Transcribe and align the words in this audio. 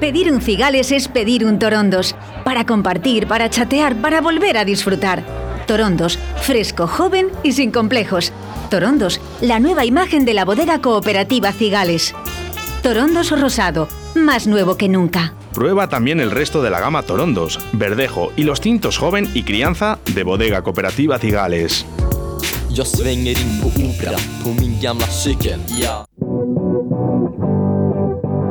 Pedir 0.00 0.30
un 0.32 0.40
cigales 0.40 0.92
es 0.92 1.08
pedir 1.08 1.44
un 1.44 1.58
torondos. 1.58 2.14
Para 2.44 2.64
compartir, 2.64 3.26
para 3.26 3.50
chatear, 3.50 3.96
para 3.96 4.20
volver 4.20 4.56
a 4.56 4.64
disfrutar. 4.64 5.24
Torondos, 5.66 6.20
fresco, 6.40 6.86
joven 6.86 7.28
y 7.42 7.52
sin 7.52 7.72
complejos. 7.72 8.32
Torondos, 8.70 9.20
la 9.40 9.58
nueva 9.58 9.84
imagen 9.84 10.24
de 10.24 10.34
la 10.34 10.44
bodega 10.44 10.80
cooperativa 10.80 11.52
Cigales. 11.52 12.14
Torondos 12.82 13.38
rosado, 13.38 13.88
más 14.14 14.46
nuevo 14.46 14.76
que 14.76 14.88
nunca. 14.88 15.34
Prueba 15.52 15.88
también 15.88 16.20
el 16.20 16.30
resto 16.30 16.62
de 16.62 16.70
la 16.70 16.78
gama 16.78 17.02
Torondos, 17.02 17.58
Verdejo 17.72 18.32
y 18.36 18.44
los 18.44 18.60
tintos 18.60 18.98
joven 18.98 19.28
y 19.34 19.42
crianza 19.42 19.98
de 20.14 20.22
bodega 20.22 20.62
cooperativa 20.62 21.18
Cigales. 21.18 21.84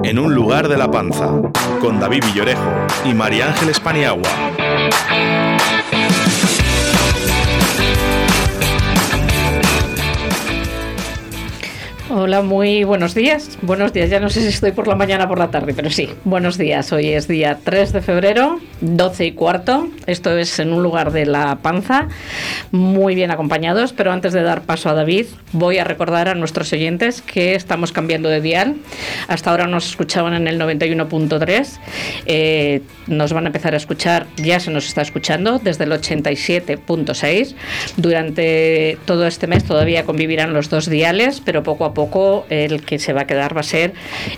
En 0.07 0.19
un 0.19 0.33
lugar 0.33 0.69
de 0.69 0.77
la 0.77 0.89
panza, 0.89 1.27
con 1.81 1.99
David 1.99 2.23
Villorejo 2.27 2.87
y 3.03 3.13
María 3.13 3.47
Ángeles 3.47 3.77
Paniagua. 3.77 4.29
Hola, 12.19 12.41
muy 12.41 12.83
buenos 12.83 13.13
días. 13.13 13.59
Buenos 13.61 13.93
días, 13.93 14.09
ya 14.09 14.19
no 14.19 14.31
sé 14.31 14.41
si 14.41 14.47
estoy 14.47 14.71
por 14.71 14.87
la 14.87 14.95
mañana 14.95 15.25
o 15.25 15.27
por 15.27 15.37
la 15.37 15.51
tarde, 15.51 15.75
pero 15.75 15.91
sí, 15.91 16.09
buenos 16.23 16.57
días. 16.57 16.91
Hoy 16.91 17.09
es 17.09 17.27
día 17.27 17.59
3 17.63 17.93
de 17.93 18.01
febrero, 18.01 18.59
12 18.81 19.25
y 19.27 19.31
cuarto. 19.33 19.87
Esto 20.07 20.35
es 20.35 20.57
en 20.57 20.73
un 20.73 20.81
lugar 20.81 21.11
de 21.11 21.27
la 21.27 21.57
panza, 21.57 22.07
muy 22.71 23.13
bien 23.13 23.29
acompañados, 23.29 23.93
pero 23.93 24.11
antes 24.11 24.33
de 24.33 24.41
dar 24.41 24.63
paso 24.63 24.89
a 24.89 24.95
David, 24.95 25.27
voy 25.51 25.77
a 25.77 25.83
recordar 25.83 26.27
a 26.27 26.33
nuestros 26.33 26.73
oyentes 26.73 27.21
que 27.21 27.53
estamos 27.53 27.91
cambiando 27.91 28.29
de 28.29 28.41
dial. 28.41 28.77
Hasta 29.27 29.51
ahora 29.51 29.67
nos 29.67 29.87
escuchaban 29.87 30.33
en 30.33 30.47
el 30.47 30.59
91.3, 30.59 31.77
eh, 32.25 32.81
nos 33.05 33.31
van 33.31 33.43
a 33.43 33.47
empezar 33.49 33.75
a 33.75 33.77
escuchar, 33.77 34.25
ya 34.37 34.59
se 34.59 34.71
nos 34.71 34.87
está 34.87 35.03
escuchando, 35.03 35.59
desde 35.59 35.83
el 35.83 35.91
87.6. 35.91 37.53
Durante 37.95 38.97
todo 39.05 39.27
este 39.27 39.45
mes 39.45 39.65
todavía 39.65 40.03
convivirán 40.03 40.55
los 40.55 40.71
dos 40.71 40.89
diales, 40.89 41.43
pero 41.45 41.61
poco 41.61 41.85
a 41.85 41.93
poco 41.93 42.06
el 42.49 42.83
que 42.83 42.99
se 42.99 43.13
va 43.13 43.21
a 43.21 43.27
quedar 43.27 43.55
va 43.55 43.61
a 43.61 43.63
ser 43.63 43.93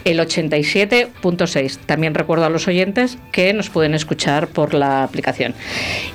el 0.05 0.19
87.6. 0.19 1.77
También 1.85 2.13
recuerdo 2.13 2.45
a 2.45 2.49
los 2.49 2.67
oyentes 2.67 3.17
que 3.31 3.53
nos 3.53 3.69
pueden 3.69 3.93
escuchar 3.93 4.47
por 4.47 4.73
la 4.73 5.03
aplicación. 5.03 5.53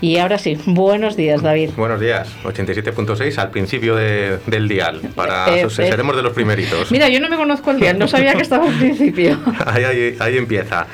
Y 0.01 0.19
ahora 0.19 0.39
sí, 0.39 0.59
buenos 0.67 1.17
días, 1.17 1.43
David. 1.43 1.71
Buenos 1.77 2.01
días, 2.01 2.29
87.6 2.45 3.39
al 3.39 3.51
principio 3.51 3.97
de, 3.97 4.39
del 4.47 4.69
dial. 4.69 5.01
Para, 5.15 5.55
eh, 5.57 5.71
seremos 5.71 6.17
de 6.17 6.23
los 6.23 6.33
primeritos. 6.33 6.91
Mira, 6.91 7.09
yo 7.09 7.21
no 7.21 7.29
me 7.29 7.37
conozco 7.37 7.71
el 7.71 7.81
dial, 7.81 7.99
no 7.99 8.09
sabía 8.09 8.35
que 8.35 8.43
estaba 8.43 8.67
al 8.67 8.79
principio. 8.79 9.39
ahí, 9.67 10.17
ahí, 10.19 10.37
empieza. 10.37 10.87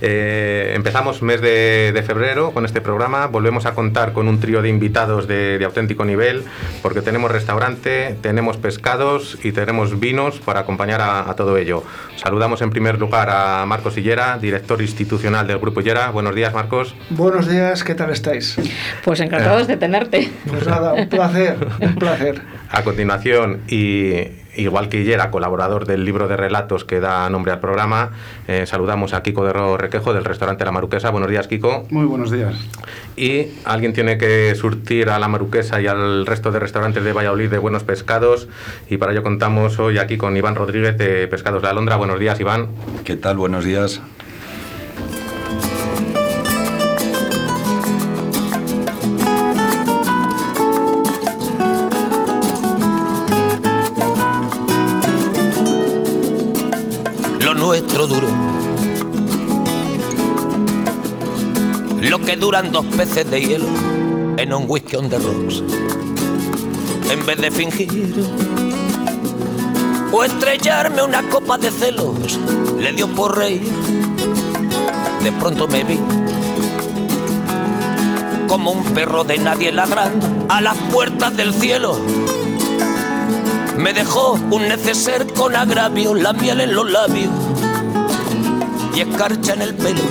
Eh, 0.00 0.72
empezamos 0.74 1.22
mes 1.22 1.40
de, 1.40 2.02
febrero 2.06 2.52
con 2.52 2.64
este 2.64 2.80
programa. 2.80 3.26
Volvemos 3.26 3.66
a 3.66 3.74
contar 3.74 4.12
con 4.12 4.28
un 4.28 4.40
trío 4.40 4.62
de 4.62 4.68
invitados 4.68 5.26
de, 5.26 5.58
de 5.58 5.64
auténtico 5.64 6.04
nivel, 6.04 6.44
porque 6.82 7.02
tenemos 7.02 7.30
restaurante, 7.30 8.16
tenemos 8.20 8.56
pescados 8.56 9.38
y 9.42 9.52
tenemos 9.52 9.98
vinos 9.98 10.38
para 10.38 10.60
acompañar 10.60 11.00
a, 11.00 11.34
todo 11.34 11.56
ello. 11.56 11.82
Saludamos 12.16 12.62
en 12.62 12.70
primer 12.70 12.98
lugar 12.98 13.28
a 13.30 13.64
Marcos 13.66 13.94
Sillera, 13.94 14.38
director 14.38 14.80
institucional 14.80 15.46
del 15.46 15.58
Grupo 15.58 15.80
Illera. 15.80 16.10
Buenos 16.10 16.34
días, 16.34 16.54
Marcos. 16.54 16.94
Buenos 17.10 17.48
días, 17.48 17.84
¿qué 17.84 17.94
tal 17.94 18.10
estáis? 18.10 18.56
Pues 19.04 19.20
encantados 19.20 19.66
de 19.66 19.76
tenerte. 19.76 20.30
Pues 20.46 20.66
nada, 20.66 20.94
un 20.94 21.08
placer, 21.08 21.56
un 21.80 21.94
placer. 21.96 22.42
A 22.70 22.82
continuación, 22.82 23.62
y 23.68 24.45
igual 24.56 24.88
que 24.88 25.00
Illera, 25.00 25.30
colaborador 25.30 25.86
del 25.86 26.04
libro 26.04 26.28
de 26.28 26.36
relatos 26.36 26.84
que 26.84 27.00
da 27.00 27.28
nombre 27.30 27.52
al 27.52 27.60
programa, 27.60 28.10
eh, 28.48 28.66
saludamos 28.66 29.14
a 29.14 29.22
Kiko 29.22 29.44
de 29.44 29.52
Ro 29.52 29.76
Requejo 29.76 30.12
del 30.12 30.24
restaurante 30.24 30.64
La 30.64 30.72
Maruquesa. 30.72 31.10
Buenos 31.10 31.30
días, 31.30 31.48
Kiko. 31.48 31.86
Muy 31.90 32.06
buenos 32.06 32.30
días. 32.30 32.54
Y 33.16 33.48
alguien 33.64 33.92
tiene 33.92 34.18
que 34.18 34.54
surtir 34.54 35.10
a 35.10 35.18
La 35.18 35.28
Maruquesa 35.28 35.80
y 35.80 35.86
al 35.86 36.26
resto 36.26 36.50
de 36.52 36.58
restaurantes 36.58 37.04
de 37.04 37.12
Valladolid 37.12 37.50
de 37.50 37.58
buenos 37.58 37.84
pescados. 37.84 38.48
Y 38.88 38.96
para 38.98 39.12
ello 39.12 39.22
contamos 39.22 39.78
hoy 39.78 39.98
aquí 39.98 40.16
con 40.16 40.36
Iván 40.36 40.54
Rodríguez 40.54 40.96
de 40.98 41.28
Pescados 41.28 41.62
de 41.62 41.68
Alondra. 41.68 41.96
Buenos 41.96 42.18
días, 42.20 42.38
Iván. 42.40 42.68
¿Qué 43.04 43.16
tal? 43.16 43.36
Buenos 43.36 43.64
días. 43.64 44.00
Duran 62.36 62.70
dos 62.70 62.84
peces 62.96 63.28
de 63.30 63.40
hielo 63.40 63.66
en 64.36 64.52
un 64.52 64.64
whisky 64.68 64.96
on 64.96 65.08
the 65.08 65.18
rocks. 65.18 65.62
En 67.10 67.24
vez 67.24 67.40
de 67.40 67.50
fingir 67.50 68.14
o 70.12 70.24
estrellarme 70.24 71.02
una 71.02 71.22
copa 71.28 71.58
de 71.58 71.70
celos, 71.70 72.38
le 72.78 72.92
dio 72.92 73.08
por 73.08 73.36
reír. 73.36 73.62
De 75.22 75.32
pronto 75.32 75.66
me 75.68 75.84
vi 75.84 75.98
como 78.48 78.70
un 78.70 78.84
perro 78.94 79.24
de 79.24 79.38
nadie 79.38 79.72
ladrando 79.72 80.26
a 80.48 80.60
las 80.60 80.76
puertas 80.92 81.36
del 81.36 81.52
cielo. 81.52 81.98
Me 83.76 83.92
dejó 83.92 84.38
un 84.50 84.68
neceser 84.68 85.26
con 85.34 85.54
agravio, 85.54 86.14
la 86.14 86.32
miel 86.32 86.60
en 86.60 86.74
los 86.74 86.90
labios 86.90 87.30
y 88.94 89.00
escarcha 89.00 89.54
en 89.54 89.62
el 89.62 89.74
pelo. 89.74 90.02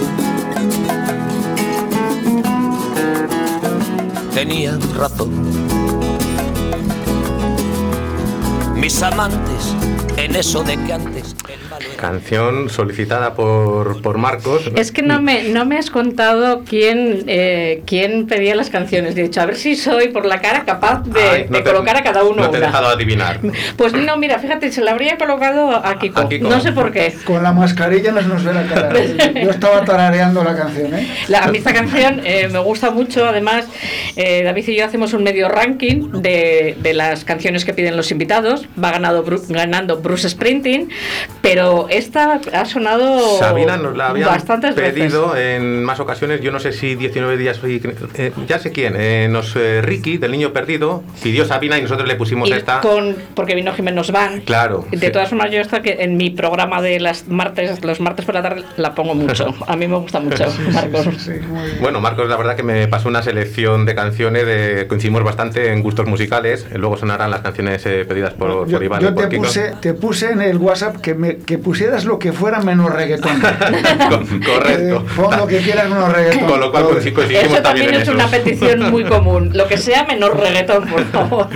Tenía 4.36 4.78
razón. 4.98 5.32
Mis 8.76 9.02
amantes 9.02 9.74
en 10.18 10.36
eso 10.36 10.62
de 10.62 10.76
que 10.76 10.92
antes 10.92 11.34
Canción 11.98 12.70
solicitada 12.70 13.34
por, 13.34 14.02
por 14.02 14.18
Marcos. 14.18 14.72
Es 14.76 14.92
que 14.92 15.02
no 15.02 15.22
me, 15.22 15.44
no 15.44 15.66
me 15.66 15.78
has 15.78 15.90
contado 15.90 16.64
quién, 16.68 17.24
eh, 17.28 17.82
quién 17.86 18.28
pedía 18.28 18.56
las 18.56 18.70
canciones. 18.70 19.16
De 19.16 19.24
hecho, 19.24 19.42
a 19.42 19.46
ver 19.46 19.56
si 19.56 19.76
soy 19.76 20.10
por 20.10 20.26
la 20.26 20.42
cara 20.42 20.64
capaz 20.66 21.04
de, 21.04 21.48
colocar 21.64 21.98
a 21.98 22.04
cada 22.04 22.24
uno. 22.24 22.44
No 22.44 22.50
te 22.50 22.58
he 22.58 22.62
dejado 22.62 22.88
adivinar. 22.88 23.40
Pues 23.78 23.94
no, 23.94 24.18
mira, 24.18 24.40
fíjate, 24.40 24.72
se 24.72 24.82
la 24.82 24.92
habría 24.92 25.18
colocado 25.18 25.72
a 25.72 25.98
Kiko. 26.00 26.28
No 26.42 26.60
sé 26.62 26.72
por 26.72 26.92
qué. 26.92 27.16
Con 27.26 27.44
la 27.44 27.52
mascarilla 27.54 28.12
no 28.12 28.22
se 28.22 28.28
nos 28.28 28.44
ve 28.44 28.54
la 28.54 28.64
cara. 28.64 28.94
Yo 29.44 29.50
estaba 29.50 29.84
tarareando 29.84 30.44
la 30.44 30.56
canción. 30.56 30.94
¿eh? 30.94 31.08
a 31.40 31.48
mí 31.48 31.58
esta 31.58 31.74
canción 31.74 32.22
eh, 32.24 32.50
me 32.52 32.60
gusta 32.60 32.92
mucho. 32.92 33.26
Además, 33.26 33.66
eh, 34.16 34.44
David 34.44 34.68
y 34.68 34.76
yo 34.78 34.86
hacemos 34.86 35.14
un 35.14 35.24
medio 35.24 35.50
ranking 35.50 36.22
de, 36.22 36.78
de 36.82 36.94
las 36.94 37.24
canciones 37.26 37.66
que 37.66 37.74
piden 37.74 37.98
los 37.98 38.12
invitados. 38.12 38.68
Va 38.82 38.92
ganado, 38.92 39.24
ganando 39.50 39.98
Bruce 39.98 40.30
Sprinting, 40.30 40.90
pero 41.42 41.65
esta 41.90 42.40
ha 42.54 42.66
sonado 42.66 43.38
Sabina 43.40 43.78
nos 43.78 43.96
la 43.96 44.10
había 44.10 44.30
pedido 44.76 45.36
en 45.36 45.84
más 45.84 46.00
ocasiones, 46.00 46.42
yo 46.42 46.52
no 46.52 46.60
sé 46.60 46.72
si 46.72 46.96
19 46.96 47.38
días, 47.38 47.60
eh, 47.64 48.32
ya 48.48 48.60
sé 48.60 48.72
quién, 48.72 48.96
eh, 48.98 49.28
nos 49.30 49.56
eh, 49.56 49.82
Ricky 49.82 50.18
del 50.18 50.32
Niño 50.32 50.54
Perdido 50.54 51.04
pidió 51.22 51.46
Sabina 51.46 51.78
y 51.78 51.82
nosotros 51.82 52.08
le 52.08 52.16
pusimos 52.16 52.50
esta. 52.52 52.82
Con, 52.82 53.16
porque 53.34 53.56
vino 53.56 53.74
Jiménez 53.74 54.12
Van. 54.12 54.42
Claro. 54.42 54.86
De 54.92 55.10
todas 55.12 55.30
formas, 55.30 55.52
yo 55.52 55.60
esta 55.60 55.82
que 55.82 55.98
en 56.00 56.18
mi 56.18 56.30
programa 56.30 56.82
de 56.82 57.00
las 57.00 57.28
martes, 57.28 57.84
los 57.84 58.00
martes 58.00 58.26
por 58.26 58.36
la 58.36 58.42
tarde 58.42 58.64
la 58.78 58.94
pongo 58.94 59.16
mucho. 59.16 59.54
A 59.68 59.76
mí 59.76 59.88
me 59.88 59.98
gusta 59.98 60.20
mucho, 60.20 60.46
Marcos. 60.72 61.08
bueno, 61.80 62.02
Marcos, 62.02 62.30
la 62.30 62.38
verdad 62.38 62.56
que 62.56 62.64
me 62.64 62.88
pasó 62.88 63.10
una 63.10 63.24
selección 63.24 63.86
de 63.86 63.96
canciones, 63.96 64.46
de, 64.46 64.88
coincidimos 64.88 65.24
bastante 65.24 65.72
en 65.72 65.82
gustos 65.82 66.08
musicales. 66.08 66.68
Luego 66.74 66.98
sonarán 66.98 67.32
las 67.32 67.42
canciones 67.42 67.82
pedidas 67.84 68.34
por, 68.34 68.68
Iván. 68.84 69.02
Yo 69.02 69.14
te, 69.14 69.38
puse, 69.38 69.74
te 69.82 69.94
puse 69.94 70.32
en 70.32 70.42
el 70.42 70.58
WhatsApp 70.58 70.98
que, 70.98 71.14
me, 71.14 71.38
que 71.38 71.55
pusieras 71.58 72.06
lo 72.06 72.20
que 72.20 72.34
fuera 72.34 72.62
menos 72.62 72.92
reggaetón. 72.92 73.40
Correcto. 74.46 74.96
Eh, 74.98 75.10
pon 75.16 75.38
lo 75.38 75.48
que 75.48 75.60
quieras 75.60 75.90
menos 75.90 76.12
reggaetón. 76.12 76.50
Con 76.50 76.60
lo 76.60 76.72
cual 76.72 76.86
coincidimos 76.86 77.32
eso 77.32 77.62
también 77.62 77.94
es 77.94 78.08
una 78.08 78.28
petición 78.28 78.92
muy 78.92 79.04
común. 79.04 79.52
Lo 79.54 79.68
que 79.68 79.78
sea 79.78 80.06
menos 80.06 80.32
reggaetón, 80.32 80.88
por 80.88 81.06
favor. 81.06 81.50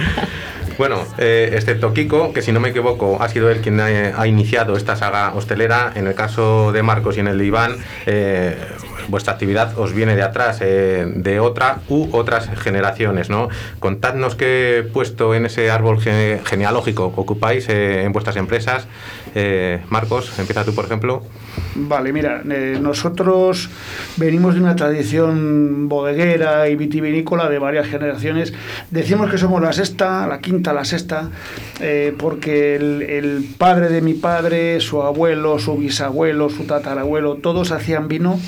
Bueno, 0.80 1.06
eh, 1.18 1.50
excepto 1.56 1.94
Kiko, 1.94 2.32
que 2.32 2.42
si 2.42 2.54
no 2.54 2.62
me 2.62 2.70
equivoco 2.70 3.22
ha 3.22 3.28
sido 3.28 3.50
él 3.50 3.60
quien 3.60 3.82
ha, 3.82 4.28
iniciado 4.28 4.78
esta 4.78 4.96
saga 4.96 5.34
hostelera, 5.36 5.92
en 5.94 6.08
el 6.08 6.16
caso 6.16 6.72
de 6.72 6.84
Marcos 6.84 7.18
y 7.18 7.20
en 7.20 7.28
el 7.28 7.38
de 7.38 7.46
Iván, 7.46 7.76
eh, 8.06 8.56
vuestra 9.10 9.34
actividad 9.34 9.78
os 9.78 9.92
viene 9.92 10.16
de 10.16 10.22
atrás, 10.24 10.60
eh, 10.62 11.04
de 11.06 11.42
otra 11.42 11.80
u 11.90 12.08
otras 12.14 12.50
generaciones, 12.62 13.30
¿no? 13.30 13.50
Contadnos 13.80 14.36
qué 14.36 14.88
puesto 14.94 15.36
en 15.36 15.48
ese 15.48 15.70
árbol 15.70 16.00
genealógico 16.00 17.12
ocupáis 17.14 17.68
en 17.68 18.14
vuestras 18.14 18.38
empresas 18.38 18.88
Eh, 19.36 19.82
Marcos, 19.90 20.38
empieza 20.40 20.64
tú, 20.64 20.74
por 20.74 20.86
ejemplo. 20.86 21.24
Vale, 21.76 22.12
mira, 22.12 22.42
eh, 22.50 22.78
nosotros 22.82 23.70
venimos 24.18 24.56
de 24.56 24.62
una 24.62 24.76
tradición 24.76 25.88
bodeguera 25.88 26.68
y 26.70 26.76
vitivinícola 26.76 27.50
de 27.50 27.60
varias 27.60 27.88
generaciones. 27.88 28.54
Decimos 28.90 29.30
que 29.30 29.38
somos 29.38 29.62
la 29.62 29.74
sexta, 29.74 30.28
la 30.28 30.40
quinta, 30.40 30.74
la 30.74 30.86
sexta, 30.86 31.30
eh, 31.80 32.14
porque 32.18 32.76
el, 32.76 33.46
padre 33.58 33.90
de 33.90 34.02
mi 34.02 34.14
padre, 34.14 34.80
su 34.80 35.02
abuelo, 35.02 35.60
su 35.60 35.78
bisabuelo, 35.78 36.50
su 36.50 36.66
tatarabuelo, 36.66 37.36
todos 37.36 37.72
hacían 37.72 38.08
vino 38.08 38.40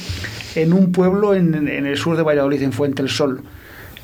en 0.55 0.73
un 0.73 0.91
pueblo 0.91 1.33
en, 1.33 1.67
en 1.67 1.85
el 1.85 1.97
sur 1.97 2.17
de 2.17 2.23
Valladolid, 2.23 2.61
en 2.63 2.73
Fuente 2.73 3.01
el 3.01 3.09
Sol. 3.09 3.41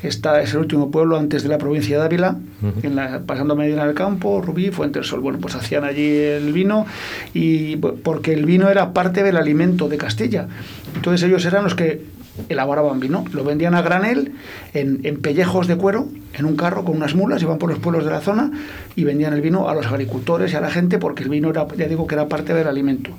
Esta 0.02 0.40
es 0.40 0.52
el 0.52 0.60
último 0.60 0.90
pueblo 0.90 1.18
antes 1.18 1.42
de 1.42 1.48
la 1.48 1.58
provincia 1.58 1.98
de 1.98 2.04
Ávila, 2.04 2.36
en 2.82 2.94
la, 2.94 3.22
pasando 3.26 3.56
Medina 3.56 3.84
del 3.84 3.94
Campo, 3.94 4.40
Rubí, 4.40 4.70
Fuente 4.70 5.00
del 5.00 5.06
Sol. 5.06 5.20
Bueno, 5.20 5.38
pues 5.40 5.56
hacían 5.56 5.84
allí 5.84 6.16
el 6.16 6.52
vino 6.52 6.86
y 7.34 7.76
porque 7.76 8.32
el 8.32 8.46
vino 8.46 8.68
era 8.68 8.92
parte 8.92 9.24
del 9.24 9.36
alimento 9.36 9.88
de 9.88 9.98
Castilla. 9.98 10.46
Entonces 10.94 11.28
ellos 11.28 11.44
eran 11.44 11.64
los 11.64 11.74
que 11.74 12.04
elaboraban 12.48 13.00
vino, 13.00 13.24
lo 13.32 13.42
vendían 13.42 13.74
a 13.74 13.82
granel 13.82 14.34
en, 14.72 15.00
en, 15.02 15.20
pellejos 15.20 15.66
de 15.66 15.76
cuero, 15.76 16.06
en 16.34 16.44
un 16.44 16.54
carro 16.54 16.84
con 16.84 16.96
unas 16.96 17.16
mulas, 17.16 17.42
iban 17.42 17.58
por 17.58 17.68
los 17.68 17.80
pueblos 17.80 18.04
de 18.04 18.12
la 18.12 18.20
zona 18.20 18.52
y 18.94 19.02
vendían 19.02 19.32
el 19.32 19.40
vino 19.40 19.68
a 19.68 19.74
los 19.74 19.86
agricultores 19.86 20.52
y 20.52 20.56
a 20.56 20.60
la 20.60 20.70
gente 20.70 20.98
porque 20.98 21.24
el 21.24 21.28
vino 21.28 21.50
era, 21.50 21.66
ya 21.76 21.88
digo 21.88 22.06
que 22.06 22.14
era 22.14 22.28
parte 22.28 22.54
del 22.54 22.68
alimento. 22.68 23.10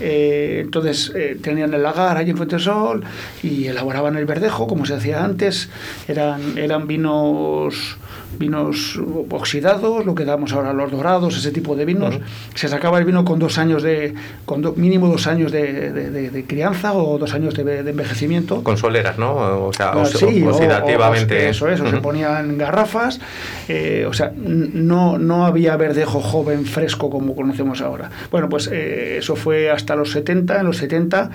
Eh, 0.00 0.60
entonces 0.64 1.12
eh, 1.14 1.38
tenían 1.40 1.74
el 1.74 1.82
lagar 1.82 2.16
allí 2.16 2.30
en 2.30 2.36
Fuentesol 2.36 3.04
y 3.42 3.66
elaboraban 3.66 4.16
el 4.16 4.26
verdejo 4.26 4.66
como 4.66 4.86
se 4.86 4.94
hacía 4.94 5.24
antes. 5.24 5.68
Eran, 6.08 6.56
eran 6.58 6.86
vinos 6.86 7.98
vinos 8.38 8.98
oxidados, 9.28 10.04
lo 10.06 10.14
que 10.14 10.24
damos 10.24 10.52
ahora 10.52 10.72
los 10.72 10.90
dorados, 10.90 11.36
ese 11.36 11.50
tipo 11.50 11.76
de 11.76 11.84
vinos. 11.84 12.16
Uh 12.16 12.18
-huh. 12.18 12.54
Se 12.54 12.68
sacaba 12.68 12.98
el 12.98 13.04
vino 13.04 13.24
con 13.24 13.38
dos 13.38 13.58
años 13.58 13.82
de, 13.82 14.14
con 14.44 14.62
do, 14.62 14.74
mínimo 14.76 15.08
dos 15.08 15.26
años 15.26 15.52
de, 15.52 15.92
de, 15.92 16.30
de, 16.30 16.44
crianza 16.44 16.92
o 16.92 17.18
dos 17.18 17.34
años 17.34 17.54
de, 17.54 17.80
envejecimiento. 17.80 18.62
Con 18.62 18.76
soleras, 18.76 19.18
¿no? 19.18 19.66
O 19.66 19.72
sea, 19.72 19.92
ah, 19.92 20.04
sí, 20.04 20.42
oxidativamente. 20.42 21.36
O, 21.44 21.46
o, 21.46 21.50
eso 21.50 21.68
es, 21.68 21.80
uh 21.80 21.84
-huh. 21.84 21.90
se 21.90 21.96
ponían 21.98 22.56
garrafas, 22.58 23.20
eh, 23.68 24.06
o 24.08 24.12
sea, 24.12 24.32
no, 24.36 25.18
no 25.18 25.46
había 25.46 25.76
verdejo 25.76 26.20
joven, 26.20 26.64
fresco 26.64 27.10
como 27.10 27.34
conocemos 27.34 27.80
ahora. 27.80 28.10
Bueno, 28.30 28.48
pues 28.48 28.68
eh, 28.72 29.18
eso 29.18 29.36
fue 29.36 29.70
hasta 29.70 29.96
los 29.96 30.10
70, 30.12 30.60
en 30.60 30.66
los 30.66 30.76
70 30.78 31.30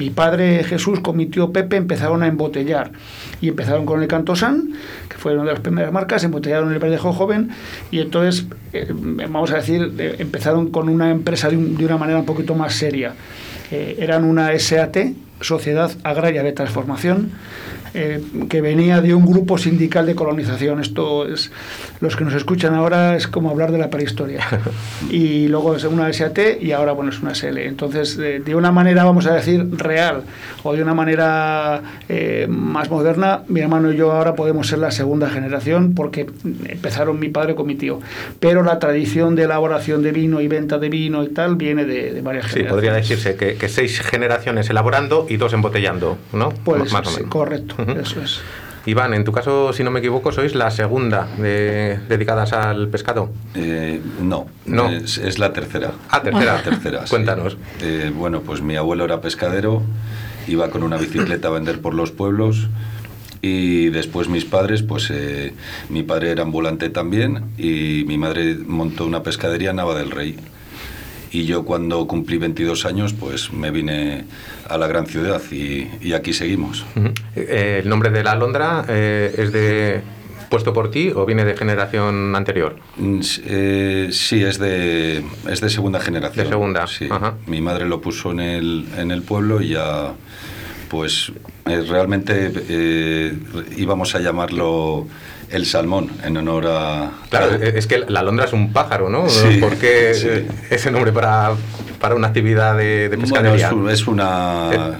mi 0.00 0.08
padre 0.08 0.64
Jesús 0.64 1.00
con 1.00 1.18
mi 1.18 1.26
tío 1.26 1.52
Pepe 1.52 1.76
empezaron 1.76 2.22
a 2.22 2.26
embotellar 2.26 2.90
y 3.42 3.48
empezaron 3.48 3.84
con 3.84 4.00
el 4.00 4.08
Cantosán, 4.08 4.70
que 5.20 5.22
fue 5.22 5.34
una 5.34 5.44
de 5.44 5.52
las 5.52 5.60
primeras 5.60 5.92
marcas, 5.92 6.24
embotellaron 6.24 6.72
el 6.72 6.78
verdejo 6.78 7.12
joven 7.12 7.50
y 7.90 8.00
entonces, 8.00 8.46
eh, 8.72 8.90
vamos 8.90 9.52
a 9.52 9.56
decir, 9.56 9.92
eh, 9.98 10.16
empezaron 10.18 10.70
con 10.70 10.88
una 10.88 11.10
empresa 11.10 11.50
de, 11.50 11.56
una 11.56 11.98
manera 11.98 12.18
un 12.18 12.26
poquito 12.26 12.54
más 12.54 12.74
seria. 12.74 13.14
Eh, 13.70 13.96
eran 14.00 14.24
una 14.24 14.58
SAT, 14.58 14.96
Sociedad 15.40 15.90
Agraria 16.04 16.42
de 16.42 16.52
Transformación, 16.52 17.32
eh, 17.94 18.20
que 18.48 18.60
venía 18.60 19.00
de 19.00 19.14
un 19.14 19.26
grupo 19.26 19.58
sindical 19.58 20.06
de 20.06 20.14
colonización. 20.14 20.80
Esto 20.80 21.26
es, 21.26 21.50
los 22.00 22.16
que 22.16 22.24
nos 22.24 22.34
escuchan 22.34 22.74
ahora 22.74 23.16
es 23.16 23.26
como 23.26 23.50
hablar 23.50 23.72
de 23.72 23.78
la 23.78 23.90
prehistoria. 23.90 24.44
Y 25.10 25.48
luego 25.48 25.74
es 25.74 25.84
una 25.84 26.12
SAT 26.12 26.60
y 26.60 26.72
ahora, 26.72 26.92
bueno, 26.92 27.10
es 27.10 27.20
una 27.20 27.34
SL. 27.34 27.58
Entonces, 27.58 28.16
de, 28.16 28.40
de 28.40 28.54
una 28.54 28.70
manera, 28.70 29.04
vamos 29.04 29.26
a 29.26 29.34
decir, 29.34 29.66
real 29.76 30.22
o 30.62 30.72
de 30.74 30.82
una 30.82 30.94
manera 30.94 31.82
eh, 32.08 32.46
más 32.48 32.90
moderna, 32.90 33.42
mi 33.48 33.60
hermano 33.60 33.92
y 33.92 33.96
yo 33.96 34.12
ahora 34.12 34.34
podemos 34.34 34.68
ser 34.68 34.78
la 34.78 34.90
segunda 34.90 35.28
generación 35.30 35.94
porque 35.94 36.26
empezaron 36.68 37.18
mi 37.18 37.28
padre 37.28 37.54
con 37.54 37.66
mi 37.66 37.74
tío. 37.74 38.00
Pero 38.38 38.62
la 38.62 38.78
tradición 38.78 39.34
de 39.34 39.44
elaboración 39.44 40.02
de 40.02 40.12
vino 40.12 40.40
y 40.40 40.48
venta 40.48 40.78
de 40.78 40.88
vino 40.88 41.22
y 41.24 41.28
tal 41.28 41.56
viene 41.56 41.84
de, 41.84 42.12
de 42.12 42.22
varias 42.22 42.46
sí, 42.46 42.50
generaciones. 42.52 42.72
podría 42.72 42.92
decirse 42.92 43.36
que, 43.36 43.54
que, 43.54 43.68
seis 43.68 44.00
generaciones 44.00 44.68
elaborando 44.70 45.26
y 45.28 45.36
dos 45.36 45.52
embotellando, 45.52 46.18
¿no? 46.32 46.50
Pues 46.64 46.92
más 46.92 47.06
o 47.06 47.10
menos. 47.12 47.30
correcto. 47.30 47.76
Eso 47.88 48.22
es. 48.22 48.40
Iván, 48.86 49.12
en 49.12 49.24
tu 49.24 49.32
caso, 49.32 49.72
si 49.72 49.84
no 49.84 49.90
me 49.90 50.00
equivoco, 50.00 50.32
sois 50.32 50.54
la 50.54 50.70
segunda 50.70 51.28
de, 51.36 51.98
dedicadas 52.08 52.52
al 52.52 52.88
pescado. 52.88 53.30
Eh, 53.54 54.00
no, 54.22 54.46
no. 54.64 54.88
Es, 54.88 55.18
es, 55.18 55.38
la 55.38 55.52
tercera. 55.52 55.92
Ah, 56.08 56.22
tercera. 56.22 56.54
La 56.54 56.62
tercera 56.62 57.04
Cuéntanos. 57.08 57.58
Sí. 57.78 57.84
Eh, 57.86 58.12
bueno, 58.14 58.40
pues 58.40 58.62
mi 58.62 58.76
abuelo 58.76 59.04
era 59.04 59.20
pescadero, 59.20 59.82
iba 60.48 60.70
con 60.70 60.82
una 60.82 60.96
bicicleta 60.96 61.48
a 61.48 61.50
vender 61.50 61.82
por 61.82 61.92
los 61.92 62.10
pueblos 62.10 62.68
y 63.42 63.88
después 63.88 64.28
mis 64.28 64.44
padres, 64.44 64.82
pues 64.82 65.10
eh, 65.10 65.52
mi 65.88 66.02
padre 66.02 66.30
era 66.30 66.42
ambulante 66.42 66.90
también 66.90 67.52
y 67.58 68.04
mi 68.06 68.18
madre 68.18 68.54
montó 68.54 69.04
una 69.06 69.22
pescadería 69.22 69.70
en 69.70 69.76
Nava 69.76 69.94
del 69.94 70.10
Rey. 70.10 70.36
Y 71.32 71.44
yo 71.44 71.64
cuando 71.64 72.06
cumplí 72.06 72.38
22 72.38 72.86
años, 72.86 73.12
pues 73.12 73.52
me 73.52 73.70
vine 73.70 74.24
a 74.68 74.76
la 74.78 74.86
gran 74.86 75.06
ciudad 75.06 75.40
y, 75.52 75.88
y 76.00 76.12
aquí 76.12 76.32
seguimos. 76.32 76.84
Uh 76.96 77.00
-huh. 77.00 77.12
eh, 77.36 77.80
¿El 77.82 77.88
nombre 77.88 78.10
de 78.10 78.22
la 78.24 78.32
alondra 78.32 78.84
eh, 78.88 79.34
es 79.38 79.52
de 79.52 80.02
puesto 80.50 80.72
por 80.72 80.90
ti 80.90 81.12
o 81.14 81.24
viene 81.24 81.44
de 81.44 81.56
generación 81.56 82.34
anterior? 82.34 82.76
Eh, 82.98 84.08
sí, 84.10 84.42
es 84.42 84.58
de, 84.58 85.24
es 85.48 85.60
de 85.60 85.70
segunda 85.70 86.00
generación. 86.00 86.44
De 86.46 86.50
segunda. 86.50 86.86
Sí. 86.86 87.06
Ajá. 87.08 87.34
Mi 87.46 87.60
madre 87.60 87.86
lo 87.86 88.00
puso 88.00 88.32
en 88.32 88.40
el, 88.40 88.86
en 88.98 89.12
el 89.12 89.22
pueblo 89.22 89.62
y 89.62 89.68
ya, 89.68 90.12
pues 90.88 91.32
eh, 91.66 91.82
realmente 91.88 92.52
eh, 92.68 93.32
íbamos 93.76 94.14
a 94.16 94.18
llamarlo 94.18 95.06
el 95.50 95.66
salmón 95.66 96.10
en 96.24 96.36
honor 96.36 96.66
a... 96.68 97.10
Claro, 97.28 97.54
es 97.54 97.86
que 97.86 97.98
la 98.08 98.20
alondra 98.20 98.44
es 98.44 98.52
un 98.52 98.72
pájaro, 98.72 99.08
¿no? 99.08 99.28
Sí, 99.28 99.56
¿Por 99.60 99.76
qué 99.76 100.14
sí. 100.14 100.46
ese 100.70 100.90
nombre 100.90 101.12
para, 101.12 101.52
para 102.00 102.14
una 102.14 102.28
actividad 102.28 102.76
de, 102.76 103.08
de 103.08 103.18
pescadería? 103.18 103.70
Bueno, 103.70 103.90
es, 103.90 104.00
es, 104.00 104.06
una... 104.06 104.98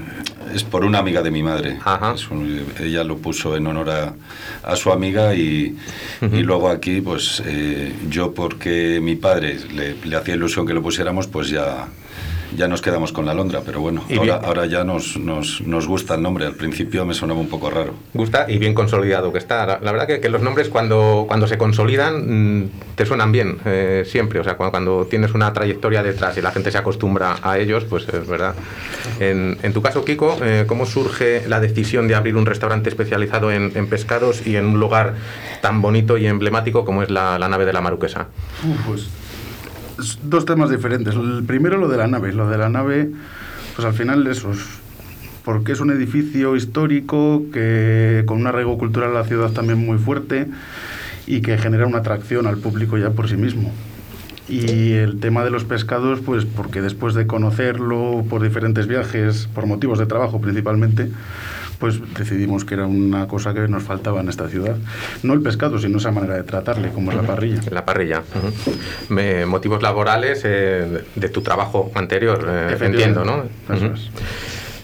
Es 0.54 0.64
por 0.64 0.84
una 0.84 0.98
amiga 0.98 1.22
de 1.22 1.30
mi 1.30 1.44
madre. 1.44 1.78
Ajá. 1.84 2.14
Un, 2.32 2.66
ella 2.80 3.04
lo 3.04 3.18
puso 3.18 3.56
en 3.56 3.68
honor 3.68 3.90
a, 3.90 4.14
a 4.64 4.74
su 4.74 4.90
amiga 4.90 5.32
y, 5.32 5.76
uh 6.20 6.24
-huh. 6.24 6.38
y, 6.38 6.42
luego 6.42 6.68
aquí, 6.68 7.00
pues 7.00 7.40
eh, 7.46 7.94
yo 8.08 8.34
porque 8.34 8.98
mi 9.00 9.14
padre 9.14 9.58
le, 9.72 9.94
le 10.04 10.16
hacía 10.16 10.34
ilusión 10.34 10.66
que 10.66 10.74
lo 10.74 10.82
pusiéramos, 10.82 11.28
pues 11.28 11.50
ya 11.50 11.86
ya 12.56 12.68
nos 12.68 12.82
quedamos 12.82 13.12
con 13.12 13.26
la 13.26 13.34
Londra, 13.34 13.62
pero 13.64 13.80
bueno, 13.80 14.04
ahora, 14.16 14.40
ahora, 14.42 14.66
ya 14.66 14.84
nos, 14.84 15.16
nos, 15.16 15.60
nos, 15.60 15.86
gusta 15.86 16.14
el 16.14 16.22
nombre. 16.22 16.46
Al 16.46 16.54
principio 16.54 17.04
me 17.04 17.14
sonaba 17.14 17.40
un 17.40 17.48
poco 17.48 17.70
raro. 17.70 17.94
Gusta 18.14 18.46
y 18.48 18.58
bien 18.58 18.74
consolidado 18.74 19.32
que 19.32 19.38
está. 19.38 19.66
La, 19.66 19.78
la 19.80 19.92
verdad 19.92 20.06
que, 20.06 20.20
que, 20.20 20.28
los 20.28 20.42
nombres 20.42 20.68
cuando, 20.68 21.24
cuando 21.28 21.46
se 21.46 21.58
consolidan 21.58 22.62
mmm, 22.62 22.70
te 22.96 23.06
suenan 23.06 23.32
bien, 23.32 23.58
eh, 23.64 24.04
siempre. 24.06 24.40
O 24.40 24.44
sea, 24.44 24.56
cuando, 24.56 24.70
cuando, 24.70 25.06
tienes 25.06 25.34
una 25.34 25.52
trayectoria 25.52 26.02
detrás 26.02 26.36
y 26.38 26.42
la 26.42 26.50
gente 26.50 26.70
se 26.70 26.78
acostumbra 26.78 27.36
a 27.42 27.58
ellos, 27.58 27.84
pues 27.84 28.08
es 28.08 28.26
verdad. 28.26 28.54
En, 29.18 29.58
en 29.62 29.72
tu 29.72 29.82
caso, 29.82 30.04
Kiko, 30.04 30.38
eh, 30.42 30.64
¿cómo 30.66 30.86
surge 30.86 31.44
la 31.48 31.60
decisión 31.60 32.08
de 32.08 32.14
abrir 32.14 32.36
un 32.36 32.46
restaurante 32.46 32.88
especializado 32.88 33.50
en, 33.52 33.72
en, 33.74 33.86
pescados 33.86 34.46
y 34.46 34.56
en 34.56 34.66
un 34.66 34.80
lugar 34.80 35.14
tan 35.60 35.82
bonito 35.82 36.18
y 36.18 36.26
emblemático 36.26 36.84
como 36.84 37.02
es 37.02 37.10
la, 37.10 37.38
la 37.38 37.48
nave 37.48 37.64
de 37.64 37.72
la 37.72 37.80
Maruquesa? 37.80 38.28
Uh, 38.64 38.88
pues 38.88 39.08
dos 40.22 40.44
temas 40.44 40.70
diferentes. 40.70 41.14
El 41.14 41.44
primero 41.44 41.76
lo 41.78 41.88
de 41.88 41.96
la 41.96 42.06
nave. 42.06 42.32
Lo 42.32 42.48
de 42.48 42.58
la 42.58 42.68
nave, 42.68 43.10
pues 43.74 43.86
al 43.86 43.94
final 43.94 44.26
eso 44.26 44.52
es 44.52 44.58
porque 45.44 45.72
es 45.72 45.80
un 45.80 45.90
edificio 45.90 46.54
histórico 46.54 47.44
que 47.52 48.24
con 48.26 48.38
un 48.40 48.46
arraigo 48.46 48.76
cultural 48.78 49.10
a 49.10 49.20
la 49.20 49.24
ciudad 49.24 49.50
también 49.50 49.78
muy 49.84 49.98
fuerte 49.98 50.46
y 51.26 51.40
que 51.40 51.58
genera 51.58 51.86
una 51.86 51.98
atracción 51.98 52.46
al 52.46 52.58
público 52.58 52.98
ya 52.98 53.10
por 53.10 53.28
sí 53.28 53.36
mismo. 53.36 53.72
Y 54.48 54.92
el 54.92 55.20
tema 55.20 55.44
de 55.44 55.50
los 55.50 55.64
pescados, 55.64 56.20
pues 56.20 56.44
porque 56.44 56.82
después 56.82 57.14
de 57.14 57.26
conocerlo 57.26 58.24
por 58.28 58.42
diferentes 58.42 58.88
viajes, 58.88 59.48
por 59.54 59.66
motivos 59.66 59.98
de 59.98 60.06
trabajo 60.06 60.40
principalmente, 60.40 61.10
pues 61.80 61.98
decidimos 62.16 62.64
que 62.64 62.74
era 62.74 62.86
una 62.86 63.26
cosa 63.26 63.54
que 63.54 63.66
nos 63.66 63.82
faltaba 63.82 64.20
en 64.20 64.28
esta 64.28 64.48
ciudad. 64.48 64.76
No 65.22 65.32
el 65.32 65.40
pescado, 65.40 65.78
sino 65.78 65.98
esa 65.98 66.12
manera 66.12 66.36
de 66.36 66.44
tratarle, 66.44 66.90
como 66.90 67.10
es 67.10 67.16
la 67.16 67.22
parrilla. 67.22 67.60
La 67.70 67.84
parrilla. 67.84 68.22
Uh 68.34 69.14
-huh. 69.14 69.46
Motivos 69.46 69.82
laborales 69.82 70.42
eh, 70.44 71.04
de 71.14 71.28
tu 71.30 71.40
trabajo 71.40 71.90
anterior, 71.94 72.46
eh, 72.46 72.76
entiendo, 72.80 73.24
¿no? 73.24 73.44
Eso 73.74 73.86
es. 73.86 74.10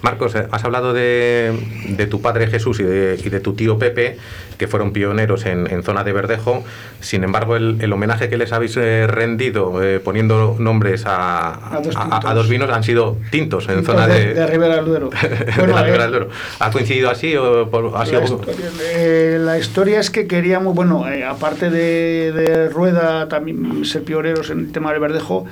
Marcos, 0.06 0.36
eh, 0.36 0.46
has 0.52 0.62
hablado 0.62 0.92
de, 0.92 1.52
de 1.88 2.06
tu 2.06 2.20
padre 2.20 2.46
Jesús 2.46 2.78
y 2.78 2.84
de, 2.84 3.18
y 3.24 3.28
de, 3.28 3.40
tu 3.40 3.54
tío 3.54 3.76
Pepe, 3.76 4.16
que 4.56 4.68
fueron 4.68 4.92
pioneros 4.92 5.46
en, 5.46 5.66
en 5.68 5.82
zona 5.82 6.04
de 6.04 6.12
Verdejo. 6.12 6.62
Sin 7.00 7.24
embargo, 7.24 7.56
el, 7.56 7.78
el, 7.80 7.92
homenaje 7.92 8.28
que 8.28 8.36
les 8.36 8.52
habéis 8.52 8.76
eh, 8.76 9.08
rendido 9.08 9.82
eh, 9.82 9.98
poniendo 9.98 10.54
nombres 10.60 11.06
a, 11.06 11.76
a, 11.76 11.80
dos 11.80 11.96
a, 11.96 12.30
a, 12.30 12.34
dos 12.34 12.48
vinos 12.48 12.70
han 12.70 12.84
sido 12.84 13.16
tintos 13.32 13.68
en 13.68 13.78
tintos 13.78 13.96
zona 13.96 14.06
de, 14.06 14.32
de, 14.32 14.46
Ribera 14.46 14.76
del 14.76 14.84
Duero. 14.84 15.10
bueno, 15.56 15.74
la 15.74 15.82
Ribera 15.82 16.04
del 16.04 16.12
Duero. 16.12 16.28
¿Ha 16.60 16.70
coincidido 16.70 17.10
así 17.10 17.34
o 17.34 17.68
por, 17.68 17.90
ha 17.96 18.06
sido... 18.06 18.20
la, 18.20 18.26
historia, 18.26 18.54
eh, 18.84 19.38
la, 19.40 19.58
historia, 19.58 19.98
es 19.98 20.10
que 20.12 20.28
queríamos, 20.28 20.72
bueno, 20.76 21.04
aparte 21.28 21.68
de, 21.68 22.30
de 22.30 22.68
Rueda, 22.68 23.26
también 23.28 23.84
ser 23.84 24.04
pioneros 24.04 24.50
en 24.50 24.60
el 24.60 24.70
tema 24.70 24.92
del 24.92 25.00
Verdejo, 25.00 25.46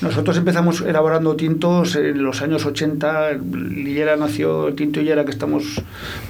nosotros 0.00 0.38
empezamos 0.38 0.80
elaborando 0.80 1.36
tintos 1.36 1.94
en 1.94 2.22
los 2.22 2.40
años 2.40 2.64
80. 2.64 3.32
Lillera 3.32 4.16
nació, 4.16 4.68
el 4.68 4.74
tinto 4.74 5.00
Lillera 5.00 5.26
que 5.26 5.30
estamos 5.30 5.82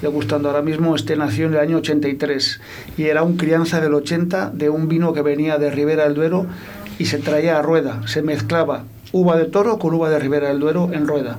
degustando 0.03 0.49
ahora 0.49 0.63
mismo, 0.63 0.97
este 0.97 1.15
nació 1.17 1.47
en 1.47 1.55
el 1.55 1.61
año 1.61 1.77
83 1.77 2.61
y 2.97 3.05
era 3.05 3.23
un 3.23 3.37
crianza 3.37 3.81
del 3.81 3.95
80 3.95 4.51
de 4.51 4.71
un 4.71 4.89
vino 4.89 5.13
que 5.13 5.23
venía 5.23 5.59
de 5.59 5.71
Ribera 5.71 6.05
del 6.05 6.15
Duero 6.15 6.47
y 6.99 7.07
se 7.07 7.19
traía 7.19 7.59
a 7.59 7.63
rueda, 7.63 8.03
se 8.07 8.23
mezclaba 8.23 8.85
uva 9.13 9.37
de 9.37 9.45
toro 9.45 9.79
con 9.79 9.95
uva 9.95 10.11
de 10.11 10.19
Ribera 10.19 10.49
del 10.49 10.59
Duero 10.59 10.91
en 10.93 11.07
rueda. 11.07 11.39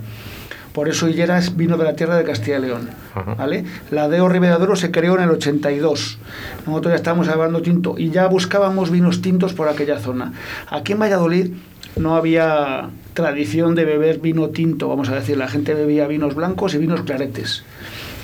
Por 0.73 0.87
eso 0.87 1.09
Hillera 1.09 1.37
es 1.37 1.57
vino 1.57 1.75
de 1.75 1.83
la 1.83 1.95
tierra 1.97 2.15
de 2.15 2.23
Castilla 2.23 2.57
y 2.57 2.61
León. 2.61 2.89
¿vale? 3.37 3.65
La 3.89 4.07
Deo 4.07 4.29
Ribera 4.29 4.53
del 4.53 4.59
Duero 4.59 4.75
se 4.77 4.89
creó 4.89 5.15
en 5.15 5.23
el 5.23 5.31
82. 5.31 6.17
Nosotros 6.65 6.91
ya 6.93 6.95
estábamos 6.95 7.27
hablando 7.27 7.61
tinto 7.61 7.95
y 7.97 8.09
ya 8.09 8.27
buscábamos 8.27 8.89
vinos 8.89 9.21
tintos 9.21 9.53
por 9.53 9.67
aquella 9.67 9.99
zona. 9.99 10.31
Aquí 10.69 10.93
en 10.93 10.99
Valladolid 10.99 11.51
no 11.97 12.15
había 12.15 12.89
tradición 13.13 13.75
de 13.75 13.85
beber 13.85 14.19
vino 14.19 14.49
tinto, 14.49 14.87
vamos 14.87 15.09
a 15.09 15.15
decir. 15.15 15.37
La 15.37 15.47
gente 15.47 15.73
bebía 15.73 16.07
vinos 16.07 16.35
blancos 16.35 16.73
y 16.73 16.77
vinos 16.77 17.01
claretes. 17.01 17.63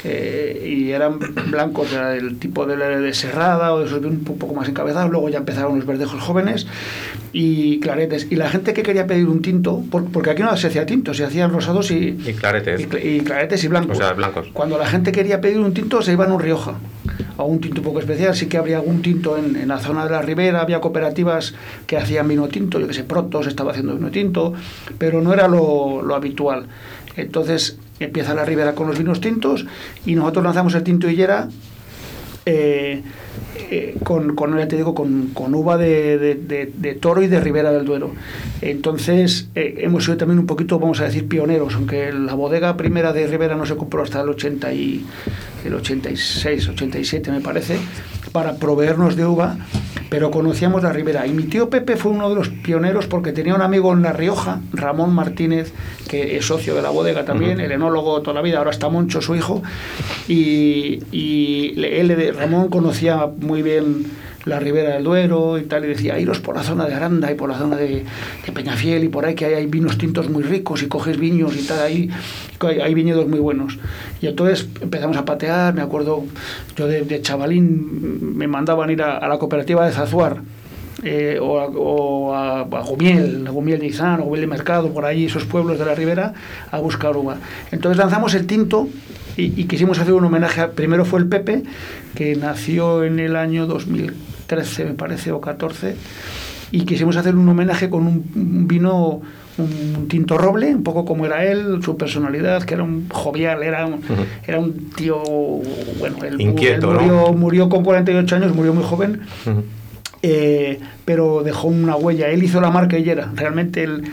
Eh, 0.03 0.63
y 0.77 0.91
eran 0.91 1.19
blancos, 1.49 1.91
era 1.91 2.09
del 2.11 2.37
tipo 2.37 2.65
de, 2.65 2.77
de 2.77 3.13
serrada 3.13 3.73
o 3.73 3.79
de 3.79 3.87
esos 3.87 4.03
un 4.05 4.23
poco 4.23 4.53
más 4.53 4.69
encabezados. 4.69 5.09
Luego 5.11 5.27
ya 5.29 5.39
empezaron 5.39 5.75
los 5.75 5.85
verdejos 5.85 6.21
jóvenes 6.21 6.67
y 7.33 7.79
claretes. 7.79 8.27
Y 8.29 8.35
la 8.35 8.49
gente 8.49 8.73
que 8.73 8.83
quería 8.83 9.07
pedir 9.07 9.27
un 9.27 9.41
tinto, 9.41 9.83
por- 9.91 10.05
porque 10.11 10.29
aquí 10.29 10.43
no 10.43 10.55
se 10.55 10.67
hacía 10.67 10.85
tinto, 10.85 11.13
se 11.13 11.25
hacían 11.25 11.51
rosados 11.51 11.91
y, 11.91 12.15
Y 12.25 12.33
claretes. 12.33 12.79
y, 12.79 12.85
cl- 12.85 13.03
y 13.03 13.19
claretes 13.21 13.63
y 13.63 13.67
blancos. 13.67 13.97
O 13.97 14.01
sea, 14.01 14.13
blancos. 14.13 14.47
Cuando 14.53 14.77
la 14.77 14.85
gente 14.87 15.11
quería 15.11 15.41
pedir 15.41 15.59
un 15.59 15.73
tinto, 15.73 16.01
se 16.01 16.13
iban 16.13 16.29
a 16.31 16.35
un 16.35 16.39
Rioja, 16.41 16.75
a 17.37 17.43
un 17.43 17.59
tinto 17.61 17.81
un 17.81 17.85
poco 17.85 17.99
especial. 17.99 18.35
Sí 18.35 18.47
que 18.47 18.57
habría 18.57 18.77
algún 18.77 19.01
tinto 19.01 19.37
en, 19.37 19.55
en 19.55 19.67
la 19.67 19.79
zona 19.79 20.03
de 20.05 20.11
la 20.11 20.21
Ribera, 20.21 20.61
había 20.61 20.81
cooperativas 20.81 21.53
que 21.85 21.97
hacían 21.97 22.27
vino 22.27 22.47
tinto, 22.47 22.79
yo 22.79 22.87
que 22.87 22.93
sé, 22.93 23.03
Protos 23.03 23.47
estaba 23.47 23.71
haciendo 23.71 23.95
vino 23.95 24.09
tinto, 24.11 24.53
pero 24.97 25.21
no 25.21 25.33
era 25.33 25.47
lo, 25.47 26.01
lo 26.01 26.15
habitual. 26.15 26.65
Entonces 27.15 27.77
empieza 27.99 28.35
la 28.35 28.45
Ribera 28.45 28.75
con 28.75 28.87
los 28.87 28.97
vinos 28.97 29.21
tintos 29.21 29.65
y 30.05 30.13
nosotros 30.15 30.43
lanzamos 30.43 30.75
el 30.75 30.83
tinto 30.83 31.09
Hillera 31.09 31.47
eh, 32.45 33.01
eh, 33.69 33.95
con, 34.03 34.35
con, 34.35 34.55
te 34.67 34.75
digo, 34.77 34.95
con, 34.95 35.27
con 35.33 35.53
uva 35.53 35.77
de- 35.77 36.17
de 36.17 36.93
toro 36.95 37.21
y 37.21 37.27
de 37.27 37.41
Ribera 37.41 37.71
del 37.71 37.83
Duero. 37.85 38.11
Entonces, 38.61 39.49
eh, 39.55 39.79
hemos 39.79 40.05
sido 40.05 40.15
también 40.17 40.39
un 40.39 40.45
poquito, 40.45 40.79
vamos 40.79 41.01
a 41.01 41.05
decir, 41.05 41.27
pioneros, 41.27 41.75
aunque 41.75 42.13
la 42.13 42.35
bodega 42.35 42.77
primera 42.77 43.11
de 43.13 43.27
Ribera 43.27 43.55
no 43.55 43.65
se 43.65 43.75
compró 43.75 44.03
hasta 44.03 44.21
el, 44.21 44.29
80 44.29 44.73
y, 44.73 45.05
el 45.67 45.75
86, 45.75 46.69
87, 46.69 47.31
me 47.31 47.41
parece, 47.41 47.77
para 48.31 48.55
proveernos 48.55 49.15
de 49.15 49.25
uva, 49.25 49.57
pero 50.09 50.31
conocíamos 50.31 50.83
la 50.83 50.93
Ribera. 50.93 51.27
Y 51.27 51.31
mi 51.31 51.43
tío 51.43 51.69
Pepe 51.69 51.97
fue 51.97 52.11
uno 52.11 52.29
de 52.29 52.35
los 52.35 52.49
pioneros 52.49 53.07
porque 53.07 53.31
tenía 53.31 53.55
un 53.55 53.61
amigo 53.61 53.93
en 53.93 54.01
La 54.01 54.13
Rioja, 54.13 54.61
Ramón 54.73 55.13
Martínez, 55.13 55.73
que 56.07 56.37
es 56.37 56.45
socio 56.45 56.75
de 56.75 56.81
la 56.81 56.89
bodega 56.89 57.25
también, 57.25 57.59
el 57.59 57.71
enólogo 57.71 58.21
toda 58.21 58.35
la 58.35 58.41
vida, 58.41 58.59
ahora 58.59 58.71
está 58.71 58.89
Moncho, 58.89 59.21
su 59.21 59.35
hijo, 59.35 59.61
y, 60.27 61.03
y 61.11 61.73
él, 61.83 62.35
Ramón 62.37 62.69
conocía 62.69 63.27
muy 63.39 63.61
bien 63.61 64.05
la 64.47 64.59
Ribera 64.59 64.95
del 64.95 65.03
Duero 65.03 65.57
y 65.57 65.63
tal, 65.63 65.85
y 65.85 65.89
decía, 65.89 66.19
iros 66.19 66.39
por 66.39 66.55
la 66.55 66.63
zona 66.63 66.85
de 66.85 66.93
Aranda 66.93 67.31
y 67.31 67.35
por 67.35 67.49
la 67.49 67.57
zona 67.57 67.75
de, 67.75 68.03
Peñafiel 68.53 69.03
y 69.03 69.09
por 69.09 69.25
ahí 69.25 69.35
que 69.35 69.45
hay, 69.45 69.65
vinos 69.67 69.97
tintos 69.97 70.29
muy 70.29 70.41
ricos 70.41 70.81
y 70.81 70.87
coges 70.87 71.17
viños 71.17 71.55
y 71.55 71.67
tal, 71.67 71.79
ahí 71.79 72.09
hay, 72.81 72.93
viñedos 72.93 73.27
muy 73.27 73.39
buenos. 73.39 73.77
Y 74.21 74.27
entonces 74.27 74.67
empezamos 74.81 75.17
a 75.17 75.25
patear, 75.25 75.73
me 75.73 75.81
acuerdo, 75.81 76.25
yo 76.75 76.87
de, 76.87 77.21
chavalín 77.21 78.37
me 78.37 78.47
mandaban 78.47 78.89
ir 78.89 79.01
a, 79.03 79.27
la 79.27 79.37
cooperativa 79.37 79.85
de 79.85 79.91
Zazuar, 79.91 80.41
eh, 81.03 81.37
o, 81.39 81.59
a, 81.59 81.65
o 81.67 82.33
a, 82.33 82.63
Gumiel, 82.81 83.45
a 83.45 83.51
Gumiel 83.51 83.79
de 83.79 83.87
Izán, 83.87 84.21
o 84.21 84.23
Gumiel 84.23 84.41
de 84.41 84.47
Mercado, 84.47 84.89
por 84.91 85.05
ahí, 85.05 85.25
esos 85.25 85.45
pueblos 85.45 85.77
de 85.77 85.85
la 85.85 85.93
ribera, 85.93 86.33
a 86.71 86.79
buscar 86.79 87.15
uva. 87.15 87.37
Entonces 87.71 87.97
lanzamos 87.97 88.33
el 88.33 88.47
tinto 88.47 88.87
y, 89.37 89.65
quisimos 89.65 89.99
hacer 89.99 90.13
un 90.13 90.25
homenaje. 90.25 90.61
a- 90.61 90.71
primero 90.71 91.05
fue 91.05 91.19
el 91.19 91.27
Pepe, 91.27 91.63
que 92.15 92.35
nació 92.35 93.03
en 93.03 93.19
el 93.19 93.35
año 93.35 93.67
2013, 94.47 94.85
me 94.85 94.93
parece, 94.93 95.31
o 95.31 95.41
14, 95.41 95.95
y 96.71 96.81
quisimos 96.81 97.15
hacer 97.17 97.35
un 97.35 97.47
homenaje 97.47 97.89
con 97.89 98.07
un, 98.07 98.67
vino. 98.67 99.21
Un 99.59 100.07
tinto 100.07 100.37
roble, 100.37 100.67
un 100.75 100.83
poco 100.83 101.03
como 101.03 101.25
era 101.25 101.43
él, 101.43 101.79
su 101.81 101.97
personalidad, 101.97 102.61
que 102.61 102.75
era 102.75 102.83
un 102.83 103.09
jovial, 103.09 103.63
era 103.63 103.87
un, 103.87 104.01
era 104.45 104.59
un 104.59 104.91
tío, 104.91 105.19
bueno, 105.97 106.17
él, 106.23 106.39
Inquieto, 106.39 106.91
él 106.91 107.07
¿no? 107.07 107.31
murió, 107.31 107.33
murió 107.33 107.67
con 107.69 107.83
48 107.83 108.35
años, 108.35 108.53
murió 108.55 108.75
muy 108.75 108.83
joven, 108.83 109.21
Ujú. 109.47 109.63
eh, 110.21 110.79
pero 111.05 111.41
dejó 111.43 111.69
una 111.69 111.95
huella. 111.95 112.29
Él 112.29 112.43
hizo 112.43 112.61
la 112.61 112.69
marca 112.69 112.99
Hillera. 112.99 113.31
Realmente 113.33 113.81
el 113.81 114.03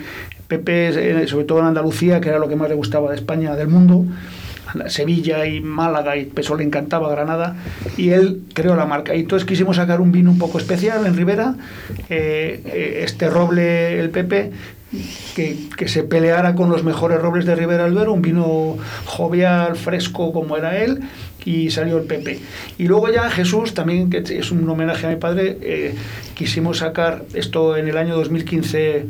Pepe, 0.47 0.87
eh, 1.21 1.27
sobre 1.27 1.45
todo 1.45 1.59
en 1.59 1.65
Andalucía, 1.65 2.19
que 2.21 2.29
era 2.29 2.39
lo 2.39 2.49
que 2.49 2.55
más 2.55 2.67
le 2.67 2.73
gustaba 2.73 3.11
de 3.11 3.15
España, 3.17 3.55
del 3.55 3.67
mundo, 3.67 4.03
Sevilla 4.87 5.45
y 5.45 5.61
Málaga, 5.61 6.17
y 6.17 6.31
eso 6.35 6.55
le 6.55 6.63
encantaba 6.63 7.09
Granada, 7.09 7.55
y 7.97 8.09
él 8.09 8.41
creó 8.53 8.75
la 8.75 8.85
marca. 8.85 9.15
Y 9.15 9.21
entonces 9.21 9.47
quisimos 9.47 9.77
sacar 9.77 10.01
un 10.01 10.11
vino 10.11 10.31
un 10.31 10.37
poco 10.37 10.57
especial 10.57 11.05
en 11.05 11.15
Ribera, 11.15 11.55
eh, 12.09 12.61
eh, 12.65 13.01
este 13.03 13.29
roble, 13.29 13.99
el 13.99 14.09
Pepe, 14.09 14.51
que, 15.35 15.57
que 15.75 15.87
se 15.87 16.03
peleara 16.03 16.55
con 16.55 16.69
los 16.69 16.83
mejores 16.83 17.19
robles 17.19 17.45
de 17.45 17.55
Ribera 17.55 17.83
del 17.83 17.93
Duero, 17.93 18.13
un 18.13 18.21
vino 18.21 18.77
jovial, 19.05 19.75
fresco 19.75 20.31
como 20.31 20.57
era 20.57 20.77
él, 20.77 21.01
y 21.45 21.69
salió 21.69 21.97
el 21.97 22.03
Pepe. 22.05 22.39
Y 22.77 22.87
luego 22.87 23.11
ya 23.11 23.29
Jesús, 23.29 23.73
también 23.73 24.09
que 24.09 24.17
es 24.17 24.51
un 24.51 24.67
homenaje 24.67 25.05
a 25.05 25.11
mi 25.11 25.15
padre, 25.15 25.57
eh, 25.61 25.95
quisimos 26.33 26.79
sacar 26.79 27.23
esto 27.33 27.77
en 27.77 27.87
el 27.87 27.97
año 27.97 28.15
2015. 28.15 29.05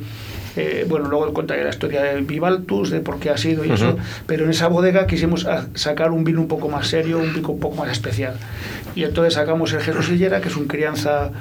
Eh, 0.55 0.85
bueno, 0.87 1.07
luego 1.09 1.33
contaré 1.33 1.63
la 1.63 1.69
historia 1.69 2.01
del 2.03 2.23
Vivaltus, 2.23 2.89
de 2.89 2.99
por 3.01 3.19
qué 3.19 3.29
ha 3.29 3.37
sido 3.37 3.65
y 3.65 3.71
eso, 3.71 3.89
Ujú. 3.89 3.97
pero 4.27 4.45
en 4.45 4.51
esa 4.51 4.67
bodega 4.67 5.05
quisimos 5.07 5.45
a- 5.45 5.67
sacar 5.73 6.11
un 6.11 6.23
vino 6.23 6.39
un 6.41 6.47
poco 6.47 6.69
más 6.69 6.87
serio, 6.87 7.17
un 7.19 7.33
vino 7.33 7.49
un 7.49 7.59
poco 7.59 7.75
más 7.75 7.91
especial. 7.91 8.35
Y 8.95 9.03
entonces 9.03 9.33
sacamos 9.33 9.73
el 9.73 9.81
Jesús 9.81 10.09
Hillera, 10.09 10.39
que 10.41 10.47
es 10.47 10.55
un 10.55 10.67
crianza 10.67 11.31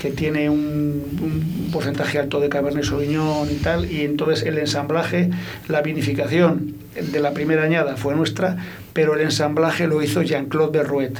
que 0.00 0.10
tiene 0.10 0.50
un, 0.50 1.02
un 1.22 1.70
porcentaje 1.72 2.18
alto 2.18 2.38
de 2.40 2.48
Cabernet 2.48 2.84
Sauvignon 2.84 3.48
y 3.50 3.54
tal, 3.54 3.90
y 3.90 4.02
entonces 4.02 4.44
el 4.44 4.58
ensamblaje, 4.58 5.30
la 5.68 5.80
vinificación 5.82 6.74
de 6.94 7.20
la 7.20 7.32
primera 7.32 7.62
añada 7.62 7.96
fue 7.96 8.14
nuestra, 8.14 8.56
pero 8.92 9.14
el 9.14 9.20
ensamblaje 9.22 9.86
lo 9.86 10.02
hizo 10.02 10.22
Jean-Claude 10.22 10.78
Berruet. 10.78 11.18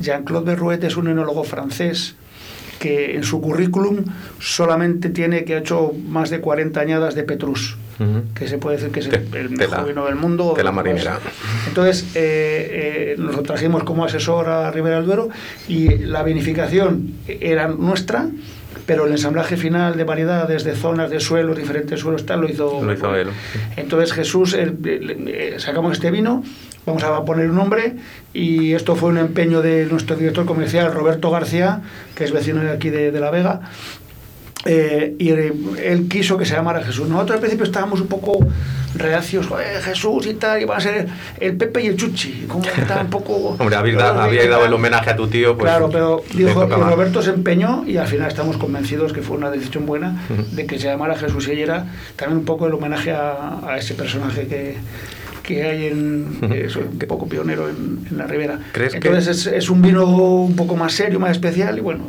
Jean-Claude 0.00 0.46
Berruet 0.46 0.82
es 0.84 0.96
un 0.96 1.08
enólogo 1.08 1.44
francés 1.44 2.14
que 2.78 3.14
en 3.16 3.24
su 3.24 3.40
currículum 3.40 4.04
solamente 4.40 5.10
tiene 5.10 5.44
que 5.44 5.54
ha 5.54 5.58
hecho 5.58 5.92
más 6.08 6.30
de 6.30 6.40
40 6.40 6.80
añadas 6.80 7.14
de 7.14 7.24
Petrus, 7.24 7.76
que 8.34 8.46
se 8.46 8.58
puede 8.58 8.76
decir 8.76 8.92
que 8.92 9.00
es 9.00 9.06
el, 9.08 9.50
mejor 9.50 9.86
vino 9.86 10.06
del 10.06 10.14
mundo. 10.14 10.52
tela 10.54 10.72
Pues, 10.72 10.86
marinera. 10.86 11.18
entonces, 11.66 12.04
eh, 12.14 13.14
eh, 13.14 13.16
nos 13.18 13.34
lo 13.34 13.42
trajimos 13.42 13.82
como 13.82 14.04
asesor 14.04 14.48
a 14.48 14.70
Ribera 14.70 14.96
del 14.96 15.06
Duero 15.06 15.28
y 15.66 15.98
la 15.98 16.22
vinificación 16.22 17.14
era 17.26 17.66
nuestra, 17.68 18.28
pero 18.86 19.06
el 19.06 19.12
ensamblaje 19.12 19.56
final 19.56 19.96
de 19.96 20.04
variedades, 20.04 20.64
de 20.64 20.74
zonas, 20.74 21.10
de 21.10 21.20
suelos, 21.20 21.56
diferentes 21.56 22.00
suelos, 22.00 22.24
tal, 22.26 22.40
lo 22.42 22.48
hizo, 22.48 22.82
Lo 22.82 22.92
hizo 22.92 23.14
él. 23.14 23.28
Entonces, 23.76 24.12
Jesús, 24.12 24.54
el- 24.54 24.76
el- 24.84 25.28
eh, 25.28 25.54
sacamos 25.58 25.92
este 25.92 26.10
vino, 26.10 26.42
vamos 26.86 27.02
a 27.04 27.24
poner 27.24 27.50
un 27.50 27.56
nombre 27.56 27.96
y 28.32 28.72
esto 28.72 28.96
fue 28.96 29.10
un 29.10 29.18
empeño 29.18 29.60
de 29.62 29.86
nuestro 29.86 30.16
director 30.16 30.46
comercial, 30.46 30.92
Roberto 30.92 31.30
García, 31.30 31.82
que 32.14 32.24
es 32.24 32.32
vecino 32.32 32.60
de 32.62 32.70
aquí 32.70 32.90
de, 32.90 33.10
de 33.12 33.20
La 33.20 33.30
Vega. 33.30 33.60
Eh, 34.64 35.14
y 35.18 35.28
él, 35.30 36.06
quiso 36.10 36.36
que 36.36 36.44
se 36.44 36.54
llamara 36.54 36.82
Jesús. 36.82 37.08
Nosotros 37.08 37.36
al 37.36 37.40
principio 37.40 37.64
estábamos 37.64 38.00
un 38.00 38.08
poco 38.08 38.38
reacios, 38.96 39.46
"Joder, 39.46 39.80
Jesús 39.82 40.26
y 40.26 40.34
tal, 40.34 40.60
iba 40.60 40.76
a 40.76 40.80
ser 40.80 41.06
el 41.38 41.56
Pepe 41.56 41.82
y 41.82 41.86
el 41.86 41.96
Chuchi. 41.96 42.44
Como 42.48 42.64
un 43.00 43.10
poco. 43.10 43.32
Hombre, 43.58 43.76
habéis, 43.76 43.96
da- 43.96 44.22
habíais 44.24 44.50
dado 44.50 44.66
el 44.66 44.72
homenaje 44.74 45.10
a 45.10 45.16
tu 45.16 45.28
tío, 45.28 45.56
pues. 45.56 45.70
claro, 45.70 45.88
pero 45.90 46.22
dijo, 46.34 46.64
y. 46.66 46.70
Roberto 46.70 47.22
se 47.22 47.30
empeñó 47.30 47.84
y 47.86 47.96
al 47.98 48.08
final 48.08 48.28
estamos 48.28 48.56
convencidos 48.56 49.12
que 49.12 49.22
fue 49.22 49.36
una 49.36 49.50
decisión 49.50 49.86
buena 49.86 50.24
de 50.52 50.66
que 50.66 50.78
se 50.78 50.88
llamara 50.88 51.16
Jesús 51.16 51.48
y 51.48 51.60
era 51.62 51.86
también 52.16 52.38
un 52.38 52.44
poco 52.44 52.66
el 52.66 52.74
homenaje 52.74 53.12
a, 53.12 53.60
a 53.64 53.78
ese 53.78 53.94
personaje 53.94 54.48
que, 54.48 54.76
que 55.48 55.62
hay 55.64 55.86
en 55.86 56.26
Ujú. 56.42 56.52
eso, 56.52 56.80
un 56.80 56.98
poco 56.98 57.26
pionero 57.26 57.70
en, 57.70 58.06
en 58.10 58.18
la 58.18 58.26
Ribera. 58.26 58.58
¿Crees 58.72 58.92
que- 58.92 58.98
Entonces 58.98 59.46
es, 59.46 59.46
es 59.46 59.70
un 59.70 59.80
vino 59.80 60.04
un 60.06 60.54
poco 60.56 60.76
más 60.76 60.92
serio, 60.92 61.18
más 61.18 61.30
especial 61.30 61.78
y 61.78 61.80
bueno. 61.80 62.04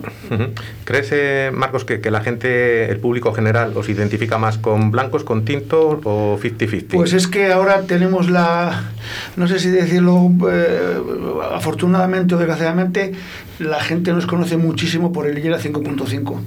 ¿Crees, 0.83 1.07
eh, 1.13 1.49
Marcos, 1.53 1.85
que, 1.85 2.01
que 2.01 2.11
la 2.11 2.19
gente, 2.19 2.91
el 2.91 2.97
público 2.97 3.31
general, 3.31 3.71
os 3.75 3.87
identifica 3.87 4.37
más 4.37 4.57
con 4.57 4.91
blancos, 4.91 5.23
con 5.23 5.45
tintos 5.45 5.99
o 6.03 6.37
50-50? 6.37 6.87
Pues 6.91 7.13
es 7.13 7.27
que 7.29 7.49
ahora 7.53 7.83
tenemos 7.83 8.29
la, 8.29 8.91
no 9.37 9.47
sé 9.47 9.59
si 9.59 9.69
decirlo 9.69 10.29
eh, 10.51 10.97
afortunadamente 11.53 12.35
o 12.35 12.37
desgraciadamente, 12.37 13.13
la 13.59 13.79
gente 13.81 14.11
nos 14.13 14.25
conoce 14.25 14.57
muchísimo 14.57 15.11
por 15.11 15.27
el 15.27 15.37
Hillera 15.37 15.57
5.5. 15.59 16.39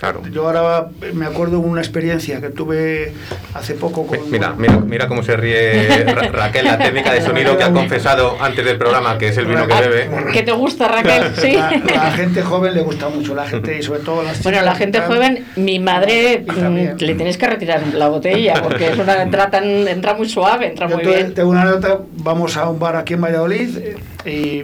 Claro. 0.00 0.22
Yo 0.32 0.46
ahora 0.46 0.88
me 1.12 1.26
acuerdo 1.26 1.60
de 1.60 1.66
una 1.66 1.80
experiencia 1.80 2.40
que 2.40 2.48
tuve 2.48 3.12
hace 3.54 3.74
poco 3.74 4.06
con... 4.06 4.18
Mira, 4.30 4.54
mira, 4.56 4.78
mira 4.78 5.06
cómo 5.08 5.22
se 5.22 5.36
ríe 5.36 6.04
Ra- 6.04 6.28
Raquel, 6.32 6.64
la 6.64 6.78
técnica 6.78 7.12
de 7.12 7.20
sonido 7.22 7.56
que 7.58 7.64
ha 7.64 7.72
confesado 7.72 8.36
antes 8.40 8.64
del 8.64 8.78
programa 8.78 9.18
que 9.18 9.28
es 9.28 9.36
el 9.36 9.46
vino 9.46 9.66
que 9.66 9.74
bebe. 9.74 10.10
¿Qué 10.32 10.42
te 10.42 10.52
gusta, 10.52 10.88
Raquel? 10.88 11.34
Sí. 11.36 11.52
La, 11.54 11.70
la 11.94 12.10
gente 12.12 12.42
joven 12.42 12.74
le 12.74 12.82
gusta 12.82 13.08
mucho, 13.08 13.34
la 13.34 13.46
gente 13.46 13.78
y 13.78 13.82
sobre 13.82 14.00
todo 14.00 14.22
las 14.22 14.42
Bueno, 14.42 14.62
la 14.62 14.74
gente 14.74 14.98
tal. 14.98 15.08
joven, 15.08 15.44
mi 15.56 15.78
madre 15.78 16.44
mm, 16.46 16.96
le 17.02 17.14
tienes 17.14 17.36
que 17.36 17.46
retirar 17.46 17.82
la 17.92 18.08
botella 18.08 18.54
porque 18.62 18.88
es 18.92 18.98
una 18.98 19.22
entra 19.22 19.50
tan 19.50 19.64
entra 19.86 20.14
muy 20.14 20.28
suave, 20.28 20.68
entra 20.68 20.88
Yo 20.88 20.96
muy 20.96 21.04
bien. 21.06 21.34
tengo 21.34 21.50
una 21.50 21.64
nota, 21.64 21.98
vamos 22.18 22.56
a 22.56 22.68
un 22.68 22.78
bar 22.78 22.96
aquí 22.96 23.14
en 23.14 23.20
Valladolid 23.20 23.76
eh, 23.78 23.96
y, 24.26 24.62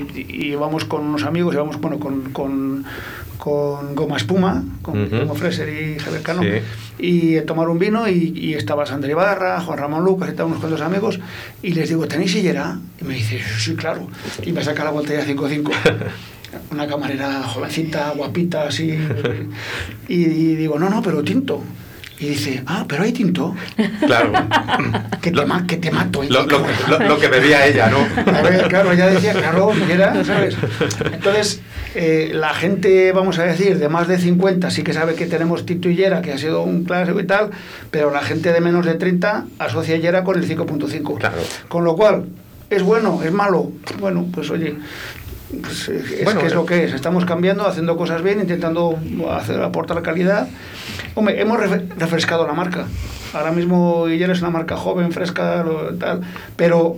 y 0.50 0.54
vamos 0.57 0.85
con 0.85 1.02
unos 1.02 1.23
amigos 1.25 1.54
y 1.54 1.59
vamos 1.59 1.81
bueno 1.81 1.99
con, 1.99 2.33
con, 2.33 2.85
con 3.38 3.95
goma 3.95 4.16
espuma, 4.16 4.62
con 4.83 5.09
como 5.09 5.35
Freser 5.35 5.69
y 5.69 5.99
Javier 5.99 6.23
Cano, 6.23 6.42
Sí. 6.42 6.49
y 6.99 7.37
eh, 7.37 7.42
tomar 7.42 7.69
un 7.69 7.78
vino 7.78 8.07
y, 8.09 8.33
y 8.37 8.54
estaba 8.54 8.87
Sandra 8.87 9.11
Ibarra, 9.11 9.61
Juan 9.61 9.78
Ramón 9.78 10.04
Lucas 10.04 10.31
y 10.33 10.37
tal, 10.37 10.47
unos 10.47 10.59
cuantos 10.61 10.81
amigos, 10.81 11.19
y 11.62 11.73
les 11.73 11.88
digo, 11.88 12.07
¿tenéis 12.07 12.33
sillera? 12.33 12.78
Y 13.00 13.04
me 13.04 13.14
dice, 13.14 13.40
sí, 13.59 13.75
claro. 13.75 14.07
Y 14.45 14.52
me 14.52 14.62
saca 14.62 14.85
la 14.85 14.90
botella 14.90 15.25
5-5. 15.26 15.71
Una 16.71 16.87
camarera 16.87 17.42
jovencita, 17.45 18.11
guapita, 18.14 18.64
así. 18.69 18.97
Y, 20.07 20.14
y 20.25 20.54
digo, 20.54 20.78
no, 20.78 20.90
no, 20.90 21.00
pero 21.02 21.23
tinto. 21.25 21.62
Y 22.23 22.29
dice, 22.29 22.62
ah, 22.67 22.85
pero 22.88 23.02
hay 23.02 23.11
tinto. 23.12 23.55
Claro. 24.07 24.33
Que 25.21 25.33
te, 25.33 25.45
ma- 25.45 25.67
que 25.67 25.76
te 25.76 25.91
mato. 25.91 26.23
Lo, 26.23 26.47
lo- 26.47 26.64
lo- 26.88 26.99
lo 27.00 27.19
que 27.19 27.26
bebía 27.26 27.67
ella, 27.67 27.91
¿no? 27.91 27.99
Ver, 28.43 28.69
claro, 28.69 28.95
ya 28.95 29.09
decía, 29.09 29.33
claro, 29.33 29.73
Hillera, 29.75 30.25
¿sabes? 30.25 30.57
Entonces, 31.12 31.61
eh, 31.97 32.31
la 32.33 32.55
gente, 32.55 33.11
vamos 33.11 33.38
a 33.41 33.43
decir, 33.43 33.76
de 33.79 33.88
más 33.88 34.07
de 34.07 34.19
50 34.19 34.71
sí 34.71 34.83
que 34.85 34.93
sabe 34.93 35.14
que 35.17 35.26
tenemos 35.26 35.67
Tito 35.67 35.88
Hillera, 35.88 36.23
que 36.23 36.33
ha 36.33 36.38
sido 36.38 36.62
un 36.62 36.85
clásico 36.85 37.19
y 37.19 37.26
tal, 37.26 37.50
pero 37.91 38.12
la 38.12 38.21
gente 38.23 38.52
de 38.52 38.61
menos 38.61 38.87
de 38.87 38.95
30 38.95 39.47
asocia 39.59 39.97
Hillera 39.97 40.23
con 40.23 40.38
el 40.38 40.49
5.5. 40.49 41.19
Claro. 41.19 41.37
Con 41.69 41.83
lo 41.85 41.97
cual, 41.97 42.26
¿es 42.71 42.85
bueno? 42.85 43.21
¿Es 43.25 43.33
malo? 43.33 43.73
Bueno, 43.99 44.26
pues 44.33 44.49
oye, 44.50 44.76
pues, 45.61 45.88
es 45.88 46.25
Bueno, 46.25 46.40
que 46.40 46.47
es 46.47 46.52
eh. 46.52 46.56
lo 46.56 46.66
que 46.66 46.85
es. 46.85 46.92
Estamos 46.92 47.25
cambiando, 47.25 47.66
haciendo 47.66 47.97
cosas 47.97 48.23
bien, 48.23 48.40
intentando 48.40 48.99
hacer, 49.30 49.61
aportar 49.62 50.00
calidad. 50.02 50.49
Hombre, 51.14 51.40
hemos 51.40 51.59
refrescado 51.61 52.47
la 52.47 52.54
marca. 52.54 52.87
Ahora 53.35 53.52
mismo 53.52 54.09
Hillera 54.09 54.32
es 54.32 54.40
una 54.40 54.50
marca 54.50 54.76
joven, 54.76 55.12
fresca, 55.12 55.64
tal, 55.99 56.21
pero 56.56 56.97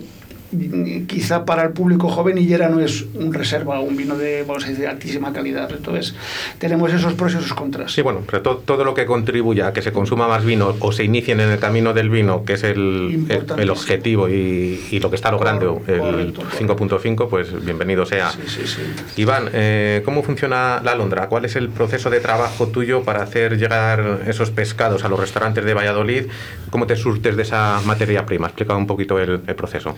quizá 1.07 1.45
para 1.45 1.63
el 1.63 1.69
público 1.71 2.09
joven 2.09 2.37
Hillera 2.37 2.69
no 2.69 2.79
es 2.79 3.05
un 3.13 3.33
reserva, 3.33 3.79
un 3.79 3.95
vino 3.97 4.17
de, 4.17 4.43
vamos 4.47 4.63
a 4.63 4.67
decir, 4.67 4.81
de 4.83 4.87
altísima 4.87 5.31
calidad. 5.33 5.69
Entonces, 5.71 6.15
tenemos 6.59 6.91
esos 6.93 7.13
pros 7.13 7.33
y 7.33 7.37
esos 7.37 7.53
contras. 7.53 7.91
Sí, 7.91 8.01
bueno, 8.01 8.21
pero 8.25 8.41
to- 8.41 8.57
todo 8.65 8.83
lo 8.83 8.93
que 8.93 9.05
contribuya 9.05 9.67
a 9.67 9.73
que 9.73 9.81
se 9.81 9.91
consuma 9.91 10.27
más 10.27 10.43
vino 10.45 10.75
o 10.79 10.91
se 10.91 11.03
inicien 11.03 11.39
en 11.39 11.49
el 11.49 11.59
camino 11.59 11.93
del 11.93 12.09
vino, 12.09 12.43
que 12.45 12.53
es 12.53 12.63
el, 12.63 13.25
el, 13.29 13.45
el 13.59 13.69
objetivo 13.69 14.29
y, 14.29 14.85
y 14.91 14.99
lo 14.99 15.09
que 15.09 15.15
está 15.15 15.31
logrando 15.31 15.81
el 15.87 15.99
Correcto, 15.99 16.41
correcto. 16.43 16.99
5.5, 16.99 17.29
pues 17.29 17.65
bienvenido 17.65 18.05
sea. 18.05 18.31
Sí, 18.31 18.39
sí, 18.47 18.61
sí. 18.65 18.81
Iván, 19.21 19.49
eh, 19.53 20.01
¿cómo 20.05 20.23
funciona 20.23 20.81
la 20.83 20.91
alondra? 20.91 21.27
¿Cuál 21.27 21.45
es 21.45 21.55
el 21.55 21.69
proceso 21.69 22.09
de 22.09 22.19
trabajo 22.19 22.67
tuyo 22.67 23.03
para 23.03 23.23
hacer 23.23 23.57
llegar 23.57 24.21
esos 24.27 24.51
pescados 24.51 25.03
a 25.03 25.09
los 25.09 25.19
restaurantes 25.19 25.63
de 25.65 25.73
Valladolid? 25.73 26.25
¿Cómo 26.69 26.87
te 26.87 26.95
surtes 26.95 27.35
de 27.35 27.43
esa 27.43 27.81
materia 27.85 28.25
prima? 28.25 28.47
Explica 28.47 28.75
un 28.75 28.87
poquito 28.87 29.19
el, 29.19 29.41
el 29.47 29.55
proceso. 29.55 29.95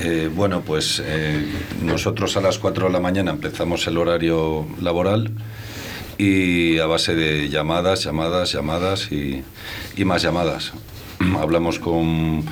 Eh, 0.00 0.30
bueno, 0.34 0.62
pues 0.62 1.02
eh, 1.04 1.46
nosotros 1.82 2.36
a 2.36 2.40
las 2.40 2.58
4 2.58 2.86
de 2.86 2.92
la 2.92 3.00
mañana 3.00 3.30
empezamos 3.30 3.86
el 3.86 3.98
horario 3.98 4.66
laboral 4.80 5.30
y 6.18 6.78
a 6.78 6.86
base 6.86 7.14
de 7.14 7.48
llamadas, 7.48 8.04
llamadas, 8.04 8.52
llamadas 8.52 9.12
y, 9.12 9.44
más 10.04 10.22
llamadas. 10.22 10.72
Hablamos 11.38 11.78
con 11.78 12.44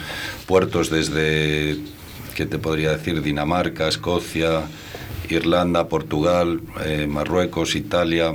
puertos 0.47 0.91
desde, 0.91 1.79
¿qué 2.35 2.47
te 2.47 2.59
podría 2.59 2.97
decir? 2.97 3.23
Dinamarca, 3.23 3.89
Escocia, 3.89 4.63
Irlanda, 5.29 5.89
Portugal, 5.89 6.61
eh, 6.85 7.07
Marruecos, 7.09 7.75
Italia 7.75 8.35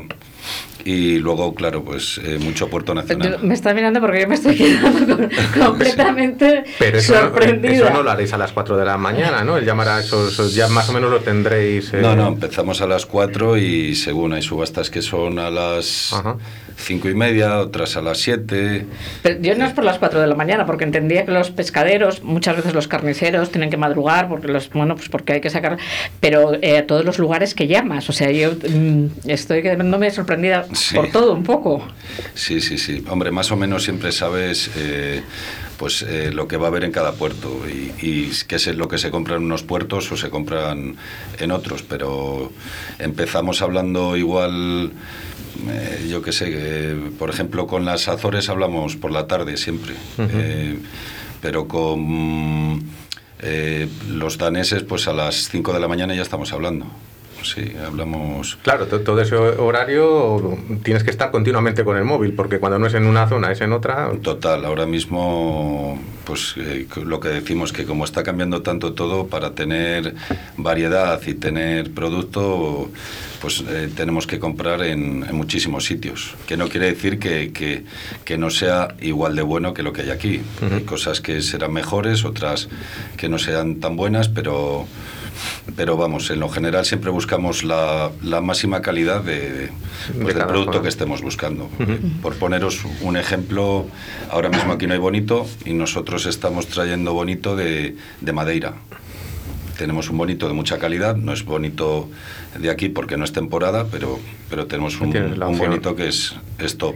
y 0.86 1.18
luego, 1.20 1.54
claro, 1.56 1.84
pues 1.84 2.20
eh, 2.24 2.38
mucho 2.40 2.68
puerto 2.70 2.94
nacional. 2.94 3.40
Me 3.42 3.54
está 3.54 3.74
mirando 3.74 4.02
porque 4.02 4.22
yo 4.22 4.28
me 4.28 4.36
estoy 4.36 4.56
quedando 4.56 5.16
con- 5.18 5.30
completamente 5.66 6.64
Pero 6.80 6.98
eso, 6.98 7.14
sorprendida. 7.14 7.74
eso 7.74 7.90
no 7.90 8.04
lo 8.04 8.12
haréis 8.12 8.34
a 8.34 8.38
las 8.38 8.52
4 8.52 8.76
de 8.78 8.86
la 8.86 8.98
mañana, 8.98 9.44
¿no? 9.44 9.58
El 9.58 9.66
llamar 9.66 9.88
a 9.90 10.00
esos, 10.00 10.54
ya 10.54 10.68
más 10.68 10.90
o 10.90 10.94
menos 10.94 11.10
lo 11.10 11.20
tendréis. 11.22 11.94
eh, 11.94 12.02
No, 12.02 12.16
no, 12.16 12.28
empezamos 12.28 12.82
a 12.82 12.88
las 12.88 13.06
4 13.06 13.58
y 13.58 13.96
según 13.96 14.34
hay 14.34 14.42
subastas 14.42 14.90
que 14.90 15.02
son 15.02 15.40
a 15.40 15.50
las 15.50 16.12
Ajá. 16.14 16.36
5 16.78 17.10
y 17.10 17.16
media, 17.16 17.60
otras 17.60 17.96
a 17.98 18.02
las 18.02 18.18
7. 18.20 18.86
Pero 19.22 19.42
yo 19.42 19.56
no 19.56 19.66
es 19.66 19.74
por 19.74 19.84
las 19.84 20.00
4 20.00 20.20
de 20.22 20.28
la 20.28 20.36
mañana, 20.36 20.66
porque 20.66 20.84
entendía 20.84 21.26
que 21.26 21.32
los 21.32 21.52
pescaderos, 21.52 22.24
muchas 22.24 22.56
veces 22.58 22.74
los 22.74 22.88
carniceros, 22.88 23.52
tienen 23.52 23.70
que 23.70 23.78
madrugar, 23.78 24.28
porque 24.28 24.48
los, 24.48 24.70
bueno, 24.70 24.96
pues 24.96 25.10
porque 25.10 25.34
hay 25.34 25.42
que 25.42 25.50
sacar, 25.50 25.78
pero 26.20 26.54
eh, 26.62 26.78
a 26.80 26.88
todos 26.88 27.06
los 27.06 27.20
lugares 27.20 27.54
que 27.54 27.68
llamas. 27.68 28.10
O 28.10 28.14
sea, 28.14 28.32
yo 28.32 28.52
mm, 28.54 29.06
estoy 29.30 29.62
quedándome 29.62 30.12
sorprendida 30.12 30.66
Sí. 30.74 30.96
por 30.96 31.10
todo 31.12 31.34
un 31.34 31.44
poco. 31.44 31.86
Sí, 32.34 32.60
sí, 32.62 32.78
sí. 32.78 33.04
Hombre, 33.10 33.32
más 33.32 33.52
o 33.52 33.56
menos 33.56 33.84
siempre 33.84 34.12
sabes 34.12 34.70
eh, 34.76 35.22
pues 35.78 36.04
eh, 36.04 36.32
lo 36.34 36.48
que 36.48 36.58
va 36.58 36.66
a 36.66 36.70
haber 36.70 36.84
en 36.84 36.92
cada 36.92 37.14
puerto 37.14 37.62
y, 37.68 37.92
y 38.06 38.32
qué 38.48 38.56
es 38.56 38.68
lo 38.76 38.88
que 38.88 38.98
se 38.98 39.10
compra 39.12 39.36
en 39.36 39.44
unos 39.44 39.64
puertos 39.64 40.12
o 40.12 40.18
se 40.18 40.30
compran 40.30 40.96
en 41.40 41.52
otros. 41.52 41.84
Pero 41.84 42.52
empezamos 43.00 43.62
hablando 43.62 44.16
igual, 44.16 44.92
eh, 45.70 46.08
yo 46.10 46.22
qué 46.22 46.32
sé, 46.32 46.50
eh, 46.50 47.12
por 47.18 47.30
ejemplo, 47.30 47.68
con 47.68 47.86
las 47.86 48.08
Azores 48.08 48.50
hablamos 48.50 48.96
por 48.96 49.12
la 49.12 49.28
tarde 49.28 49.58
siempre. 49.58 49.94
Eh, 50.18 50.78
pero 51.42 51.68
con 51.68 52.82
eh, 53.42 53.90
los 54.10 54.38
daneses, 54.38 54.84
pues 54.84 55.08
a 55.08 55.14
las 55.14 55.50
5 55.50 55.74
de 55.74 55.80
la 55.80 55.88
mañana 55.88 56.16
ya 56.16 56.22
estamos 56.22 56.54
hablando. 56.54 56.86
Sí, 57.44 57.74
hablamos... 57.86 58.58
Claro, 58.64 58.88
to- 58.88 59.02
todo 59.02 59.22
ese 59.22 59.36
horario 59.36 60.58
tienes 60.84 61.04
que 61.04 61.10
estar 61.12 61.30
continuamente 61.32 61.84
con 61.84 61.98
el 61.98 62.04
móvil, 62.06 62.34
porque 62.34 62.60
cuando 62.60 62.80
no 62.80 62.88
es 62.88 62.94
en 62.94 63.06
una 63.06 63.28
zona, 63.28 63.52
es 63.52 63.62
en 63.62 63.74
otra. 63.74 64.10
Total, 64.22 64.64
ahora 64.66 64.86
mismo, 64.86 66.00
pues 66.26 66.56
eh, 66.58 66.88
lo 67.06 67.20
que 67.20 67.28
decimos 67.30 67.74
que 67.74 67.86
como 67.86 68.06
está 68.06 68.24
cambiando 68.24 68.62
tanto 68.62 68.94
todo, 68.94 69.28
para 69.28 69.52
tener 69.56 70.16
variedad 70.58 71.22
y 71.28 71.34
tener 71.34 71.92
producto, 71.94 72.90
pues 73.42 73.64
eh, 73.68 73.90
tenemos 73.96 74.26
que 74.26 74.40
comprar 74.40 74.82
en, 74.84 75.24
en 75.28 75.36
muchísimos 75.36 75.86
sitios. 75.86 76.36
Que 76.48 76.56
no 76.58 76.70
quiere 76.70 76.88
decir 76.88 77.20
que, 77.20 77.52
que- 77.52 77.84
que 78.24 78.38
no 78.38 78.50
sea 78.50 78.96
igual 79.02 79.36
de 79.36 79.42
bueno 79.42 79.74
que 79.74 79.84
lo 79.84 79.92
que 79.92 80.04
hay 80.04 80.12
aquí. 80.12 80.42
Hay 80.74 80.82
cosas 80.84 81.20
que 81.22 81.42
serán 81.42 81.74
mejores, 81.74 82.24
otras 82.26 82.70
que 83.18 83.28
no 83.30 83.38
sean 83.38 83.76
tan 83.82 83.96
buenas, 83.98 84.30
pero 84.30 84.88
pero 85.76 85.98
vamos, 85.98 86.30
en 86.30 86.40
lo 86.40 86.50
general 86.50 86.86
siempre 86.86 87.12
buscamos 87.12 87.64
la, 87.64 88.12
la 88.22 88.42
máxima 88.42 88.82
calidad 88.82 89.22
de, 89.22 89.70
pues, 90.08 90.34
De 90.34 90.34
del 90.34 90.48
producto 90.48 90.82
que 90.82 90.90
estemos 90.90 91.22
buscando. 91.22 91.70
Por 92.22 92.36
poneros 92.36 92.82
un 93.02 93.18
ejemplo, 93.18 93.86
ahora 94.30 94.50
mismo 94.50 94.74
aquí 94.74 94.88
no 94.88 94.94
hay 94.94 95.00
bonito 95.00 95.46
y 95.66 95.74
nosotros 95.74 96.26
estamos 96.26 96.68
trayendo 96.68 97.14
bonito 97.14 97.56
de, 97.56 97.96
de 98.22 98.34
Madeira. 98.34 98.74
Tenemos 99.78 100.10
un 100.10 100.18
bonito 100.18 100.48
de 100.48 100.54
mucha 100.54 100.78
calidad, 100.78 101.16
no 101.16 101.34
es 101.34 101.46
bonito 101.46 102.10
de 102.60 102.70
aquí 102.70 102.90
porque 102.90 103.18
no 103.18 103.26
es 103.26 103.34
temporada, 103.34 103.88
pero, 103.92 104.20
pero 104.50 104.68
tenemos 104.68 105.00
un, 105.02 105.12
bonito 105.58 105.96
que 105.96 106.08
es, 106.08 106.36
es 106.60 106.78
top. 106.78 106.96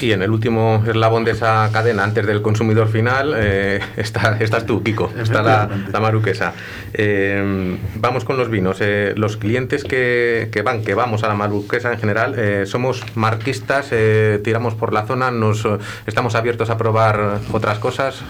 Y 0.00 0.12
en 0.12 0.22
el 0.22 0.30
último 0.30 0.82
eslabón 0.86 1.24
de 1.24 1.30
esa 1.30 1.70
cadena, 1.72 2.04
antes 2.04 2.26
del 2.26 2.42
consumidor 2.42 2.88
final, 2.88 3.34
eh, 3.36 3.80
está, 3.96 4.36
estás 4.40 4.66
tú, 4.66 4.82
Kiko, 4.82 5.12
está 5.18 5.42
la, 5.42 5.68
la 5.92 6.00
maruquesa. 6.00 6.52
Eh, 6.92 7.78
vamos 7.94 8.24
con 8.24 8.36
los 8.36 8.50
vinos. 8.50 8.78
Eh, 8.80 9.14
los 9.16 9.36
clientes 9.36 9.84
que, 9.84 10.48
que 10.52 10.62
van, 10.62 10.82
que 10.82 10.94
vamos 10.94 11.22
a 11.22 11.28
la 11.28 11.34
maruquesa 11.34 11.92
en 11.92 11.98
general, 11.98 12.34
eh, 12.36 12.66
somos 12.66 13.04
marquistas, 13.14 13.88
eh, 13.92 14.40
tiramos 14.42 14.74
por 14.74 14.92
la 14.92 15.06
zona, 15.06 15.30
nos 15.30 15.66
estamos 16.06 16.34
abiertos 16.34 16.68
a 16.70 16.76
probar 16.76 17.40
otras 17.52 17.78
cosas. 17.78 18.22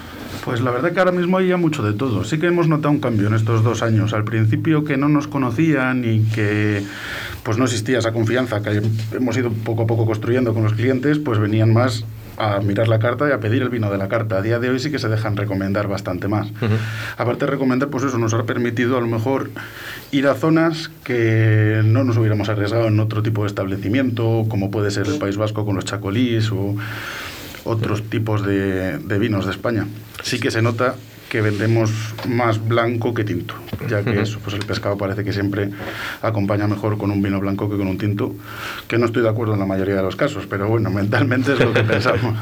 Pues 0.46 0.60
la 0.60 0.70
verdad 0.70 0.92
que 0.92 1.00
ahora 1.00 1.10
mismo 1.10 1.38
hay 1.38 1.48
ya 1.48 1.56
mucho 1.56 1.82
de 1.82 1.92
todo. 1.92 2.22
Sí 2.22 2.38
que 2.38 2.46
hemos 2.46 2.68
notado 2.68 2.92
un 2.92 3.00
cambio 3.00 3.26
en 3.26 3.34
estos 3.34 3.64
dos 3.64 3.82
años. 3.82 4.12
Al 4.12 4.22
principio 4.22 4.84
que 4.84 4.96
no 4.96 5.08
nos 5.08 5.26
conocían 5.26 6.04
y 6.04 6.20
que 6.32 6.84
pues 7.42 7.58
no 7.58 7.64
existía 7.64 7.98
esa 7.98 8.12
confianza 8.12 8.62
que 8.62 8.80
hemos 9.12 9.36
ido 9.36 9.50
poco 9.50 9.82
a 9.82 9.86
poco 9.88 10.06
construyendo 10.06 10.54
con 10.54 10.62
los 10.62 10.74
clientes, 10.74 11.18
pues 11.18 11.40
venían 11.40 11.72
más 11.72 12.04
a 12.36 12.60
mirar 12.60 12.86
la 12.86 13.00
carta 13.00 13.28
y 13.28 13.32
a 13.32 13.40
pedir 13.40 13.60
el 13.60 13.70
vino 13.70 13.90
de 13.90 13.98
la 13.98 14.06
carta. 14.06 14.36
A 14.36 14.42
día 14.42 14.60
de 14.60 14.68
hoy 14.68 14.78
sí 14.78 14.92
que 14.92 15.00
se 15.00 15.08
dejan 15.08 15.36
recomendar 15.36 15.88
bastante 15.88 16.28
más. 16.28 16.46
Aparte 17.16 17.46
de 17.46 17.50
recomendar, 17.50 17.88
pues 17.88 18.04
eso 18.04 18.16
nos 18.16 18.32
ha 18.32 18.44
permitido 18.44 18.98
a 18.98 19.00
lo 19.00 19.08
mejor 19.08 19.50
ir 20.12 20.28
a 20.28 20.34
zonas 20.36 20.92
que 21.02 21.82
no 21.84 22.04
nos 22.04 22.18
hubiéramos 22.18 22.48
arriesgado 22.48 22.86
en 22.86 23.00
otro 23.00 23.20
tipo 23.20 23.42
de 23.42 23.48
establecimiento, 23.48 24.46
como 24.48 24.70
puede 24.70 24.92
ser 24.92 25.08
el 25.08 25.18
País 25.18 25.36
Vasco 25.36 25.66
con 25.66 25.74
los 25.74 25.86
chacolís 25.86 26.52
o 26.52 26.76
otros 27.64 28.04
tipos 28.04 28.46
de, 28.46 28.98
de 28.98 29.18
vinos 29.18 29.44
de 29.44 29.50
España. 29.50 29.86
Sí 30.26 30.40
que 30.40 30.50
se 30.50 30.60
nota 30.60 30.96
que 31.28 31.40
vendemos 31.40 31.90
más 32.28 32.64
blanco 32.68 33.12
que 33.12 33.24
tinto, 33.24 33.54
ya 33.88 34.02
que 34.04 34.20
eso, 34.20 34.38
pues 34.44 34.54
el 34.54 34.64
pescado 34.64 34.96
parece 34.96 35.24
que 35.24 35.32
siempre 35.32 35.70
acompaña 36.22 36.68
mejor 36.68 36.96
con 36.98 37.10
un 37.10 37.20
vino 37.20 37.40
blanco 37.40 37.68
que 37.68 37.76
con 37.76 37.88
un 37.88 37.98
tinto, 37.98 38.32
que 38.86 38.96
no 38.96 39.06
estoy 39.06 39.22
de 39.24 39.28
acuerdo 39.28 39.54
en 39.54 39.58
la 39.60 39.66
mayoría 39.66 39.96
de 39.96 40.02
los 40.02 40.14
casos, 40.14 40.46
pero 40.48 40.68
bueno, 40.68 40.88
mentalmente 41.02 41.52
es 41.54 41.58
lo 41.60 41.72
que 41.72 41.82
pensamos. 41.82 42.36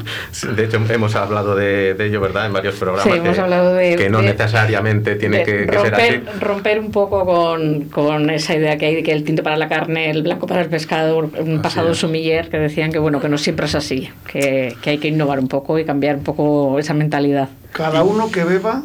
De 0.55 0.65
hecho, 0.65 0.79
hemos 0.89 1.15
hablado 1.15 1.55
de, 1.55 1.95
de 1.95 2.05
ello, 2.07 2.21
¿verdad? 2.21 2.45
En 2.45 2.53
varios 2.53 2.75
programas. 2.75 3.11
Sí, 3.11 3.19
hemos 3.19 3.35
que, 3.35 3.41
hablado 3.41 3.73
de- 3.73 3.95
que 3.95 4.09
no 4.09 4.19
de- 4.21 4.27
necesariamente 4.33 5.15
tiene 5.15 5.43
que, 5.43 5.65
que 5.65 5.79
ser 5.79 5.91
romper, 5.91 6.23
así. 6.29 6.39
romper 6.39 6.79
un 6.79 6.91
poco 6.91 7.25
con, 7.25 7.85
con 7.85 8.29
esa 8.29 8.55
idea 8.55 8.77
que 8.77 8.85
hay 8.85 8.95
de 8.95 9.03
que 9.03 9.11
el 9.13 9.23
tinto 9.23 9.41
para 9.43 9.57
la 9.57 9.67
carne, 9.67 10.11
el 10.11 10.21
blanco 10.21 10.45
para 10.47 10.61
el 10.61 10.69
pescado, 10.69 11.17
un 11.39 11.61
pasado 11.61 11.91
es. 11.91 11.97
sumiller 11.97 12.49
que 12.49 12.57
decían 12.57 12.91
que 12.91 12.99
bueno 12.99 13.19
que 13.19 13.29
no 13.29 13.37
siempre 13.39 13.65
es 13.65 13.73
así, 13.75 14.09
que, 14.31 14.75
que 14.81 14.91
hay 14.91 14.97
que 14.99 15.07
innovar 15.07 15.39
un 15.39 15.47
poco 15.47 15.77
y 15.79 15.85
cambiar 15.85 16.15
un 16.17 16.23
poco 16.23 16.77
esa 16.77 16.93
mentalidad. 16.93 17.49
Cada 17.75 18.03
uno 18.03 18.31
que 18.31 18.45
beba 18.45 18.83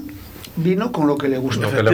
vino 0.57 0.90
con 0.90 1.07
lo 1.07 1.16
que 1.16 1.29
le 1.29 1.38
gusta. 1.38 1.70
Lo 1.70 1.70
que 1.70 1.83
le. 1.85 1.92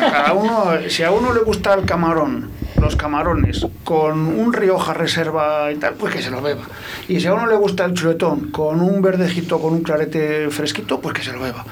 Cada 0.00 0.32
uno, 0.32 0.64
si 0.88 1.02
a 1.02 1.10
uno 1.10 1.34
le 1.34 1.40
gusta 1.40 1.74
el 1.74 1.84
camarón 1.84 2.50
los 2.80 2.96
camarones 2.96 3.66
con 3.84 4.18
un 4.26 4.54
Rioja 4.54 4.94
Reserva 4.94 5.70
y 5.70 5.76
tal, 5.76 5.94
pues 5.94 6.14
que 6.14 6.22
se 6.22 6.30
lo 6.30 6.40
beba. 6.40 6.62
Y 7.08 7.20
si 7.20 7.26
a 7.26 7.34
uno 7.34 7.46
le 7.46 7.56
gusta 7.56 7.84
el 7.84 7.92
chuletón 7.92 8.50
con 8.50 8.80
un 8.80 9.02
verdejito, 9.02 9.60
con 9.60 9.74
un 9.74 9.82
clarete 9.82 10.48
fresquito, 10.48 10.98
pues 10.98 11.14
que 11.14 11.22
se 11.22 11.34
lo 11.34 11.40
beba. 11.40 11.62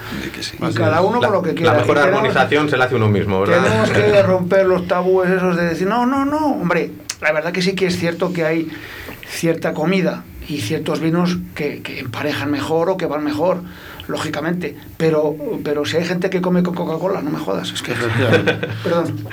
Y 0.68 0.74
cada 0.74 1.01
uno 1.01 1.18
con 1.18 1.33
lo 1.33 1.40
que 1.40 1.55
quiera. 1.55 1.72
La 1.72 1.79
mejor 1.79 1.96
tenemos- 1.96 2.18
armonización 2.18 2.68
se 2.68 2.77
la 2.77 2.85
hace 2.85 2.96
uno 2.96 3.09
mismo, 3.09 3.40
¿verdad? 3.40 3.62
tenemos 3.64 3.90
que 3.90 4.22
romper 4.27 4.66
los 4.66 4.87
tabúes 4.87 5.31
esos 5.31 5.57
de 5.57 5.64
decir, 5.64 5.87
no, 5.87 6.05
no, 6.05 6.27
no, 6.27 6.48
hombre, 6.48 6.92
la 7.22 7.33
verdad 7.33 7.53
que 7.53 7.62
sí 7.62 7.74
que 7.74 7.87
es 7.87 7.98
cierto 7.98 8.35
que 8.35 8.44
hay 8.44 8.68
cierta 9.27 9.72
comida 9.72 10.24
y 10.48 10.58
ciertos 10.58 11.00
vinos 11.00 11.37
que, 11.54 11.82
emparejan 11.98 12.50
mejor 12.50 12.90
o 12.90 12.96
que 12.96 13.06
van 13.06 13.22
mejor, 13.22 13.62
lógicamente, 14.09 14.77
pero, 14.97 15.37
pero 15.62 15.85
si 15.85 15.99
hay 15.99 16.05
gente 16.05 16.31
que 16.31 16.40
come 16.40 16.62
con 16.62 16.75
Coca-Cola, 16.75 17.23
no 17.23 17.31
me 17.31 17.38
jodas, 17.38 17.71
es 17.73 17.83
que... 17.83 17.94
Perdón. 18.83 19.16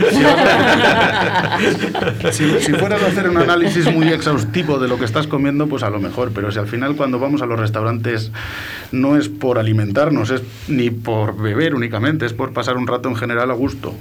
Si, 2.31 2.59
si 2.59 2.73
fueras 2.73 3.01
a 3.03 3.07
hacer 3.07 3.29
un 3.29 3.37
análisis 3.37 3.91
muy 3.93 4.09
exhaustivo 4.09 4.77
de 4.79 4.87
lo 4.87 4.97
que 4.97 5.05
estás 5.05 5.27
comiendo, 5.27 5.67
pues 5.67 5.83
a 5.83 5.89
lo 5.89 5.99
mejor, 5.99 6.31
pero 6.33 6.51
si 6.51 6.59
al 6.59 6.67
final 6.67 6.95
cuando 6.95 7.19
vamos 7.19 7.41
a 7.41 7.45
los 7.45 7.59
restaurantes 7.59 8.31
no 8.91 9.17
es 9.17 9.29
por 9.29 9.57
alimentarnos, 9.57 10.31
es 10.31 10.41
ni 10.67 10.89
por 10.89 11.37
beber 11.37 11.75
únicamente, 11.75 12.25
es 12.25 12.33
por 12.33 12.53
pasar 12.53 12.77
un 12.77 12.87
rato 12.87 13.09
en 13.09 13.15
general 13.15 13.51
a 13.51 13.53
gusto, 13.53 13.93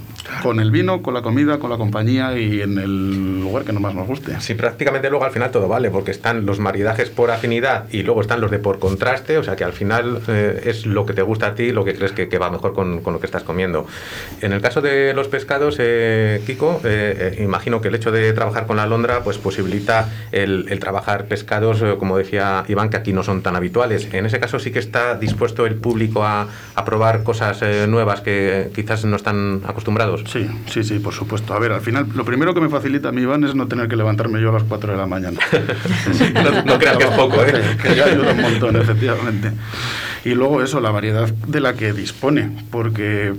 con 0.42 0.60
el 0.60 0.70
vino, 0.70 1.02
con 1.02 1.14
la 1.14 1.22
comida, 1.22 1.58
con 1.58 1.70
la 1.70 1.76
compañía 1.76 2.36
y 2.38 2.62
en 2.62 2.78
el 2.78 3.40
lugar 3.40 3.64
que 3.64 3.72
no 3.72 3.80
más 3.80 3.94
nos 3.94 4.06
guste. 4.06 4.40
Sí, 4.40 4.54
prácticamente 4.54 5.10
luego 5.10 5.24
al 5.24 5.32
final 5.32 5.50
todo 5.50 5.68
vale, 5.68 5.90
porque 5.90 6.10
están 6.10 6.46
los 6.46 6.58
maridajes 6.58 7.10
por 7.10 7.30
afinidad 7.30 7.86
y 7.90 8.02
luego 8.02 8.20
están 8.20 8.40
los 8.40 8.50
de 8.50 8.58
por 8.58 8.78
contraste, 8.78 9.38
o 9.38 9.44
sea 9.44 9.56
que 9.56 9.64
al 9.64 9.72
final 9.72 10.20
eh, 10.28 10.62
es 10.64 10.86
lo 10.86 11.06
que 11.06 11.12
te 11.12 11.22
gusta 11.22 11.48
a 11.48 11.54
ti, 11.54 11.72
lo 11.72 11.84
que 11.84 11.94
crees 11.94 12.12
que, 12.12 12.28
que 12.28 12.38
va 12.38 12.50
mejor 12.50 12.72
con, 12.74 13.00
con 13.02 13.12
lo 13.14 13.20
que 13.20 13.26
estás 13.26 13.42
comiendo. 13.42 13.86
En 14.40 14.52
el 14.52 14.60
caso 14.60 14.80
de 14.80 15.12
los 15.14 15.28
pescados, 15.28 15.76
eh, 15.78 16.42
Kiko, 16.46 16.80
eh, 16.84 17.34
eh, 17.38 17.42
imagino 17.42 17.80
que 17.80 17.88
el 17.88 17.94
hecho 17.94 18.10
de 18.12 18.32
trabajar 18.32 18.66
con 18.66 18.76
la 18.76 18.82
alondra 18.84 19.20
pues 19.22 19.38
posibilita 19.38 20.08
el, 20.32 20.66
el 20.68 20.78
trabajar 20.80 21.26
pescados, 21.26 21.82
como 21.98 22.16
decía 22.18 22.64
Iván, 22.68 22.88
que 22.90 22.96
aquí 22.96 23.12
no 23.12 23.22
son 23.22 23.42
tan 23.42 23.56
habituales. 23.56 24.08
En 24.12 24.26
ese 24.26 24.40
caso 24.40 24.58
sí 24.58 24.70
que 24.70 24.78
está 24.78 25.16
dispuesto 25.16 25.66
el 25.66 25.74
público 25.76 26.24
a, 26.24 26.48
a 26.74 26.84
probar 26.84 27.22
cosas 27.22 27.60
nuevas 27.88 28.20
que 28.20 28.70
quizás 28.74 29.04
no 29.04 29.16
están 29.16 29.62
acostumbrados. 29.66 30.24
Sí, 30.32 30.48
sí, 30.70 30.82
sí, 30.84 30.98
por 30.98 31.12
supuesto. 31.14 31.54
A 31.54 31.58
ver, 31.58 31.72
al 31.72 31.80
final, 31.80 32.06
lo 32.14 32.24
primero 32.24 32.54
que 32.54 32.60
me 32.60 32.68
facilita 32.68 33.08
a 33.08 33.12
mí, 33.12 33.22
Iván, 33.22 33.44
es 33.44 33.54
no 33.54 33.68
tener 33.68 33.88
que 33.88 33.96
levantarme 33.96 34.40
yo 34.40 34.50
a 34.50 34.52
las 34.54 34.62
4 34.64 34.92
de 34.92 34.98
la 34.98 35.06
mañana. 35.06 35.38
No- 36.34 36.62
no 36.64 36.78
creas 36.78 36.96
que 36.96 37.04
es 37.04 37.10
poco, 37.10 37.42
¿eh? 37.44 37.52
Que, 37.82 37.88
que 37.88 37.96
ya 37.96 38.04
ayuda 38.06 38.32
un 38.32 38.40
montón, 38.42 38.76
efectivamente. 38.76 39.52
Y 40.24 40.30
luego 40.34 40.53
eso, 40.62 40.80
la 40.80 40.90
variedad 40.90 41.28
de 41.28 41.60
la 41.60 41.74
que 41.74 41.92
dispone, 41.92 42.50
porque, 42.70 43.34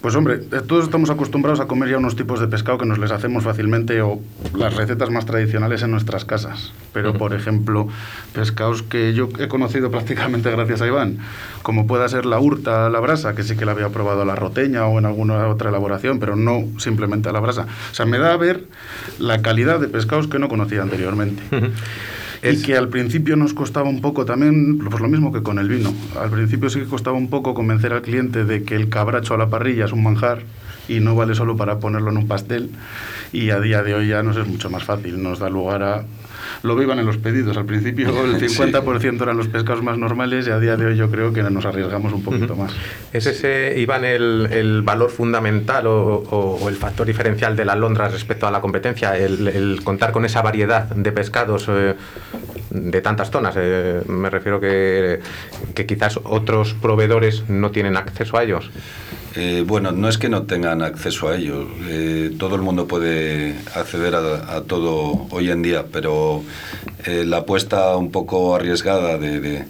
pues 0.00 0.14
hombre, 0.14 0.40
eh, 0.52 0.60
todos 0.66 0.84
estamos 0.84 1.10
acostumbrados 1.10 1.60
a 1.60 1.66
comer 1.66 1.90
ya 1.90 1.98
unos 1.98 2.16
tipos 2.16 2.40
de 2.40 2.48
pescado 2.48 2.78
que 2.78 2.86
nos 2.86 2.98
les 2.98 3.10
hacemos 3.10 3.44
fácilmente 3.44 4.00
o 4.02 4.20
las 4.56 4.74
recetas 4.74 5.10
más 5.10 5.26
tradicionales 5.26 5.82
en 5.82 5.90
nuestras 5.90 6.24
casas. 6.24 6.72
Pero, 6.92 7.14
por 7.14 7.34
ejemplo, 7.34 7.88
pescados 8.32 8.82
que 8.82 9.14
yo 9.14 9.28
he 9.38 9.48
conocido 9.48 9.90
prácticamente 9.92 10.50
gracias 10.50 10.82
a 10.82 10.86
Iván, 10.86 11.18
como 11.62 11.86
pueda 11.86 12.08
ser 12.08 12.26
la 12.26 12.38
hurta 12.38 12.86
a 12.86 12.90
la 12.90 13.00
brasa, 13.00 13.34
que 13.34 13.42
sí 13.42 13.56
que 13.56 13.64
la 13.64 13.72
había 13.72 13.88
probado 13.88 14.22
a 14.22 14.24
la 14.24 14.36
roteña 14.36 14.86
o 14.86 14.98
en 14.98 15.06
alguna 15.06 15.48
otra 15.48 15.70
elaboración, 15.70 16.18
pero 16.18 16.36
no 16.36 16.64
simplemente 16.78 17.28
a 17.28 17.32
la 17.32 17.40
brasa. 17.40 17.66
O 17.90 17.94
sea, 17.94 18.06
me 18.06 18.18
da 18.18 18.32
a 18.32 18.36
ver 18.36 18.64
la 19.18 19.42
calidad 19.42 19.80
de 19.80 19.88
pescados 19.88 20.28
que 20.28 20.38
no 20.38 20.48
conocía 20.48 20.82
anteriormente. 20.82 21.42
Y 22.42 22.62
que 22.62 22.76
al 22.76 22.88
principio 22.88 23.36
nos 23.36 23.52
costaba 23.52 23.88
un 23.88 24.00
poco 24.00 24.24
también, 24.24 24.78
pues 24.78 25.00
lo 25.00 25.08
mismo 25.08 25.32
que 25.32 25.42
con 25.42 25.58
el 25.58 25.68
vino. 25.68 25.92
Al 26.20 26.30
principio 26.30 26.70
sí 26.70 26.80
que 26.80 26.86
costaba 26.86 27.16
un 27.16 27.28
poco 27.30 27.54
convencer 27.54 27.92
al 27.92 28.02
cliente 28.02 28.44
de 28.44 28.62
que 28.62 28.76
el 28.76 28.88
cabracho 28.88 29.34
a 29.34 29.38
la 29.38 29.48
parrilla 29.48 29.86
es 29.86 29.92
un 29.92 30.02
manjar 30.02 30.42
y 30.88 31.00
no 31.00 31.14
vale 31.14 31.34
solo 31.34 31.56
para 31.56 31.78
ponerlo 31.78 32.10
en 32.10 32.18
un 32.18 32.28
pastel. 32.28 32.70
Y 33.32 33.50
a 33.50 33.60
día 33.60 33.82
de 33.82 33.94
hoy 33.94 34.08
ya 34.08 34.22
nos 34.22 34.36
es 34.36 34.46
mucho 34.46 34.70
más 34.70 34.84
fácil, 34.84 35.22
nos 35.22 35.38
da 35.38 35.50
lugar 35.50 35.82
a... 35.82 36.04
Lo 36.62 36.76
vivan 36.76 36.98
en 36.98 37.06
los 37.06 37.16
pedidos. 37.18 37.56
Al 37.56 37.64
principio 37.66 38.08
el 38.24 38.36
50% 38.40 39.22
eran 39.22 39.36
los 39.36 39.48
pescados 39.48 39.82
más 39.82 39.98
normales 39.98 40.46
y 40.46 40.50
a 40.50 40.58
día 40.58 40.76
de 40.76 40.86
hoy 40.86 40.96
yo 40.96 41.10
creo 41.10 41.32
que 41.32 41.42
nos 41.42 41.64
arriesgamos 41.64 42.12
un 42.12 42.22
poquito 42.22 42.56
más. 42.56 42.72
¿Es 43.12 43.26
ese, 43.26 43.74
Iván, 43.78 44.04
el, 44.04 44.48
el 44.50 44.82
valor 44.82 45.10
fundamental 45.10 45.86
o, 45.86 46.16
o- 46.30 46.58
o 46.62 46.68
el 46.68 46.76
factor 46.76 47.06
diferencial 47.06 47.56
de 47.56 47.64
la 47.64 47.72
alondra 47.72 48.08
respecto 48.08 48.46
a 48.46 48.50
la 48.50 48.60
competencia? 48.60 49.16
El, 49.16 49.48
el 49.48 49.80
contar 49.84 50.12
con 50.12 50.24
esa 50.24 50.42
variedad 50.42 50.84
de 50.84 51.12
pescados 51.12 51.66
eh, 51.68 51.94
de 52.70 53.00
tantas 53.00 53.30
zonas. 53.30 53.54
Eh, 53.58 54.02
me 54.06 54.30
refiero 54.30 54.60
que, 54.60 55.20
que 55.74 55.86
quizás 55.86 56.18
otros 56.24 56.74
proveedores 56.74 57.48
no 57.48 57.70
tienen 57.70 57.96
acceso 57.96 58.36
a 58.36 58.44
ellos. 58.44 58.70
Eh, 59.36 59.62
bueno, 59.66 59.92
no 59.92 60.08
es 60.08 60.18
que 60.18 60.28
no 60.28 60.42
tengan 60.44 60.82
acceso 60.82 61.28
a 61.28 61.36
ello. 61.36 61.68
eh, 61.86 62.32
todo 62.38 62.56
el 62.56 62.62
mundo 62.62 62.86
puede 62.88 63.54
acceder 63.74 64.14
a, 64.14 64.56
a 64.56 64.62
todo 64.62 65.26
hoy 65.30 65.50
en 65.50 65.62
día, 65.62 65.84
pero 65.92 66.42
eh, 67.04 67.24
la 67.24 67.38
apuesta 67.38 67.94
un 67.96 68.10
poco 68.10 68.56
arriesgada 68.56 69.18
de, 69.18 69.38
de- 69.40 69.64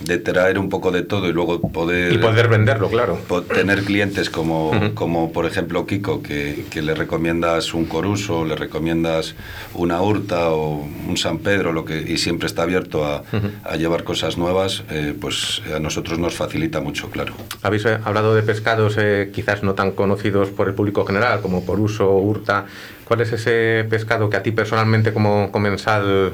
de 0.00 0.18
traer 0.18 0.58
un 0.58 0.68
poco 0.68 0.90
de 0.90 1.02
todo 1.02 1.28
y 1.28 1.32
luego 1.32 1.60
poder, 1.60 2.12
Y 2.14 2.18
poder 2.18 2.48
venderlo, 2.48 2.88
claro. 2.90 3.20
tener 3.54 3.84
clientes 3.84 4.30
como, 4.30 4.72
como 4.94 5.30
por 5.32 5.46
ejemplo 5.46 5.86
Kiko, 5.86 6.22
que, 6.22 6.64
que 6.70 6.82
le 6.82 6.94
recomiendas 6.94 7.72
un 7.74 7.84
coruso, 7.84 8.44
le 8.44 8.56
recomiendas 8.56 9.36
una 9.74 10.00
hurta 10.02 10.50
o 10.50 10.84
un 11.08 11.16
San 11.16 11.38
Pedro, 11.38 11.72
lo 11.72 11.84
que, 11.84 12.00
y 12.00 12.18
siempre 12.18 12.41
está 12.46 12.62
abierto 12.62 13.04
a, 13.04 13.22
a 13.64 13.76
llevar 13.76 14.04
cosas 14.04 14.36
nuevas, 14.36 14.84
eh, 14.90 15.14
pues 15.18 15.62
a 15.74 15.78
nosotros 15.78 16.18
nos 16.18 16.34
facilita 16.34 16.80
mucho, 16.80 17.10
claro. 17.10 17.34
Habéis 17.62 17.84
eh, 17.86 17.98
hablado 18.04 18.34
de 18.34 18.42
pescados 18.42 18.96
eh, 18.98 19.30
quizás 19.32 19.62
no 19.62 19.74
tan 19.74 19.92
conocidos 19.92 20.48
por 20.50 20.68
el 20.68 20.74
público 20.74 21.04
general, 21.04 21.40
como 21.40 21.64
por 21.64 21.80
uso 21.80 22.10
o 22.10 22.18
hurta. 22.18 22.66
¿Cuál 23.04 23.20
es 23.20 23.32
ese 23.32 23.86
pescado 23.88 24.30
que 24.30 24.36
a 24.36 24.42
ti 24.42 24.52
personalmente 24.52 25.12
como 25.12 25.50
comensal 25.52 26.32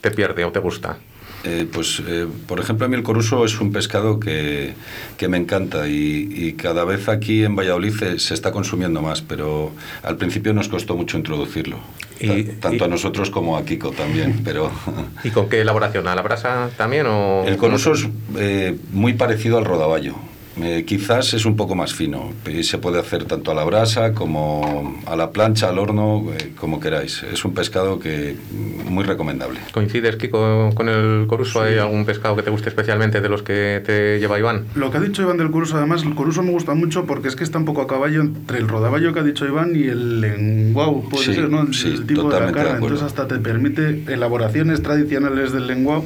te 0.00 0.10
pierde 0.10 0.44
o 0.44 0.52
te 0.52 0.58
gusta? 0.58 0.96
Eh, 1.44 1.66
pues, 1.70 2.02
eh, 2.06 2.26
por 2.46 2.58
ejemplo, 2.58 2.86
a 2.86 2.88
mí 2.88 2.96
el 2.96 3.02
coruso 3.02 3.44
es 3.44 3.60
un 3.60 3.70
pescado 3.70 4.18
que, 4.18 4.72
que 5.18 5.28
me 5.28 5.36
encanta 5.36 5.86
y, 5.88 6.28
y 6.32 6.52
cada 6.54 6.84
vez 6.84 7.08
aquí 7.08 7.44
en 7.44 7.54
Valladolid 7.54 7.92
se, 7.94 8.18
se 8.18 8.32
está 8.34 8.50
consumiendo 8.50 9.02
más, 9.02 9.20
pero 9.20 9.72
al 10.02 10.16
principio 10.16 10.54
nos 10.54 10.68
costó 10.68 10.96
mucho 10.96 11.18
introducirlo. 11.18 11.78
Y- 12.20 12.44
tanto 12.44 12.84
y- 12.84 12.86
a 12.86 12.88
nosotros 12.88 13.28
como 13.30 13.56
a 13.58 13.64
Kiko 13.64 13.90
también, 13.90 14.40
pero... 14.44 14.70
¿Y 15.22 15.30
con 15.30 15.48
qué 15.50 15.60
elaboración? 15.60 16.08
¿A 16.08 16.14
la 16.14 16.22
brasa 16.22 16.70
también 16.78 17.06
o...? 17.08 17.44
El 17.46 17.56
coruso 17.58 17.92
es 17.92 18.08
eh, 18.38 18.76
muy 18.92 19.12
parecido 19.12 19.58
al 19.58 19.64
rodaballo. 19.66 20.14
Eh, 20.62 20.84
quizás 20.86 21.34
es 21.34 21.44
un 21.46 21.56
poco 21.56 21.74
más 21.74 21.92
fino 21.94 22.32
y 22.48 22.62
se 22.62 22.78
puede 22.78 23.00
hacer 23.00 23.24
tanto 23.24 23.50
a 23.50 23.54
la 23.54 23.64
brasa 23.64 24.12
como 24.12 25.00
a 25.06 25.16
la 25.16 25.30
plancha, 25.30 25.68
al 25.68 25.78
horno, 25.78 26.24
eh, 26.32 26.52
como 26.58 26.78
queráis. 26.80 27.22
Es 27.24 27.44
un 27.44 27.54
pescado 27.54 27.98
que 27.98 28.36
mm, 28.52 28.88
muy 28.92 29.04
recomendable. 29.04 29.58
¿Coincides, 29.72 30.16
Kiko, 30.16 30.70
con 30.74 30.88
el 30.88 31.26
coruso? 31.26 31.62
¿Hay 31.62 31.78
algún 31.78 32.04
pescado 32.04 32.36
que 32.36 32.42
te 32.42 32.50
guste 32.50 32.68
especialmente 32.68 33.20
de 33.20 33.28
los 33.28 33.42
que 33.42 33.82
te 33.84 34.18
lleva 34.20 34.38
Iván? 34.38 34.66
Lo 34.74 34.90
que 34.90 34.98
ha 34.98 35.00
dicho 35.00 35.22
Iván 35.22 35.38
del 35.38 35.50
Coruso, 35.50 35.76
además, 35.76 36.04
el 36.04 36.14
Coruso 36.14 36.42
me 36.42 36.50
gusta 36.52 36.74
mucho 36.74 37.04
porque 37.04 37.28
es 37.28 37.36
que 37.36 37.42
está 37.44 37.58
un 37.58 37.64
poco 37.64 37.82
a 37.82 37.86
caballo 37.86 38.20
entre 38.20 38.58
el 38.58 38.68
rodaballo 38.68 39.12
que 39.12 39.20
ha 39.20 39.24
dicho 39.24 39.46
Iván 39.46 39.72
y 39.74 39.84
el 39.84 40.20
lenguao, 40.20 41.02
puede 41.08 41.24
Sí, 41.24 41.34
ser, 41.34 41.50
¿no? 41.50 41.62
El, 41.62 41.74
sí, 41.74 41.88
el 41.88 42.06
tipo 42.06 42.24
de 42.30 42.40
la 42.40 42.46
de 42.46 42.50
acuerdo. 42.50 42.74
Entonces 42.74 43.02
hasta 43.02 43.26
te 43.26 43.38
permite 43.38 44.04
elaboraciones 44.06 44.82
tradicionales 44.82 45.52
del 45.52 45.66
lenguao, 45.66 46.04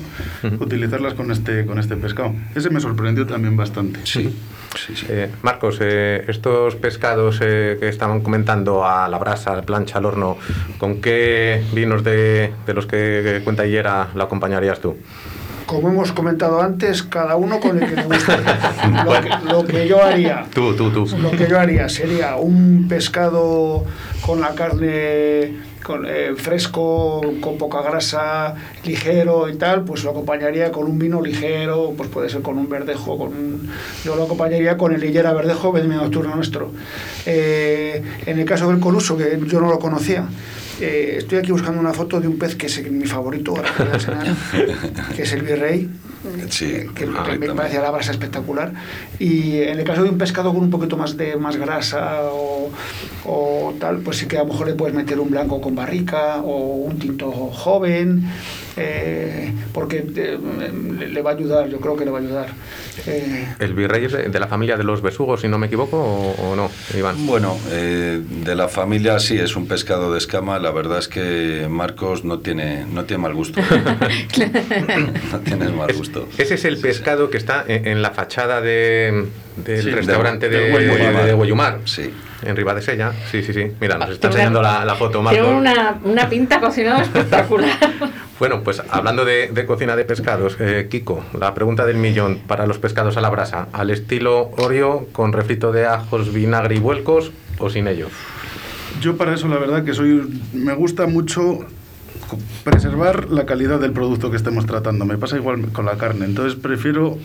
utilizarlas 0.60 1.14
con 1.14 1.30
este, 1.30 1.66
con 1.66 1.78
este 1.78 1.96
pescado. 1.96 2.34
Ese 2.54 2.70
me 2.70 2.80
sorprendió 2.80 3.26
también 3.26 3.56
bastante. 3.56 4.00
Sí, 4.04 4.34
sí, 4.76 4.94
sí. 4.96 5.06
Eh, 5.08 5.30
Marcos, 5.42 5.78
eh, 5.80 6.24
estos 6.28 6.74
pescados 6.76 7.38
eh, 7.42 7.76
que 7.80 7.88
estaban 7.88 8.20
comentando 8.20 8.84
a 8.86 9.08
la 9.08 9.18
brasa, 9.18 9.52
a 9.52 9.56
la 9.56 9.62
plancha, 9.62 9.98
al 9.98 10.06
horno, 10.06 10.36
¿con 10.78 11.00
qué 11.00 11.62
vinos 11.72 12.04
de, 12.04 12.52
de 12.66 12.74
los 12.74 12.86
que 12.86 13.40
cuenta 13.44 13.66
Higuera 13.66 14.08
lo 14.14 14.22
acompañarías 14.24 14.80
tú? 14.80 14.96
Como 15.66 15.90
hemos 15.90 16.12
comentado 16.12 16.62
antes, 16.62 17.02
cada 17.02 17.36
uno 17.36 17.60
con 17.60 17.82
el 17.82 17.88
que 17.90 17.96
le 17.96 18.02
guste. 18.04 18.32
Lo 19.04 19.20
que, 19.20 19.30
lo 19.52 19.64
que 19.66 19.86
yo 19.86 20.02
haría, 20.02 20.46
Tú, 20.54 20.74
tú, 20.74 20.90
tú. 20.90 21.06
lo 21.18 21.30
que 21.30 21.46
yo 21.46 21.60
haría 21.60 21.90
sería 21.90 22.36
un 22.36 22.86
pescado 22.88 23.84
con 24.24 24.40
la 24.40 24.54
carne 24.54 25.52
con, 25.88 26.04
eh, 26.06 26.34
fresco, 26.36 27.22
con 27.40 27.56
poca 27.56 27.80
grasa, 27.80 28.54
ligero 28.84 29.48
y 29.48 29.56
tal, 29.56 29.84
pues 29.84 30.04
lo 30.04 30.10
acompañaría 30.10 30.70
con 30.70 30.84
un 30.86 30.98
vino 30.98 31.22
ligero, 31.22 31.94
pues 31.96 32.10
puede 32.10 32.28
ser 32.28 32.42
con 32.42 32.58
un 32.58 32.68
verdejo, 32.68 33.16
con 33.16 33.28
un- 33.28 33.70
yo 34.04 34.14
lo 34.14 34.24
acompañaría 34.24 34.76
con 34.76 34.94
el 34.94 35.00
Lillera 35.00 35.32
Verdejo, 35.32 35.72
vendimia 35.72 35.96
nocturno 36.02 36.36
nuestro. 36.36 36.70
Eh, 37.24 38.02
en 38.26 38.38
el 38.38 38.44
caso 38.44 38.68
del 38.70 38.80
Coluso, 38.80 39.16
que 39.16 39.40
yo 39.46 39.60
no 39.62 39.70
lo 39.70 39.78
conocía, 39.78 40.28
eh, 40.82 41.14
estoy 41.18 41.38
aquí 41.38 41.52
buscando 41.52 41.80
una 41.80 41.94
foto 41.94 42.20
de 42.20 42.28
un 42.28 42.38
pez 42.38 42.54
que 42.54 42.66
es 42.66 42.90
mi 42.90 43.06
favorito, 43.06 43.54
ahora 43.56 43.72
que 44.52 45.14
que 45.16 45.22
es 45.22 45.32
el 45.32 45.40
virrey, 45.42 45.88
Sí, 46.50 46.86
que, 46.94 47.04
que 47.04 47.04
a 47.04 47.36
mí 47.36 47.46
me 47.46 47.54
parece 47.54 47.78
a 47.78 47.82
la 47.82 47.90
brasa 47.90 48.10
espectacular. 48.10 48.72
Y 49.18 49.58
en 49.58 49.78
el 49.78 49.84
caso 49.84 50.02
de 50.02 50.10
un 50.10 50.18
pescado 50.18 50.52
con 50.52 50.62
un 50.62 50.70
poquito 50.70 50.96
más 50.96 51.16
de 51.16 51.36
más 51.36 51.56
grasa 51.56 52.22
o, 52.24 52.70
o 53.24 53.74
tal, 53.78 53.98
pues 53.98 54.18
sí 54.18 54.26
que 54.26 54.36
a 54.36 54.40
lo 54.40 54.46
mejor 54.46 54.66
le 54.68 54.74
puedes 54.74 54.94
meter 54.94 55.18
un 55.20 55.30
blanco 55.30 55.60
con 55.60 55.74
barrica 55.74 56.38
o 56.38 56.76
un 56.76 56.98
tinto 56.98 57.30
joven. 57.30 58.24
Eh, 58.78 59.52
porque 59.72 60.04
eh, 60.16 60.38
le, 61.10 61.22
va 61.22 61.30
a 61.30 61.34
ayudar, 61.34 61.68
yo 61.68 61.80
creo 61.80 61.96
que 61.96 62.04
le 62.04 62.10
va 62.10 62.18
a 62.18 62.20
ayudar. 62.22 62.46
Eh, 63.06 63.46
¿El 63.58 63.74
virrey 63.74 64.04
es 64.04 64.12
de 64.12 64.38
la 64.40 64.46
familia 64.46 64.76
de 64.76 64.84
los 64.84 65.02
besugos, 65.02 65.40
si 65.40 65.48
no 65.48 65.58
me 65.58 65.66
equivoco, 65.66 65.96
o, 65.98 66.50
o 66.52 66.56
no, 66.56 66.70
Iván? 66.96 67.26
Bueno, 67.26 67.56
eh, 67.70 68.20
de 68.44 68.54
la 68.54 68.68
familia 68.68 69.18
sí, 69.18 69.38
es 69.38 69.56
un 69.56 69.66
pescado 69.66 70.12
de 70.12 70.18
escama. 70.18 70.58
La 70.58 70.70
verdad 70.70 70.98
es 70.98 71.08
que 71.08 71.66
Marcos 71.68 72.24
no 72.24 72.38
tiene, 72.40 72.86
no 72.86 73.04
tiene 73.04 73.22
mal 73.22 73.34
gusto. 73.34 73.60
no 75.32 75.40
tiene 75.40 75.68
mal 75.70 75.92
gusto. 75.94 76.28
Ese 76.38 76.54
es 76.54 76.64
el 76.64 76.78
pescado 76.78 77.30
que 77.30 77.36
está 77.38 77.64
en, 77.66 77.86
en 77.86 78.02
la 78.02 78.10
fachada 78.10 78.60
de, 78.60 79.26
del 79.56 79.82
Sí, 79.82 79.90
restaurante 79.90 80.48
de- 80.48 80.58
de, 80.70 81.24
de 81.26 81.32
Guayumar, 81.34 81.80
Sí. 81.84 82.10
En 82.42 82.56
Ribadesella. 82.56 83.12
Sí, 83.30 83.42
sí, 83.42 83.52
sí. 83.52 83.72
Mira, 83.80 83.98
nos 83.98 84.10
está 84.10 84.28
enseñando 84.28 84.62
la, 84.62 84.84
la 84.84 84.94
foto, 84.94 85.22
Marcos. 85.22 85.42
Tiene 85.42 85.58
una, 85.58 85.98
una 86.04 86.28
pinta 86.28 86.60
cocinada 86.60 87.02
espectacular. 87.02 87.76
Bueno, 88.38 88.62
pues 88.62 88.82
hablando 88.90 89.24
de, 89.24 89.48
de 89.48 89.66
cocina 89.66 89.96
de 89.96 90.04
pescados, 90.04 90.56
eh, 90.60 90.86
Kiko, 90.88 91.24
la 91.38 91.54
pregunta 91.54 91.84
del 91.84 91.96
millón 91.96 92.38
para 92.46 92.66
los 92.66 92.78
pescados 92.78 93.16
a 93.16 93.20
la 93.20 93.30
brasa, 93.30 93.66
¿al 93.72 93.90
estilo 93.90 94.50
Oreo 94.58 95.08
con 95.12 95.32
refrito 95.32 95.72
de 95.72 95.86
ajos, 95.86 96.32
vinagre 96.32 96.76
y 96.76 96.78
vuelcos 96.78 97.32
o 97.58 97.68
sin 97.68 97.88
ello? 97.88 98.06
Yo 99.00 99.16
para 99.16 99.34
eso 99.34 99.48
la 99.48 99.58
verdad 99.58 99.84
que 99.84 99.92
soy 99.92 100.40
me 100.52 100.74
gusta 100.74 101.06
mucho 101.06 101.66
preservar 102.64 103.30
la 103.30 103.46
calidad 103.46 103.80
del 103.80 103.92
producto 103.92 104.30
que 104.30 104.36
estemos 104.36 104.66
tratando. 104.66 105.04
Me 105.04 105.16
pasa 105.18 105.36
igual 105.36 105.72
con 105.72 105.86
la 105.86 105.96
carne. 105.96 106.24
Entonces 106.24 106.58
prefiero, 106.58 107.18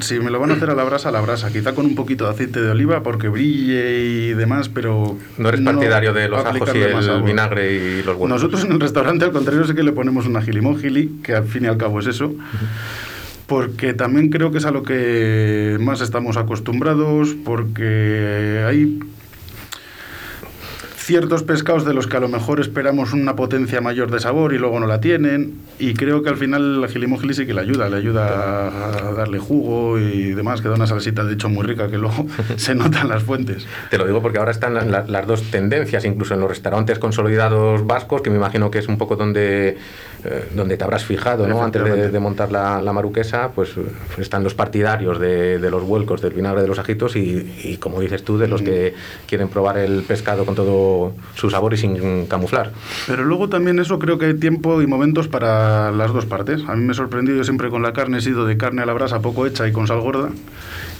si 0.00 0.18
me 0.18 0.30
lo 0.30 0.40
van 0.40 0.50
a 0.50 0.54
hacer 0.54 0.70
a 0.70 0.74
la 0.74 0.84
brasa, 0.84 1.10
a 1.10 1.12
la 1.12 1.20
brasa. 1.20 1.52
Quizá 1.52 1.74
con 1.74 1.86
un 1.86 1.94
poquito 1.94 2.24
de 2.24 2.30
aceite 2.30 2.60
de 2.60 2.70
oliva 2.70 3.02
porque 3.02 3.28
brille 3.28 4.00
y 4.04 4.34
demás, 4.34 4.68
pero... 4.68 5.16
No 5.38 5.48
eres 5.48 5.60
partidario 5.60 6.12
de 6.12 6.28
los 6.28 6.44
ajos 6.44 6.70
y 6.74 6.78
el 6.78 7.22
vinagre 7.22 7.72
y 7.74 8.02
los 8.02 8.16
vuelcos. 8.16 8.28
Nosotros 8.28 8.64
en 8.64 8.72
el 8.72 8.80
restaurante, 8.80 9.24
al 9.24 9.32
contrario, 9.32 9.64
sí 9.64 9.74
que 9.74 9.82
le 9.82 9.92
ponemos 9.92 10.26
una 10.26 10.42
gilimógili, 10.42 11.20
que 11.22 11.34
al 11.34 11.44
fin 11.44 11.64
y 11.64 11.66
al 11.68 11.76
cabo 11.76 12.00
es 12.00 12.06
eso. 12.06 12.34
Porque 13.46 13.94
también 13.94 14.30
creo 14.30 14.52
que 14.52 14.58
es 14.58 14.64
a 14.64 14.70
lo 14.70 14.84
que 14.84 15.76
más 15.80 16.00
estamos 16.00 16.36
acostumbrados, 16.36 17.34
porque 17.44 18.64
hay 18.66 19.00
ciertos 21.10 21.42
pescados 21.42 21.84
de 21.84 21.92
los 21.92 22.06
que 22.06 22.16
a 22.18 22.20
lo 22.20 22.28
mejor 22.28 22.60
esperamos 22.60 23.12
una 23.12 23.34
potencia 23.34 23.80
mayor 23.80 24.12
de 24.12 24.20
sabor 24.20 24.54
y 24.54 24.58
luego 24.58 24.78
no 24.78 24.86
la 24.86 25.00
tienen. 25.00 25.54
Y 25.80 25.94
creo 25.94 26.22
que 26.22 26.28
al 26.28 26.36
final 26.36 26.80
la 26.80 26.86
gilimógili 26.86 27.34
sí 27.34 27.46
que 27.46 27.52
le 27.52 27.62
ayuda, 27.62 27.88
le 27.88 27.96
ayuda 27.96 28.68
a 29.08 29.12
darle 29.14 29.40
jugo 29.40 29.98
y 29.98 30.30
demás, 30.34 30.60
que 30.62 30.68
da 30.68 30.74
una 30.76 30.86
salsita 30.86 31.24
de 31.24 31.34
hecho 31.34 31.48
muy 31.48 31.66
rica 31.66 31.88
que 31.90 31.98
luego 31.98 32.26
se 32.56 32.76
nota 32.76 33.00
en 33.00 33.08
las 33.08 33.24
fuentes. 33.24 33.66
Te 33.90 33.98
lo 33.98 34.06
digo 34.06 34.22
porque 34.22 34.38
ahora 34.38 34.52
están 34.52 34.72
la- 34.74 34.84
la- 34.84 35.04
las 35.04 35.26
dos 35.26 35.42
tendencias, 35.50 36.04
incluso 36.04 36.34
en 36.34 36.40
los 36.40 36.48
restaurantes 36.48 37.00
consolidados 37.00 37.84
vascos, 37.84 38.22
que 38.22 38.30
me 38.30 38.36
imagino 38.36 38.70
que 38.70 38.78
es 38.78 38.86
un 38.86 38.96
poco 38.96 39.16
donde, 39.16 39.78
eh, 40.24 40.48
donde 40.54 40.76
te 40.76 40.84
habrás 40.84 41.04
fijado, 41.04 41.46
¿no? 41.46 41.62
Antes 41.62 41.82
de, 41.84 42.10
de 42.10 42.20
montar 42.20 42.50
la, 42.52 42.80
la 42.82 42.92
maruquesa, 42.92 43.50
pues 43.54 43.70
eh, 43.76 43.82
están 44.18 44.44
los 44.44 44.54
partidarios 44.54 45.18
de, 45.18 45.58
de 45.58 45.70
los 45.70 45.82
vuelcos, 45.82 46.20
del 46.20 46.32
vinagre 46.32 46.62
de 46.62 46.68
los 46.68 46.78
ajitos 46.78 47.16
y, 47.16 47.54
y, 47.64 47.76
como 47.78 48.00
dices 48.00 48.24
tú, 48.24 48.38
de 48.38 48.48
los 48.48 48.62
que 48.62 48.94
quieren 49.26 49.48
probar 49.48 49.78
el 49.78 50.02
pescado 50.02 50.44
con 50.44 50.54
todo 50.54 51.12
su 51.34 51.50
sabor 51.50 51.74
y 51.74 51.76
sin 51.76 52.26
camuflar. 52.26 52.72
Pero 53.06 53.24
luego 53.24 53.48
también 53.48 53.78
eso 53.78 53.98
creo 53.98 54.18
que 54.18 54.26
hay 54.26 54.34
tiempo 54.34 54.82
y 54.82 54.86
momentos 54.86 55.28
para 55.28 55.90
las 55.92 56.12
dos 56.12 56.26
partes. 56.26 56.62
A 56.68 56.76
mí 56.76 56.84
me 56.84 56.94
sorprendió, 56.94 57.34
yo 57.36 57.44
siempre 57.44 57.70
con 57.70 57.82
la 57.82 57.92
carne 57.92 58.18
he 58.18 58.20
sido 58.20 58.46
de 58.46 58.56
carne 58.56 58.82
a 58.82 58.86
la 58.86 58.92
brasa 58.92 59.20
poco 59.20 59.46
hecha 59.46 59.66
y 59.66 59.72
con 59.72 59.86
sal 59.86 60.00
gorda. 60.00 60.30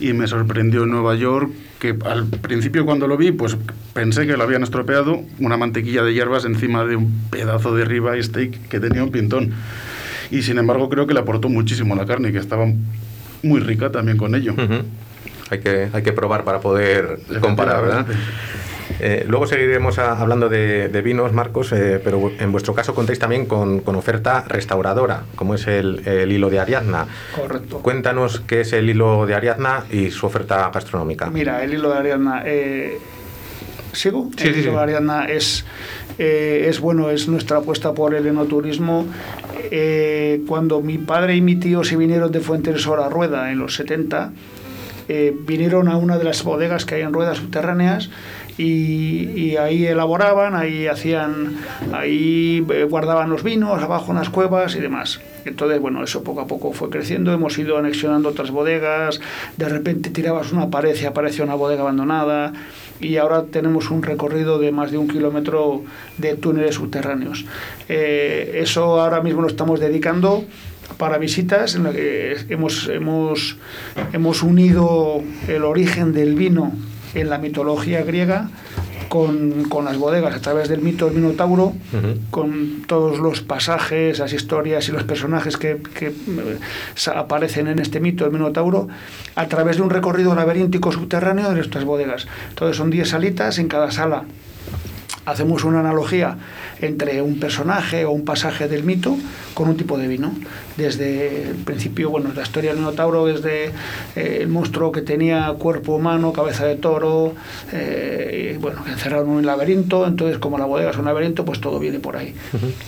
Y 0.01 0.15
me 0.15 0.27
sorprendió 0.27 0.85
en 0.85 0.91
Nueva 0.91 1.15
York 1.15 1.51
que 1.79 1.95
al 2.05 2.27
principio 2.27 2.85
cuando 2.85 3.07
lo 3.07 3.17
vi, 3.17 3.33
pues 3.33 3.57
pensé 3.93 4.27
que 4.27 4.37
lo 4.37 4.45
habían 4.45 4.63
estropeado, 4.63 5.21
una 5.39 5.57
mantequilla 5.57 6.03
de 6.03 6.13
hierbas 6.13 6.45
encima 6.45 6.85
de 6.85 6.97
un 6.97 7.11
pedazo 7.31 7.75
de 7.75 7.85
ribeye 7.85 8.23
steak 8.23 8.69
que 8.69 8.81
tenía 8.81 9.03
un 9.11 9.13
pintón. 9.13 9.53
Y 10.31 10.43
sin 10.43 10.59
embargo 10.59 10.89
creo 10.89 11.07
que 11.07 11.15
le 11.15 11.21
aportó 11.21 11.49
muchísimo 11.49 11.95
a 11.95 11.97
la 11.97 12.07
carne 12.07 12.29
y 12.29 12.33
que 12.33 12.39
estaba 12.39 12.67
muy 13.43 13.61
rica 13.61 13.91
también 13.91 14.17
con 14.17 14.35
ello. 14.35 14.55
Hay, 15.51 15.59
que, 15.59 15.89
hay 15.93 16.03
que 16.03 16.13
probar 16.13 16.45
para 16.45 16.61
poder 16.61 17.19
comparar, 17.41 17.83
¿verdad? 17.83 18.07
Eh, 19.03 19.25
luego 19.27 19.47
seguiremos 19.47 19.99
a- 19.99 20.13
hablando 20.21 20.49
de, 20.49 20.89
de 20.89 21.03
vinos, 21.03 21.33
Marcos, 21.33 21.73
eh, 21.73 22.01
pero 22.05 22.31
en 22.39 22.53
vuestro 22.53 22.75
caso 22.75 22.95
contáis 22.95 23.19
también 23.19 23.47
con, 23.47 23.81
con 23.81 23.97
oferta 23.97 24.45
restauradora, 24.47 25.23
como 25.37 25.55
es 25.55 25.67
el, 25.67 26.07
el 26.07 26.31
hilo 26.31 26.51
de 26.51 26.61
Ariadna. 26.61 27.07
Correcto. 27.35 27.79
Cuéntanos 27.79 28.41
qué 28.47 28.61
es 28.61 28.73
el 28.75 28.91
hilo 28.91 29.27
de 29.27 29.35
Ariadna 29.35 29.85
y 29.91 30.11
su 30.11 30.27
oferta 30.27 30.71
gastronómica. 30.73 31.31
Mira, 31.31 31.65
el 31.65 31.73
hilo 31.75 31.91
de 31.91 31.99
Ariadna. 31.99 32.43
eh, 32.45 32.99
¿Sigo? 33.93 34.31
Sí, 34.37 34.49
el 34.49 34.55
sí, 34.55 34.63
sí. 34.63 34.71
es, 35.29 35.65
eh, 36.19 36.67
es 36.69 36.81
bueno, 36.81 37.11
es 37.11 37.29
nuestra 37.29 37.59
apuesta 37.59 37.93
por 37.93 38.15
el 38.15 38.27
enoturismo. 38.27 39.07
Eh, 39.71 40.43
cuando 40.47 40.81
mi 40.81 40.99
padre 40.99 41.37
y 41.37 41.41
mi 41.41 41.57
tío 41.57 41.85
se 41.85 41.97
vinieron 41.97 42.33
de 42.33 42.41
Fuentes 42.41 42.87
a 42.87 43.09
Rueda 43.09 43.53
en 43.53 43.59
los 43.59 43.75
70, 43.75 44.33
eh, 45.09 45.37
vinieron 45.45 45.89
a 45.89 45.97
una 45.97 46.19
de 46.19 46.25
las 46.25 46.45
bodegas 46.45 46.85
que 46.85 46.95
hay 46.95 47.03
en 47.03 47.13
ruedas 47.13 47.39
subterráneas 47.39 48.11
y, 48.59 49.29
y 49.31 49.57
ahí 49.57 49.87
elaboraban, 49.87 50.55
ahí 50.55 50.87
hacían, 50.87 51.57
ahí 51.93 52.65
eh, 52.71 52.85
guardaban 52.85 53.31
los 53.31 53.43
vinos, 53.43 53.83
abajo 53.83 54.13
unas 54.13 54.31
cuevas 54.31 54.77
y 54.77 54.81
demás. 54.81 55.21
Entonces, 55.45 55.81
bueno, 55.81 56.05
eso 56.05 56.23
poco 56.23 56.43
a 56.43 56.47
poco 56.47 56.73
fue 56.73 56.91
creciendo, 56.91 57.33
hemos 57.33 57.59
ido 57.59 57.79
anexionando 57.79 58.29
otras 58.29 58.51
bodegas, 58.51 59.21
de 59.57 59.69
repente 59.69 60.11
tirabas 60.11 60.53
una 60.53 60.71
pared 60.71 60.97
y 61.01 61.07
aparecía 61.07 61.45
una 61.45 61.55
bodega 61.55 61.83
abandonada 61.83 62.53
y 63.01 63.17
ahora 63.17 63.45
tenemos 63.45 63.91
un 63.91 64.03
recorrido 64.03 64.59
de 64.59 64.73
más 64.73 64.91
de 64.91 64.99
un 64.99 65.09
kilómetro 65.09 65.83
de 66.19 66.35
túneles 66.37 66.75
subterráneos. 66.75 67.45
Eh, 67.89 68.61
eso 68.63 69.01
ahora 69.01 69.23
mismo 69.23 69.43
lo 69.43 69.49
estamos 69.49 69.81
dedicando 69.81 70.45
para 70.99 71.19
visitas 71.19 71.75
en 71.75 71.85
la 71.85 71.93
que 71.93 72.37
hemos, 72.49 72.89
hemos, 72.89 73.57
hemos 74.13 74.43
unido 74.43 75.23
el 75.49 75.65
origen 75.65 76.13
del 76.13 76.35
vino 76.35 76.73
en 77.15 77.31
la 77.31 77.39
mitología 77.39 78.03
griega 78.03 78.51
con, 79.11 79.65
con 79.65 79.85
las 79.85 79.99
bodegas 79.99 80.37
a 80.37 80.41
través 80.41 80.69
del 80.69 80.83
mito 80.83 81.07
del 81.07 81.17
Minotauro, 81.17 81.75
con 82.31 82.85
todos 82.87 83.19
los 83.19 83.41
pasajes, 83.41 84.21
las 84.21 84.33
historias 84.33 84.89
y 84.89 84.93
los 84.93 85.03
personajes 85.03 85.57
que, 85.57 85.79
que, 85.79 86.07
eh, 86.07 86.59
aparecen 87.13 87.67
en 87.67 87.81
este 87.81 87.99
mito 87.99 88.23
del 88.23 88.33
Minotauro, 88.33 88.87
a 89.35 89.49
través 89.49 89.79
de 89.79 89.83
un 89.83 89.91
recorrido 89.91 90.33
laberíntico 90.37 90.93
subterráneo 90.93 91.49
de 91.49 91.57
nuestras 91.57 91.85
bodegas. 91.85 92.29
Entonces 92.51 92.77
son 92.77 92.91
10 92.91 93.09
salitas 93.09 93.59
en 93.59 93.67
cada 93.67 93.91
sala 93.91 94.23
hacemos 95.27 95.65
una 95.65 95.81
analogía 95.81 96.37
entre 96.83 97.21
un 97.23 97.39
personaje 97.41 98.05
o 98.05 98.11
un 98.11 98.25
pasaje 98.25 98.69
del 98.69 98.85
mito 98.85 99.17
con 99.55 99.69
un 99.69 99.77
tipo 99.77 99.99
de 99.99 100.07
vino. 100.09 100.33
Desde 100.77 101.49
el 101.51 101.57
principio, 101.57 102.09
bueno, 102.11 102.31
la 102.35 102.43
historia 102.43 102.71
del 102.71 102.79
Minotauro 102.79 103.29
es 103.29 103.43
de 103.43 103.67
eh, 104.17 104.39
el 104.41 104.49
monstruo 104.49 104.93
que 104.93 105.03
tenía 105.03 105.53
cuerpo 105.59 105.97
humano, 105.97 106.33
cabeza 106.33 106.65
de 106.65 106.77
toro, 106.77 107.35
eh, 107.73 108.53
y, 108.55 108.57
bueno, 108.59 108.83
que 108.85 108.91
encerraron 108.93 109.29
en 109.31 109.35
un 109.37 109.47
laberinto, 109.47 110.07
entonces 110.07 110.39
como 110.39 110.57
la 110.59 110.65
bodega 110.65 110.91
es 110.91 110.97
un 110.97 111.05
laberinto, 111.05 111.45
pues 111.45 111.61
todo 111.61 111.79
viene 111.79 111.99
por 111.99 112.17
ahí. 112.17 112.35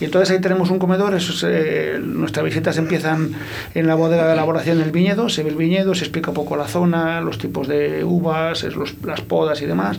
Y 0.00 0.04
entonces 0.06 0.30
ahí 0.34 0.40
tenemos 0.40 0.70
un 0.70 0.78
comedor, 0.78 1.14
eso 1.14 1.32
es, 1.32 1.44
eh, 1.46 1.98
nuestras 2.02 2.44
visitas 2.44 2.78
empiezan 2.78 3.32
en 3.74 3.86
la 3.86 3.94
bodega 3.94 4.26
de 4.26 4.32
elaboración 4.32 4.78
del 4.78 4.90
viñedo, 4.90 5.28
se 5.28 5.42
ve 5.42 5.50
el 5.50 5.56
viñedo, 5.56 5.94
se 5.94 6.04
explica 6.04 6.30
un 6.30 6.34
poco 6.36 6.56
la 6.56 6.68
zona, 6.68 7.20
los 7.20 7.38
tipos 7.38 7.68
de 7.68 8.04
uvas, 8.04 8.64
es 8.64 8.74
los- 8.74 8.94
las 9.04 9.20
podas 9.20 9.60
y 9.60 9.66
demás. 9.66 9.98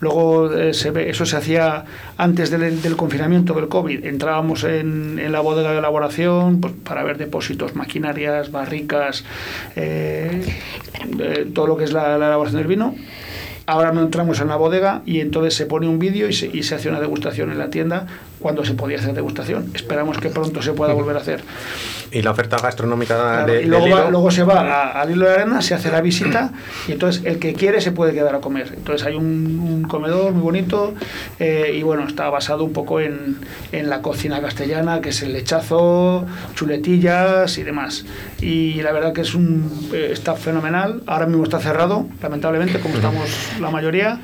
Luego 0.00 0.52
eh, 0.52 0.74
se 0.74 0.90
ve, 0.90 1.08
eso 1.08 1.24
se 1.24 1.36
hacía 1.36 1.84
antes 2.16 2.50
del, 2.50 2.96
confinamiento 2.96 3.54
del 3.54 3.68
COVID. 3.68 4.04
Entrábamos 4.04 4.64
en, 4.64 5.18
en 5.18 5.32
la 5.32 5.40
bodega 5.40 5.72
de 5.72 5.78
elaboración 5.78 6.60
pues, 6.60 6.74
para 6.84 7.02
ver 7.02 7.16
depósitos, 7.16 7.74
maquinarias, 7.74 8.50
barricas, 8.50 9.24
eh, 9.74 10.42
eh, 11.18 11.50
todo 11.54 11.66
lo 11.66 11.76
que 11.76 11.84
es 11.84 11.92
la, 11.92 12.18
la 12.18 12.26
elaboración 12.26 12.60
del 12.60 12.68
vino. 12.68 12.94
Ahora 13.68 13.90
no 13.90 14.02
entramos 14.02 14.40
en 14.40 14.48
la 14.48 14.56
bodega 14.56 15.02
y 15.06 15.18
entonces 15.18 15.54
se 15.54 15.66
pone 15.66 15.88
un 15.88 15.98
vídeo 15.98 16.28
y 16.28 16.32
se, 16.32 16.46
y 16.52 16.62
se 16.62 16.76
hace 16.76 16.88
una 16.88 17.00
degustación 17.00 17.50
en 17.50 17.58
la 17.58 17.68
tienda 17.68 18.06
cuando 18.38 18.64
se 18.64 18.74
podía 18.74 18.98
hacer 18.98 19.14
degustación. 19.14 19.70
Esperamos 19.74 20.18
que 20.18 20.28
pronto 20.30 20.60
se 20.62 20.72
pueda 20.72 20.92
volver 20.92 21.16
a 21.16 21.20
hacer. 21.20 21.42
Y 22.12 22.22
la 22.22 22.30
oferta 22.30 22.56
gastronómica 22.58 23.16
Claro, 23.16 23.52
de, 23.52 23.62
y 23.62 23.66
luego, 23.66 23.88
va- 23.90 24.10
luego 24.10 24.30
se 24.30 24.44
va 24.44 24.60
a- 24.60 25.00
al 25.00 25.10
hilo 25.10 25.26
de 25.26 25.32
arena, 25.34 25.60
se 25.62 25.74
hace 25.74 25.90
la 25.90 26.00
visita 26.00 26.52
y 26.86 26.92
entonces 26.92 27.22
el 27.24 27.38
que 27.38 27.54
quiere 27.54 27.80
se 27.80 27.92
puede 27.92 28.12
quedar 28.14 28.34
a 28.34 28.40
comer. 28.40 28.72
Entonces 28.76 29.06
hay 29.06 29.14
un, 29.16 29.58
un 29.58 29.82
comedor 29.82 30.32
muy 30.32 30.42
bonito 30.42 30.94
eh, 31.40 31.72
y 31.76 31.82
bueno, 31.82 32.06
está 32.06 32.30
basado 32.30 32.64
un 32.64 32.72
poco 32.72 33.00
en, 33.00 33.38
en 33.72 33.88
la 33.90 34.02
cocina 34.02 34.40
castellana, 34.40 35.00
que 35.00 35.08
es 35.08 35.22
el 35.22 35.32
lechazo, 35.32 36.26
chuletillas 36.54 37.58
y 37.58 37.62
demás. 37.62 38.04
Y 38.40 38.74
la 38.82 38.92
verdad 38.92 39.12
que 39.12 39.22
es 39.22 39.34
un, 39.34 39.88
eh, 39.92 40.10
está 40.12 40.34
fenomenal. 40.34 41.02
Ahora 41.06 41.26
mismo 41.26 41.44
está 41.44 41.58
cerrado, 41.58 42.06
lamentablemente, 42.22 42.78
como 42.80 42.94
estamos 42.96 43.28
la 43.60 43.70
mayoría. 43.70 44.20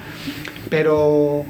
Pero 0.72 1.44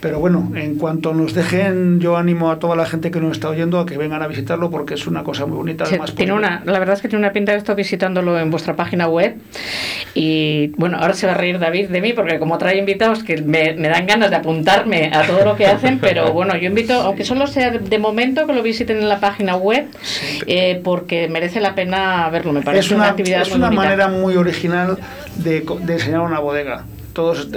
pero 0.00 0.18
bueno, 0.18 0.52
en 0.54 0.76
cuanto 0.76 1.14
nos 1.14 1.32
dejen, 1.32 1.98
yo 1.98 2.18
animo 2.18 2.50
a 2.50 2.58
toda 2.58 2.76
la 2.76 2.84
gente 2.84 3.10
que 3.10 3.20
nos 3.20 3.32
está 3.32 3.48
oyendo 3.48 3.78
a 3.78 3.86
que 3.86 3.96
vengan 3.96 4.20
a 4.20 4.26
visitarlo 4.26 4.68
porque 4.68 4.94
es 4.94 5.06
una 5.06 5.22
cosa 5.22 5.46
muy 5.46 5.56
bonita. 5.56 5.84
Además, 5.84 6.14
tiene 6.14 6.34
una, 6.34 6.60
la 6.66 6.78
verdad 6.78 6.96
es 6.96 7.00
que 7.00 7.08
tiene 7.08 7.24
una 7.24 7.32
pinta 7.32 7.52
de 7.52 7.58
esto 7.58 7.74
visitándolo 7.74 8.38
en 8.38 8.50
vuestra 8.50 8.76
página 8.76 9.08
web. 9.08 9.36
Y 10.14 10.72
bueno, 10.76 10.98
ahora 11.00 11.14
se 11.14 11.26
va 11.26 11.32
a 11.32 11.36
reír 11.36 11.58
David 11.58 11.88
de 11.88 12.02
mí 12.02 12.12
porque 12.12 12.38
como 12.38 12.58
trae 12.58 12.76
invitados 12.76 13.24
que 13.24 13.40
me, 13.40 13.74
dan 13.74 14.06
ganas 14.06 14.28
de 14.28 14.36
apuntarme 14.36 15.10
a 15.14 15.26
todo 15.26 15.42
lo 15.42 15.56
que 15.56 15.66
hacen, 15.66 15.98
pero 16.00 16.32
bueno, 16.32 16.54
yo 16.56 16.66
invito, 16.66 16.94
aunque 16.94 17.24
solo 17.24 17.46
sea 17.46 17.70
de 17.70 17.98
momento, 17.98 18.46
que 18.46 18.52
lo 18.52 18.62
visiten 18.62 18.98
en 18.98 19.08
la 19.08 19.20
página 19.20 19.56
web 19.56 19.86
eh, 20.46 20.82
porque 20.84 21.28
merece 21.28 21.60
la 21.60 21.74
pena 21.74 22.28
verlo, 22.28 22.52
me 22.52 22.60
parece 22.60 22.86
es 22.86 22.92
una, 22.92 23.08
actividad 23.08 23.40
Es 23.40 23.54
una 23.54 23.70
manera 23.70 24.08
muy 24.08 24.36
original 24.36 24.98
de, 25.36 25.64
de 25.80 25.92
enseñar 25.94 26.20
una 26.20 26.40
bodega 26.40 26.84
todos 27.14 27.48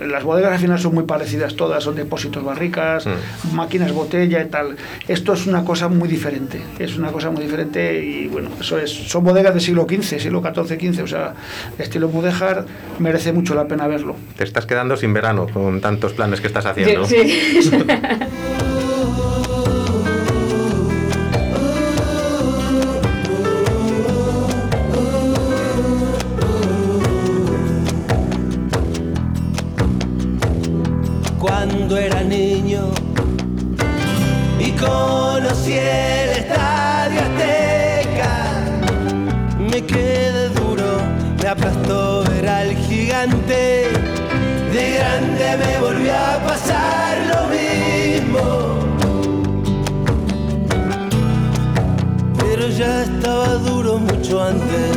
las 0.00 0.22
bodegas 0.22 0.52
al 0.52 0.58
final 0.58 0.78
son 0.78 0.94
muy 0.94 1.04
parecidas 1.04 1.56
todas, 1.56 1.82
son 1.82 1.96
depósitos 1.96 2.44
barricas, 2.44 3.06
mm. 3.06 3.56
máquinas 3.56 3.92
botella 3.92 4.40
y 4.42 4.46
tal. 4.46 4.76
Esto 5.08 5.32
es 5.32 5.46
una 5.46 5.64
cosa 5.64 5.88
muy 5.88 6.08
diferente, 6.08 6.60
es 6.78 6.96
una 6.96 7.10
cosa 7.10 7.30
muy 7.30 7.42
diferente 7.42 8.04
y 8.04 8.28
bueno, 8.28 8.50
eso 8.60 8.78
es, 8.78 8.90
son 8.92 9.24
bodegas 9.24 9.54
del 9.54 9.62
siglo 9.62 9.86
XV, 9.88 10.20
siglo 10.20 10.42
XIV, 10.42 10.78
XV, 10.78 11.02
o 11.02 11.06
sea, 11.06 11.34
estilo 11.78 12.08
mudéjar 12.08 12.66
merece 12.98 13.32
mucho 13.32 13.54
la 13.54 13.66
pena 13.66 13.86
verlo. 13.86 14.14
Te 14.36 14.44
estás 14.44 14.66
quedando 14.66 14.96
sin 14.96 15.12
verano 15.12 15.46
con 15.52 15.80
tantos 15.80 16.12
planes 16.12 16.40
que 16.40 16.46
estás 16.46 16.66
haciendo. 16.66 17.04
sí. 17.06 17.70
cuando 17.70 17.94
ya 52.78 53.02
estaba 53.02 53.54
duro 53.54 53.98
mucho 53.98 54.40
antes. 54.40 54.96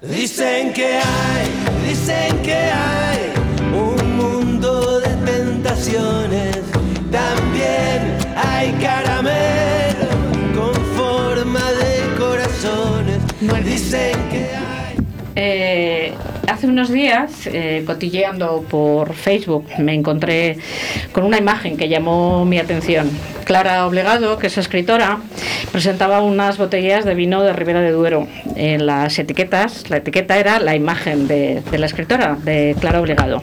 Dicen 0.00 0.72
que 0.72 0.96
hay, 0.96 1.46
dicen 1.88 2.42
que 2.42 2.56
hay 2.56 3.32
un 3.72 4.16
mundo 4.16 4.98
de 4.98 5.10
tentaciones. 5.30 6.56
También 7.12 8.18
hay 8.34 8.72
caramelo 8.82 10.08
con 10.56 10.74
forma 10.96 11.64
de 11.82 12.16
corazones. 12.18 13.18
Dicen 13.64 14.28
que 14.30 14.56
hay. 14.56 14.57
Eh, 15.40 16.14
hace 16.48 16.66
unos 16.66 16.90
días, 16.90 17.46
eh, 17.46 17.84
cotilleando 17.86 18.64
por 18.68 19.14
Facebook, 19.14 19.66
me 19.78 19.94
encontré 19.94 20.58
con 21.12 21.22
una 21.22 21.38
imagen 21.38 21.76
que 21.76 21.88
llamó 21.88 22.44
mi 22.44 22.58
atención. 22.58 23.08
Clara 23.48 23.86
Obligado, 23.86 24.38
que 24.38 24.48
es 24.48 24.58
escritora, 24.58 25.20
presentaba 25.72 26.20
unas 26.20 26.58
botellas 26.58 27.06
de 27.06 27.14
vino 27.14 27.42
de 27.42 27.54
Ribera 27.54 27.80
de 27.80 27.92
Duero. 27.92 28.28
En 28.56 28.84
las 28.84 29.18
etiquetas, 29.18 29.88
la 29.88 29.96
etiqueta 29.96 30.36
era 30.36 30.60
la 30.60 30.76
imagen 30.76 31.26
de, 31.26 31.62
la 31.72 31.86
escritora, 31.86 32.36
de 32.44 32.76
Clara 32.78 33.00
Obligado. 33.00 33.42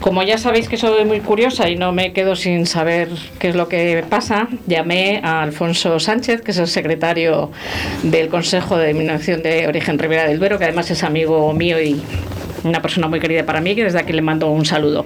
Como 0.00 0.24
ya 0.24 0.36
sabéis 0.36 0.68
que 0.68 0.76
soy 0.76 1.04
muy 1.04 1.20
curiosa 1.20 1.70
y 1.70 1.76
no 1.76 1.92
me 1.92 2.12
quedo 2.12 2.34
sin 2.34 2.66
saber 2.66 3.08
qué 3.38 3.50
es 3.50 3.54
lo 3.54 3.68
que 3.68 4.04
pasa, 4.10 4.48
llamé 4.66 5.20
a 5.22 5.42
Alfonso 5.42 6.00
Sánchez, 6.00 6.40
que 6.40 6.50
es 6.50 6.58
el 6.58 6.66
secretario 6.66 7.52
del 8.02 8.28
Consejo 8.28 8.76
de 8.76 8.88
Denominación 8.88 9.44
de 9.44 9.68
Origen 9.68 9.96
Ribera 9.96 10.26
del 10.26 10.40
Duero, 10.40 10.58
que 10.58 10.64
además 10.64 10.90
es 10.90 11.04
amigo 11.04 11.52
mío 11.52 11.80
y 11.80 12.02
una 12.64 12.82
persona 12.82 13.08
muy 13.08 13.20
querida 13.20 13.44
para 13.44 13.60
mí, 13.60 13.74
que 13.74 13.84
desde 13.84 13.98
aquí 13.98 14.12
le 14.12 14.22
mando 14.22 14.50
un 14.50 14.64
saludo. 14.64 15.04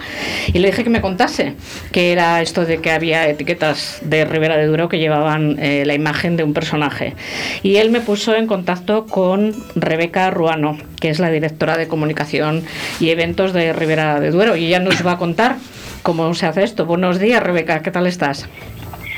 Y 0.53 0.59
le 0.59 0.69
dije 0.69 0.85
que 0.85 0.91
me 0.91 1.01
contase 1.01 1.55
qué 1.93 2.13
era 2.13 2.41
esto 2.41 2.65
de 2.65 2.79
que 2.79 2.91
había 2.91 3.29
etiquetas 3.29 3.99
de 4.03 4.25
Ribera 4.25 4.57
de 4.57 4.67
Duro 4.67 4.89
que 4.89 4.99
llevaban 4.99 5.57
eh, 5.59 5.85
la 5.87 5.95
imagen 5.95 6.37
de 6.37 6.45
un 6.45 6.55
personaje. 6.55 7.15
Y 7.63 7.77
él 7.77 7.91
me 7.91 8.01
puso 8.01 8.35
en 8.35 8.47
contacto 8.47 9.07
con 9.07 9.55
Rebeca 9.75 10.31
Ruano, 10.31 10.79
que 11.01 11.11
es 11.11 11.19
la 11.19 11.31
directora 11.31 11.77
de 11.77 11.89
comunicación 11.89 12.63
y 13.01 13.11
eventos 13.11 13.53
de 13.53 13.73
Ribera 13.73 14.21
de 14.21 14.31
Duero, 14.31 14.57
y 14.57 14.67
ella 14.67 14.81
nos 14.81 15.07
va 15.07 15.13
a 15.13 15.19
contar 15.19 15.57
cómo 16.03 16.33
se 16.35 16.47
hace 16.47 16.65
esto. 16.65 16.87
Buenos 16.87 17.19
días, 17.19 17.43
Rebeca, 17.43 17.83
¿qué 17.83 17.91
tal 17.91 18.07
estás? 18.07 18.49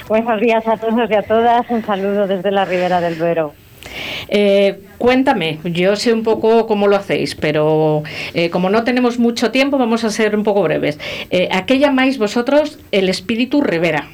Buenos 0.09 0.41
días 0.41 0.67
a 0.67 0.77
todos 0.77 1.09
y 1.09 1.15
a 1.15 1.23
todas. 1.23 1.71
Un 1.71 1.85
saludo 1.85 2.27
desde 2.27 2.51
la 2.51 2.65
Ribera 2.65 3.01
del 3.01 3.17
Duero. 3.17 3.53
Eh, 4.29 4.81
cuéntame, 4.99 5.59
yo 5.65 5.97
sé 5.97 6.13
un 6.13 6.23
poco 6.23 6.67
cómo 6.67 6.87
lo 6.87 6.97
hacéis, 6.97 7.35
pero 7.35 8.03
eh, 8.35 8.51
como 8.51 8.71
no 8.71 8.85
tenemos 8.85 9.19
mucho 9.19 9.51
tiempo, 9.51 9.79
vamos 9.79 10.05
a 10.05 10.11
ser 10.11 10.37
un 10.37 10.45
poco 10.45 10.63
breves. 10.63 10.99
Eh, 11.31 11.49
¿A 11.53 11.67
qué 11.67 11.79
llamáis 11.79 12.19
vosotros 12.19 12.79
el 12.93 13.09
espíritu 13.09 13.61
Rivera? 13.61 14.09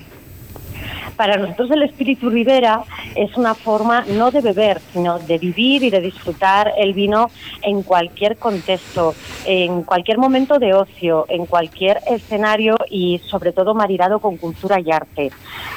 Para 1.17 1.39
nosotros 1.39 1.71
el 1.71 1.83
espíritu 1.83 2.29
Rivera 2.29 2.83
es 3.15 3.37
una 3.37 3.55
forma 3.55 4.05
no 4.07 4.31
de 4.31 4.43
beber, 4.43 4.81
sino 4.93 5.19
de 5.19 5.39
vivir 5.39 5.83
y 5.83 5.91
de 5.91 6.01
disfrutar 6.01 6.73
el 6.77 6.93
vino 6.93 7.31
en 7.63 7.83
cualquier 7.83 8.37
contexto, 8.37 9.15
en 9.47 9.83
cualquier 9.83 10.19
momento 10.19 10.59
de 10.59 10.75
ocio, 10.75 11.25
en 11.29 11.47
cualquier 11.47 12.01
escenario 12.07 12.77
y 12.91 13.19
sobre 13.27 13.53
todo 13.53 13.75
maridado 13.75 14.19
con 14.19 14.37
cultura 14.37 14.79
y 14.79 14.93
arte. 14.93 15.31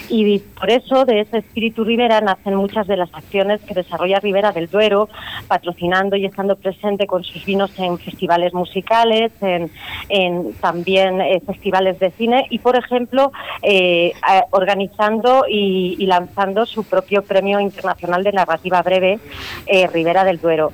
Y 0.10 0.39
por 0.39 0.69
eso 0.69 1.06
de 1.06 1.21
ese 1.21 1.38
espíritu 1.38 1.84
Rivera 1.84 2.19
nacen 2.19 2.56
muchas 2.56 2.88
de 2.88 2.97
las 2.97 3.13
acciones 3.13 3.62
que 3.62 3.73
desarrolla 3.73 4.19
Rivera 4.19 4.52
del 4.52 4.67
Duero, 4.67 5.08
patrocinando 5.47 6.15
y 6.15 6.25
estando 6.25 6.56
presente 6.56 7.08
con 7.08 7.23
sus 7.23 7.45
vinos 7.45 7.71
en 7.78 7.97
festivales 7.97 8.54
musicales, 8.54 9.32
en, 9.41 10.54
también 10.60 11.21
eh, 11.21 11.41
festivales 11.45 11.99
de 11.99 12.12
cine 12.12 12.47
y, 12.49 12.60
por 12.60 12.75
ejemplo, 12.75 13.32
eh, 13.62 14.13
organizando 14.52 15.29
y, 15.48 16.06
lanzando 16.06 16.65
su 16.65 16.84
propio 16.84 17.22
Premio 17.24 17.60
Internacional 17.60 18.24
de 18.24 18.32
Narrativa 18.32 18.82
Breve, 18.82 19.20
eh, 19.65 19.88
Rivera 19.88 20.24
del 20.24 20.39
Duero. 20.39 20.72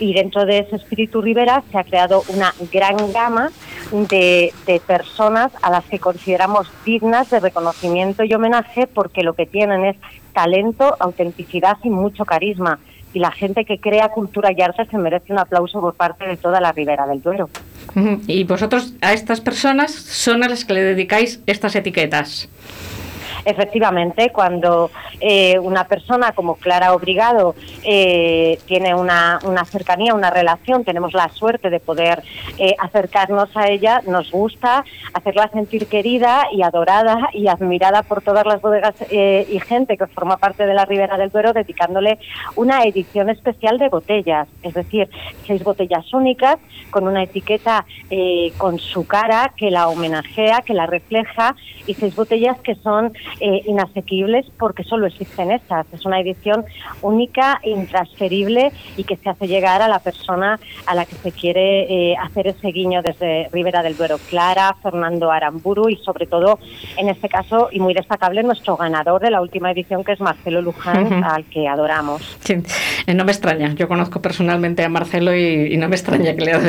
Y 0.00 0.14
dentro 0.14 0.44
de 0.44 0.58
ese 0.58 0.76
espíritu 0.76 1.20
Rivera 1.20 1.62
se 1.70 1.78
ha 1.78 1.84
creado 1.84 2.22
una 2.28 2.54
gran 2.72 3.12
gama 3.12 3.50
de, 3.90 4.52
personas 4.86 5.50
a 5.62 5.70
las 5.70 5.84
que 5.86 5.98
consideramos 5.98 6.68
dignas 6.84 7.30
de 7.30 7.40
reconocimiento 7.40 8.22
y 8.22 8.32
homenaje 8.34 8.86
porque 8.86 9.22
lo 9.22 9.34
que 9.34 9.46
tienen 9.46 9.84
es 9.84 9.96
talento, 10.32 10.96
autenticidad 11.00 11.78
y 11.82 11.90
mucho 11.90 12.24
carisma. 12.24 12.78
Y 13.12 13.20
la 13.20 13.32
gente 13.32 13.64
que 13.64 13.80
crea 13.80 14.10
cultura 14.10 14.52
y 14.52 14.60
arte 14.60 14.86
se 14.86 14.98
merece 14.98 15.32
un 15.32 15.38
aplauso 15.38 15.80
por 15.80 15.94
parte 15.94 16.28
de 16.28 16.36
toda 16.36 16.60
la 16.60 16.72
Ribera 16.72 17.06
del 17.06 17.22
Duero. 17.22 17.48
Y 18.26 18.44
vosotros 18.44 18.94
a 19.00 19.14
estas 19.14 19.40
personas 19.40 19.92
son 19.92 20.44
a 20.44 20.48
las 20.48 20.64
que 20.64 20.74
le 20.74 20.82
dedicáis 20.82 21.42
estas 21.46 21.74
etiquetas. 21.74 22.48
Efectivamente, 23.48 24.28
cuando 24.30 24.90
eh, 25.22 25.58
una 25.58 25.84
persona 25.84 26.32
como 26.32 26.56
Clara 26.56 26.92
Obrigado 26.92 27.54
eh, 27.82 28.58
tiene 28.66 28.94
una, 28.94 29.40
cercanía, 29.64 30.12
una 30.12 30.28
relación, 30.28 30.84
tenemos 30.84 31.14
la 31.14 31.30
suerte 31.30 31.70
de 31.70 31.80
poder 31.80 32.22
eh, 32.58 32.74
acercarnos 32.78 33.48
a 33.56 33.70
ella, 33.70 34.02
nos 34.06 34.30
gusta 34.30 34.84
hacerla 35.14 35.48
sentir 35.48 35.86
querida 35.86 36.48
y 36.52 36.60
adorada 36.60 37.30
y 37.32 37.48
admirada 37.48 38.02
por 38.02 38.20
todas 38.20 38.44
las 38.44 38.60
bodegas 38.60 38.94
y 39.10 39.58
gente 39.60 39.96
que 39.96 40.06
forma 40.08 40.36
parte 40.36 40.66
de 40.66 40.74
la 40.74 40.84
Ribera 40.84 41.16
del 41.16 41.30
Duero, 41.30 41.54
dedicándole 41.54 42.18
una 42.54 42.82
edición 42.82 43.30
especial 43.30 43.78
de 43.78 43.88
botellas, 43.88 44.46
es 44.62 44.74
decir, 44.74 45.08
seis 45.46 45.64
botellas 45.64 46.12
únicas 46.12 46.58
con 46.90 47.08
una 47.08 47.22
etiqueta 47.22 47.86
con 48.58 48.78
su 48.78 49.06
cara 49.06 49.54
que 49.56 49.70
la 49.70 49.88
homenajea, 49.88 50.60
que 50.60 50.74
la 50.74 50.86
refleja 50.86 51.56
y 51.86 51.94
seis 51.94 52.14
botellas 52.14 52.58
que 52.60 52.74
son 52.74 53.14
eh, 53.40 53.62
inasequibles 53.66 54.46
porque 54.58 54.84
solo 54.84 55.06
existen 55.06 55.50
estas. 55.50 55.86
Es 55.92 56.04
una 56.04 56.20
edición 56.20 56.64
única, 57.02 57.60
intransferible 57.62 58.72
y 58.96 59.04
que 59.04 59.16
se 59.16 59.28
hace 59.28 59.46
llegar 59.46 59.82
a 59.82 59.88
la 59.88 59.98
persona 59.98 60.58
a 60.86 60.94
la 60.94 61.04
que 61.04 61.16
se 61.16 61.32
quiere 61.32 62.12
eh, 62.12 62.16
hacer 62.16 62.48
ese 62.48 62.68
guiño 62.68 63.02
desde 63.02 63.48
Ribera 63.52 63.82
del 63.82 63.96
Duero. 63.96 64.18
Clara, 64.28 64.74
Fernando 64.82 65.30
Aramburu 65.30 65.88
y 65.88 65.96
sobre 65.96 66.26
todo, 66.26 66.58
en 66.96 67.08
este 67.08 67.28
caso, 67.28 67.68
y 67.72 67.80
muy 67.80 67.94
destacable, 67.94 68.42
nuestro 68.42 68.76
ganador 68.76 69.20
de 69.20 69.30
la 69.30 69.40
última 69.40 69.70
edición, 69.70 70.04
que 70.04 70.12
es 70.12 70.20
Marcelo 70.20 70.60
Luján, 70.60 71.24
al 71.24 71.44
que 71.44 71.68
adoramos. 71.68 72.38
Eh, 72.48 73.14
no 73.14 73.24
me 73.24 73.32
extraña, 73.32 73.74
yo 73.74 73.88
conozco 73.88 74.20
personalmente 74.20 74.84
a 74.84 74.88
Marcelo 74.88 75.34
y, 75.34 75.76
no 75.76 75.88
me 75.88 75.96
extraña 75.96 76.34
que 76.34 76.44
le 76.44 76.52
haga. 76.52 76.68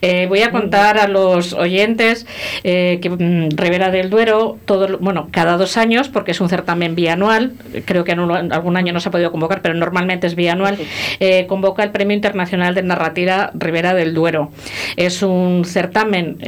Eh, 0.00 0.26
voy 0.28 0.42
a 0.42 0.50
contar 0.50 0.98
a 0.98 1.08
los 1.08 1.52
oyentes 1.52 2.26
que 2.62 3.10
mm, 3.10 3.56
Rivera 3.56 3.90
del 3.90 4.10
Duero, 4.10 4.58
todo, 4.64 4.98
bueno, 4.98 5.28
cada 5.30 5.56
dos 5.56 5.76
años, 5.76 6.03
porque 6.08 6.32
es 6.32 6.40
un 6.40 6.48
certamen 6.48 6.94
bianual, 6.94 7.52
creo 7.84 8.04
que 8.04 8.12
en 8.12 8.20
algún 8.52 8.76
año 8.76 8.92
no 8.92 9.00
se 9.00 9.08
ha 9.08 9.12
podido 9.12 9.30
convocar, 9.30 9.62
pero 9.62 9.74
normalmente 9.74 10.26
es 10.26 10.34
bianual, 10.34 10.78
eh, 11.20 11.46
convoca 11.46 11.82
el 11.82 11.90
Premio 11.90 12.14
Internacional 12.14 12.74
de 12.74 12.82
Narrativa 12.82 13.50
Rivera 13.54 13.94
del 13.94 14.14
Duero. 14.14 14.50
Es 14.96 15.22
un 15.22 15.64
certamen 15.64 16.38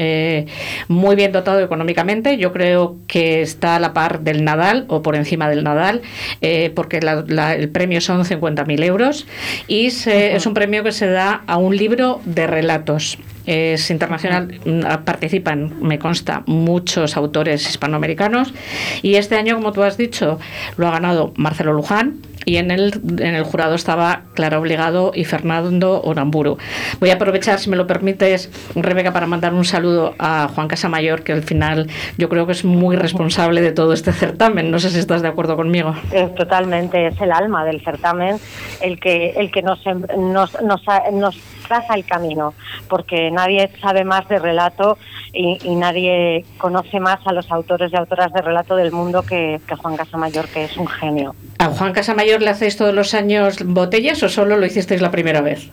muy 0.89 1.17
bien 1.17 1.33
dotado 1.33 1.61
económicamente, 1.61 2.37
yo 2.39 2.53
creo 2.53 2.97
que 3.07 3.43
está 3.43 3.77
a 3.77 3.81
la 3.81 3.93
par 3.93 4.21
del 4.21 4.45
Nadal 4.45 4.85
o 4.89 5.03
por 5.03 5.17
encima 5.17 5.49
del 5.49 5.65
Nadal, 5.65 6.03
porque 6.75 6.99
el 6.99 7.69
premio 7.71 8.01
son 8.01 8.25
50.000 8.25 8.85
euros 8.85 9.27
y 9.67 9.87
es 9.87 10.47
un 10.47 10.55
premio 10.55 10.83
que 10.83 10.93
se 10.93 11.07
da 11.07 11.43
a 11.47 11.57
un 11.57 11.77
libro 11.77 12.21
de 12.25 12.47
relatos. 12.47 13.19
Es 13.47 13.91
internacional, 13.91 14.59
mm, 14.65 15.05
participan, 15.05 15.81
me 15.81 16.01
consta, 16.01 16.43
muchos 16.47 17.17
autores 17.17 17.69
hispanoamericanos 17.69 18.53
y 19.03 19.15
este 19.15 19.36
año, 19.37 19.57
como 19.57 19.73
tú 19.73 19.83
has 19.83 19.97
dicho, 19.97 20.39
lo 20.77 20.89
ha 20.89 20.93
ganado 20.93 21.33
Marcelo 21.37 21.73
Luján 21.73 22.21
y 22.47 22.59
en 22.59 22.71
el, 22.71 22.93
en 23.19 23.35
el 23.35 23.43
jurado 23.43 23.75
estaba 23.75 24.23
Clara 24.35 24.61
Obligado 24.61 25.11
y 25.13 25.25
Fernando 25.25 26.01
Oramburu. 26.03 26.59
Voy 27.01 27.11
a 27.11 27.15
aprovechar, 27.15 27.59
si 27.59 27.69
me 27.69 27.77
lo 27.77 27.89
permites, 27.89 28.51
Rebeca, 28.77 29.13
para 29.13 29.27
mandar 29.27 29.53
un 29.53 29.65
saludo 29.65 30.15
a 30.21 30.49
Juan 30.55 30.69
Casamayor, 30.69 31.25
que 31.25 31.33
al 31.33 31.43
final 31.43 31.89
yo 32.17 32.29
creo 32.29 32.47
que 32.47 32.53
es 32.53 32.65
muy 32.65 32.95
responsable 32.95 33.61
de 33.63 33.73
todo 33.73 33.93
este 33.93 34.13
certamen. 34.13 34.71
No 34.71 34.79
sé 34.79 34.91
si 34.91 35.01
estás 35.01 35.23
de 35.23 35.29
acuerdo 35.29 35.57
conmigo. 35.57 35.95
totalmente, 36.37 37.09
es 37.09 37.21
el 37.21 37.33
alma 37.33 37.65
del 37.65 37.83
certamen 37.83 38.39
el 38.81 39.01
que, 39.01 39.31
el 39.31 39.51
que 39.51 39.63
nos, 39.63 39.85
nos, 40.17 40.63
nos, 40.63 40.83
nos 41.13 41.37
traza 41.67 41.95
el 41.95 42.05
camino, 42.05 42.55
porque 42.89 43.31
nadie 43.33 43.71
sabe 43.81 44.05
más 44.05 44.29
de 44.29 44.39
relato 44.39 44.99
y, 45.33 45.57
nadie 45.77 46.45
conoce 46.59 47.01
más 47.01 47.19
a 47.27 47.33
los 47.33 47.51
autores 47.51 47.93
y 47.93 47.97
autoras 47.97 48.33
de 48.33 48.41
relato 48.41 48.77
del 48.77 48.93
mundo 48.93 49.23
que, 49.23 49.61
que 49.67 49.75
Juan 49.77 49.97
Casamayor, 49.97 50.47
que 50.49 50.65
es 50.65 50.77
un 50.77 50.87
genio. 50.87 51.35
¿A 51.59 51.67
Juan 51.67 51.93
Casamayor 51.93 52.36
le 52.43 52.51
hacéis 52.51 52.77
todos 52.77 52.95
los 52.95 53.15
años 53.15 53.57
botellas 53.65 54.23
o 54.23 54.29
solo 54.29 54.57
lo 54.57 54.67
hicisteis 54.67 55.01
la 55.01 55.11
primera 55.11 55.41
vez? 55.41 55.71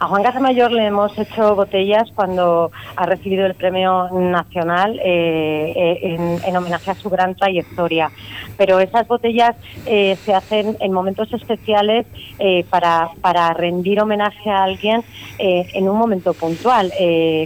A 0.00 0.06
Juan 0.06 0.22
Casamayor 0.22 0.70
le 0.70 0.86
hemos 0.86 1.16
hecho 1.18 1.56
botellas 1.56 2.08
cuando 2.14 2.70
ha 2.94 3.06
recibido 3.06 3.46
el 3.46 3.54
premio 3.54 4.08
nacional 4.10 5.00
eh, 5.04 5.72
eh, 5.74 6.38
en, 6.44 6.56
homenaje 6.56 6.92
a 6.92 6.94
su 6.94 7.10
gran 7.10 7.34
trayectoria. 7.34 8.10
Pero 8.56 8.78
esas 8.78 9.08
botellas 9.08 9.56
eh, 9.86 10.16
se 10.24 10.34
hacen 10.34 10.76
en 10.80 10.92
momentos 10.92 11.32
especiales 11.32 12.06
para, 12.70 13.10
para, 13.20 13.52
rendir 13.54 14.00
homenaje 14.00 14.50
a 14.50 14.64
alguien 14.64 15.02
en 15.38 15.88
un 15.88 15.96
momento 15.96 16.34
puntual. 16.34 16.92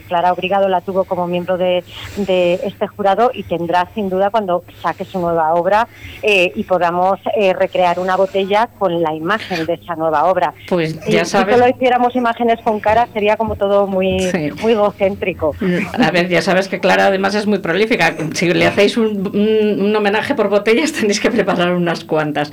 Clara 0.09 0.33
Obrigado 0.33 0.69
la 0.69 0.81
tuvo 0.81 1.05
como 1.05 1.27
miembro 1.27 1.57
de, 1.57 1.85
de, 2.17 2.55
este 2.65 2.87
jurado 2.87 3.31
y 3.33 3.43
tendrá 3.45 3.89
sin 3.95 4.09
duda 4.09 4.31
cuando 4.31 4.65
saque 4.83 5.05
su 5.05 5.19
nueva 5.21 5.55
obra 5.55 5.89
y 6.23 6.63
podamos 6.65 7.19
recrear 7.55 7.99
una 7.99 8.17
botella 8.17 8.69
con 8.79 9.03
la 9.03 9.15
imagen 9.15 9.67
de 9.67 9.75
esa 9.75 9.95
nueva 9.97 10.25
obra. 10.25 10.55
Pues 10.69 10.99
ya 11.07 11.25
sabes. 11.25 11.55
Si 11.55 11.61
solo 11.61 11.69
hiciéramos 11.69 12.15
imágenes 12.23 12.61
con 12.61 12.79
cara 12.79 13.09
sería 13.13 13.37
como 13.37 13.57
todo 13.57 13.87
muy, 13.87 14.19
muy 14.63 14.73
egocéntrico. 14.73 15.55
A 15.99 16.11
ver, 16.13 16.29
ya 16.29 16.41
sabes 16.41 16.69
que 16.69 16.79
Clara 16.79 17.07
además 17.07 17.35
es 17.35 17.47
muy 17.47 17.59
prolífica. 17.59 18.15
Si 18.35 18.53
le 18.53 18.67
hacéis 18.67 18.97
un, 18.97 19.95
homenaje 19.97 20.35
por 20.35 20.49
botellas 20.49 20.93
tenéis 20.99 21.21
que 21.21 21.31
preparar 21.31 21.73
unas 21.75 22.05
cuantas. 22.05 22.53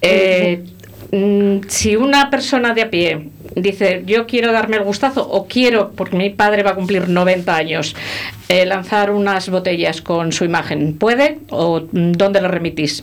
Eh, 0.00 0.64
mm, 1.10 1.66
si 1.66 1.96
una 1.96 2.30
persona 2.30 2.72
de 2.72 2.82
a 2.82 2.90
pie 2.90 3.28
dice 3.56 4.04
yo 4.06 4.26
quiero 4.26 4.52
darme 4.52 4.76
el 4.76 4.84
gustazo 4.84 5.28
o 5.28 5.46
quiero, 5.46 5.90
porque 5.90 6.16
mi 6.16 6.30
padre 6.30 6.62
va 6.62 6.70
a 6.70 6.74
cumplir 6.74 7.08
90 7.08 7.56
años, 7.56 7.96
eh, 8.48 8.64
lanzar 8.64 9.10
unas 9.10 9.48
botellas 9.50 10.00
con 10.02 10.30
su 10.30 10.44
imagen, 10.44 10.96
¿puede 10.96 11.38
o 11.50 11.80
mm, 11.80 12.12
dónde 12.12 12.40
lo 12.40 12.48
remitís? 12.48 13.02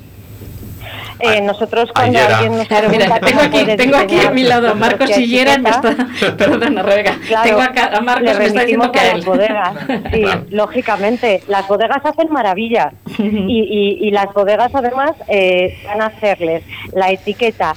Eh, 1.19 1.41
nosotros 1.41 1.89
cuando 1.93 2.19
alguien 2.19 2.57
nos 2.57 2.67
claro, 2.67 2.89
mira, 2.89 3.19
tengo 3.19 3.41
aquí, 3.41 3.65
tengo 3.75 3.97
aquí 3.97 4.19
a 4.19 4.31
mi 4.31 4.43
lado 4.43 4.69
a 4.69 4.73
Marcos 4.75 5.09
Sillera, 5.09 5.57
me 5.57 5.69
está, 5.69 5.95
perdona 6.37 6.83
Rebeca, 6.83 7.17
tengo 7.43 7.61
acá 7.61 7.89
a 7.93 8.01
Marcos 8.01 8.37
me 8.37 8.45
está 8.45 8.61
diciendo 8.61 8.91
que 8.91 8.99
a 8.99 9.15
las 9.15 9.25
bodegas, 9.25 9.73
sí, 10.13 10.23
lógicamente, 10.49 11.43
las 11.47 11.67
bodegas 11.67 12.05
hacen 12.05 12.27
maravillas 12.31 12.93
y, 13.17 13.23
y, 14.01 14.07
y 14.07 14.11
las 14.11 14.33
bodegas 14.33 14.73
además 14.73 15.11
eh, 15.27 15.77
van 15.85 16.01
a 16.01 16.07
hacerles 16.07 16.63
la 16.93 17.11
etiqueta 17.11 17.73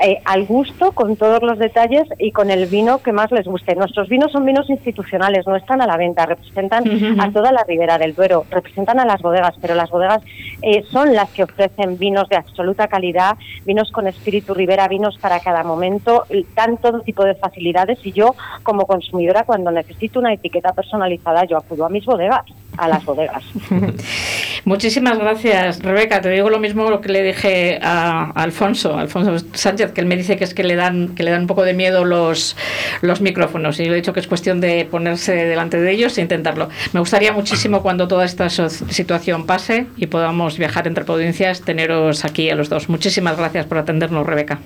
eh, 0.00 0.20
al 0.24 0.44
gusto, 0.46 0.92
con 0.92 1.16
todos 1.16 1.42
los 1.42 1.58
detalles 1.58 2.04
y 2.18 2.32
con 2.32 2.50
el 2.50 2.66
vino 2.66 2.98
que 2.98 3.12
más 3.12 3.30
les 3.30 3.46
guste. 3.46 3.74
Nuestros 3.76 4.08
vinos 4.08 4.32
son 4.32 4.44
vinos 4.44 4.68
institucionales, 4.68 5.46
no 5.46 5.56
están 5.56 5.80
a 5.82 5.86
la 5.86 5.96
venta, 5.96 6.26
representan 6.26 6.84
a 7.20 7.30
toda 7.30 7.52
la 7.52 7.64
ribera 7.64 7.98
del 7.98 8.14
Duero, 8.14 8.44
representan 8.50 8.98
a 8.98 9.04
las 9.04 9.22
bodegas, 9.22 9.54
pero 9.60 9.74
las 9.74 9.90
bodegas 9.90 10.22
eh, 10.62 10.82
son 10.90 11.14
las 11.14 11.30
que 11.30 11.44
ofrecen 11.44 11.98
vinos 11.98 12.28
de 12.28 12.36
absoluta 12.36 12.88
calidad, 12.88 13.36
vinos 13.64 13.90
con 13.92 14.06
espíritu 14.06 14.54
ribera, 14.54 14.88
vinos 14.88 15.18
para 15.18 15.40
cada 15.40 15.62
momento, 15.62 16.24
dan 16.56 16.76
todo 16.78 17.00
tipo 17.00 17.24
de 17.24 17.34
facilidades. 17.34 17.98
Y 18.04 18.12
yo 18.12 18.34
como 18.62 18.86
consumidora 18.86 19.44
cuando 19.44 19.70
necesito 19.70 20.18
una 20.18 20.32
etiqueta 20.32 20.72
personalizada 20.72 21.44
yo 21.44 21.56
acudo 21.56 21.84
a 21.84 21.88
mis 21.88 22.04
bodegas, 22.04 22.44
a 22.76 22.88
las 22.88 23.04
bodegas. 23.04 23.42
Muchísimas 24.64 25.18
gracias, 25.18 25.82
Rebeca. 25.82 26.20
Te 26.20 26.30
digo 26.30 26.50
lo 26.50 26.58
mismo 26.58 27.00
que 27.00 27.08
le 27.10 27.22
dije 27.22 27.78
a, 27.82 28.30
Alfonso, 28.30 28.96
Alfonso 28.96 29.44
Sánchez, 29.52 29.92
que 29.92 30.00
él 30.00 30.06
me 30.06 30.16
dice 30.16 30.36
que 30.36 30.44
es 30.44 30.54
que 30.54 30.64
le 30.64 30.76
dan 30.76 31.14
que 31.14 31.22
le 31.22 31.30
dan 31.30 31.42
un 31.42 31.46
poco 31.46 31.62
de 31.62 31.74
miedo 31.74 32.04
los, 32.04 32.56
los 33.02 33.20
micrófonos. 33.20 33.78
Y 33.80 33.84
yo 33.84 33.92
he 33.92 33.96
dicho 33.96 34.12
que 34.12 34.20
es 34.20 34.26
cuestión 34.26 34.60
de 34.60 34.86
ponerse 34.90 35.34
delante 35.34 35.80
de 35.80 35.90
ellos 35.90 36.16
e 36.18 36.22
intentarlo. 36.22 36.68
Me 36.92 37.00
gustaría 37.00 37.32
muchísimo 37.32 37.82
cuando 37.82 38.08
toda 38.08 38.24
esta 38.24 38.48
situación 38.48 39.46
pase 39.46 39.86
y 39.96 40.06
podamos 40.06 40.58
viajar 40.58 40.86
entre 40.86 41.04
provincias, 41.04 41.62
teneros 41.62 42.24
aquí 42.24 42.50
a 42.50 42.54
los 42.54 42.68
dos. 42.68 42.88
Muchísimas 42.88 43.36
gracias 43.36 43.66
por 43.66 43.78
atendernos, 43.78 44.26
Rebeca. 44.26 44.58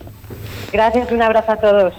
Gracias, 0.72 1.10
un 1.10 1.22
abrazo 1.22 1.52
a 1.52 1.56
todos. 1.56 1.94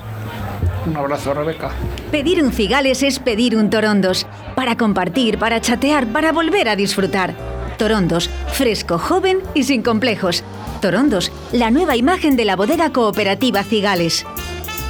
Un 0.86 0.96
abrazo, 0.96 1.34
Rebeca. 1.34 1.72
Pedir 2.12 2.44
un 2.44 2.52
cigales 2.52 3.04
es 3.04 3.20
pedir 3.20 3.56
un 3.56 3.70
torondos. 3.70 4.26
Para 4.56 4.78
compartir, 4.78 5.38
para 5.38 5.62
chatear, 5.62 6.08
para 6.08 6.32
volver 6.32 6.70
a 6.70 6.76
disfrutar. 6.76 7.36
Torondos, 7.78 8.30
fresco, 8.54 8.98
joven 8.98 9.40
y 9.54 9.64
sin 9.64 9.84
complejos. 9.84 10.44
Torondos, 10.82 11.32
la 11.52 11.72
nueva 11.72 11.96
imagen 11.96 12.36
de 12.36 12.46
la 12.46 12.56
bodega 12.56 12.92
cooperativa 12.92 13.64
Cigales. 13.64 14.26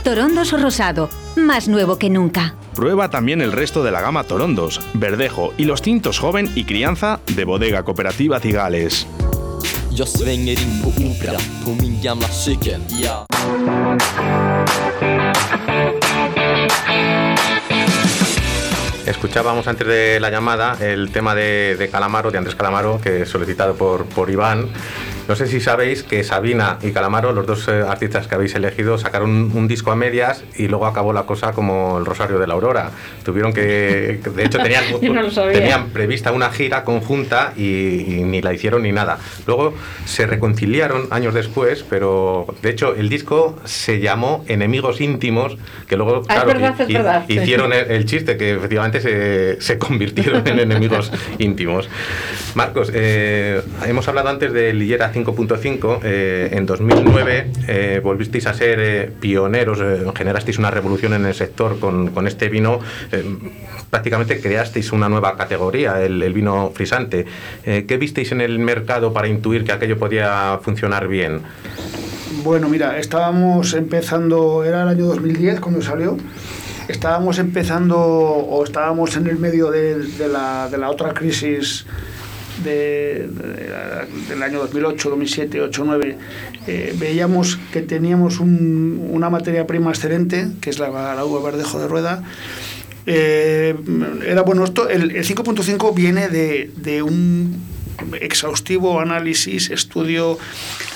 Torondos 0.04 0.60
rosado, 0.60 1.10
más 1.36 1.68
nuevo 1.68 1.98
que 1.98 2.10
nunca. 2.10 2.56
Prueba 2.74 3.10
también 3.10 3.42
el 3.42 3.52
resto 3.52 3.84
de 3.84 3.92
la 3.92 4.02
gama 4.02 4.24
Torondos, 4.24 4.82
Verdejo 4.94 5.54
y 5.58 5.66
los 5.66 5.82
tintos 5.82 6.20
joven 6.20 6.50
y 6.56 6.64
crianza 6.64 7.20
de 7.36 7.44
bodega 7.44 7.84
cooperativa 7.84 8.40
Cigales. 8.40 9.06
Escuchábamos 19.06 19.68
antes 19.68 19.86
de 19.86 20.22
la 20.22 20.30
llamada 20.30 20.78
el 20.80 21.12
tema 21.12 21.36
de, 21.36 21.89
Calamaro, 21.91 22.32
de 22.32 22.38
Andrés 22.38 22.56
Calamaro, 22.56 23.02
que 23.02 23.24
es 23.24 23.30
solicitado 23.30 23.76
por, 23.76 24.06
por 24.06 24.30
Iván. 24.30 24.70
No 25.30 25.36
sé 25.36 25.45
si 25.45 25.59
sabéis 25.59 26.01
que 26.01 26.23
Sabina 26.23 26.80
y 26.82 26.89
Calamaro, 26.89 27.34
los 27.34 27.45
dos 27.45 27.67
eh, 27.67 27.84
artistas 27.88 28.27
que 28.27 28.34
habéis 28.34 28.55
elegido, 28.55 28.97
sacaron 28.97 29.55
un, 29.55 29.67
disco 29.67 29.91
a 29.91 29.95
medias 29.95 30.43
y 30.57 30.67
luego 30.67 30.88
acabó 30.88 31.13
la 31.13 31.27
cosa 31.27 31.51
como 31.51 31.99
el 31.99 32.05
Rosario 32.07 32.39
de 32.39 32.47
la 32.47 32.55
Aurora. 32.55 32.89
Tuvieron 33.23 33.53
que, 33.53 34.19
de 34.23 34.43
hecho, 34.43 34.57
tenían, 34.63 34.86
tenían 35.53 35.89
prevista 35.89 36.32
una 36.32 36.49
gira 36.49 36.84
conjunta 36.84 37.53
y, 37.55 38.23
ni 38.25 38.41
la 38.41 38.53
hicieron 38.53 38.82
ni 38.82 38.91
nada. 38.91 39.19
Luego 39.45 39.75
se 40.05 40.25
reconciliaron 40.25 41.09
años 41.11 41.36
después, 41.36 41.86
pero 41.88 42.47
de 42.63 42.71
hecho 42.71 42.95
el 42.95 43.07
disco 43.07 43.55
se 43.65 43.99
llamó 43.99 44.43
Enemigos 44.47 44.99
íntimos, 44.99 45.57
que 45.88 45.95
luego 45.95 46.23
ah, 46.27 47.23
hicieron 47.27 47.71
el, 47.71 48.05
chiste 48.05 48.36
que 48.36 48.55
efectivamente 48.55 48.99
se, 48.99 49.61
se 49.61 49.77
convirtieron 49.77 50.47
en 50.47 50.59
enemigos 50.59 51.11
íntimos. 51.38 51.88
Marcos, 52.55 52.89
eh, 52.95 53.61
hemos 53.86 54.07
hablado 54.07 54.30
antes 54.30 54.51
de 54.53 54.73
Lillera 54.73 55.11
5.5, 55.26 55.99
eh, 56.03 56.49
en 56.53 56.65
2009 56.65 57.51
eh, 57.67 58.01
volvisteis 58.03 58.47
a 58.47 58.53
ser 58.53 58.80
eh, 58.80 59.11
pioneros, 59.20 59.80
generasteis 60.15 60.59
una 60.59 60.72
revolución 60.72 61.13
en 61.13 61.26
el 61.26 61.34
sector 61.34 61.80
con, 61.80 62.09
con 62.09 62.28
este 62.28 62.49
vino, 62.49 62.80
prácticamente 63.89 64.39
creasteis 64.39 64.91
una 64.91 65.09
nueva 65.09 65.36
categoría, 65.38 66.03
el, 66.03 66.22
el 66.22 66.34
vino 66.34 66.72
frisante. 66.74 67.26
¿Qué 67.63 67.97
visteis 67.99 68.32
en 68.32 68.41
el 68.41 68.59
mercado 68.59 69.13
para 69.13 69.28
intuir 69.28 69.63
que 69.63 69.72
aquello 69.72 69.97
podía 69.97 70.59
funcionar 70.61 71.07
bien? 71.07 71.41
Bueno, 72.43 72.70
mira, 72.70 72.97
estábamos 72.97 73.74
empezando, 73.74 74.63
era 74.63 74.84
el 74.84 74.89
año 74.89 75.05
2010 75.05 75.59
cuando 75.59 75.82
salió, 75.82 76.17
estábamos 76.88 77.39
empezando 77.39 77.97
o 77.97 78.63
estábamos 78.63 79.15
en 79.17 79.28
el 79.28 79.38
medio 79.38 79.72
de, 79.72 79.95
de, 79.95 80.28
la, 80.28 80.70
de 80.70 80.78
la 80.78 80.89
otra 80.89 81.13
crisis 81.13 81.86
de- 82.64 83.28
de- 83.28 84.30
del 84.30 84.43
año 84.43 84.60
2008, 84.60 85.10
2007, 85.10 85.57
2008, 85.60 85.82
2009, 85.86 86.18
eh, 86.68 86.93
veíamos 86.97 87.57
que 87.72 87.82
teníamos 87.82 88.39
un- 88.39 89.10
una 89.12 89.30
materia 89.30 89.66
prima 89.68 89.89
excelente, 89.91 90.47
que 90.62 90.70
es 90.70 90.80
la, 90.80 90.89
la 91.16 91.26
uva 91.26 91.41
verdejo 91.51 91.80
de 91.80 91.88
rueda. 91.88 92.24
Eh, 93.05 93.76
era 94.28 94.41
bueno, 94.43 94.64
esto, 94.64 94.88
el, 94.89 95.12
el 95.16 95.26
5.5 95.26 95.93
viene 95.95 96.28
de, 96.30 96.72
de 96.76 97.01
un 97.01 97.57
exhaustivo 98.22 98.99
análisis, 98.99 99.70
estudio, 99.72 100.38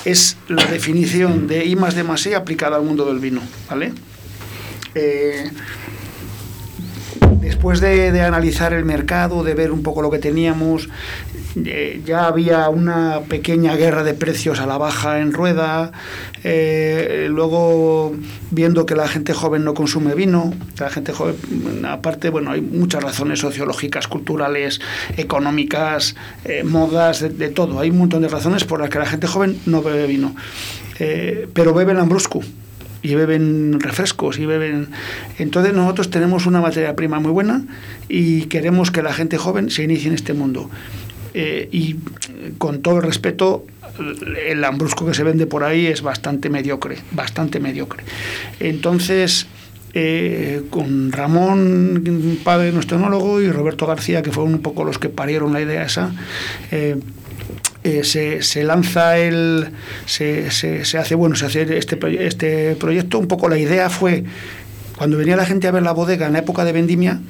es 0.04 0.36
la 0.48 0.64
definición 0.66 1.46
de 1.48 1.64
I 1.66 1.76
más 1.76 1.94
D 1.94 2.02
más 2.04 2.24
E 2.26 2.34
aplicada 2.34 2.76
al 2.76 2.82
mundo 2.84 3.04
del 3.06 3.18
vino, 3.18 3.40
¿vale? 3.68 3.92
Eh, 4.94 5.50
después 7.40 7.80
de, 7.80 8.12
de 8.12 8.20
analizar 8.22 8.72
el 8.72 8.84
mercado, 8.84 9.42
de 9.44 9.54
ver 9.54 9.72
un 9.72 9.82
poco 9.82 10.00
lo 10.02 10.10
que 10.10 10.18
teníamos, 10.18 10.88
eh, 11.56 12.02
ya 12.04 12.26
había 12.26 12.68
una 12.68 13.20
pequeña 13.28 13.76
guerra 13.76 14.02
de 14.02 14.14
precios 14.14 14.58
a 14.58 14.66
la 14.66 14.76
baja 14.76 15.20
en 15.20 15.32
rueda, 15.32 15.92
eh, 16.42 17.28
luego 17.30 18.14
viendo 18.50 18.86
que 18.86 18.96
la 18.96 19.06
gente 19.06 19.32
joven 19.32 19.62
no 19.62 19.72
consume 19.72 20.14
vino, 20.14 20.52
la 20.78 20.90
gente 20.90 21.12
joven, 21.12 21.36
aparte, 21.86 22.30
bueno, 22.30 22.50
hay 22.50 22.60
muchas 22.60 23.04
razones 23.04 23.38
sociológicas, 23.38 24.08
culturales, 24.08 24.80
económicas, 25.16 26.16
eh, 26.44 26.64
modas, 26.64 27.20
de, 27.20 27.48
todo, 27.50 27.78
hay 27.78 27.90
un 27.90 27.98
montón 27.98 28.22
de 28.22 28.28
razones 28.28 28.64
por 28.64 28.80
las 28.80 28.90
que 28.90 28.98
la 28.98 29.06
gente 29.06 29.28
joven 29.28 29.60
no 29.66 29.80
bebe 29.82 30.08
vino, 30.08 30.34
pero 31.52 31.72
bebe 31.72 31.94
lambrusco 31.94 32.40
y 33.04 33.14
beben 33.14 33.78
refrescos 33.80 34.38
y 34.38 34.46
beben 34.46 34.88
entonces 35.38 35.74
nosotros 35.74 36.08
tenemos 36.08 36.46
una 36.46 36.60
materia 36.62 36.96
prima 36.96 37.20
muy 37.20 37.32
buena 37.32 37.62
y 38.08 38.44
queremos 38.44 38.90
que 38.90 39.02
la 39.02 39.12
gente 39.12 39.36
joven 39.36 39.68
se 39.70 39.82
inicie 39.82 40.08
en 40.08 40.14
este 40.14 40.32
mundo 40.32 40.70
Eh, 41.34 41.68
y 41.72 41.96
con 42.58 42.80
todo 42.80 42.98
el 42.98 43.02
respeto 43.02 43.66
el 44.46 44.60
lambrusco 44.60 45.04
que 45.04 45.14
se 45.14 45.24
vende 45.24 45.46
por 45.46 45.64
ahí 45.64 45.86
es 45.86 46.00
bastante 46.00 46.48
mediocre 46.48 46.98
bastante 47.12 47.58
mediocre. 47.58 48.04
Entonces 48.60 49.46
eh, 49.96 50.62
con 50.70 51.12
Ramón, 51.12 52.40
padre 52.42 52.72
nuestro 52.72 52.96
enólogo, 52.96 53.40
y 53.40 53.48
Roberto 53.52 53.86
García, 53.86 54.22
que 54.22 54.32
fueron 54.32 54.54
un 54.54 54.60
poco 54.60 54.82
los 54.82 54.98
que 54.98 55.08
parieron 55.08 55.52
la 55.52 55.60
idea 55.60 55.84
esa, 55.84 56.10
eh, 56.72 56.96
eh, 57.84 58.02
se, 58.02 58.42
se 58.42 58.64
lanza 58.64 59.18
el 59.18 59.68
se, 60.04 60.50
se, 60.50 60.84
se 60.84 60.98
hace 60.98 61.14
bueno 61.14 61.36
se 61.36 61.46
hace 61.46 61.78
este, 61.78 62.26
este 62.26 62.74
proyecto. 62.74 63.20
Un 63.20 63.28
poco 63.28 63.48
la 63.48 63.56
idea 63.56 63.88
fue 63.88 64.24
cuando 64.96 65.16
venía 65.16 65.36
la 65.36 65.46
gente 65.46 65.68
a 65.68 65.70
ver 65.70 65.84
la 65.84 65.92
bodega 65.92 66.26
en 66.26 66.32
la 66.32 66.40
época 66.40 66.64
de 66.64 66.72
vendimia 66.72 67.20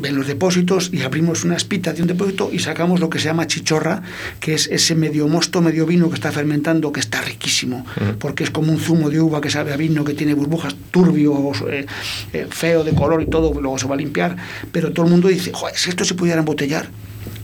ven 0.00 0.16
los 0.16 0.26
depósitos 0.26 0.90
y 0.92 1.02
abrimos 1.02 1.44
una 1.44 1.56
espita 1.56 1.92
de 1.92 2.02
un 2.02 2.08
depósito 2.08 2.50
y 2.52 2.58
sacamos 2.58 3.00
lo 3.00 3.10
que 3.10 3.18
se 3.18 3.26
llama 3.26 3.46
chichorra, 3.46 4.02
que 4.40 4.54
es 4.54 4.66
ese 4.68 4.94
medio 4.94 5.28
mosto, 5.28 5.60
medio 5.60 5.86
vino 5.86 6.08
que 6.08 6.14
está 6.14 6.32
fermentando, 6.32 6.92
que 6.92 7.00
está 7.00 7.20
riquísimo, 7.20 7.84
porque 8.18 8.44
es 8.44 8.50
como 8.50 8.72
un 8.72 8.78
zumo 8.78 9.10
de 9.10 9.20
uva 9.20 9.40
que 9.40 9.50
sabe 9.50 9.72
a 9.72 9.76
vino, 9.76 10.04
que 10.04 10.14
tiene 10.14 10.34
burbujas, 10.34 10.74
turbio, 10.90 11.52
eh, 11.68 11.86
eh, 12.32 12.46
feo 12.50 12.84
de 12.84 12.94
color 12.94 13.22
y 13.22 13.26
todo, 13.26 13.52
luego 13.60 13.78
se 13.78 13.86
va 13.86 13.94
a 13.94 13.98
limpiar, 13.98 14.36
pero 14.72 14.92
todo 14.92 15.06
el 15.06 15.12
mundo 15.12 15.28
dice, 15.28 15.52
joder, 15.52 15.76
si 15.76 15.90
esto 15.90 16.04
se 16.04 16.14
pudiera 16.14 16.40
embotellar, 16.40 16.88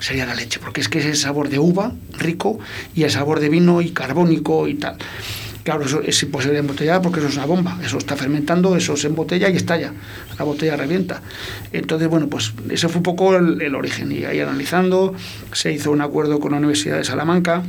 sería 0.00 0.26
la 0.26 0.34
leche, 0.34 0.60
porque 0.60 0.80
es 0.80 0.88
que 0.88 0.98
es 0.98 1.06
el 1.06 1.16
sabor 1.16 1.48
de 1.48 1.58
uva 1.58 1.92
rico 2.18 2.58
y 2.94 3.04
el 3.04 3.10
sabor 3.10 3.40
de 3.40 3.48
vino 3.48 3.80
y 3.80 3.90
carbónico 3.90 4.68
y 4.68 4.74
tal. 4.74 4.96
Claro, 5.64 5.86
eso 5.86 6.02
es 6.02 6.22
imposible 6.22 6.58
embotellar 6.58 7.00
porque 7.00 7.20
eso 7.20 7.28
es 7.28 7.36
una 7.36 7.46
bomba. 7.46 7.78
Eso 7.82 7.96
está 7.96 8.16
fermentando, 8.16 8.76
eso 8.76 8.96
se 8.98 9.06
embotella 9.06 9.48
y 9.48 9.56
estalla. 9.56 9.94
La 10.38 10.44
botella 10.44 10.76
revienta. 10.76 11.22
Entonces, 11.72 12.06
bueno, 12.06 12.28
pues 12.28 12.52
ese 12.70 12.86
fue 12.88 12.98
un 12.98 13.02
poco 13.02 13.34
el, 13.34 13.62
el 13.62 13.74
origen. 13.74 14.12
Y 14.12 14.26
ahí 14.26 14.40
analizando, 14.40 15.14
se 15.52 15.72
hizo 15.72 15.90
un 15.90 16.02
acuerdo 16.02 16.38
con 16.38 16.52
la 16.52 16.58
Universidad 16.58 16.98
de 16.98 17.04
Salamanca. 17.04 17.62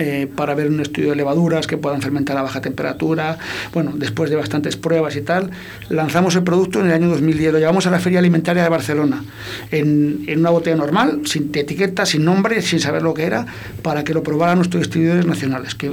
Eh, 0.00 0.28
para 0.32 0.54
ver 0.54 0.68
un 0.68 0.80
estudio 0.80 1.10
de 1.10 1.16
levaduras 1.16 1.66
que 1.66 1.76
puedan 1.76 2.00
fermentar 2.00 2.36
a 2.36 2.42
baja 2.42 2.60
temperatura. 2.60 3.36
Bueno, 3.72 3.92
después 3.96 4.30
de 4.30 4.36
bastantes 4.36 4.76
pruebas 4.76 5.16
y 5.16 5.22
tal, 5.22 5.50
lanzamos 5.88 6.36
el 6.36 6.44
producto 6.44 6.78
en 6.78 6.86
el 6.86 6.92
año 6.92 7.08
2010. 7.08 7.54
Lo 7.54 7.58
llevamos 7.58 7.86
a 7.88 7.90
la 7.90 7.98
Feria 7.98 8.20
Alimentaria 8.20 8.62
de 8.62 8.68
Barcelona 8.68 9.24
en, 9.72 10.24
una 10.38 10.50
botella 10.50 10.76
normal, 10.76 11.22
sin 11.24 11.50
etiqueta, 11.52 12.06
sin 12.06 12.24
nombre, 12.24 12.62
sin 12.62 12.78
saber 12.78 13.02
lo 13.02 13.12
que 13.12 13.24
era, 13.24 13.44
para 13.82 14.04
que 14.04 14.14
lo 14.14 14.22
probaran 14.22 14.58
nuestros 14.58 14.82
distribuidores 14.82 15.26
nacionales, 15.26 15.74
que 15.74 15.92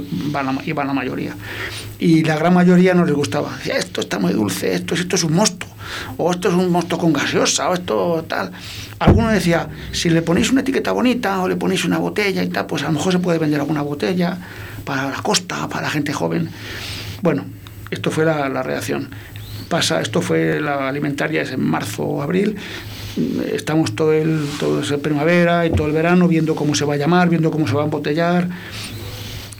iban 0.64 0.86
la 0.86 0.92
mayoría. 0.92 1.34
Y 1.98 2.22
la 2.22 2.36
gran 2.36 2.54
mayoría 2.54 2.94
no 2.94 3.04
les 3.04 3.14
gustaba. 3.14 3.58
Esto 3.64 4.02
está 4.02 4.20
muy 4.20 4.32
dulce, 4.32 4.72
esto, 4.72 4.94
esto 4.94 5.16
es 5.16 5.24
un 5.24 5.32
mosto, 5.32 5.66
o 6.16 6.30
esto 6.30 6.48
es 6.48 6.54
un 6.54 6.70
mosto 6.70 6.96
con 6.96 7.12
gaseosa, 7.12 7.70
o 7.70 7.74
esto 7.74 8.24
tal. 8.28 8.52
Alguno 8.98 9.28
decía, 9.28 9.68
si 9.92 10.08
le 10.08 10.22
ponéis 10.22 10.50
una 10.50 10.62
etiqueta 10.62 10.92
bonita 10.92 11.42
o 11.42 11.48
le 11.48 11.56
ponéis 11.56 11.84
una 11.84 11.98
botella 11.98 12.42
y 12.42 12.48
tal, 12.48 12.66
pues 12.66 12.82
a 12.82 12.86
lo 12.86 12.92
mejor 12.92 13.12
se 13.12 13.18
puede 13.18 13.38
vender 13.38 13.60
alguna 13.60 13.82
botella 13.82 14.38
para 14.84 15.10
la 15.10 15.22
costa, 15.22 15.68
para 15.68 15.82
la 15.82 15.90
gente 15.90 16.12
joven. 16.12 16.48
Bueno, 17.20 17.44
esto 17.90 18.10
fue 18.10 18.24
la, 18.24 18.62
reacción. 18.62 19.10
Pasa, 19.68 20.00
esto 20.00 20.22
fue 20.22 20.60
la 20.60 20.88
alimentaria, 20.88 21.42
es 21.42 21.52
en 21.52 21.62
marzo 21.62 22.04
o 22.04 22.22
abril. 22.22 22.56
Estamos 23.52 23.94
todo 23.94 24.12
el, 24.12 24.46
todo 24.58 24.80
primavera 24.98 25.66
y 25.66 25.70
todo 25.70 25.86
el 25.86 25.92
verano 25.92 26.28
viendo 26.28 26.54
cómo 26.54 26.74
se 26.74 26.84
va 26.84 26.94
a 26.94 26.96
llamar, 26.96 27.28
viendo 27.28 27.50
cómo 27.50 27.66
se 27.66 27.74
va 27.74 27.82
a 27.82 27.84
embotellar. 27.84 28.48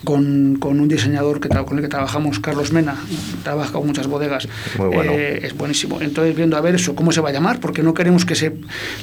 Con, 0.03 0.57
con 0.59 0.79
un 0.79 0.87
diseñador 0.87 1.39
que, 1.39 1.49
con 1.49 1.77
el 1.77 1.83
que 1.83 1.89
trabajamos, 1.89 2.39
Carlos 2.39 2.71
Mena, 2.71 2.95
trabaja 3.43 3.73
con 3.73 3.87
muchas 3.87 4.07
bodegas, 4.07 4.47
Muy 4.77 4.87
bueno. 4.87 5.11
Eh, 5.11 5.39
es 5.43 5.57
buenísimo. 5.57 5.99
Entonces 6.01 6.35
viendo 6.35 6.55
a 6.55 6.61
ver 6.61 6.75
eso, 6.75 6.95
cómo 6.95 7.11
se 7.11 7.19
va 7.19 7.29
a 7.29 7.31
llamar, 7.31 7.59
porque 7.59 7.81
no 7.81 7.93
queremos 7.93 8.23
que 8.23 8.35
se, 8.35 8.53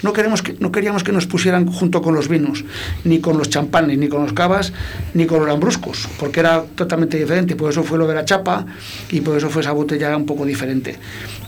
no 0.02 0.12
queremos 0.12 0.40
que, 0.40 0.54
no 0.60 0.70
queríamos 0.70 1.02
que 1.02 1.10
nos 1.10 1.26
pusieran 1.26 1.66
junto 1.66 2.00
con 2.00 2.14
los 2.14 2.28
vinos, 2.28 2.64
ni 3.02 3.18
con 3.18 3.36
los 3.38 3.50
champanes, 3.50 3.98
ni 3.98 4.08
con 4.08 4.22
los 4.22 4.32
cavas, 4.32 4.72
ni 5.14 5.26
con 5.26 5.40
los 5.40 5.48
lambruscos, 5.48 6.08
porque 6.18 6.40
era 6.40 6.62
totalmente 6.62 7.18
diferente. 7.18 7.56
Por 7.56 7.70
eso 7.70 7.82
fue 7.82 7.98
lo 7.98 8.06
de 8.06 8.14
la 8.14 8.24
chapa 8.24 8.64
y 9.10 9.20
por 9.20 9.36
eso 9.36 9.50
fue 9.50 9.62
esa 9.62 9.72
botella 9.72 10.16
un 10.16 10.26
poco 10.26 10.46
diferente. 10.46 10.96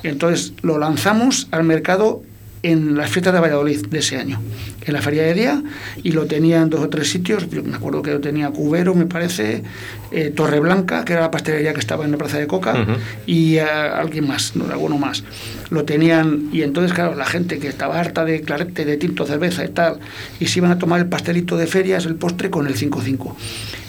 Entonces 0.03 0.55
lo 0.63 0.79
lanzamos 0.79 1.49
al 1.51 1.65
mercado 1.65 2.23
en 2.63 2.97
las 2.97 3.11
fiestas 3.11 3.33
de 3.35 3.41
Valladolid 3.41 3.87
de 3.87 3.99
ese 3.99 4.17
año, 4.17 4.41
en 4.85 4.93
la 4.93 5.01
Feria 5.03 5.23
de 5.23 5.35
Día, 5.35 5.63
y 6.03 6.13
lo 6.13 6.27
tenía 6.27 6.61
en 6.63 6.71
dos 6.71 6.81
o 6.81 6.89
tres 6.89 7.09
sitios. 7.11 7.49
Yo 7.51 7.63
me 7.63 7.77
acuerdo 7.77 8.03
que 8.03 8.11
lo 8.11 8.21
tenía 8.21 8.51
Cubero, 8.51 8.95
me 8.95 9.07
parece, 9.07 9.63
eh, 10.11 10.31
Torreblanca, 10.35 11.05
que 11.05 11.13
era 11.13 11.23
la 11.23 11.31
pastelería 11.31 11.73
que 11.75 11.81
estaba 11.81 12.05
en 12.05 12.13
la 12.13 12.19
Plaza 12.19 12.39
de 12.39 12.47
Coca, 12.47 12.73
Ujú. 12.73 12.93
y 13.27 13.57
eh, 13.57 13.61
alguien 13.63 14.27
más, 14.27 14.57
no, 14.57 14.65
alguno 14.67 14.99
más. 14.99 15.23
Lo 15.71 15.85
tenían, 15.85 16.49
y 16.53 16.63
entonces, 16.63 16.93
claro, 16.93 17.15
la 17.15 17.27
gente 17.27 17.59
que 17.59 17.69
estaba 17.69 18.01
harta 18.01 18.25
de 18.25 18.41
clarete, 18.41 18.85
de 18.85 18.97
tinto, 18.97 19.27
cerveza 19.27 19.65
y 19.65 19.69
tal, 19.69 19.99
y 20.41 20.47
se 20.47 20.59
iban 20.59 20.71
a 20.73 20.79
tomar 20.79 21.01
el 21.01 21.07
pastelito 21.07 21.57
de 21.57 21.67
ferias, 21.67 22.07
el 22.07 22.17
postre, 22.17 22.51
con 22.51 22.67
el 22.67 22.75
5-5. 22.75 23.35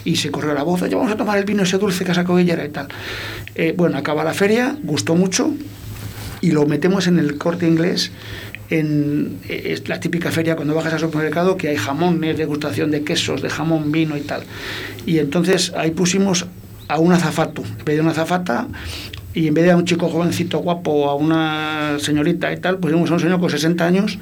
Y 0.06 0.18
se 0.18 0.30
corrió 0.32 0.54
la 0.54 0.64
voz, 0.64 0.82
oye, 0.82 0.96
vamos 0.96 1.12
a 1.12 1.18
tomar 1.18 1.38
el 1.38 1.46
vino 1.46 1.64
ese 1.64 1.78
dulce 1.78 2.06
que 2.06 2.14
sacó 2.14 2.40
y 2.40 2.46
tal. 2.46 2.88
Eh, 3.56 3.74
bueno, 3.76 3.98
acaba 3.98 4.24
la 4.24 4.34
feria, 4.34 4.78
gustó 4.84 5.16
mucho, 5.16 5.54
y 6.42 6.52
lo 6.52 6.66
metemos 6.66 7.08
en 7.08 7.20
el 7.20 7.38
corte 7.38 7.68
inglés 7.68 8.12
en 8.70 9.40
eh, 9.48 9.74
es 9.74 9.88
la 9.88 10.00
típica 10.00 10.32
feria 10.32 10.56
cuando 10.56 10.74
bajas 10.76 10.94
al 10.94 11.00
supermercado 11.00 11.58
que 11.58 11.70
hay 11.70 11.78
jamones, 11.78 12.38
degustación 12.38 12.92
de 12.92 13.04
quesos, 13.04 13.42
de 13.42 13.50
jamón, 13.50 13.92
vino 13.92 14.18
y 14.18 14.22
tal. 14.22 14.44
Y 15.06 15.20
entonces 15.20 15.74
ahí 15.76 15.92
pusimos 15.92 16.46
a 16.88 17.00
un 17.00 17.12
azafato, 17.12 17.64
de 17.86 18.00
una 18.00 18.12
azafata 18.12 18.68
y 19.34 19.48
en 19.48 19.54
vez 19.54 19.66
de 19.66 19.72
a 19.72 19.78
un 19.78 19.86
chico 19.86 20.10
jovencito 20.10 20.60
guapo 20.60 21.10
a 21.10 21.16
una 21.16 21.98
señorita 22.00 22.52
y 22.52 22.58
tal, 22.58 22.80
pusimos 22.80 23.12
a 23.12 23.14
un 23.14 23.20
señor 23.20 23.40
con 23.40 23.50
60 23.50 23.86
años, 23.86 24.18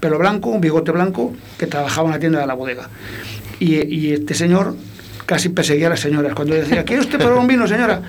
pelo 0.00 0.18
blanco, 0.18 0.50
un 0.50 0.60
bigote 0.60 0.92
blanco, 0.92 1.32
que 1.58 1.66
trabajaba 1.66 2.08
en 2.08 2.12
la 2.12 2.18
tienda 2.18 2.40
de 2.40 2.46
la 2.46 2.54
bodega. 2.54 2.90
Y, 3.58 3.76
y 3.86 4.12
este 4.12 4.34
señor 4.34 4.76
casi 5.24 5.48
perseguía 5.48 5.86
a 5.86 5.90
las 5.90 6.00
señoras. 6.00 6.34
Cuando 6.34 6.54
decía, 6.54 6.84
¿quiere 6.84 7.00
usted 7.02 7.18
probar 7.18 7.38
un 7.38 7.46
vino, 7.46 7.66
señora? 7.66 8.02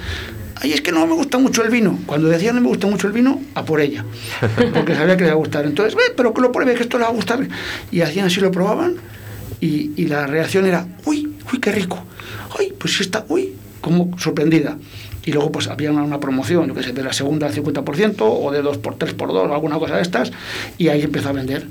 Ay, 0.62 0.74
es 0.74 0.82
que 0.82 0.92
no 0.92 1.08
me 1.08 1.14
gusta 1.14 1.40
mucho 1.40 1.64
el 1.64 1.72
vino. 1.72 1.98
Cuando 2.06 2.30
decía 2.30 2.54
no 2.54 2.62
me 2.62 2.68
gusta 2.68 2.86
mucho 2.86 3.08
el 3.08 3.14
vino, 3.14 3.42
a 3.56 3.66
por 3.66 3.82
ella. 3.82 4.06
Porque 4.74 4.94
sabía 4.96 5.18
que 5.18 5.24
le 5.24 5.30
iba 5.30 5.34
a 5.34 5.40
gustar. 5.40 5.66
Entonces, 5.66 5.96
ve, 5.96 6.04
pero 6.16 6.34
que 6.34 6.42
lo 6.42 6.52
pruebe, 6.52 6.76
que 6.76 6.84
esto 6.84 7.00
le 7.00 7.04
va 7.04 7.10
a 7.10 7.14
gustar. 7.14 7.48
Y 7.92 8.02
hacían 8.02 8.28
así, 8.28 8.40
lo 8.40 8.52
probaban. 8.52 8.98
Y, 9.60 9.92
y 9.96 10.06
la 10.06 10.28
reacción 10.28 10.66
era, 10.68 10.88
uy, 11.06 11.36
uy, 11.52 11.60
qué 11.60 11.72
rico. 11.72 12.04
Ay, 12.58 12.74
pues 12.78 13.02
está, 13.02 13.26
uy, 13.28 13.54
como 13.82 14.18
sorprendida. 14.20 14.78
Y 15.26 15.32
luego 15.32 15.52
pues 15.52 15.68
había 15.68 15.92
una, 15.92 16.04
una 16.04 16.20
promoción, 16.20 16.68
yo 16.68 16.74
que 16.76 16.84
sé, 16.84 16.94
de 16.94 17.04
la 17.04 17.14
segunda 17.14 17.48
al 17.48 17.54
50% 17.54 18.16
o 18.20 18.52
de 18.52 18.62
2 18.62 18.78
por 18.80 18.96
3 18.96 19.14
por 19.14 19.30
2 19.30 19.52
alguna 19.52 19.80
cosa 19.80 19.96
de 19.96 20.04
estas. 20.04 20.32
Y 20.78 20.90
ahí 20.90 21.02
empezó 21.02 21.30
a 21.30 21.34
vender. 21.34 21.68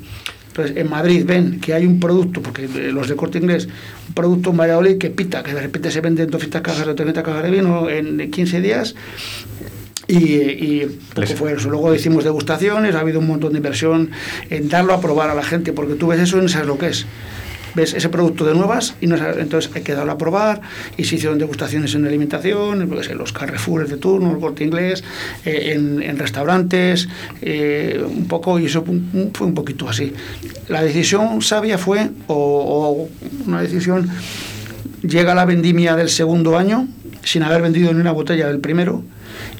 Entonces, 0.61 0.77
en 0.85 0.91
Madrid 0.91 1.25
ven 1.27 1.61
que 1.61 1.75
hay 1.75 1.87
un 1.87 1.99
producto, 2.01 2.43
porque 2.43 2.65
eh, 2.65 2.91
los 2.93 3.09
de 3.09 3.17
corte 3.17 3.39
inglés, 3.39 3.69
un 4.09 4.15
producto 4.15 4.51
en 4.51 4.57
Valladolid 4.59 4.99
que 4.99 5.11
pita, 5.11 5.43
que 5.43 5.55
de 5.55 5.61
repente 5.61 5.91
se 5.91 6.01
venden 6.01 6.31
200 6.31 6.61
cajas 6.61 6.87
o 6.87 6.95
300 6.95 7.23
cajas 7.25 7.43
de 7.45 7.51
vino 7.51 7.89
en 7.89 8.31
15 8.31 8.61
días. 8.61 8.95
Y, 10.07 10.17
y 10.17 10.87
poco 11.15 11.21
Les- 11.21 11.35
fue 11.35 11.53
eso. 11.53 11.71
Luego 11.71 11.95
hicimos 11.95 12.25
degustaciones, 12.25 12.95
ha 12.97 13.01
habido 13.01 13.21
un 13.21 13.29
montón 13.29 13.53
de 13.53 13.59
inversión 13.59 14.11
en 14.51 14.69
darlo 14.69 14.93
a 14.93 15.01
probar 15.01 15.31
a 15.31 15.35
la 15.35 15.43
gente, 15.43 15.73
porque 15.73 15.95
tú 15.95 16.09
ves 16.09 16.21
eso 16.21 16.39
y 16.39 16.43
no 16.43 16.49
sabes 16.49 16.67
lo 16.67 16.79
que 16.79 16.89
es. 16.89 17.07
Ves 17.75 17.95
ese 17.95 18.09
producto 18.09 18.45
de 18.45 18.55
nuevas 18.55 18.95
y 19.01 19.07
no 19.07 19.17
entonces 19.17 19.71
hay 19.75 19.83
que 19.83 19.95
darlo 19.95 20.13
a 20.13 20.19
probar 20.19 20.61
y 20.97 21.05
se 21.05 21.17
hicieron 21.17 21.39
degustaciones 21.39 21.95
en 21.95 22.07
alimentación, 22.07 22.83
en 22.83 23.19
los 23.19 23.33
Carrefour 23.33 23.87
de 23.89 23.97
turno, 23.97 24.33
el 24.33 24.39
Corte 24.39 24.65
Inglés, 24.65 25.03
eh, 25.45 25.73
en, 25.75 26.03
en 26.03 26.19
restaurantes, 26.19 27.09
eh, 27.43 28.03
un 28.07 28.27
poco 28.27 28.59
y 28.59 28.67
eso 28.67 28.85
un- 28.87 29.31
fue 29.35 29.47
un 29.47 29.55
poquito 29.55 29.89
así. 29.89 30.13
La 30.69 30.83
decisión 30.83 31.43
sabia 31.43 31.79
fue, 31.79 32.11
o, 32.27 32.35
o 32.35 33.09
una 33.47 33.61
decisión, 33.63 34.09
llega 35.03 35.35
la 35.35 35.45
vendimia 35.45 35.97
del 35.97 36.09
segundo 36.09 36.59
año 36.59 36.89
sin 37.23 37.43
haber 37.43 37.63
vendido 37.63 37.93
ni 37.93 38.01
una 38.01 38.13
botella 38.13 38.47
del 38.49 38.61
primero 38.61 39.03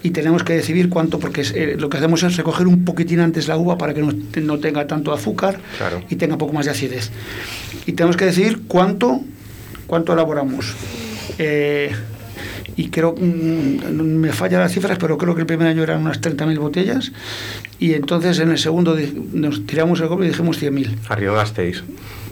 y 0.03 0.11
tenemos 0.11 0.43
que 0.45 0.55
decidir 0.55 0.89
cuánto, 0.89 1.19
porque 1.19 1.43
eh, 1.55 1.77
lo 1.79 1.89
que 1.89 1.99
hacemos 1.99 2.23
es 2.23 2.37
recoger 2.37 2.67
un 2.67 2.85
poquitín 2.85 3.21
antes 3.21 3.49
la 3.49 3.57
uva 3.57 3.77
para 3.79 3.93
que 3.95 4.01
no, 4.03 4.13
no 4.43 4.59
tenga 4.59 4.87
tanto 4.87 5.13
azúcar 5.13 5.59
Claro. 5.79 6.03
y 6.09 6.17
tenga 6.17 6.37
poco 6.39 6.53
más 6.53 6.65
de 6.67 6.71
acidez. 6.73 7.11
Y 7.87 7.93
tenemos 7.93 8.17
que 8.17 8.27
decidir 8.27 8.63
cuánto, 8.69 9.21
cuánto 9.87 10.13
elaboramos. 10.13 10.75
Eh, 11.39 11.91
y 12.77 12.89
creo, 12.89 13.15
mm, 13.19 13.93
me 13.93 14.33
fallan 14.33 14.61
las 14.61 14.73
cifras, 14.73 14.97
pero 14.99 15.19
creo 15.19 15.35
que 15.35 15.41
el 15.43 15.47
primer 15.47 15.67
año 15.69 15.83
eran 15.83 16.01
unas 16.01 16.21
30.000 16.21 16.59
botellas 16.59 17.13
y 17.79 17.95
entonces 17.95 18.39
en 18.39 18.51
el 18.51 18.59
segundo 18.59 18.97
nos 19.33 19.67
tiramos 19.67 20.01
el 20.01 20.09
golpe 20.09 20.25
y 20.27 20.29
dijimos 20.29 20.61
100.000, 20.63 20.97
Arriesgasteis. 21.09 21.83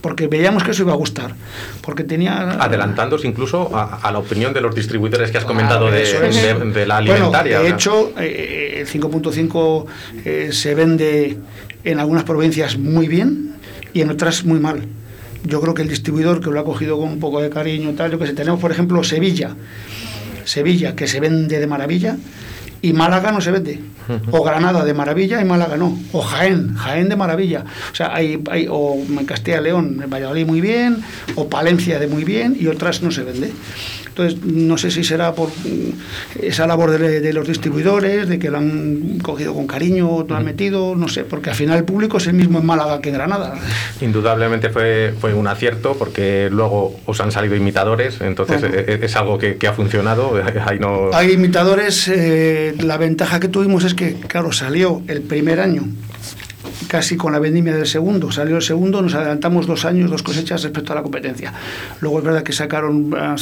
porque 0.01 0.26
veíamos 0.26 0.62
que 0.62 0.70
eso 0.70 0.84
iba 0.84 0.92
a 0.92 0.96
gustar, 0.96 1.34
porque 1.82 2.05
tenía... 2.05 2.53
Adelantándose 2.62 3.26
incluso 3.26 3.74
a, 3.76 3.96
a 3.96 4.12
la 4.12 4.18
opinión 4.20 4.55
de 4.55 4.61
los 4.61 4.74
distribuidores 4.74 5.30
que 5.30 5.38
has 5.38 5.44
comentado 5.44 5.90
de, 5.90 6.03
Eso 6.03 6.22
es. 6.22 6.36
de- 6.40 6.55
de 6.72 6.86
la 6.86 6.99
alimentaria. 6.99 7.59
Bueno, 7.59 7.68
de 7.70 7.74
hecho, 7.76 8.12
eh, 8.18 8.76
el 8.80 8.86
5.5 8.86 9.86
eh, 10.24 10.49
se 10.53 10.74
vende 10.74 11.36
en 11.84 11.99
algunas 12.01 12.24
provincias 12.24 12.78
muy 12.78 13.09
bien 13.09 13.55
y 13.92 14.01
en 14.03 14.11
otras 14.11 14.44
muy 14.44 14.61
mal. 14.61 14.86
Yo 15.45 15.61
creo 15.61 15.74
que 15.74 15.82
el 15.82 15.89
distribuidor 15.89 16.41
que 16.41 16.51
lo 16.51 16.61
ha 16.61 16.64
cogido 16.64 16.99
con 16.99 17.09
un 17.09 17.20
poco 17.20 17.41
de 17.41 17.51
cariño, 17.51 17.93
tal, 17.95 18.11
yo 18.11 18.18
que 18.18 18.26
sé, 18.26 18.32
tenemos 18.32 18.61
por 18.61 18.70
ejemplo 18.70 19.03
Sevilla, 19.05 19.55
Sevilla 20.45 20.97
que 20.97 21.07
se 21.07 21.20
vende 21.20 21.59
de 21.59 21.66
maravilla 21.66 22.16
y 22.80 22.93
Málaga 22.93 23.32
no 23.32 23.41
se 23.41 23.51
vende. 23.51 23.80
O 24.30 24.43
Granada 24.43 24.84
de 24.84 24.95
maravilla 24.95 25.41
y 25.41 25.45
Málaga 25.45 25.76
no. 25.76 25.99
O 26.12 26.22
Jaén, 26.22 26.74
Jaén 26.76 27.09
de 27.09 27.16
maravilla. 27.16 27.64
O 27.93 27.95
sea, 27.95 28.14
hay, 28.14 28.43
hay 28.51 28.66
o 28.70 28.97
Castilla 29.26 29.61
y 29.61 29.64
León, 29.64 30.01
en 30.03 30.09
Valladolid 30.09 30.47
muy 30.47 30.61
bien, 30.61 31.03
o 31.34 31.49
Palencia 31.49 31.99
de 31.99 32.07
muy 32.07 32.24
bien 32.24 32.57
y 32.59 32.68
otras 32.68 33.03
no 33.03 33.11
se 33.11 33.22
vende. 33.24 33.53
Entonces, 34.18 34.44
no 34.52 34.76
sé 34.78 34.90
si 34.90 35.04
será 35.04 35.32
por 35.32 35.48
mm, 35.48 36.42
esa 36.42 36.66
labor 36.66 36.90
de, 36.98 37.20
de 37.20 37.32
los 37.32 37.46
distribuidores, 37.46 38.28
de 38.28 38.38
que 38.38 38.50
lo 38.50 38.58
han 38.58 39.18
cogido 39.22 39.54
con 39.54 39.66
cariño, 39.68 40.24
lo 40.28 40.34
han 40.34 40.44
metido, 40.44 40.96
no 40.96 41.06
sé, 41.08 41.22
porque 41.24 41.50
al 41.50 41.56
final 41.56 41.78
el 41.78 41.84
público 41.84 42.16
es 42.16 42.26
el 42.26 42.34
mismo 42.34 42.58
en 42.58 42.66
Málaga 42.66 43.00
que 43.00 43.10
en 43.10 43.14
Granada. 43.14 43.54
Indudablemente 44.00 44.70
fue, 44.70 45.14
fue 45.20 45.34
un 45.34 45.46
acierto 45.46 45.94
porque 45.96 46.48
luego 46.50 46.98
os 47.06 47.20
han 47.20 47.30
salido 47.30 47.54
imitadores, 47.54 48.20
entonces 48.20 48.60
Bueno. 48.60 48.76
eh, 48.76 48.98
es, 49.02 49.14
algo 49.16 49.38
que, 49.38 49.56
que 49.56 49.68
ha 49.68 49.72
funcionado. 49.72 50.32
Ahí 50.66 50.78
no... 50.80 51.10
Hay 51.12 51.32
imitadores, 51.32 52.08
eh, 52.08 52.74
la 52.80 52.96
ventaja 52.96 53.38
que 53.38 53.48
tuvimos 53.48 53.84
es 53.84 53.94
que, 53.94 54.14
claro, 54.14 54.50
salió 54.52 55.02
el 55.06 55.22
primer 55.22 55.60
año 55.60 55.84
casi 56.86 57.16
con 57.16 57.32
la 57.32 57.38
vendimia 57.38 57.74
del 57.74 57.86
segundo. 57.86 58.30
Salió 58.30 58.56
el 58.56 58.62
segundo, 58.62 59.02
nos 59.02 59.14
adelantamos 59.14 59.66
dos 59.66 59.84
años, 59.84 60.10
dos 60.10 60.22
cosechas 60.22 60.62
respecto 60.62 60.92
a 60.92 60.96
la 60.96 61.02
competencia. 61.02 61.52
Luego 62.00 62.18
es 62.18 62.24
verdad 62.24 62.42
que 62.42 62.52
sacaron, 62.52 63.14
ha, 63.16 63.34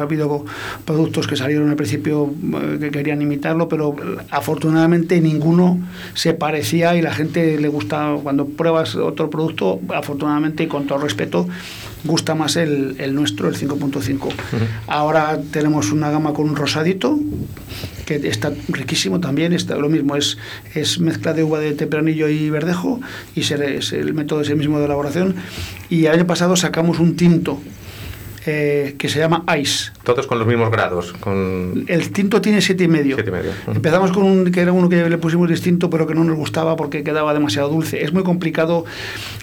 habido 0.00 0.44
productos 0.84 1.26
que 1.26 1.36
salieron 1.36 1.70
al 1.70 1.76
principio 1.76 2.32
eh, 2.54 2.78
que 2.80 2.90
querían 2.90 3.22
imitarlo, 3.22 3.68
pero 3.68 3.96
afortunadamente 4.30 5.20
ninguno 5.20 5.78
se 6.14 6.34
parecía 6.34 6.94
y 6.96 7.02
la 7.02 7.12
gente 7.12 7.58
le 7.58 7.68
gusta, 7.68 8.16
cuando 8.22 8.46
pruebas 8.46 8.94
otro 8.94 9.30
producto, 9.30 9.80
afortunadamente 9.94 10.64
y 10.64 10.66
con 10.66 10.86
todo 10.86 10.98
respeto, 10.98 11.48
gusta 12.04 12.34
más 12.34 12.56
el, 12.56 12.96
el 12.98 13.14
nuestro, 13.14 13.48
el 13.48 13.56
5.5. 13.56 14.28
Ahora 14.86 15.38
tenemos 15.50 15.90
una 15.90 16.10
gama 16.10 16.32
con 16.32 16.48
un 16.48 16.56
rosadito, 16.56 17.18
que 18.04 18.16
está 18.28 18.52
riquísimo 18.68 19.20
también, 19.20 19.52
está, 19.52 19.76
lo 19.76 19.88
mismo, 19.88 20.16
es, 20.16 20.38
es 20.74 21.00
mezcla 21.00 21.32
de 21.32 21.42
uva 21.42 21.58
de 21.58 21.72
tempranillo 21.72 22.28
y 22.28 22.50
verdejo, 22.50 23.00
y 23.34 23.40
es 23.40 23.92
el 23.92 24.14
método 24.14 24.42
ese 24.42 24.54
mismo 24.54 24.78
de 24.78 24.86
elaboración. 24.86 25.36
Y 25.88 26.06
el 26.06 26.12
año 26.12 26.26
pasado 26.26 26.56
sacamos 26.56 26.98
un 26.98 27.16
tinto 27.16 27.60
eh, 28.46 28.94
que 28.98 29.08
se 29.08 29.18
llama 29.18 29.44
Ice. 29.58 29.90
Todos 30.02 30.26
con 30.26 30.38
los 30.38 30.46
mismos 30.46 30.70
grados. 30.70 31.12
Con... 31.14 31.84
El 31.88 32.12
tinto 32.12 32.40
tiene 32.40 32.60
siete 32.60 32.84
y 32.84 32.88
medio. 32.88 33.16
Siete 33.16 33.30
y 33.30 33.32
medio. 33.32 33.50
Ujú. 33.66 33.76
Empezamos 33.76 34.12
con 34.12 34.24
un 34.24 34.52
que 34.52 34.60
era 34.60 34.72
uno 34.72 34.88
que 34.88 35.08
le 35.08 35.18
pusimos 35.18 35.48
distinto, 35.48 35.88
pero 35.90 36.06
que 36.06 36.14
no 36.14 36.24
nos 36.24 36.36
gustaba 36.36 36.76
porque 36.76 37.02
quedaba 37.02 37.32
demasiado 37.32 37.68
dulce. 37.68 38.02
Es 38.04 38.12
muy 38.12 38.22
complicado 38.22 38.84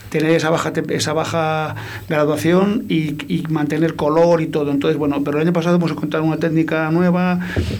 tener 0.09 0.31
esa 0.31 0.49
baja 0.49 0.73
esa 0.89 1.13
baja 1.13 1.75
graduación 2.09 2.85
y, 2.89 3.15
y 3.33 3.43
mantener 3.49 3.95
color 3.95 4.41
y 4.41 4.47
todo. 4.47 4.71
Entonces, 4.71 4.97
bueno, 4.97 5.23
pero 5.23 5.37
el 5.37 5.43
año 5.43 5.53
pasado 5.53 5.77
hemos 5.77 5.91
encontrado 5.91 6.25
una 6.25 6.37
técnica 6.37 6.91
nueva, 6.91 7.39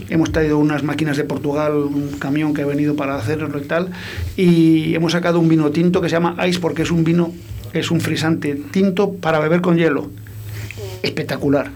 hemos 0.10 0.32
traído 0.32 0.58
unas 0.58 0.84
máquinas 0.84 1.18
de 1.18 1.24
Portugal, 1.24 1.74
un 1.74 2.18
camión 2.20 2.54
que 2.54 2.62
ha 2.64 2.66
venido 2.66 2.96
para 2.96 3.16
hacerlo 3.16 3.60
y 3.60 3.66
tal, 3.66 3.90
y 4.38 4.96
hemos 4.96 5.12
sacado 5.12 5.40
un 5.40 5.50
vino 5.50 5.70
tinto 5.72 6.02
que 6.02 6.10
se 6.10 6.14
llama 6.14 6.36
Ice 6.48 6.60
porque 6.60 6.82
es 6.84 6.92
un 6.92 7.04
vino, 7.04 7.34
es 7.74 7.92
un 7.92 8.00
frisante 8.00 8.56
tinto 8.72 9.14
para 9.14 9.40
beber 9.40 9.62
con 9.62 9.78
hielo. 9.78 10.10
Espectacular. 11.04 11.72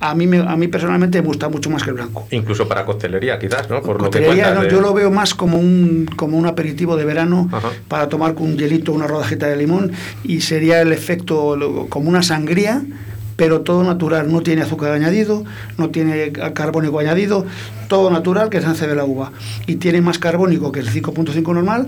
A 0.00 0.14
mí, 0.14 0.26
me- 0.26 0.38
a 0.38 0.56
mí 0.56 0.68
personalmente 0.68 1.20
me 1.20 1.26
gusta 1.28 1.48
mucho 1.48 1.68
más 1.70 1.82
que 1.82 1.90
el 1.90 1.96
blanco. 1.96 2.26
Incluso 2.30 2.68
para 2.68 2.84
coctelería, 2.84 3.38
quizás, 3.38 3.68
¿no? 3.68 3.82
Por 3.82 4.00
lo 4.02 4.10
que 4.10 4.18
no, 4.54 4.60
de- 4.62 4.70
yo 4.70 4.80
lo 4.80 4.94
veo 4.94 5.10
más 5.10 5.34
como 5.34 5.58
un, 5.58 6.08
como 6.16 6.36
un 6.38 6.46
aperitivo 6.46 6.96
de 6.96 7.04
verano 7.04 7.48
para 7.88 8.08
tomar 8.08 8.34
con 8.34 8.46
un 8.46 8.56
hielito, 8.58 8.92
una 8.92 9.06
rodajita 9.06 9.46
de 9.46 9.56
limón 9.56 9.92
y 10.24 10.40
sería 10.40 10.80
el 10.80 10.92
efecto 10.92 11.56
lo- 11.56 11.86
como 11.88 12.08
una 12.08 12.22
sangría, 12.22 12.82
pero 13.36 13.60
todo 13.60 13.84
natural, 13.84 14.32
no 14.32 14.40
tiene 14.42 14.62
azúcar 14.62 14.90
añadido, 14.92 15.44
no 15.76 15.90
tiene 15.90 16.32
ca- 16.32 16.52
carbónico 16.54 16.98
añadido, 16.98 17.46
todo 17.86 18.10
natural 18.10 18.50
que 18.50 18.60
se 18.60 18.66
hace 18.66 18.86
de 18.88 18.96
la 18.96 19.04
uva 19.04 19.30
y 19.66 19.76
tiene 19.76 20.00
más 20.00 20.18
carbónico 20.18 20.72
que 20.72 20.80
el 20.80 20.88
5.5 20.90 21.54
normal 21.54 21.86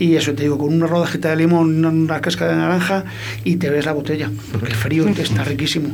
y 0.00 0.16
eso 0.16 0.32
te 0.34 0.42
digo, 0.42 0.58
con 0.58 0.74
una 0.74 0.88
rodajita 0.88 1.30
de 1.30 1.36
limón, 1.36 1.84
una, 1.84 2.20
cáscara 2.20 2.50
de 2.50 2.56
naranja 2.58 3.04
y 3.44 3.56
te 3.56 3.70
ves 3.70 3.84
la 3.86 3.92
botella, 3.92 4.28
porque 4.50 4.70
el 4.70 4.74
frío 4.74 5.06
está 5.06 5.44
riquísimo. 5.44 5.90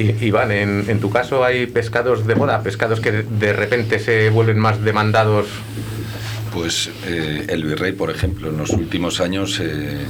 I- 0.00 0.24
Iván, 0.26 0.50
en, 0.50 0.84
en 0.88 0.98
tu 0.98 1.10
caso 1.10 1.44
hay 1.44 1.66
pescados 1.66 2.26
de 2.26 2.34
moda, 2.34 2.62
pescados 2.62 2.98
que 3.00 3.12
de- 3.12 3.22
de 3.22 3.52
repente 3.52 4.00
se 4.00 4.28
vuelven 4.30 4.58
más 4.58 4.82
demandados. 4.82 5.46
Pues 6.52 6.90
eh, 7.06 7.46
el 7.48 7.64
virrey, 7.64 7.92
por 7.92 8.10
ejemplo, 8.10 8.50
en 8.50 8.58
los 8.58 8.70
últimos 8.70 9.20
años 9.20 9.58
eh, 9.62 10.00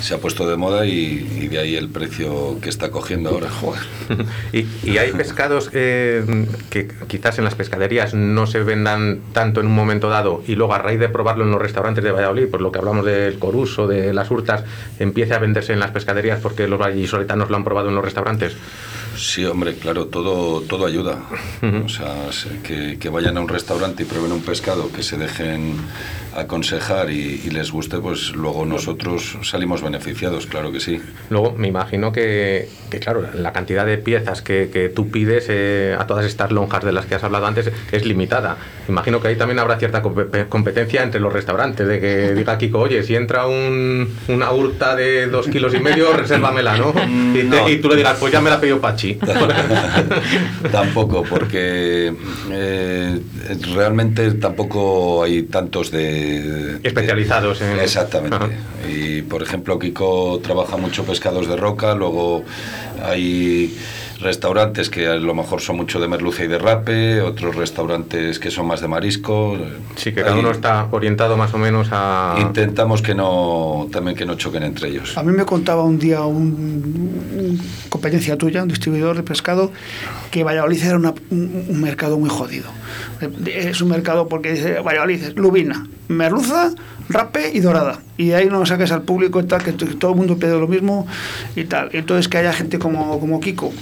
se 0.00 0.14
ha 0.14 0.18
puesto 0.18 0.48
de 0.48 0.56
moda 0.56 0.86
y, 0.86 1.48
de 1.48 1.58
ahí 1.58 1.76
el 1.76 1.88
precio 1.88 2.58
que 2.60 2.68
está 2.68 2.90
cogiendo 2.90 3.30
ahora. 3.30 3.50
Joder. 3.50 3.82
y, 4.52 4.66
y 4.84 4.98
hay 4.98 5.12
pescados 5.12 5.70
eh, 5.72 6.46
que 6.70 6.88
quizás 7.06 7.38
en 7.38 7.44
las 7.44 7.54
pescaderías 7.54 8.14
no 8.14 8.46
se 8.46 8.60
vendan 8.60 9.20
tanto 9.32 9.60
en 9.60 9.66
un 9.66 9.74
momento 9.74 10.08
dado 10.08 10.42
y 10.46 10.54
luego 10.54 10.74
a 10.74 10.78
raíz 10.78 11.00
de 11.00 11.08
probarlo 11.08 11.44
en 11.44 11.50
los 11.50 11.60
restaurantes 11.60 12.04
de 12.04 12.12
Valladolid, 12.12 12.48
por 12.48 12.60
lo 12.60 12.72
que 12.72 12.78
hablamos 12.78 13.04
del 13.04 13.38
coruso, 13.38 13.86
de 13.86 14.12
las 14.12 14.30
hurtas, 14.30 14.64
empiece 14.98 15.34
a 15.34 15.38
venderse 15.38 15.72
en 15.72 15.80
las 15.80 15.90
pescaderías 15.90 16.40
porque 16.40 16.68
los 16.68 16.78
vallisoletanos 16.78 17.50
lo 17.50 17.56
han 17.56 17.64
probado 17.64 17.88
en 17.88 17.94
los 17.94 18.04
restaurantes. 18.04 18.56
Sí, 19.18 19.44
hombre, 19.44 19.74
claro, 19.74 20.06
todo, 20.06 20.60
todo 20.62 20.86
ayuda. 20.86 21.18
O 21.84 21.88
sea, 21.88 22.30
se- 22.32 22.60
que, 22.62 22.98
que 22.98 23.08
vayan 23.08 23.36
a 23.36 23.40
un 23.40 23.48
restaurante 23.48 24.04
y 24.04 24.06
prueben 24.06 24.30
un 24.32 24.42
pescado, 24.42 24.92
que 24.92 25.02
se 25.02 25.16
dejen 25.16 25.74
aconsejar 26.36 27.10
y, 27.10 27.40
y 27.44 27.50
les 27.50 27.72
guste, 27.72 27.98
pues 27.98 28.30
luego 28.30 28.64
nosotros 28.64 29.36
salimos 29.42 29.82
beneficiados, 29.82 30.46
claro 30.46 30.70
que 30.70 30.78
sí. 30.78 31.00
Luego 31.30 31.52
me 31.56 31.66
imagino 31.66 32.12
que, 32.12 32.68
que, 32.90 33.00
claro, 33.00 33.24
la 33.34 33.52
cantidad 33.52 33.84
de 33.84 33.98
piezas 33.98 34.40
que, 34.42 34.70
que 34.72 34.88
tú 34.88 35.10
pides 35.10 35.46
eh, 35.48 35.96
a 35.98 36.06
todas 36.06 36.24
estas 36.24 36.52
lonjas 36.52 36.84
de 36.84 36.92
las 36.92 37.06
que 37.06 37.16
has 37.16 37.24
hablado 37.24 37.46
antes 37.46 37.72
es 37.90 38.04
limitada. 38.06 38.56
Imagino 38.88 39.20
que 39.20 39.28
ahí 39.28 39.36
también 39.36 39.58
habrá 39.58 39.78
cierta 39.78 40.00
compe- 40.02 40.48
competencia 40.48 41.02
entre 41.02 41.18
los 41.20 41.32
restaurantes, 41.32 41.88
de 41.88 41.98
que 41.98 42.34
diga 42.36 42.56
Kiko, 42.56 42.78
oye, 42.78 43.02
si 43.02 43.16
entra 43.16 43.46
un- 43.48 44.08
una 44.28 44.52
hurta 44.52 44.94
de 44.94 45.26
dos 45.26 45.48
kilos 45.48 45.74
y 45.74 45.80
medio, 45.80 46.12
resérvamela, 46.16 46.76
¿no? 46.76 46.90
Y, 47.34 47.38
te- 47.38 47.44
No. 47.44 47.68
y 47.68 47.78
tú 47.78 47.88
le 47.88 47.96
digas, 47.96 48.16
pues 48.20 48.32
ya 48.32 48.40
me 48.40 48.50
la 48.50 48.60
pedido 48.60 48.80
Pachi. 48.80 49.07
tampoco, 50.72 51.22
porque 51.28 52.12
eh, 52.50 53.20
realmente 53.74 54.32
tampoco 54.32 55.22
hay 55.22 55.44
tantos 55.44 55.90
de... 55.90 56.78
Especializados 56.82 57.60
en- 57.62 57.78
Exactamente. 57.80 58.36
Ajá. 58.36 58.48
Y, 58.88 59.22
por 59.22 59.42
ejemplo, 59.42 59.78
Kiko 59.78 60.40
trabaja 60.42 60.76
mucho 60.76 61.04
pescados 61.04 61.48
de 61.48 61.56
roca, 61.56 61.94
luego 61.94 62.44
hay 63.02 63.76
restaurantes 64.20 64.90
que 64.90 65.06
a 65.06 65.14
lo 65.16 65.34
mejor 65.34 65.60
son 65.60 65.76
mucho 65.76 66.00
de 66.00 66.08
merluza 66.08 66.44
y 66.44 66.48
de 66.48 66.58
rape, 66.58 67.20
otros 67.22 67.54
restaurantes 67.56 68.38
que 68.38 68.50
son 68.50 68.66
más 68.66 68.80
de 68.80 68.88
marisco. 68.88 69.56
Sí, 69.96 70.12
que 70.12 70.22
cada 70.22 70.36
uno 70.36 70.50
está 70.50 70.88
orientado 70.90 71.36
más 71.36 71.54
o 71.54 71.58
menos 71.58 71.88
a... 71.92 72.36
Intentamos 72.40 73.00
que 73.02 73.14
no 73.14 73.88
también 73.92 74.16
que 74.16 74.26
no 74.26 74.34
choquen 74.34 74.62
entre 74.64 74.88
ellos. 74.88 75.16
A 75.16 75.22
mí 75.22 75.32
me 75.32 75.44
contaba 75.44 75.82
un 75.84 75.98
día 75.98 76.22
un, 76.22 76.36
un 76.44 77.60
competencia 77.88 78.36
tuya, 78.36 78.62
un 78.62 78.68
distribuidor 78.68 79.16
de 79.16 79.22
pescado, 79.22 79.70
que 80.30 80.44
Valladolid 80.44 80.82
era 80.84 80.96
una- 80.96 81.14
un, 81.30 81.64
un 81.68 81.80
mercado 81.80 82.18
muy 82.18 82.28
jodido. 82.30 82.66
Es 83.46 83.80
un 83.80 83.88
mercado 83.88 84.28
porque 84.28 84.52
dice 84.52 84.80
Valladolid 84.80 85.32
lubina. 85.36 85.86
merluza, 86.08 86.70
rape 87.08 87.50
y 87.52 87.60
dorada. 87.60 88.00
Y 88.16 88.32
ahí 88.32 88.46
no 88.46 88.64
saques 88.66 88.90
al 88.92 89.02
público 89.02 89.40
y 89.40 89.44
tal, 89.44 89.62
que 89.62 89.72
todo 89.72 90.12
el 90.12 90.16
mundo 90.16 90.36
pide 90.38 90.58
lo 90.58 90.66
mismo 90.68 91.06
y 91.56 91.64
tal. 91.64 91.90
Entonces 91.92 92.28
que 92.28 92.38
haya 92.38 92.52
gente 92.52 92.78
como, 92.78 93.18
como 93.20 93.40
Kiko, 93.40 93.72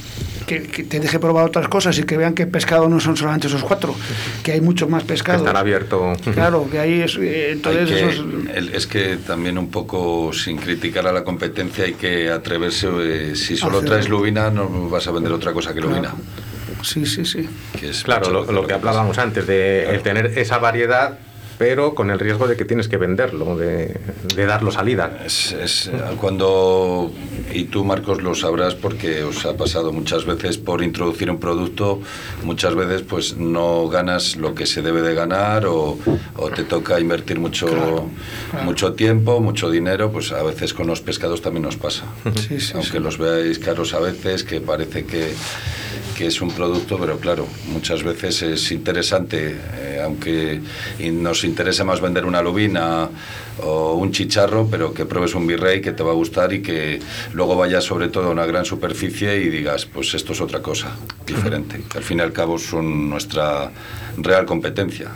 que, 0.47 0.63
que 0.63 0.83
te 0.85 1.01
deje 1.01 1.19
probar 1.19 1.45
otras 1.47 1.69
cosas 1.69 1.99
y 1.99 2.03
que 2.05 2.17
vean 2.17 2.35
que 2.35 2.47
pescado 2.47 2.89
no 2.89 2.99
son 3.01 3.17
solamente 3.17 3.47
esos 3.49 3.63
cuatro, 3.65 3.95
que 4.43 4.53
hay 4.53 4.61
mucho 4.61 4.89
más 4.89 5.03
Que 5.03 5.09
pescado. 5.11 5.39
estar 5.39 5.57
abierto. 5.57 6.13
Claro, 6.35 6.69
que 6.71 6.79
ahí 6.79 7.01
es... 7.03 7.17
eh, 7.21 7.51
Entonces 7.53 7.89
que- 7.89 8.09
es... 8.09 8.19
el- 8.57 8.71
es 8.75 8.87
que 8.87 9.17
también 9.19 9.57
un 9.59 9.71
poco 9.71 10.33
sin 10.33 10.57
criticar 10.57 11.07
a 11.07 11.13
la 11.13 11.23
competencia 11.25 11.85
hay 11.85 11.95
que 11.95 12.31
atreverse. 12.31 12.89
eh, 13.01 13.33
si 13.37 13.57
solo 13.57 13.81
traes 13.83 14.09
lubina, 14.09 14.51
no 14.51 14.89
vas 14.89 15.07
a 15.07 15.13
vender 15.13 15.33
otra 15.33 15.53
cosa 15.53 15.73
que 15.75 15.81
lubina. 15.81 16.13
Sí, 16.83 17.07
sí, 17.07 17.25
sí. 17.25 17.49
Que 17.79 17.91
es 17.91 18.03
Claro, 18.03 18.31
lo, 18.45 18.67
que 18.67 18.75
hablábamos 18.75 19.19
antes, 19.19 19.47
de 19.47 19.81
Claro. 19.85 19.97
el 19.97 20.03
tener 20.03 20.39
esa 20.39 20.59
variedad, 20.59 21.19
pero 21.59 21.95
con 21.95 22.11
el 22.11 22.19
riesgo 22.19 22.47
de 22.49 22.55
que 22.55 22.67
tienes 22.67 22.87
que 22.87 22.99
venderlo, 22.99 23.57
de, 23.57 23.99
de 24.35 24.45
darlo 24.45 24.71
salida. 24.71 25.23
Es, 25.25 25.53
es, 25.53 25.91
cuando, 26.21 27.11
y 27.51 27.65
tú 27.65 27.83
Marcos 27.83 28.23
lo 28.23 28.35
sabrás 28.35 28.75
porque 28.75 29.23
os 29.25 29.47
ha 29.47 29.57
pasado 29.57 29.91
muchas 29.91 30.27
veces 30.27 30.59
por 30.59 30.83
introducir 30.83 31.31
un 31.31 31.41
producto, 31.41 32.03
muchas 32.45 32.75
veces 32.75 33.01
pues 33.09 33.39
no 33.39 33.89
ganas 33.89 34.37
lo 34.37 34.55
que 34.55 34.67
se 34.67 34.83
debe 34.83 35.01
de 35.01 35.15
ganar 35.15 35.65
o, 35.65 35.99
o 36.37 36.51
te 36.51 36.65
toca 36.65 37.01
invertir 37.01 37.39
mucho, 37.41 38.07
mucho 38.63 38.93
tiempo, 38.93 39.41
mucho 39.41 39.71
dinero, 39.71 40.13
pues 40.13 40.33
a 40.33 40.43
veces 40.43 40.75
con 40.75 40.87
los 40.87 41.01
pescados 41.01 41.41
también 41.41 41.63
nos 41.63 41.77
pasa. 41.79 42.05
Sí, 42.49 42.61
sí, 42.61 42.73
Aunque 42.75 42.91
sí. 42.91 42.99
los 42.99 43.17
veáis 43.17 43.59
caros 43.59 43.95
a 43.95 44.01
veces, 44.01 44.45
que 44.45 44.61
parece 44.61 45.07
que, 45.07 45.33
que 46.17 46.27
es 46.27 46.41
un 46.41 46.51
producto, 46.51 46.99
pero 46.99 47.19
claro, 47.19 47.47
muchas 47.71 48.03
veces 48.03 48.41
es 48.43 48.73
interesante, 48.73 49.57
eh, 49.75 50.01
aunque 50.03 50.63
nos 51.13 51.45
interesa 51.45 51.85
más 51.85 52.01
vender 52.01 52.25
una 52.25 52.41
lubina 52.41 53.09
o 53.63 53.95
un 53.95 54.13
chicharro, 54.13 54.67
pero 54.71 54.95
que 54.95 55.05
pruebes 55.05 55.35
un 55.35 55.47
virrey 55.47 55.83
que 55.83 55.93
te 55.93 56.03
va 56.03 56.13
a 56.13 56.15
gustar 56.15 56.53
y 56.55 56.63
que 56.63 57.01
luego 57.35 57.57
vayas 57.57 57.85
sobre 57.85 58.09
todo 58.09 58.29
a 58.29 58.31
una 58.31 58.47
gran 58.47 58.65
superficie 58.65 59.37
y 59.37 59.51
digas, 59.51 59.85
pues 59.85 60.15
esto 60.15 60.33
es 60.33 60.41
otra 60.41 60.63
cosa, 60.63 60.89
diferente. 61.27 61.83
Que 61.91 61.99
al 61.99 62.05
fin 62.05 62.19
y 62.19 62.23
al 62.23 62.33
cabo 62.33 62.59
son 62.59 63.11
nuestra 63.11 63.71
real 64.17 64.47
competencia. 64.47 65.11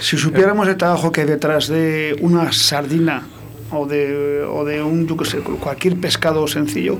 Si 0.00 0.16
supiéramos 0.16 0.66
el 0.66 0.76
trabajo 0.76 1.12
que 1.12 1.20
hay 1.20 1.26
detrás 1.28 1.68
de 1.68 2.16
una 2.20 2.52
sardina 2.52 3.22
o 3.70 3.86
de, 3.86 4.42
o 4.42 4.64
de 4.64 4.82
un, 4.82 5.06
yo 5.06 5.16
qué 5.16 5.24
sé, 5.24 5.38
cualquier 5.38 5.96
pescado 5.96 6.48
sencillo, 6.48 6.98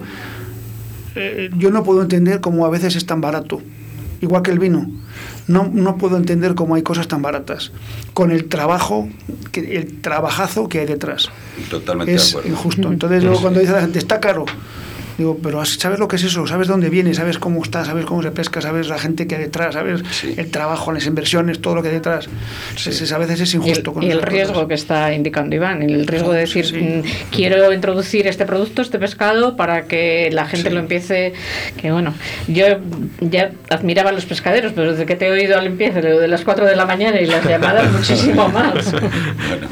eh, 1.19 1.51
yo 1.57 1.71
no 1.71 1.83
puedo 1.85 2.03
entender 2.03 2.41
cómo 2.41 2.65
a 2.67 2.71
veces 2.71 2.97
es 2.97 3.07
tan 3.07 3.21
barato. 3.21 3.61
Igual 4.21 4.43
que 4.43 4.51
el 4.51 4.59
vino. 4.59 4.91
No, 5.47 5.71
no 5.73 5.97
puedo 5.97 6.17
entender 6.17 6.55
cómo 6.55 6.75
hay 6.75 6.83
cosas 6.83 7.07
tan 7.09 7.23
baratas. 7.23 7.71
Con 8.15 8.31
el 8.33 8.47
trabajo, 8.47 9.09
que, 9.53 9.77
el 9.77 10.01
trabajazo 10.01 10.69
que 10.69 10.81
hay 10.81 10.87
detrás. 10.87 11.29
Totalmente 11.71 12.11
de 12.13 12.17
Es 12.17 12.31
acuerdo. 12.31 12.49
injusto. 12.51 12.93
Entonces, 12.93 13.23
luego 13.23 13.41
cuando 13.41 13.61
dice 13.61 13.73
la 13.73 13.81
gente, 13.81 13.99
está 14.01 14.19
caro. 14.21 14.45
Digo, 15.19 15.37
pero 15.43 15.65
¿sabes 15.65 15.99
lo 15.99 16.07
que 16.07 16.15
es 16.17 16.23
eso? 16.25 16.47
¿Sabes 16.47 16.69
dónde 16.69 16.89
viene? 16.91 17.13
¿Sabes 17.13 17.39
cómo 17.39 17.61
está? 17.63 17.85
¿Sabes 17.85 18.05
cómo 18.07 18.23
se 18.23 18.31
pesca? 18.31 18.61
¿Sabes 18.61 18.89
la 18.89 18.99
gente 18.99 19.27
que 19.27 19.35
hay 19.35 19.43
detrás? 19.43 19.75
¿Sabes 19.75 20.03
Sí. 20.13 20.35
el 20.37 20.51
trabajo, 20.53 20.93
las 20.93 21.07
inversiones, 21.07 21.61
todo 21.61 21.75
lo 21.75 21.83
que 21.83 21.89
hay 21.89 21.95
detrás? 21.95 22.29
Es- 22.77 22.87
es- 23.03 23.13
a 23.13 23.19
veces 23.19 23.41
es 23.41 23.53
Y 23.53 23.57
el, 23.57 23.63
injusto. 23.65 23.93
con 23.93 24.03
y 24.05 24.11
el 24.13 24.23
riesgo 24.23 24.55
cosas. 24.55 24.69
que 24.69 24.75
está 24.75 25.13
indicando 25.13 25.57
Iván, 25.57 25.83
el 25.83 26.07
riesgo 26.07 26.33
de 26.33 26.41
decir, 26.41 26.65
Sí. 26.67 26.77
mm, 26.77 27.03
quiero 27.35 27.73
introducir 27.73 28.29
este 28.29 28.47
producto, 28.47 28.81
este 28.81 28.99
pescado, 29.01 29.57
para 29.57 29.87
que 29.87 30.31
la 30.33 30.47
gente 30.47 30.69
Sí. 30.69 30.75
lo 30.75 30.81
empiece. 30.81 31.33
Que 31.77 31.91
bueno, 31.91 32.15
yo 32.47 32.67
ya 33.21 33.51
admiraba 33.71 34.11
a 34.11 34.13
los 34.13 34.25
pescaderos, 34.25 34.73
pero 34.73 34.93
desde 34.93 35.05
que 35.05 35.17
te 35.17 35.27
he 35.27 35.31
oído 35.33 35.59
al 35.59 35.67
empiece, 35.67 36.01
lo 36.01 36.21
de 36.21 36.29
las 36.29 36.43
4 36.45 36.65
de 36.65 36.77
la 36.77 36.87
mañana 36.87 37.21
y 37.21 37.27
las 37.27 37.45
llamadas, 37.45 37.91
muchísimo 37.93 38.49
más. 38.51 38.93
Bueno, 38.93 39.67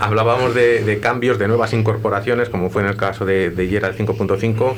Hablábamos 0.00 0.54
de, 0.54 0.82
de 0.84 1.00
cambios, 1.00 1.38
de 1.38 1.48
nuevas 1.48 1.74
incorporaciones, 1.74 2.48
como 2.48 2.70
fue 2.70 2.80
en 2.82 2.88
el 2.88 2.96
caso 2.96 3.26
de, 3.26 3.50
de 3.50 3.68
Yera 3.68 3.88
el 3.88 3.94
5.5. 3.94 4.74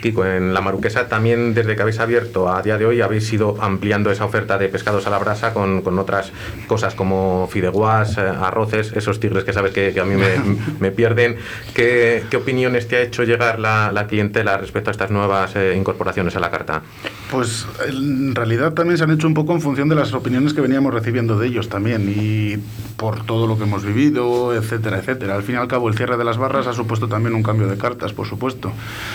Kiko, 0.00 0.24
en 0.24 0.54
la 0.54 0.60
Maruquesa 0.60 1.08
también 1.08 1.54
desde 1.54 1.76
que 1.76 1.82
habéis 1.82 2.00
abierto 2.00 2.48
a 2.48 2.62
día 2.62 2.78
de 2.78 2.86
hoy 2.86 3.00
habéis 3.00 3.30
ido 3.32 3.56
ampliando 3.60 4.10
esa 4.10 4.24
oferta 4.24 4.58
de 4.58 4.68
pescados 4.68 5.06
a 5.06 5.10
la 5.10 5.18
brasa 5.18 5.52
con, 5.52 5.82
con 5.82 5.98
otras 5.98 6.32
cosas 6.66 6.94
como 6.94 7.48
fideguas, 7.50 8.16
eh, 8.16 8.20
arroces, 8.20 8.92
esos 8.94 9.20
tigres 9.20 9.44
que 9.44 9.52
sabes 9.52 9.72
que, 9.72 9.92
que 9.92 10.00
a 10.00 10.04
mí 10.04 10.14
me, 10.14 10.30
me 10.80 10.90
pierden. 10.90 11.36
¿Qué, 11.74 12.24
qué 12.30 12.36
opiniones 12.36 12.88
te 12.88 12.96
ha 12.96 13.02
hecho 13.02 13.24
llegar 13.24 13.58
la, 13.58 13.92
la 13.92 14.06
clientela 14.06 14.56
respecto 14.56 14.90
a 14.90 14.92
estas 14.92 15.10
nuevas 15.10 15.54
eh, 15.56 15.74
incorporaciones 15.76 16.36
a 16.36 16.40
la 16.40 16.50
carta? 16.50 16.82
Pues 17.30 17.66
en 17.86 18.34
realidad 18.34 18.72
también 18.72 18.98
se 18.98 19.04
han 19.04 19.10
hecho 19.10 19.26
un 19.26 19.34
poco 19.34 19.52
en 19.52 19.60
función 19.60 19.88
de 19.88 19.94
las 19.94 20.12
opiniones 20.14 20.52
que 20.54 20.60
veníamos 20.60 20.92
recibiendo 20.92 21.38
de 21.38 21.46
ellos 21.46 21.68
también 21.68 22.12
y 22.14 22.56
por 22.96 23.24
todo 23.24 23.46
lo 23.46 23.56
que 23.56 23.64
hemos 23.64 23.84
vivido, 23.84 24.54
etcétera, 24.54 24.98
etcétera. 24.98 25.36
Al 25.36 25.42
fin 25.42 25.54
y 25.54 25.58
al 25.58 25.68
cabo 25.68 25.88
el 25.88 25.94
cierre 25.94 26.16
de 26.16 26.24
las 26.24 26.38
barras 26.38 26.66
ha 26.66 26.72
supuesto 26.72 27.08
también 27.08 27.34
un 27.34 27.42
cambio 27.42 27.68
de 27.68 27.76
cartas, 27.76 28.12
por 28.12 28.26
supuesto. 28.26 28.72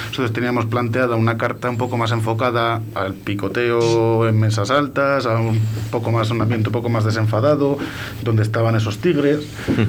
Nosotros 0.08 0.30
teníamos 0.36 0.66
planteada 0.66 1.16
una 1.16 1.38
carta 1.38 1.70
un 1.70 1.78
poco 1.78 1.96
más 1.96 2.12
enfocada 2.12 2.82
al 2.94 3.14
picoteo 3.14 4.28
en 4.28 4.38
mesas 4.38 4.70
altas, 4.70 5.26
a 5.26 5.40
un 5.40 5.60
poco 5.90 6.12
más 6.12 6.30
un 6.30 6.42
ambiente 6.42 6.70
un 6.70 6.74
poco 6.74 6.90
más 6.90 7.06
desenfadado, 7.06 7.78
donde 8.22 8.44
estaban 8.44 8.76
esos 8.76 9.00
tigres, 9.00 9.48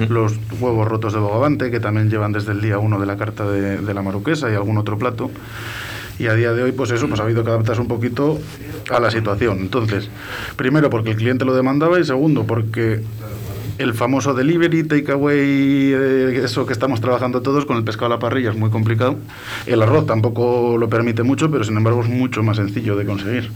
los 0.09 0.39
huevos 0.61 0.87
rotos 0.87 1.13
de 1.13 1.19
bogavante 1.19 1.69
que 1.69 1.81
también 1.81 2.09
llevan 2.09 2.31
desde 2.31 2.53
el 2.53 2.61
día 2.61 2.79
uno 2.79 2.97
de 2.97 3.05
la 3.05 3.17
carta 3.17 3.45
de, 3.47 3.77
de 3.77 3.93
la 3.93 4.01
maruquesa 4.01 4.49
y 4.49 4.55
algún 4.55 4.77
otro 4.77 4.97
plato. 4.97 5.29
Y 6.17 6.27
a 6.27 6.33
día 6.33 6.51
de 6.53 6.63
hoy, 6.63 6.71
pues 6.71 6.89
eso, 6.89 7.07
pues 7.07 7.19
ha 7.19 7.23
habido 7.23 7.43
que 7.43 7.51
adaptarse 7.51 7.79
un 7.79 7.87
poquito 7.87 8.39
a 8.89 8.99
la 8.99 9.11
situación. 9.11 9.59
Entonces, 9.59 10.09
primero 10.55 10.89
porque 10.89 11.11
el 11.11 11.17
cliente 11.17 11.45
lo 11.45 11.53
demandaba 11.53 11.99
y 11.99 12.05
segundo 12.05 12.45
porque 12.45 13.03
el 13.77 13.93
famoso 13.93 14.33
delivery, 14.33 14.83
takeaway, 14.83 15.37
eh, 15.39 16.41
eso 16.43 16.65
que 16.65 16.73
estamos 16.73 17.01
trabajando 17.01 17.41
todos 17.41 17.65
con 17.65 17.77
el 17.77 17.83
pescado 17.83 18.07
a 18.07 18.09
la 18.09 18.19
parrilla 18.19 18.49
es 18.49 18.57
muy 18.57 18.69
complicado. 18.69 19.15
El 19.65 19.81
arroz 19.81 20.05
tampoco 20.05 20.77
lo 20.77 20.89
permite 20.89 21.23
mucho, 21.23 21.51
pero 21.51 21.63
sin 21.63 21.77
embargo 21.77 22.01
es 22.01 22.09
mucho 22.09 22.43
más 22.43 22.57
sencillo 22.57 22.95
de 22.95 23.05
conseguir. 23.05 23.51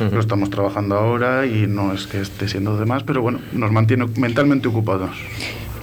Lo 0.00 0.20
estamos 0.20 0.50
trabajando 0.50 0.96
ahora 0.96 1.46
y 1.46 1.66
no 1.66 1.92
es 1.92 2.06
que 2.06 2.20
esté 2.20 2.48
siendo 2.48 2.76
de 2.76 2.86
más, 2.86 3.02
pero 3.02 3.22
bueno, 3.22 3.40
nos 3.52 3.72
mantiene 3.72 4.06
mentalmente 4.16 4.68
ocupados. 4.68 5.10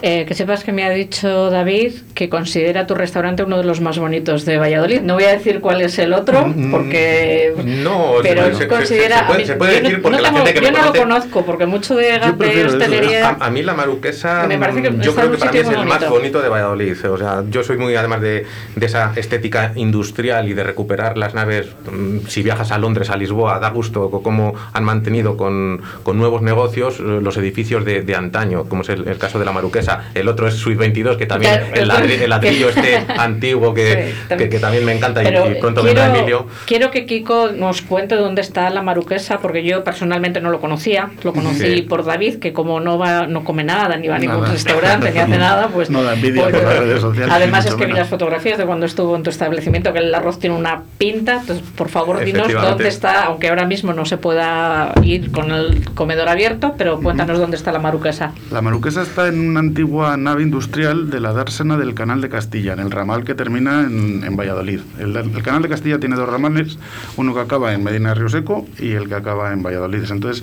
Eh, 0.06 0.26
que 0.28 0.34
sepas 0.34 0.66
que 0.66 0.74
me 0.74 0.84
ha 0.84 0.89
dicho 0.89 1.49
David 1.49 1.93
que 2.14 2.28
considera 2.28 2.86
tu 2.86 2.93
restaurante 2.93 3.41
uno 3.43 3.58
de 3.58 3.64
los 3.64 3.80
más 3.80 3.97
bonitos 3.97 4.43
de 4.43 4.58
Valladolid. 4.58 4.99
No 4.99 5.14
voy 5.14 5.24
a 5.24 5.30
decir 5.32 5.62
cuál 5.62 5.80
es 5.80 5.97
el 5.97 6.12
otro, 6.12 6.54
porque. 6.72 7.54
Mm, 7.56 7.84
No, 7.84 8.16
pero 8.22 8.47
se- 8.47 8.56
se- 8.56 8.68
considera. 8.68 9.20
se 9.20 9.24
puede- 9.24 9.36
a 9.36 9.38
mí- 9.39 9.45
se 9.45 9.54
puede 9.56 9.82
decir 9.82 10.01
porque 10.01 10.18
no 10.18 10.24
la 10.24 10.34
gente 10.34 10.54
que 10.56 10.60
yo 10.60 10.72
me 10.74 10.80
no 10.80 10.86
lo 10.88 10.93
conozco, 10.93 11.45
porque 11.45 11.66
mucho 11.68 11.95
de, 11.95 12.20
de 12.38 12.66
hostelería. 12.66 13.30
A, 13.39 13.45
a 13.45 13.49
mí 13.49 13.64
la 13.64 13.74
maruquesa, 13.76 14.45
Me 14.45 14.58
parece 14.58 14.82
que 14.82 14.91
mm, 14.91 15.01
yo 15.01 15.16
creo 15.16 15.32
que 15.32 15.38
para 15.38 15.51
mí 15.54 15.58
es 15.60 15.68
el 15.70 15.86
más 15.86 16.10
bonito. 16.10 16.41
de 16.41 16.49
Valladolid. 16.49 16.97
O 17.10 17.18
sea, 17.18 17.43
yo 17.49 17.64
soy 17.64 17.78
muy 17.78 17.95
además 17.95 18.20
de, 18.20 18.45
de 18.76 18.86
esa 18.86 19.14
estética 19.16 19.72
industrial 19.76 20.49
y 20.49 20.54
de 20.54 20.66
recuperar 20.66 21.18
las 21.18 21.34
naves. 21.34 21.68
mm, 21.89 22.28
Si 22.28 22.43
viajas 22.43 22.74
a 22.74 22.78
Londres, 22.78 23.10
a 23.10 23.16
Lisboa, 23.16 23.58
da 23.60 23.70
gusto 23.70 24.12
cómo 24.22 24.54
han 24.74 24.84
mantenido 24.84 25.38
con, 25.38 25.82
con 26.04 26.18
nuevos 26.18 26.41
negocios 26.41 26.99
eh, 26.99 27.04
los 27.22 27.38
edificios 27.38 27.86
de, 27.86 28.01
de 28.01 28.16
antaño, 28.16 28.66
como 28.66 28.82
es 28.82 28.89
el, 28.89 29.08
el 29.08 29.18
caso 29.18 29.39
de 29.39 29.45
la 29.45 29.54
maruquesa. 29.54 29.93
El 30.14 30.28
otro 30.28 30.48
es 30.48 30.56
Suite 30.56 30.80
22, 30.80 31.18
que 31.18 31.26
también 31.26 31.54
Claro, 31.54 31.74
el, 31.76 31.89
ladri- 31.89 32.22
el 32.22 32.30
ladrillo 32.30 32.70
este 32.70 32.98
antiguo 33.18 33.74
que, 33.74 34.14
Sí, 34.30 34.36
que, 34.38 34.50
que 34.50 34.60
también 34.60 34.86
me 34.86 34.94
encanta 34.94 35.22
y- 35.22 35.26
Pero 35.26 35.52
y, 35.52 35.56
pronto 35.56 35.82
quiero, 35.82 36.02
vendrá 36.02 36.18
Emilio. 36.20 36.48
quiero 36.66 36.91
que 36.91 37.06
Kiko 37.06 37.50
nos 37.52 37.82
cuente 37.82 38.16
dónde 38.16 38.41
está 38.41 38.70
la 38.70 38.82
maruquesa, 38.82 39.39
porque 39.39 39.64
yo 39.64 39.84
personalmente 39.84 40.41
no 40.41 40.50
lo 40.50 40.60
conocía. 40.60 41.10
Lo 41.24 41.34
conocí 41.34 41.76
Sí. 41.76 41.82
por 41.84 42.04
David, 42.06 42.39
que 42.39 42.54
como 42.54 42.80
no 42.80 42.98
va, 42.98 43.28
no 43.28 43.44
come 43.44 43.64
nada, 43.64 43.96
ni 43.98 44.08
va 44.08 44.16
a 44.16 44.20
ningún 44.20 44.41
Nada. 44.41 44.52
restaurante, 44.54 45.12
ni 45.12 45.20
hace 45.20 45.38
nada, 45.38 45.68
pues. 45.68 45.89
No 45.89 46.04
da 46.04 46.14
envidia 46.14 46.44
pues, 46.44 46.56
por 46.56 46.64
las 46.64 46.80
redes 46.80 47.02
sociales, 47.02 47.34
Además 47.34 47.66
es 47.66 47.76
que 47.76 47.86
vi 47.86 47.94
las 47.94 48.10
fotografías 48.10 48.58
de 48.58 48.66
cuando 48.66 48.86
estuvo 48.86 49.16
en 49.16 49.24
tu 49.24 49.30
establecimiento, 49.30 49.94
que 49.94 50.00
el 50.00 50.14
arroz 50.14 50.39
tiene 50.39 50.56
una 50.56 50.84
pinta. 50.98 51.39
Entonces, 51.41 51.64
por 51.76 51.89
favor, 51.89 52.24
dinos 52.24 52.52
dónde 52.52 52.88
está, 52.88 53.26
aunque 53.26 53.50
ahora 53.50 53.66
mismo 53.66 53.94
no 53.94 54.06
se 54.06 54.18
pueda 54.18 54.94
ir 55.04 55.32
con 55.32 55.52
el 55.52 55.84
comedor 55.94 56.28
abierto, 56.30 56.76
pero 56.78 57.00
cuéntanos 57.00 57.39
dónde 57.39 57.58
está 57.58 57.72
la 57.72 57.80
maruquesa. 57.80 58.32
La 58.52 58.62
Maruquesa 58.62 59.02
está 59.04 59.28
en 59.28 59.39
una 59.50 59.60
antigua 59.84 60.15
nave 60.15 60.43
industrial 60.43 61.09
de 61.09 61.19
la 61.19 61.34
dársena 61.34 61.75
del 61.75 61.93
Canal 61.93 62.21
de 62.21 62.29
Castilla, 62.29 62.71
en 62.71 62.79
el 62.79 62.89
ramal 62.89 63.25
que 63.25 63.36
termina 63.36 63.81
en, 63.81 64.23
en 64.23 64.38
Valladolid. 64.38 64.79
El, 64.97 65.13
el 65.13 65.43
Canal 65.43 65.61
de 65.61 65.67
Castilla 65.67 65.99
tiene 65.99 66.15
dos 66.15 66.29
ramales, 66.29 66.79
uno 67.17 67.34
que 67.34 67.41
acaba 67.41 67.73
en 67.73 67.84
Medina 67.84 68.13
Río 68.13 68.29
Seco 68.29 68.65
y 68.79 68.91
el 68.91 69.09
que 69.09 69.15
acaba 69.15 69.51
en 69.51 69.61
Valladolid. 69.61 70.09
Entonces, 70.09 70.41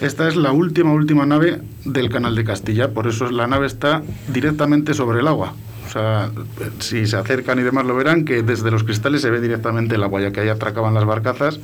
esta 0.00 0.28
es 0.28 0.36
la 0.36 0.52
última, 0.52 0.92
última 0.92 1.26
nave 1.26 1.60
del 1.84 2.08
Canal 2.08 2.34
de 2.34 2.42
Castilla, 2.42 2.88
por 2.88 3.06
eso 3.06 3.30
la 3.30 3.46
nave 3.46 3.66
está 3.66 4.00
directamente 4.28 4.94
sobre 4.94 5.20
el 5.20 5.28
agua. 5.28 5.52
O 5.86 5.92
sea, 5.92 6.30
si 6.78 7.06
se 7.06 7.16
acercan 7.16 7.58
y 7.58 7.62
demás 7.62 7.84
lo 7.84 7.94
verán, 7.94 8.24
que 8.24 8.42
desde 8.42 8.70
los 8.70 8.82
cristales 8.82 9.20
se 9.20 9.28
ve 9.28 9.42
directamente 9.42 9.96
el 9.96 10.02
agua, 10.02 10.22
ya 10.22 10.30
que 10.30 10.40
ahí 10.40 10.48
atracaban 10.48 10.94
las 10.94 11.04
barcazas 11.04 11.60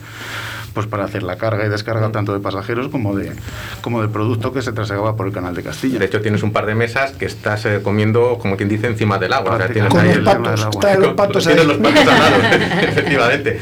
pues 0.77 0.87
para 0.87 1.05
hacer 1.05 1.23
la 1.23 1.37
carga 1.39 1.65
y 1.65 1.71
descarga 1.71 2.13
tanto 2.13 2.35
de 2.35 2.41
pasajeros 2.41 2.89
como 2.89 3.17
de, 3.17 3.33
como 3.81 4.03
de 4.03 4.09
producto 4.09 4.53
que 4.53 4.61
se 4.61 4.73
trasegaba 4.73 5.17
por 5.17 5.27
el 5.27 5.33
canal 5.33 5.55
de 5.55 5.63
Castilla. 5.63 5.99
De 5.99 6.05
hecho, 6.05 6.21
tienes 6.21 6.43
un 6.43 6.53
par 6.53 6.67
de 6.67 6.75
mesas 6.75 7.13
que 7.13 7.25
estás 7.25 7.65
eh, 7.65 7.81
comiendo, 7.83 8.37
como 8.39 8.59
quien 8.59 8.69
dice, 8.69 8.87
encima 8.87 9.17
del 9.19 9.33
agua. 9.33 9.55
O 9.55 9.57
sea, 9.57 9.69
tienes 9.69 9.95
ahí 9.95 10.09
los 10.09 10.17
el- 10.19 10.25
patos, 10.25 10.61
el 10.61 10.67
agua. 10.67 10.81
están 10.83 11.01
los 11.01 11.15
patos 11.15 11.45
Tienes 11.47 11.65
los 11.67 11.77
patos 11.79 12.01
al 12.01 12.07
lado, 12.07 12.37
efectivamente. 12.83 13.61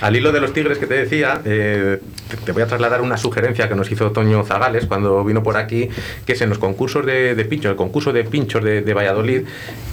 Al 0.00 0.16
hilo 0.16 0.32
de 0.32 0.40
los 0.40 0.52
tigres 0.52 0.78
que 0.78 0.86
te 0.86 0.94
decía, 0.94 1.40
eh, 1.44 1.98
te- 2.44 2.52
voy 2.52 2.62
a 2.62 2.66
trasladar 2.66 3.00
una 3.02 3.16
sugerencia 3.16 3.68
que 3.68 3.74
nos 3.74 3.90
hizo 3.90 4.10
Toño 4.12 4.44
Zagales 4.44 4.86
cuando 4.86 5.24
vino 5.24 5.42
por 5.42 5.56
aquí, 5.56 5.88
que 6.26 6.32
es 6.32 6.40
en 6.40 6.48
los 6.48 6.58
concursos 6.58 7.04
de, 7.06 7.34
de 7.34 7.44
pinchos, 7.44 7.70
el 7.70 7.76
concurso 7.76 8.12
de 8.12 8.24
pinchos 8.24 8.62
de, 8.62 8.82
de 8.82 8.94
Valladolid, 8.94 9.42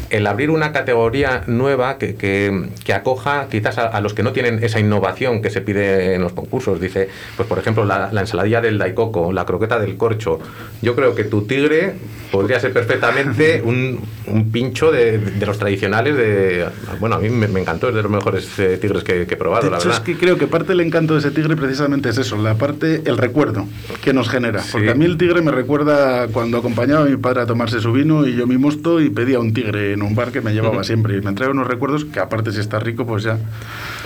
el 0.10 0.28
abrir 0.28 0.52
una 0.52 0.72
categoría 0.72 1.44
nueva 1.48 1.98
que, 1.98 2.16
que- 2.16 2.70
que 2.86 2.94
acoja 2.94 3.48
quizás 3.50 3.78
a, 3.80 3.88
a 3.88 4.02
los 4.02 4.14
que 4.14 4.22
no 4.24 4.32
tienen 4.32 4.64
esa 4.64 4.80
innovación 4.80 5.42
que 5.42 5.50
se 5.50 5.62
pide 5.62 6.14
en 6.16 6.22
los 6.22 6.34
concursos. 6.34 6.80
Dice, 6.80 7.10
pues 7.36 7.48
por 7.48 7.58
ejemplo, 7.58 7.84
la, 7.86 8.10
la 8.12 8.22
ensaladilla 8.22 8.62
del 8.62 8.78
daicoco, 8.78 9.32
la 9.34 9.46
croqueta 9.46 9.80
del 9.80 9.98
corcho. 9.98 10.40
Yo 10.82 10.96
creo 10.96 11.16
que 11.16 11.24
tu 11.24 11.44
tigre 11.48 11.96
podría 12.32 12.60
ser 12.60 12.74
perfectamente 12.74 13.62
un, 13.66 14.00
un 14.28 14.52
pincho 14.52 14.92
de, 14.92 15.18
de 15.18 15.46
los 15.46 15.58
tradicionales 15.58 16.16
de... 16.16 16.66
Bueno, 17.00 17.16
a 17.16 17.20
mí 17.20 17.30
me, 17.30 17.48
me 17.48 17.62
encantó, 17.62 17.90
es 17.90 17.96
de 17.96 18.04
los 18.04 18.12
mejores 18.12 18.48
eh, 18.60 18.78
tigres 18.80 19.04
que, 19.04 19.26
que 19.26 19.34
he 19.34 19.38
probado, 19.38 19.70
la 19.72 19.78
verdad. 19.78 19.93
Es 19.94 20.00
que 20.02 20.18
creo 20.18 20.38
que 20.38 20.48
parte 20.48 20.70
del 20.70 20.82
encanto 20.82 21.14
de 21.14 21.20
ese 21.20 21.32
tigre 21.32 21.56
precisamente 21.56 22.10
es 22.10 22.18
eso, 22.18 22.38
la 22.38 22.56
parte, 22.56 23.02
el 23.06 23.18
recuerdo 23.18 23.68
que 24.02 24.14
nos 24.14 24.30
genera. 24.30 24.62
Sí. 24.62 24.70
Porque 24.74 24.92
a 24.92 24.96
mí 24.96 25.06
el 25.06 25.18
tigre 25.18 25.42
me 25.42 25.52
recuerda 25.52 26.28
cuando 26.28 26.58
acompañaba 26.58 27.06
a 27.06 27.06
mi 27.06 27.18
padre 27.18 27.42
a 27.42 27.46
tomarse 27.46 27.80
su 27.80 27.92
vino 27.92 28.28
y 28.28 28.36
yo 28.36 28.48
mi 28.48 28.58
mosto 28.58 29.02
y 29.02 29.10
pedía 29.10 29.40
un 29.40 29.54
tigre 29.54 29.94
en 29.94 30.02
un 30.02 30.16
bar 30.16 30.32
que 30.32 30.42
me 30.42 30.54
llevaba 30.54 30.84
siempre. 30.84 31.18
Y 31.18 31.22
me 31.22 31.34
trae 31.34 31.50
unos 31.50 31.68
recuerdos 31.68 32.06
que 32.06 32.20
aparte 32.20 32.52
si 32.52 32.60
está 32.60 32.80
rico, 32.80 33.06
pues 33.06 33.24
ya. 33.24 33.38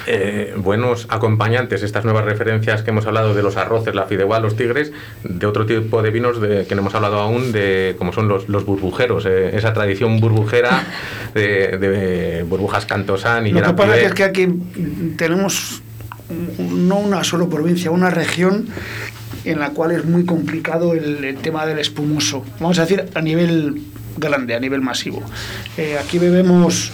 Eh, 0.10 0.54
buenos 0.56 1.06
acompañantes, 1.10 1.84
estas 1.84 2.06
nuevas 2.06 2.24
referencias 2.24 2.82
que 2.82 2.92
hemos 2.92 3.06
hablado 3.06 3.34
de 3.34 3.44
los 3.44 3.58
arroces, 3.58 3.94
la 3.94 4.06
fideuá, 4.06 4.40
los 4.40 4.56
tigres, 4.56 4.94
de 5.24 5.46
otro 5.46 5.66
tipo 5.66 6.02
de 6.02 6.12
vinos 6.12 6.40
de, 6.40 6.66
que 6.66 6.76
no 6.76 6.82
hemos 6.82 6.96
hablado 6.96 7.20
aún, 7.20 7.52
de 7.52 7.96
como 7.98 8.14
son 8.14 8.30
los, 8.30 8.48
los 8.48 8.66
burbujeros, 8.66 9.26
eh, 9.26 9.56
esa 9.58 9.74
tradición 9.74 10.22
burbujera 10.22 10.86
de, 11.34 11.78
de 11.78 12.44
burbujas 12.44 12.86
cantosán 12.86 13.48
y 13.48 13.52
Lo 13.52 13.62
que 13.62 13.74
pasa 13.74 14.00
es 14.00 14.14
que 14.14 14.24
aquí 14.24 14.48
tenemos 15.18 15.82
no 16.58 17.00
una 17.00 17.26
solo 17.26 17.50
provincia, 17.50 17.92
una 17.92 18.10
región 18.10 18.68
en 19.44 19.60
la 19.60 19.72
cual 19.72 19.92
es 19.92 20.06
muy 20.06 20.26
complicado 20.26 20.94
el, 20.94 21.24
el 21.24 21.38
tema 21.38 21.66
del 21.66 21.80
espumoso. 21.80 22.46
Vamos 22.60 22.80
a 22.80 22.84
decir 22.84 23.06
a 23.14 23.22
nivel 23.22 23.82
grande, 24.18 24.56
a 24.56 24.60
nivel 24.60 24.82
masivo. 24.82 25.22
Eh, 25.78 25.98
aquí 26.02 26.18
bebemos 26.18 26.92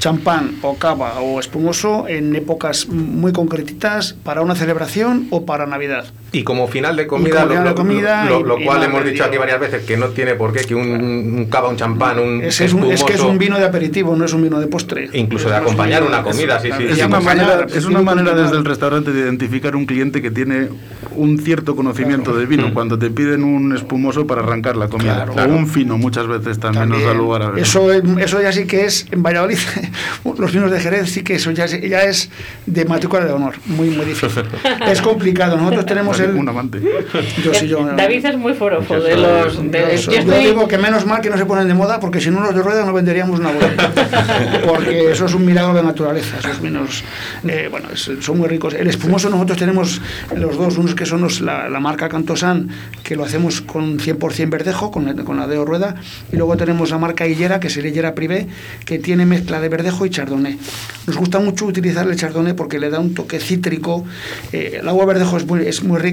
champán 0.00 0.56
o 0.64 0.80
cava 0.80 1.20
o 1.20 1.38
espumoso 1.38 2.08
en 2.08 2.34
épocas 2.34 2.88
muy 2.88 3.32
concretitas 3.32 4.16
para 4.24 4.40
una 4.40 4.56
celebración 4.56 5.28
o 5.30 5.44
para 5.44 5.66
Navidad. 5.66 6.06
Y 6.32 6.44
como 6.44 6.68
final 6.68 6.94
de 6.96 7.06
comida, 7.06 7.44
lo, 7.44 7.48
final 7.50 7.64
de 7.64 7.70
lo- 7.70 7.74
comida 7.74 8.24
lo- 8.24 8.40
y- 8.40 8.42
lo 8.44 8.60
y 8.60 8.64
cual 8.64 8.82
hemos 8.84 9.04
dicho 9.04 9.24
aquí 9.24 9.36
varias 9.36 9.58
veces 9.58 9.84
que 9.84 9.96
no 9.96 10.08
tiene 10.08 10.34
por 10.34 10.52
qué 10.52 10.60
que 10.64 10.74
un, 10.74 10.88
un 10.90 11.46
cava, 11.46 11.68
un 11.68 11.76
champán, 11.76 12.18
un 12.20 12.42
Es, 12.42 12.60
es 12.60 12.72
un- 12.72 12.84
es 12.90 13.02
que 13.02 13.14
es 13.14 13.20
un 13.20 13.36
vino 13.38 13.58
de 13.58 13.64
aperitivo, 13.64 14.14
no 14.14 14.24
es 14.24 14.32
un 14.32 14.42
vino 14.42 14.60
de 14.60 14.66
postre. 14.68 15.08
Incluso 15.12 15.48
de 15.48 15.56
acompañar 15.56 16.02
una 16.04 16.22
comida, 16.22 16.60
sí, 16.60 16.70
sí, 16.76 16.84
Es 16.90 16.96
sí, 16.98 17.02
una 17.02 17.20
manera, 17.20 17.66
es 17.74 17.84
una 17.84 17.98
un 17.98 18.04
manera 18.04 18.34
desde 18.34 18.56
el 18.56 18.64
restaurante 18.64 19.12
de 19.12 19.20
identificar 19.20 19.74
un 19.74 19.86
cliente 19.86 20.22
que 20.22 20.30
tiene 20.30 20.68
un 21.16 21.38
cierto 21.38 21.74
conocimiento 21.74 22.36
de 22.36 22.46
Mm. 22.46 22.48
vino 22.48 22.74
cuando 22.74 22.98
te 22.98 23.10
piden 23.10 23.42
un 23.42 23.74
espumoso 23.74 24.26
para 24.26 24.42
arrancar 24.42 24.76
la 24.76 24.88
comida. 24.88 25.24
Claro. 25.26 25.52
o 25.52 25.56
un 25.56 25.66
fino 25.66 25.98
muchas 25.98 26.26
veces 26.28 26.58
también, 26.60 26.88
nos 26.88 27.02
da 27.02 27.12
lugar 27.14 27.42
a 27.42 27.50
ver. 27.50 27.62
eso, 27.64 27.90
eso 27.92 28.40
ya 28.40 28.52
sí 28.52 28.66
que 28.66 28.84
es, 28.84 29.06
en 29.10 29.22
Valladolid, 29.22 29.58
los 30.38 30.52
vinos 30.52 30.70
de 30.70 30.78
Jerez 30.80 31.10
sí 31.10 31.22
que 31.22 31.34
eso 31.34 31.50
ya, 31.50 31.64
es- 31.64 31.80
ya 31.80 32.02
es 32.04 32.30
de 32.66 32.84
matrícula 32.84 33.24
de 33.24 33.32
honor, 33.32 33.54
muy, 33.66 33.90
muy 33.90 34.04
difícil. 34.04 34.44
es 34.86 35.02
complicado, 35.02 35.56
nosotros 35.56 35.86
tenemos 35.86 36.19
el... 36.24 36.34
un 36.36 36.48
amante. 36.48 36.80
Yo 37.44 37.52
sí, 37.54 37.68
yo... 37.68 37.84
David 37.96 38.24
es 38.26 38.36
muy 38.36 38.54
forofo 38.54 38.94
Yo 38.96 39.02
de 39.02 39.16
los. 39.16 39.56
de- 39.70 39.78
yo, 39.80 39.88
yo 39.92 39.98
soy- 39.98 40.14
yo 40.14 40.20
estoy- 40.20 40.44
digo 40.46 40.68
que 40.68 40.78
menos 40.78 41.06
mal 41.06 41.20
que 41.20 41.30
no 41.30 41.36
se 41.38 41.46
ponen 41.46 41.68
de 41.68 41.74
moda 41.74 41.98
porque 42.00 42.20
si 42.20 42.30
no 42.30 42.40
los 42.40 42.54
de 42.54 42.62
rueda 42.62 42.84
no 42.84 42.92
venderíamos 42.92 43.38
una 43.40 43.50
bodega 43.52 43.90
porque 44.66 45.10
eso 45.12 45.26
es 45.26 45.34
un 45.34 45.44
milagro 45.44 45.74
de 45.74 45.82
naturaleza 45.82 46.38
esos 46.38 46.60
vinos 46.60 47.02
eh, 47.46 47.68
bueno 47.70 47.88
es- 47.92 48.10
son 48.20 48.38
muy 48.38 48.48
ricos 48.48 48.74
el 48.74 48.86
espumoso 48.88 49.30
nosotros 49.30 49.58
tenemos 49.58 50.00
los 50.36 50.56
dos 50.56 50.76
unos 50.78 50.94
que 50.94 51.06
son 51.06 51.22
los- 51.22 51.40
la, 51.40 51.68
la 51.68 51.80
marca 51.80 52.08
Cantosan 52.08 52.68
que 53.02 53.16
lo 53.16 53.24
hacemos 53.24 53.60
con 53.60 53.98
100% 53.98 54.50
verdejo 54.50 54.90
con, 54.90 55.04
la- 55.06 55.14
con 55.24 55.36
la 55.36 55.46
de 55.46 55.56
rueda 55.64 55.94
y 56.32 56.36
luego 56.36 56.56
tenemos 56.56 56.90
la 56.90 56.98
marca 56.98 57.26
Hillera 57.26 57.60
que 57.60 57.68
es 57.68 57.76
el 57.76 57.86
Hillera 57.86 58.14
Privé 58.14 58.46
que 58.84 58.98
tiene 58.98 59.26
mezcla 59.26 59.60
de 59.60 59.68
verdejo 59.68 60.06
y 60.06 60.10
chardonnay 60.10 60.58
nos 61.06 61.16
gusta 61.16 61.38
mucho 61.40 61.66
utilizar 61.66 62.06
el 62.08 62.16
chardonnay 62.16 62.52
porque 62.54 62.78
le 62.78 62.90
da 62.90 62.98
un 63.00 63.14
toque 63.14 63.38
cítrico 63.40 64.04
Eh, 64.52 64.78
el 64.80 64.88
agua 64.88 65.04
verdejo 65.06 65.36
es 65.36 65.46
muy, 65.46 65.66
es 65.66 65.82
muy 65.82 65.98
rica 65.98 66.09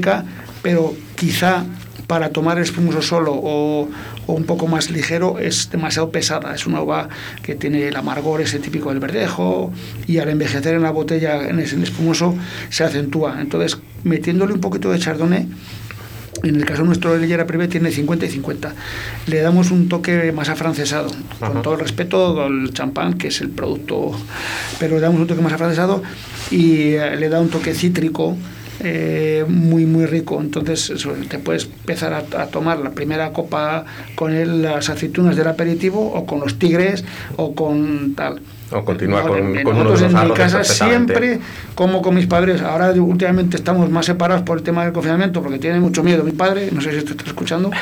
pero 0.61 0.95
quizá 1.15 1.63
para 2.07 2.29
tomar 2.29 2.57
el 2.57 2.63
espumoso 2.63 3.01
solo 3.01 3.33
o, 3.33 3.89
o 4.27 4.33
un 4.33 4.45
poco 4.45 4.67
más 4.67 4.89
ligero 4.89 5.39
es 5.39 5.69
demasiado 5.69 6.09
pesada. 6.09 6.55
Es 6.55 6.65
una 6.65 6.81
uva 6.81 7.09
que 7.43 7.55
tiene 7.55 7.87
el 7.87 7.95
amargor 7.95 8.41
ese 8.41 8.59
típico 8.59 8.89
del 8.89 8.99
verdejo 8.99 9.73
y 10.07 10.19
al 10.19 10.29
envejecer 10.29 10.75
en 10.75 10.83
la 10.83 10.91
botella, 10.91 11.47
en 11.49 11.59
el 11.59 11.83
espumoso, 11.83 12.35
se 12.69 12.85
acentúa. 12.85 13.41
Entonces, 13.41 13.77
metiéndole 14.03 14.53
un 14.53 14.61
poquito 14.61 14.89
de 14.89 14.99
chardonnay, 14.99 15.47
en 16.43 16.55
el 16.55 16.65
caso 16.65 16.83
nuestro 16.83 17.13
de 17.13 17.19
Lillera 17.19 17.47
Privé 17.47 17.67
tiene 17.67 17.91
50 17.91 18.25
y 18.25 18.29
50. 18.29 18.73
Le 19.25 19.41
damos 19.41 19.71
un 19.71 19.89
toque 19.89 20.31
más 20.31 20.49
afrancesado, 20.49 21.09
con 21.39 21.51
Ajá. 21.51 21.61
todo 21.61 21.73
el 21.73 21.79
respeto 21.79 22.41
al 22.43 22.71
champán, 22.73 23.15
que 23.15 23.29
es 23.29 23.41
el 23.41 23.49
producto, 23.49 24.11
pero 24.79 24.95
le 24.95 25.01
damos 25.01 25.19
un 25.19 25.27
toque 25.27 25.41
más 25.41 25.53
afrancesado 25.53 26.03
y 26.51 26.93
eh, 26.93 27.15
le 27.17 27.29
da 27.29 27.41
un 27.41 27.49
toque 27.49 27.73
cítrico 27.73 28.37
eh, 28.83 29.45
muy 29.47 29.85
muy 29.85 30.05
rico. 30.05 30.39
Entonces 30.41 30.93
te 31.29 31.39
puedes 31.39 31.65
empezar 31.65 32.13
a, 32.13 32.19
a 32.41 32.47
tomar 32.47 32.79
la 32.79 32.91
primera 32.91 33.31
copa 33.33 33.85
con 34.15 34.33
el- 34.33 34.61
las 34.61 34.89
aceitunas 34.89 35.35
del 35.35 35.47
aperitivo 35.47 35.99
o 36.13 36.25
con 36.25 36.39
los 36.39 36.59
tigres 36.59 37.03
o 37.35 37.53
con 37.55 38.13
tal. 38.15 38.41
O 38.69 38.83
continuar 38.83 39.23
No, 39.23 39.29
con, 39.29 39.39
con 39.63 39.75
uno 39.77 39.83
de 39.91 40.01
nosotros 40.01 40.01
los 40.11 40.21
en 40.23 40.27
mi 40.29 40.33
casa 40.35 40.61
siempre 40.65 41.39
como 41.73 42.01
con 42.01 42.13
mis 42.15 42.27
padres. 42.27 42.61
Ahora 42.61 42.91
últimamente 42.91 43.55
estamos 43.55 43.89
más 43.89 44.05
separados 44.05 44.43
por 44.43 44.57
el 44.57 44.63
tema 44.63 44.83
del 44.83 44.91
confinamiento 44.91 45.41
porque 45.41 45.57
tiene 45.57 45.79
mucho 45.79 46.03
miedo 46.03 46.21
mi 46.25 46.33
padre, 46.33 46.67
no 46.73 46.81
sé 46.81 46.91
si 46.91 46.97
esto 46.97 47.11
está 47.11 47.25
escuchando. 47.25 47.71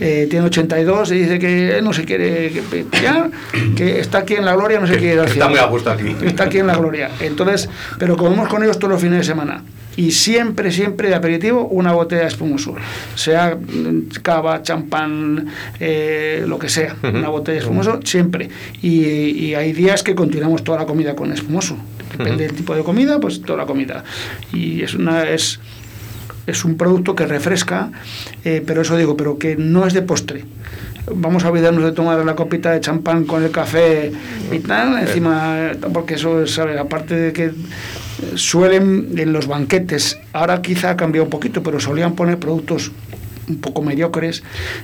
Eh, 0.00 0.28
tiene 0.30 0.46
82 0.46 1.10
y 1.10 1.14
dice 1.18 1.38
que 1.40 1.76
él 1.78 1.84
no 1.84 1.92
se 1.92 2.04
quiere 2.04 2.50
pillar, 2.92 3.30
que 3.76 3.98
está 3.98 4.18
aquí 4.18 4.34
en 4.34 4.44
la 4.44 4.54
gloria, 4.54 4.78
no 4.78 4.86
se 4.86 4.92
Que- 4.92 4.98
quiere 5.00 5.22
ir 5.22 5.28
está 5.28 5.48
muy 5.48 5.58
a 5.58 5.64
gusto 5.66 5.90
aquí. 5.90 6.14
Está 6.24 6.44
aquí 6.44 6.58
en 6.58 6.68
la 6.68 6.76
gloria. 6.76 7.10
Entonces, 7.18 7.68
pero 7.98 8.16
comemos 8.16 8.48
con 8.48 8.62
ellos 8.62 8.78
todos 8.78 8.92
los 8.92 9.00
fines 9.02 9.18
de 9.18 9.24
semana. 9.24 9.64
Y 9.98 10.12
siempre, 10.12 10.70
siempre 10.70 11.08
de 11.08 11.16
aperitivo 11.16 11.66
una 11.66 11.92
botella 11.92 12.22
de 12.22 12.28
espumoso. 12.28 12.76
Sea 13.16 13.56
mm, 13.56 14.10
cava, 14.22 14.62
champán, 14.62 15.48
eh, 15.80 16.44
lo 16.46 16.56
que 16.56 16.68
sea. 16.68 16.94
Una 17.02 17.28
botella 17.30 17.54
de 17.54 17.62
espumoso, 17.62 17.98
siempre. 18.04 18.48
Y, 18.80 19.00
y 19.46 19.54
hay 19.56 19.72
días 19.72 20.04
que 20.04 20.14
continuamos 20.14 20.62
toda 20.62 20.78
la 20.78 20.86
comida 20.86 21.16
con 21.16 21.32
espumoso. 21.32 21.76
Depende 22.12 22.46
del 22.46 22.54
tipo 22.54 22.76
de 22.76 22.84
comida, 22.84 23.18
pues 23.18 23.42
toda 23.42 23.58
la 23.58 23.66
comida. 23.66 24.04
Y 24.52 24.82
es 24.82 24.94
una... 24.94 25.28
Es, 25.28 25.58
es 26.46 26.64
un 26.64 26.76
producto 26.76 27.16
que 27.16 27.26
refresca, 27.26 27.90
eh, 28.44 28.62
pero 28.64 28.82
eso 28.82 28.96
digo, 28.96 29.16
pero 29.16 29.36
que 29.36 29.56
no 29.56 29.84
es 29.84 29.94
de 29.94 30.02
postre. 30.02 30.44
Vamos 31.12 31.44
a 31.44 31.50
olvidarnos 31.50 31.82
de 31.82 31.92
tomar 31.92 32.24
la 32.24 32.36
copita 32.36 32.70
de 32.70 32.80
champán 32.80 33.24
con 33.24 33.42
el 33.42 33.50
café 33.50 34.12
y 34.52 34.60
tal, 34.60 34.98
encima, 34.98 35.72
porque 35.92 36.14
eso, 36.14 36.46
¿sabes? 36.46 36.78
aparte 36.78 37.14
de 37.16 37.32
que 37.32 37.50
suelen 38.34 39.10
en 39.16 39.32
los 39.32 39.46
banquetes, 39.46 40.18
ahora 40.32 40.62
quizá 40.62 40.90
ha 40.90 40.96
cambiado 40.96 41.24
un 41.24 41.30
poquito, 41.30 41.62
pero 41.62 41.80
solían 41.80 42.14
poner 42.14 42.38
productos 42.38 42.92
un 43.48 43.62
poco 43.62 43.80
mediocres, 43.80 44.42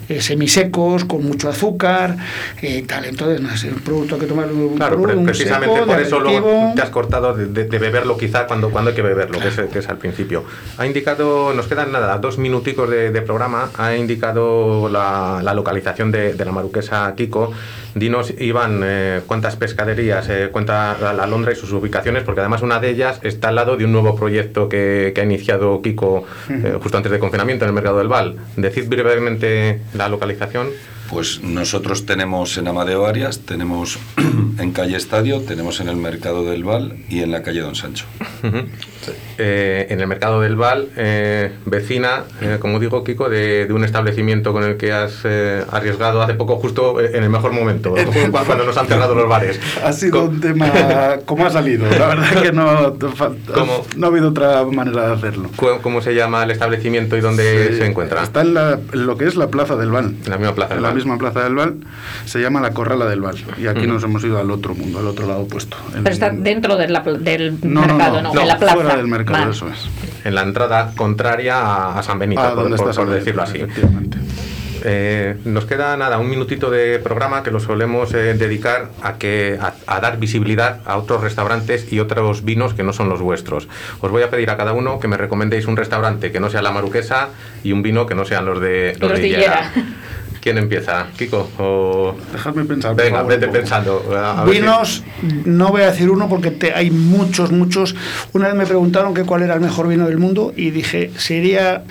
eh, 0.09 0.22
semisecos, 0.22 1.05
con 1.05 1.22
mucho 1.22 1.51
azúcar, 1.51 2.16
eh, 2.62 2.82
tal. 2.89 3.05
Entonces, 3.05 3.39
no 3.43 3.55
sé, 3.59 3.68
un 3.68 3.80
producto 3.80 4.18
que 4.18 4.24
tomar 4.24 4.51
un, 4.51 4.76
Claro, 4.76 4.97
un 4.97 5.22
precisamente 5.26 5.74
seco, 5.74 5.87
por 5.87 6.01
eso 6.01 6.18
luego 6.18 6.72
te 6.74 6.80
has 6.80 6.89
cortado 6.89 7.35
de, 7.35 7.45
de- 7.49 7.64
de 7.66 7.78
beberlo 7.78 8.16
quizá 8.16 8.47
cuando, 8.47 8.70
cuando 8.70 8.89
hay 8.89 8.97
que 8.97 9.03
beberlo, 9.03 9.39
que, 9.39 9.49
es, 9.49 9.61
que 9.70 9.80
es 9.80 9.89
al 9.91 9.99
principio. 9.99 10.45
Ha 10.78 10.87
indicado, 10.87 11.53
nos 11.53 11.66
quedan 11.66 11.93
nada, 11.93 12.16
dos 12.16 12.39
minuticos 12.39 12.89
de, 12.89 13.11
de 13.11 13.20
programa, 13.20 13.68
ha 13.76 13.95
indicado 13.97 14.89
la, 14.89 15.41
la 15.45 15.53
localización 15.53 16.11
de, 16.11 16.32
de 16.32 16.45
la 16.47 16.53
maruquesa 16.53 17.12
Kiko. 17.14 17.53
Dinos, 17.95 18.34
Iván, 18.38 18.80
eh, 18.84 19.20
cuántas 19.26 19.57
pescaderías 19.57 20.28
eh, 20.28 20.49
cuenta 20.51 20.97
la, 21.01 21.12
la 21.12 21.26
Londra 21.26 21.53
y 21.53 21.57
sus 21.57 21.72
ubicaciones, 21.72 22.24
porque 22.24 22.40
además 22.40 22.62
una 22.62 22.80
de 22.80 22.90
ellas 22.90 23.20
está 23.22 23.49
al 23.49 23.55
lado 23.55 23.76
de 23.76 23.84
un 23.84 23.92
nuevo 23.92 24.16
proyecto 24.16 24.68
que, 24.68 25.12
que 25.14 25.20
ha 25.20 25.24
iniciado 25.24 25.80
Kiko 25.80 26.24
eh, 26.51 26.78
justo 26.82 26.97
antes 26.97 27.12
del 27.12 27.20
confinamiento 27.20 27.64
en 27.64 27.68
el 27.68 27.74
mercado 27.74 27.99
del 27.99 28.09
Val. 28.09 28.36
Decid 28.57 28.88
brevemente 28.88 29.80
la 29.95 30.09
localización. 30.09 30.68
Pues 31.11 31.42
nosotros 31.42 32.07
tenemos 32.07 32.57
en 32.57 32.66
Amadeo 32.66 33.07
Arias, 33.07 33.40
tenemos 33.40 33.99
en 34.59 34.72
calle 34.72 34.97
Estadio, 34.97 35.40
tenemos 35.42 35.80
en 35.80 35.88
el 35.88 35.97
Mercado 35.97 36.45
del 36.45 36.64
Val 36.64 36.97
y 37.09 37.20
en 37.20 37.30
la 37.30 37.42
calle 37.42 37.61
Don 37.61 37.74
Sancho. 37.74 38.07
Ujú. 38.42 38.66
Eh, 39.39 39.87
en 39.91 40.01
el 40.01 40.07
mercado 40.07 40.41
del 40.41 40.55
Val, 40.57 40.89
eh, 40.97 41.51
vecina, 41.66 42.22
eh, 42.41 42.59
como 42.61 42.78
digo, 42.78 43.03
Kiko, 43.03 43.28
de, 43.28 43.66
de 43.66 43.72
un 43.72 43.85
establecimiento 43.85 44.53
con 44.53 44.62
el 44.64 44.76
que 44.76 44.93
has 44.93 45.20
eh, 45.24 45.64
arriesgado 45.72 46.22
hace 46.22 46.35
poco, 46.35 46.57
justo 46.57 47.01
eh, 47.01 47.11
en 47.14 47.24
el 47.24 47.30
mejor 47.30 47.53
momento, 47.53 47.95
cuando 48.30 48.64
nos 48.64 48.76
han 48.76 48.87
cerrado 48.87 49.14
los 49.14 49.28
bares. 49.28 49.59
Ha 49.85 49.93
sido 49.93 50.20
Co- 50.20 50.24
un 50.26 50.41
tema 50.41 50.70
como 51.24 51.47
ha 51.47 51.51
salido. 51.51 51.87
La 51.91 52.07
verdad 52.07 52.43
que 52.43 52.53
no, 52.53 52.95
¿Cómo? 53.53 53.85
no 53.97 54.07
ha 54.07 54.11
habido 54.11 54.28
otra 54.28 54.64
manera 54.64 55.09
de 55.09 55.12
hacerlo. 55.14 55.51
¿Cómo 55.82 56.01
se 56.01 56.14
llama 56.14 56.45
el 56.45 56.51
establecimiento 56.53 57.16
y 57.16 57.20
dónde 57.20 57.68
Sí, 57.72 57.78
se 57.78 57.87
encuentra? 57.87 58.22
Está 58.22 58.43
en, 58.43 58.55
la- 58.55 58.78
en 58.93 59.07
lo 59.07 59.16
que 59.16 59.26
es 59.26 59.35
la 59.37 59.49
Plaza 59.49 59.76
del 59.76 59.91
Val. 59.91 60.14
En 60.24 60.30
la 60.30 60.39
misma 60.39 60.55
plaza 60.55 60.74
En 60.74 60.76
del 60.76 60.82
la 60.82 60.89
Val. 60.91 60.95
misma 60.97 61.18
Plaza 61.18 61.43
del 61.43 61.55
Val, 61.55 61.74
se 62.24 62.41
llama 62.41 62.61
la 62.61 62.70
Corrala 62.70 63.07
del 63.07 63.20
Val. 63.20 63.37
Y 63.59 63.66
aquí 63.66 63.87
nos 63.87 64.03
hemos 64.05 64.22
ido 64.24 64.39
al 64.39 64.51
otro 64.51 64.74
mundo, 64.74 65.01
al 65.01 65.07
otro 65.09 65.26
lado 65.26 65.41
opuesto. 65.41 65.76
Pero 65.93 66.09
está 66.11 66.30
dentro 66.30 66.76
de 66.76 66.89
la 66.89 67.01
del 67.01 67.59
No, 67.62 67.80
no, 67.87 67.95
mercado, 67.95 68.22
no, 68.22 68.32
¿no? 68.32 68.41
en 68.41 68.49
la 68.49 68.59
plaza. 68.59 68.74
fuera 68.74 68.97
del 68.97 69.07
mercado, 69.07 69.24
Vale. 69.33 69.51
eso 69.51 69.68
es. 69.68 69.89
En 70.25 70.35
la 70.35 70.43
entrada 70.43 70.93
contraria 70.97 71.59
a, 71.59 71.99
a 71.99 72.03
San 72.03 72.18
Benito, 72.18 72.43
Ah, 72.43 72.55
por, 72.55 72.62
¿dónde 72.64 72.77
por- 72.77 72.89
está 72.91 72.93
San 72.95 73.05
por 73.07 73.14
Benito? 73.14 73.43
decirlo 73.43 73.43
así. 73.43 73.83
Eh, 74.87 75.39
nos 75.47 75.64
queda 75.64 75.97
nada, 75.97 76.18
un 76.18 76.29
minutito 76.29 76.70
de 76.70 76.99
programa 76.99 77.43
que 77.43 77.51
lo 77.51 77.59
solemos 77.59 78.12
eh, 78.12 78.35
dedicar 78.35 78.91
a, 79.03 79.14
que, 79.14 79.59
a, 79.59 79.72
a 79.87 80.01
dar 80.01 80.18
visibilidad 80.18 80.81
a 80.85 80.99
otros 80.99 81.22
restaurantes 81.22 81.91
y 81.91 82.01
otros 82.01 82.45
vinos 82.45 82.75
que 82.75 82.83
no 82.83 82.93
son 82.93 83.09
los 83.09 83.22
vuestros. 83.22 83.66
Os 84.03 84.11
voy 84.11 84.22
a 84.25 84.29
pedir 84.31 84.51
a 84.51 84.59
cada 84.59 84.75
uno 84.75 84.99
que 85.01 85.09
me 85.09 85.16
recomendéis 85.16 85.66
un 85.68 85.79
restaurante 85.79 86.31
que 86.33 86.39
no 86.41 86.51
sea 86.51 86.61
la 86.61 86.70
maruquesa 86.70 87.31
y 87.62 87.72
un 87.72 87.83
vino 87.83 88.05
que 88.05 88.14
no 88.14 88.27
sean 88.27 88.45
los 88.45 88.61
de 88.61 88.95
Los 89.01 89.12
de. 89.12 89.27
Higuera. 89.27 89.72
¿Quién 90.45 90.59
empieza? 90.59 91.07
Kiko. 91.16 91.49
O... 91.59 92.14
Dejadme 92.30 92.66
pensar. 92.66 92.95
Venga, 92.95 93.16
favor, 93.20 93.32
vete 93.32 93.49
pensando. 93.49 94.05
A 94.14 94.45
ver 94.45 94.55
si- 94.55 94.61
Vinos, 94.61 95.03
no 95.47 95.70
voy 95.70 95.80
a 95.80 95.86
decir 95.90 96.11
uno 96.11 96.28
porque 96.28 96.51
te- 96.51 96.74
hay 96.74 96.90
muchos, 96.90 97.51
muchos. 97.51 97.97
Una 98.34 98.49
vez 98.49 98.55
me 98.55 98.66
preguntaron 98.66 99.14
que 99.14 99.22
cuál 99.24 99.40
era 99.42 99.55
el 99.55 99.61
mejor 99.62 99.88
vino 99.88 100.07
del 100.07 100.18
mundo 100.18 100.53
y 100.55 100.70
dije, 100.70 101.11
sería 101.16 101.84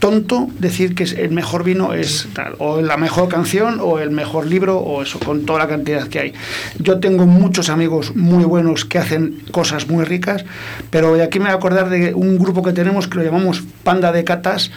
tonto 0.00 0.48
decir 0.58 0.94
que 0.94 1.04
el 1.04 1.30
mejor 1.30 1.64
vino 1.64 1.94
es 1.94 2.28
tal, 2.34 2.54
o 2.58 2.82
la 2.82 2.98
mejor 2.98 3.30
canción, 3.30 3.78
o 3.80 3.98
el 4.00 4.10
mejor 4.10 4.46
libro, 4.46 4.76
o 4.78 5.02
eso, 5.02 5.18
con 5.18 5.46
toda 5.46 5.60
la 5.60 5.66
cantidad 5.68 6.06
que 6.08 6.18
hay. 6.20 6.32
Yo 6.78 7.00
tengo 7.00 7.24
muchos 7.26 7.70
amigos 7.70 8.14
muy 8.14 8.44
buenos 8.44 8.84
que 8.84 8.98
hacen 8.98 9.42
cosas 9.50 9.88
muy 9.88 10.04
ricas, 10.04 10.44
pero 10.90 11.14
de 11.14 11.22
aquí 11.22 11.38
me 11.38 11.46
voy 11.46 11.52
a 11.54 11.56
acordar 11.56 11.88
de 11.88 12.12
un 12.12 12.38
grupo 12.38 12.62
que 12.62 12.72
tenemos 12.74 13.08
que 13.08 13.16
lo 13.16 13.24
llamamos 13.24 13.62
Panda 13.82 14.12
de 14.12 14.24
Catas. 14.24 14.70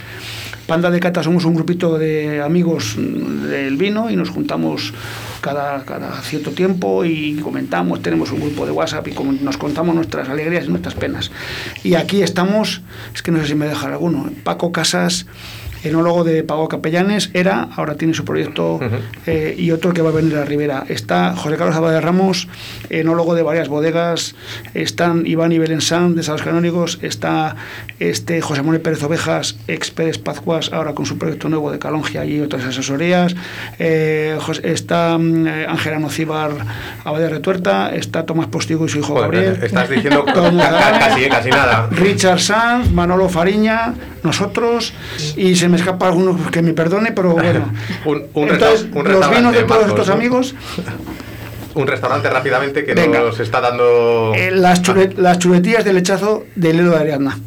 Panda 0.69 0.91
de 0.91 0.99
Cata 0.99 1.23
somos 1.23 1.45
un 1.45 1.55
grupito 1.55 1.97
de 1.97 2.43
amigos 2.43 2.95
del 2.95 3.75
vino 3.75 4.11
y 4.11 4.15
nos 4.15 4.29
juntamos 4.29 4.93
cada, 5.41 5.81
cierto 6.21 6.51
tiempo 6.51 7.03
y 7.03 7.37
comentamos, 7.37 8.03
tenemos 8.03 8.31
un 8.31 8.39
grupo 8.39 8.67
de 8.67 8.71
WhatsApp 8.71 9.07
y 9.07 9.15
nos 9.43 9.57
contamos 9.57 9.95
nuestras 9.95 10.29
alegrías 10.29 10.65
y 10.65 10.69
nuestras 10.69 10.93
penas. 10.93 11.31
Y 11.83 11.95
aquí 11.95 12.21
estamos, 12.21 12.83
es 13.15 13.23
que 13.23 13.31
no 13.31 13.39
sé 13.41 13.47
si 13.47 13.55
me 13.55 13.65
deja 13.65 13.87
alguno, 13.87 14.29
Paco 14.43 14.71
Casas, 14.71 15.25
enólogo 15.83 16.23
de 16.23 16.43
Pago 16.43 16.67
Capellanes, 16.67 17.29
era, 17.33 17.69
ahora 17.75 17.95
tiene 17.95 18.13
su 18.13 18.25
proyecto 18.25 18.79
eh, 19.25 19.55
y 19.57 19.71
otro 19.71 19.93
que 19.93 20.01
va 20.01 20.09
a 20.09 20.13
venir 20.13 20.35
a 20.37 20.45
Rivera. 20.45 20.83
Está 20.87 21.35
José 21.35 21.57
Carlos 21.57 21.75
Abad 21.75 21.99
Ramos, 22.01 22.47
enólogo 22.89 23.35
de 23.35 23.43
varias 23.43 23.67
bodegas, 23.67 24.35
están 24.73 25.25
Iván 25.25 25.51
y 25.51 25.59
Belén 25.59 25.81
Sanz 25.81 26.15
de 26.15 26.23
Salos 26.23 26.41
Canónigos, 26.41 26.99
está 27.01 27.55
este 27.99 28.41
José 28.41 28.61
Manuel 28.61 28.81
Pérez 28.81 29.03
Ovejas, 29.03 29.57
ex 29.67 29.91
Pérez 29.91 30.17
Pazcuas, 30.17 30.71
ahora 30.73 30.93
con 30.93 31.05
su 31.05 31.17
proyecto 31.17 31.49
nuevo 31.49 31.71
de 31.71 31.79
Calongia 31.79 32.25
y 32.25 32.41
otras 32.41 32.63
asesorías, 32.63 33.35
eh, 33.77 34.37
está 34.63 35.17
mm, 35.17 35.47
eh, 35.47 35.65
Ángela 35.67 35.99
Nocíbar 35.99 36.51
Abadía 37.03 37.29
Retuerta, 37.29 37.95
está 37.95 38.25
Tomás 38.25 38.47
Postigo 38.47 38.85
y 38.85 38.89
su 38.89 38.99
hijo 38.99 39.13
Joder, 39.13 39.31
Gabriel. 39.31 39.59
estás 39.63 39.89
diciendo 39.89 40.25
casi, 40.25 41.29
casi 41.29 41.49
nada. 41.49 41.87
Richard 41.91 42.39
Sanz, 42.39 42.91
Manolo 42.91 43.29
Fariña, 43.29 43.93
nosotros, 44.23 44.93
y 45.37 45.55
se 45.55 45.68
me 45.69 45.77
escapa 45.77 46.07
alguno 46.07 46.37
que 46.51 46.61
me 46.61 46.73
perdone, 46.73 47.11
pero 47.13 47.31
bueno. 47.33 47.71
Un, 48.05 48.23
un 48.33 48.49
Entonces, 48.49 48.83
resta- 48.91 48.99
un 48.99 49.11
los 49.11 49.29
vinos 49.31 49.53
de 49.53 49.63
todos 49.63 49.69
Marcos, 49.81 49.89
estos 49.99 50.09
amigos, 50.09 50.55
Un 51.75 51.87
restaurante 51.87 52.29
rápidamente 52.29 52.83
que 52.83 52.93
Venga. 52.95 53.19
nos 53.19 53.39
está 53.39 53.61
dando. 53.61 54.33
eh, 54.35 54.51
las, 54.51 54.81
chule- 54.81 55.13
las 55.15 55.39
chuletillas 55.39 55.85
de 55.85 55.93
lechazo 55.93 56.43
de 56.55 56.73
Lelo 56.73 56.91
de 56.91 56.97
Ariadna. 56.97 57.37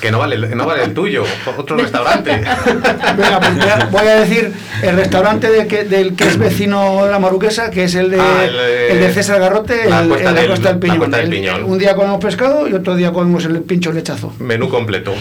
Que 0.00 0.10
no 0.10 0.18
vale, 0.18 0.36
el- 0.36 0.56
no 0.56 0.66
vale 0.66 0.84
el 0.84 0.94
tuyo, 0.94 1.24
otro 1.56 1.76
restaurante. 1.76 2.30
Venga, 3.16 3.40
pues 3.40 3.56
voy 3.58 3.68
a, 3.68 3.88
voy 3.90 4.06
a 4.08 4.14
decir 4.20 4.52
el 4.82 4.96
restaurante 4.96 5.50
de 5.50 5.66
que- 5.66 5.84
del 5.84 6.14
que 6.16 6.24
es 6.28 6.38
vecino 6.38 7.04
de 7.04 7.10
la 7.10 7.18
Maruquesa, 7.18 7.70
que 7.70 7.84
es 7.84 7.94
el 7.94 8.10
de, 8.10 8.20
Ah, 8.20 8.44
el 8.44 8.52
de- 8.56 8.92
el 8.92 9.00
de 9.00 9.12
César 9.12 9.40
Garrote, 9.40 9.88
la 9.88 10.00
el, 10.02 10.08
Cuesta 10.08 10.28
el 10.30 10.34
de 10.34 10.40
del- 10.42 10.50
Costa 10.50 10.72
del 10.72 10.88
la 10.88 10.94
Piñón. 10.94 11.10
Del 11.10 11.20
El- 11.20 11.30
Piñón. 11.30 11.64
un 11.64 11.78
día 11.78 11.94
comemos 11.94 12.22
pescado 12.24 12.68
y 12.68 12.74
otro 12.74 12.94
día 12.96 13.12
comemos 13.12 13.44
el 13.44 13.60
pincho 13.62 13.92
lechazo. 13.92 14.32
Menú 14.38 14.68
completo. 14.68 15.14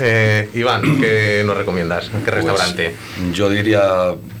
Eh, 0.00 0.48
Iván, 0.54 0.98
¿qué 1.00 1.42
nos 1.44 1.56
recomiendas? 1.56 2.10
¿Qué 2.24 2.30
restaurante? 2.30 2.94
Pues, 3.18 3.36
yo 3.36 3.48
diría 3.50 3.82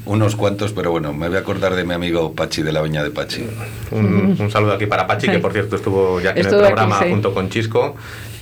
unos 0.06 0.34
cuantos, 0.36 0.72
pero 0.72 0.90
bueno, 0.90 1.12
me 1.12 1.28
voy 1.28 1.36
a 1.36 1.40
acordar 1.40 1.74
de 1.74 1.84
mi 1.84 1.92
amigo 1.94 2.32
Pachi 2.34 2.62
de 2.62 2.72
la 2.72 2.82
Viña 2.82 3.02
de 3.02 3.10
Pachi. 3.10 3.46
Un, 3.90 4.36
un 4.38 4.50
saludo 4.50 4.72
aquí 4.72 4.86
para 4.86 5.06
Pachi, 5.06 5.28
que 5.28 5.38
por 5.38 5.52
cierto 5.52 5.76
estuvo 5.76 6.20
ya 6.20 6.30
aquí 6.30 6.40
Estuvo 6.40 6.60
en 6.60 6.64
el 6.66 6.72
aquí, 6.72 6.74
programa 6.76 7.02
sí. 7.04 7.10
junto 7.10 7.34
con 7.34 7.50
Chisco. 7.50 7.94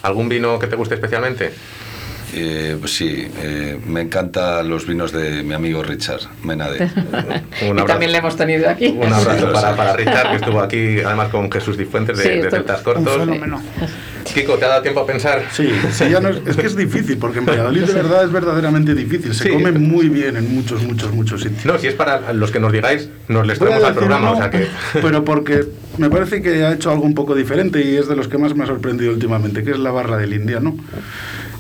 ¿Algún 0.03 0.29
vino 0.29 0.59
que 0.59 0.67
te 0.67 0.77
guste 0.77 0.95
especialmente? 0.95 1.53
Eh, 2.35 2.77
pues 2.79 2.95
sí, 2.95 3.27
eh, 3.43 3.79
me 3.87 4.03
encantan 4.03 4.69
los 4.69 4.87
vinos 4.87 5.13
de 5.13 5.43
mi 5.43 5.55
amigo 5.55 5.83
Richard 5.83 6.21
Menade. 6.45 6.79
Un 7.63 7.67
y 7.67 7.71
abrazo. 7.71 7.87
también 7.87 8.13
le 8.13 8.19
hemos 8.19 8.37
tenido 8.37 8.69
aquí. 8.69 8.89
Un 8.89 9.11
abrazo 9.13 9.51
para, 9.53 9.75
para 9.75 9.93
Richard, 9.97 10.31
que 10.31 10.37
estuvo 10.37 10.61
aquí 10.61 11.01
además 11.01 11.29
con 11.29 11.51
Jesús 11.51 11.77
Cifuentes 11.77 12.19
de, 12.19 12.23
Sí, 12.25 12.29
de 12.41 12.51
Celtas 12.51 12.79
Un 12.79 12.85
Cortos. 12.85 13.19
fenómeno. 13.19 13.63
Kiko, 14.35 14.57
¿te 14.59 14.67
ha 14.67 14.69
dado 14.69 14.83
tiempo 14.83 15.01
a 15.01 15.07
pensar? 15.07 15.43
Sí, 15.53 15.71
sí, 15.91 16.11
ya 16.11 16.21
no 16.21 16.29
es, 16.29 16.43
es 16.47 16.57
que 16.57 16.67
es 16.67 16.77
difícil, 16.77 17.17
porque 17.17 17.39
en 17.39 17.47
Valladolid 17.47 17.85
de 17.85 17.93
verdad 17.95 18.25
es 18.25 18.31
verdaderamente 18.31 18.95
difícil. 18.95 19.35
Se 19.35 19.45
Sí. 19.45 19.49
come 19.51 19.73
muy 19.73 20.11
bien 20.11 20.37
en 20.37 20.55
muchos, 20.55 20.83
muchos, 20.83 21.11
muchos 21.13 21.41
sitios. 21.41 21.65
No, 21.65 21.79
si 21.79 21.87
es 21.87 21.95
para 21.95 22.33
los 22.35 22.51
que 22.51 22.61
nos 22.61 22.71
digáis, 22.71 23.09
nos 23.29 23.47
les 23.47 23.59
traemos 23.59 23.83
al 23.83 23.95
programa, 23.95 24.33
uno, 24.33 24.39
o 24.39 24.41
sea 24.43 24.51
que... 24.51 24.67
Pero 25.01 25.25
porque 25.25 25.65
me 25.97 26.11
parece 26.11 26.43
que 26.43 26.63
ha 26.63 26.75
hecho 26.75 26.91
algo 26.91 27.05
un 27.05 27.15
poco 27.15 27.35
diferente 27.35 27.81
y 27.83 27.97
es 27.97 28.07
de 28.07 28.17
los 28.17 28.29
que 28.29 28.37
más 28.37 28.55
me 28.55 28.65
ha 28.65 28.67
sorprendido 28.67 29.13
últimamente, 29.13 29.65
que 29.65 29.71
es 29.71 29.79
la 29.79 29.91
barra 29.93 30.19
del 30.19 30.35
indiano. 30.35 30.77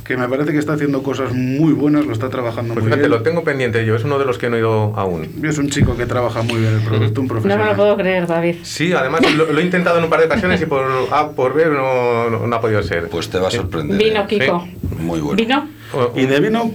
Que 0.08 0.16
me 0.16 0.26
parece 0.26 0.52
que 0.52 0.58
está 0.58 0.72
haciendo 0.72 1.02
cosas 1.02 1.34
muy 1.34 1.74
buenas, 1.74 2.06
lo 2.06 2.14
está 2.14 2.30
trabajando 2.30 2.72
Pues 2.72 2.82
muy 2.82 2.90
fíjate, 2.92 3.08
bien. 3.08 3.10
lo 3.18 3.22
tengo 3.22 3.44
pendiente 3.44 3.84
yo, 3.84 3.94
es 3.94 4.04
uno 4.04 4.18
de 4.18 4.24
los 4.24 4.38
que 4.38 4.48
no 4.48 4.56
he 4.56 4.60
ido 4.60 4.94
aún. 4.96 5.28
Es 5.44 5.58
un 5.58 5.68
chico 5.68 5.98
que 5.98 6.06
trabaja 6.06 6.40
muy 6.40 6.60
bien 6.62 6.72
el 6.76 6.80
producto, 6.80 7.20
un 7.20 7.26
No 7.28 7.34
me 7.34 7.40
profesional. 7.42 7.68
lo 7.68 7.76
puedo 7.76 7.96
creer, 7.98 8.26
David. 8.26 8.56
Sí, 8.62 8.94
además 8.94 9.20
lo, 9.36 9.52
lo 9.52 9.60
he 9.60 9.62
intentado 9.62 9.98
en 9.98 10.04
un 10.04 10.08
par 10.10 10.20
de 10.20 10.26
ocasiones 10.26 10.62
y 10.62 10.64
por 10.66 10.82
A 11.12 11.28
por 11.32 11.52
B 11.52 11.66
no, 11.66 12.30
no- 12.30 12.46
no 12.46 12.56
ha 12.56 12.60
podido 12.62 12.82
ser. 12.82 13.08
Pues 13.10 13.28
te 13.28 13.38
va 13.38 13.48
a 13.48 13.50
sorprender. 13.50 13.98
Vino, 13.98 14.20
¿eh? 14.20 14.24
Kiko. 14.26 14.66
Muy 14.98 15.20
bueno. 15.20 15.36
¿Vino? 15.36 15.68
Y 16.16 16.24
de 16.24 16.40
vino, 16.40 16.72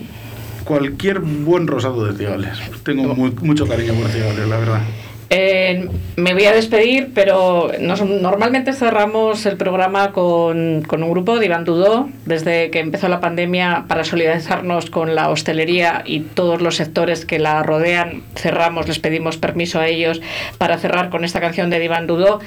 cualquier 0.63 1.19
buen 1.19 1.65
rosado 1.65 2.05
de 2.05 2.15
Cigales. 2.15 2.59
Tengo 2.84 3.15
muy- 3.15 3.34
mucho 3.41 3.65
cariño 3.67 3.95
por 3.95 4.09
Cigales, 4.11 4.47
la 4.47 4.57
verdad. 4.59 4.81
Eh, 5.30 5.88
me 6.15 6.34
voy 6.34 6.45
a 6.45 6.51
despedir, 6.53 7.11
pero 7.15 7.71
nos- 7.80 8.01
normalmente 8.03 8.71
cerramos 8.74 9.45
el 9.47 9.57
programa 9.57 10.11
con, 10.11 10.84
con 10.84 11.01
un 11.01 11.09
grupo 11.09 11.39
de 11.39 11.47
Iván 11.47 11.63
Dudó, 11.65 12.09
desde 12.26 12.69
que 12.69 12.80
empezó 12.80 13.07
la 13.07 13.19
pandemia, 13.19 13.86
para 13.88 14.03
solidarizarnos 14.03 14.89
con 14.91 15.15
la 15.15 15.30
hostelería 15.30 16.03
y 16.05 16.19
todos 16.19 16.61
los 16.61 16.76
sectores 16.76 17.26
que 17.26 17.39
la 17.39 17.63
rodean. 17.63 18.21
Cerramos, 18.36 18.88
les 18.88 18.99
pedimos 18.99 19.38
permiso 19.38 19.80
a 19.80 19.88
ellos 19.88 20.21
para 20.59 20.78
cerrar 20.78 21.09
con 21.09 21.24
esta 21.26 21.39
canción 21.41 21.69
de 21.71 21.84
Iván 21.84 22.05
Dudó, 22.05 22.39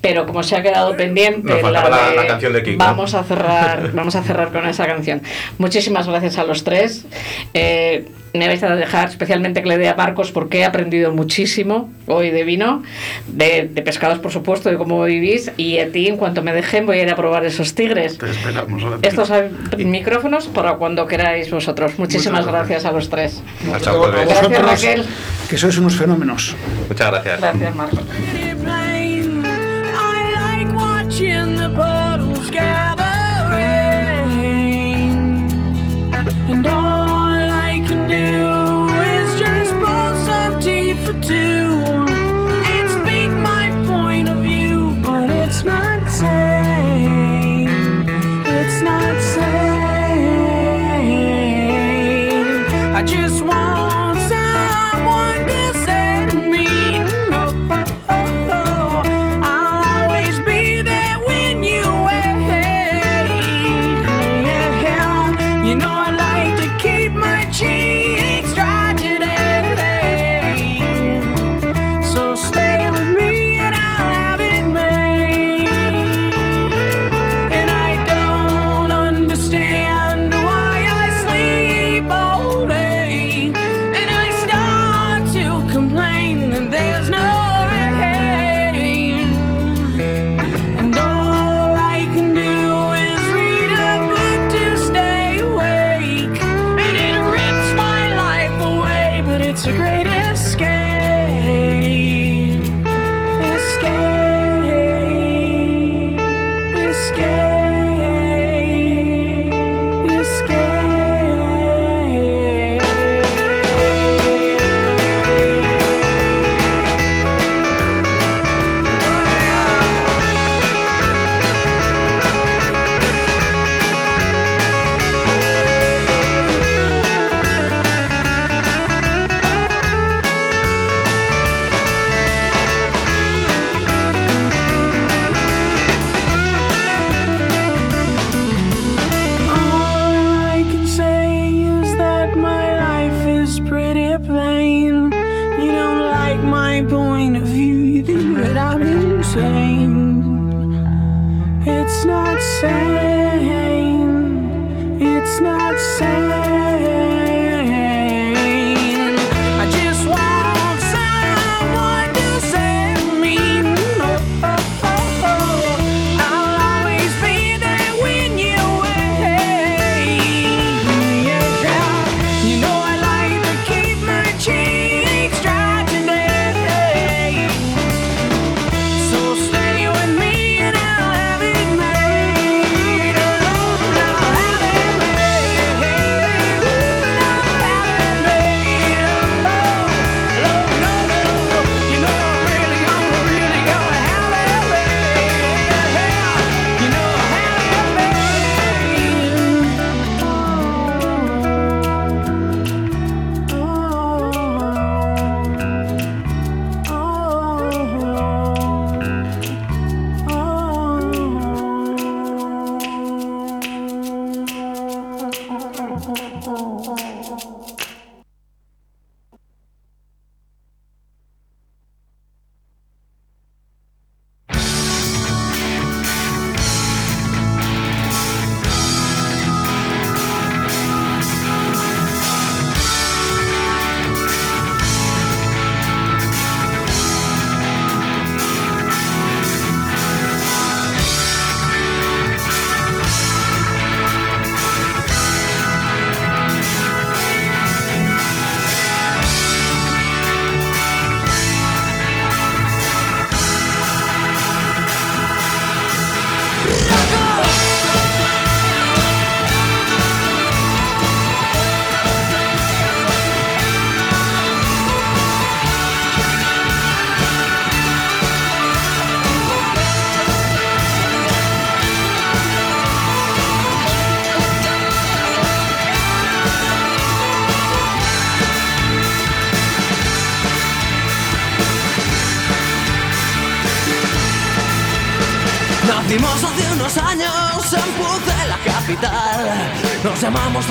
pero 0.00 0.26
como 0.26 0.42
se 0.42 0.56
ha 0.56 0.62
quedado 0.62 0.96
pendiente, 0.96 1.48
Nos 1.52 1.60
faltaba 1.60 1.88
la- 1.90 2.10
de- 2.10 2.16
la 2.16 2.26
canción 2.26 2.52
de 2.52 2.62
Kiko. 2.64 2.78
vamos 2.78 3.14
a 3.14 3.22
cerrar, 3.22 3.92
vamos 3.92 4.16
a 4.16 4.22
cerrar 4.22 4.50
con 4.50 4.66
esa 4.66 4.86
canción. 4.86 5.22
Muchísimas 5.58 6.08
gracias 6.08 6.38
a 6.38 6.44
los 6.44 6.64
tres. 6.64 7.06
Eh, 7.54 8.06
me 8.34 8.48
vais 8.48 8.62
a 8.64 8.74
dejar 8.74 9.08
especialmente 9.08 9.62
que 9.62 9.68
le 9.68 9.78
dé 9.78 9.88
a 9.88 9.94
Marcos 9.94 10.32
porque 10.32 10.58
he 10.58 10.64
aprendido 10.64 11.12
muchísimo 11.12 11.90
hoy 12.06 12.30
de 12.30 12.42
vino, 12.44 12.82
de, 13.28 13.68
de 13.72 13.82
pescados 13.82 14.18
por 14.18 14.32
supuesto, 14.32 14.70
de 14.70 14.76
cómo 14.76 15.02
vivís 15.04 15.52
y 15.56 15.78
a 15.78 15.90
ti 15.92 16.08
en 16.08 16.16
cuanto 16.16 16.42
me 16.42 16.52
dejen 16.52 16.84
voy 16.84 16.98
a 16.98 17.02
ir 17.04 17.10
a 17.10 17.16
probar 17.16 17.44
esos 17.44 17.74
tigres. 17.74 18.18
Te 18.18 18.30
esperamos. 18.30 18.82
Estos 19.02 19.28
son 19.28 19.50
micrófonos 19.78 20.48
para 20.48 20.74
cuando 20.74 21.06
queráis 21.06 21.50
vosotros. 21.50 21.98
Muchísimas 21.98 22.44
Muchas 22.44 22.52
gracias. 22.52 22.82
gracias. 22.82 22.92
a 22.92 22.96
los 22.96 23.08
tres. 23.08 23.42
Colbert. 23.84 24.14
Gracias 24.14 24.48
Vosotros, 24.48 24.70
Raquel. 24.70 25.04
que 25.48 25.56
sois 25.56 25.78
unos 25.78 25.96
fenómenos. 25.96 26.56
Muchas 26.88 27.10
gracias. 27.10 27.40
Gracias 27.40 27.74
Marcos. 27.76 28.00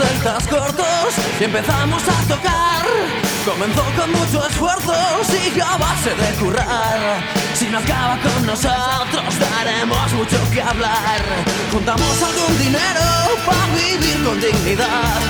Deltas 0.04 0.48
Cortos 0.48 1.14
y 1.40 1.44
empezamos 1.44 2.04
a 2.04 2.28
tocar. 2.28 2.86
Comenzó 3.46 3.84
con 3.98 4.12
mucho 4.12 4.48
esfuerzo, 4.48 4.94
sigue 5.24 5.62
a 5.62 5.78
base 5.78 6.10
de 6.10 6.34
currar. 6.40 7.24
Si 7.54 7.66
no 7.68 7.78
acaba 7.80 8.18
con 8.20 8.46
nosotros, 8.46 9.40
daremos 9.40 10.14
mucho 10.14 10.38
que 10.52 10.62
hablar. 10.62 11.22
Juntamos 11.72 12.22
algún 12.22 12.58
dinero 12.58 13.02
para 13.46 13.66
vivir 13.76 14.24
con 14.24 14.40
dignidad. 14.40 15.22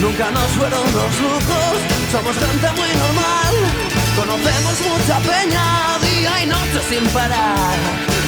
Nunca 0.00 0.30
nos 0.30 0.48
fueron 0.52 0.84
los 0.92 1.20
lujos, 1.20 1.76
somos 2.12 2.36
gente 2.36 2.70
muy 2.72 2.88
normal. 3.02 3.99
Conocemos 4.30 4.78
mucha 4.86 5.18
peña, 5.26 5.98
día 5.98 6.42
y 6.44 6.46
noche 6.46 6.80
sin 6.88 7.04
parar. 7.08 7.74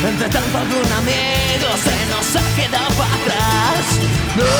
Entre 0.03 0.29
tanto 0.29 0.59
algún 0.59 0.93
amigo 0.99 1.69
se 1.79 1.95
nos 2.11 2.27
ha 2.35 2.45
quedado 2.59 2.91
para 2.99 3.15
atrás. 3.15 3.83
No, 4.35 4.51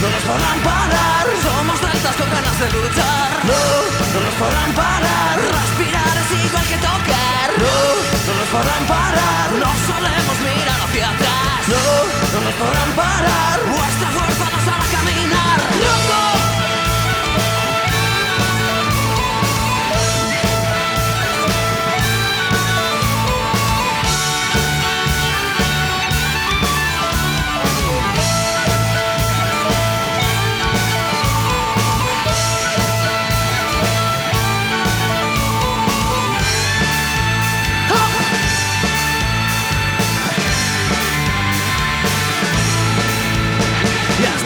no 0.00 0.06
nos 0.08 0.24
podrán 0.24 0.58
parar. 0.64 1.24
Somos 1.44 1.78
deltas 1.84 2.16
con 2.16 2.28
ganas 2.32 2.58
de 2.60 2.66
luchar. 2.72 3.28
No, 3.44 3.60
no 4.08 4.18
nos 4.24 4.34
podrán 4.40 4.72
parar. 4.72 5.36
Respirar 5.36 6.14
es 6.16 6.30
igual 6.48 6.64
que 6.64 6.78
tocar. 6.80 7.48
No, 7.60 7.76
no 8.26 8.32
nos 8.40 8.48
podrán 8.56 8.84
parar. 8.88 9.46
No 9.52 9.70
solemos 9.84 10.36
mirar 10.48 10.80
hacia 10.80 11.10
atrás. 11.12 11.60
No, 11.72 11.84
no 12.32 12.38
nos 12.40 12.54
podrán 12.56 12.90
parar. 12.96 13.56
Vuestra 13.68 14.08
fuerza 14.16 14.44
nos 14.48 14.64
hará 14.64 14.86
caminar. 14.96 15.58
¡Loco! 15.76 16.35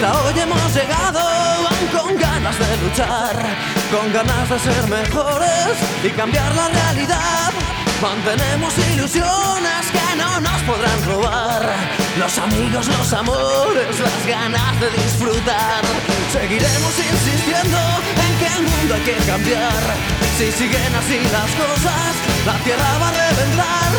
Hasta 0.02 0.22
hoy 0.22 0.40
hemos 0.40 0.74
llegado 0.74 1.20
con 1.92 2.16
ganas 2.16 2.58
de 2.58 2.76
luchar, 2.78 3.36
con 3.90 4.10
ganas 4.12 4.48
de 4.48 4.58
ser 4.58 4.88
mejores 4.88 5.76
y 6.02 6.08
cambiar 6.10 6.54
la 6.54 6.68
realidad. 6.68 7.52
Mantenemos 8.00 8.72
ilusiones 8.94 9.84
que 9.92 10.16
no 10.16 10.40
nos 10.40 10.62
podrán 10.62 11.04
robar. 11.04 11.68
Los 12.18 12.38
amigos, 12.38 12.88
los 12.88 13.12
amores, 13.12 14.00
las 14.00 14.26
ganas 14.26 14.80
de 14.80 14.90
disfrutar. 15.02 15.82
Seguiremos 16.32 16.94
insistiendo 16.98 17.78
en 18.24 18.38
que 18.38 18.46
el 18.56 18.62
mundo 18.62 18.94
hay 18.94 19.02
que 19.02 19.16
cambiar. 19.26 19.82
Si 20.38 20.50
siguen 20.50 20.94
así 20.96 21.20
las 21.30 21.50
cosas, 21.60 22.12
la 22.46 22.54
tierra 22.64 22.98
va 23.02 23.08
a 23.08 23.12
reventar. 23.12 23.90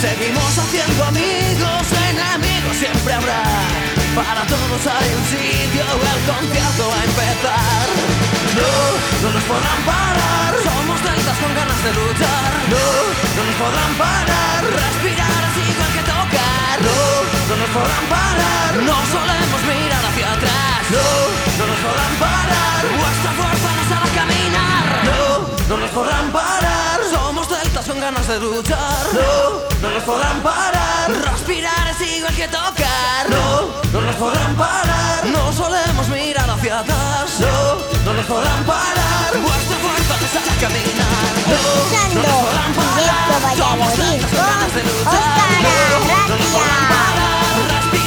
Seguimos 0.00 0.58
haciendo 0.58 1.04
amigos, 1.04 1.84
enemigos 2.08 2.76
siempre 2.76 3.12
habrá. 3.12 4.01
Para 4.14 4.44
todos 4.44 4.86
hay 4.86 5.08
un 5.14 5.24
sitio, 5.24 5.80
el 5.80 6.20
concierto 6.28 6.84
va 6.84 7.00
a 7.00 7.04
empezar. 7.04 7.86
No, 8.52 8.72
no 9.24 9.28
nos 9.32 9.44
podrán 9.44 9.80
parar. 9.88 10.52
Somos 10.62 11.02
deltas 11.02 11.36
con 11.40 11.54
ganas 11.54 11.80
de 11.82 11.90
luchar. 11.96 12.50
No, 12.68 12.84
no 13.36 13.42
nos 13.48 13.56
podrán 13.56 13.92
parar. 13.96 14.60
Respirar 14.68 15.40
es 15.48 15.56
igual 15.64 15.92
que 15.96 16.04
tocar. 16.04 16.76
No, 16.84 16.98
no 17.48 17.54
nos 17.56 17.70
podrán 17.72 18.04
parar. 18.12 18.70
No 18.84 18.96
solemos 19.16 19.60
mirar 19.64 20.04
hacia 20.04 20.28
atrás. 20.28 20.82
No, 20.92 21.08
no 21.56 21.64
nos 21.72 21.80
podrán 21.80 22.14
parar. 22.20 22.80
Vuestra 22.92 23.30
fuerza 23.32 23.68
nos 23.80 23.88
hará 23.96 24.08
caminar. 24.12 24.84
No, 25.08 25.20
no 25.72 25.76
nos 25.80 25.90
podrán 25.90 26.26
parar. 26.30 27.01
Con 27.86 27.98
ganas 28.00 28.28
de 28.28 28.38
luchar. 28.38 28.78
No, 29.12 29.60
no 29.82 29.90
nos 29.94 30.02
podrán 30.04 30.40
parar. 30.40 31.10
Respirar 31.10 31.88
es 31.90 32.16
igual 32.16 32.34
que 32.34 32.46
tocar. 32.46 33.28
No, 33.28 33.68
no 33.92 34.00
nos 34.00 34.16
podrán 34.16 34.54
parar. 34.54 35.26
No 35.26 35.52
solemos 35.52 36.08
mirar 36.08 36.48
hacia 36.48 36.78
atrás. 36.78 37.40
No, 37.40 37.74
no 38.04 38.14
nos 38.14 38.26
podrán 38.26 38.64
parar. 38.64 39.32
Vuestra 39.34 39.76
fuerza 39.82 40.16
nos 40.22 40.34
hará 40.36 40.54
caminar. 40.60 41.32
No, 41.50 41.58
no 42.14 42.22
nos 42.22 42.36
podrán 42.38 42.72
parar. 42.72 43.56
Somos 43.56 43.92
con 43.94 44.46
ganas 44.46 44.74
de 44.74 44.82
luchar. 44.84 45.50
No, 45.62 45.74
no 46.28 46.36
nos 46.36 46.46
podrán 46.54 46.84
parar. 46.88 47.54
Respirar 47.68 48.01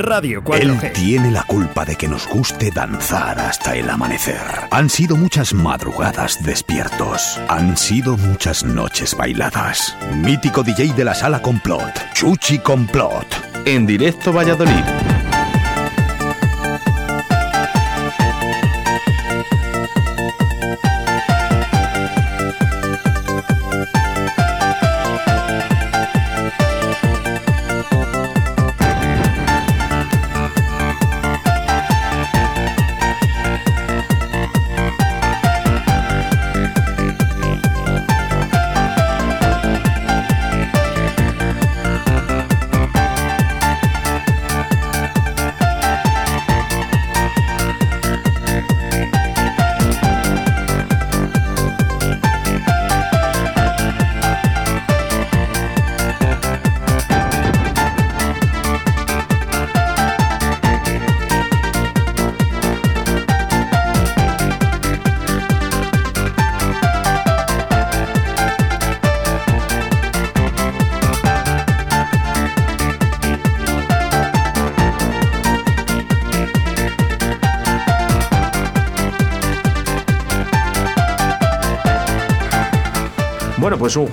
Radio 0.00 0.42
4G. 0.42 0.60
Él 0.60 0.92
tiene 0.92 1.30
la 1.30 1.42
culpa 1.42 1.84
de 1.84 1.96
que 1.96 2.08
nos 2.08 2.26
guste 2.26 2.70
danzar 2.70 3.38
hasta 3.38 3.76
el 3.76 3.88
amanecer. 3.88 4.40
Han 4.70 4.88
sido 4.88 5.16
muchas 5.16 5.52
madrugadas 5.54 6.42
despiertos. 6.42 7.38
Han 7.48 7.76
sido 7.76 8.16
muchas 8.16 8.64
noches 8.64 9.16
bailadas. 9.16 9.96
Mítico 10.16 10.62
DJ 10.62 10.94
de 10.94 11.04
la 11.04 11.14
sala 11.14 11.42
Complot. 11.42 11.92
Chuchi 12.14 12.58
Complot. 12.58 13.26
En 13.66 13.86
directo 13.86 14.32
Valladolid. 14.32 15.09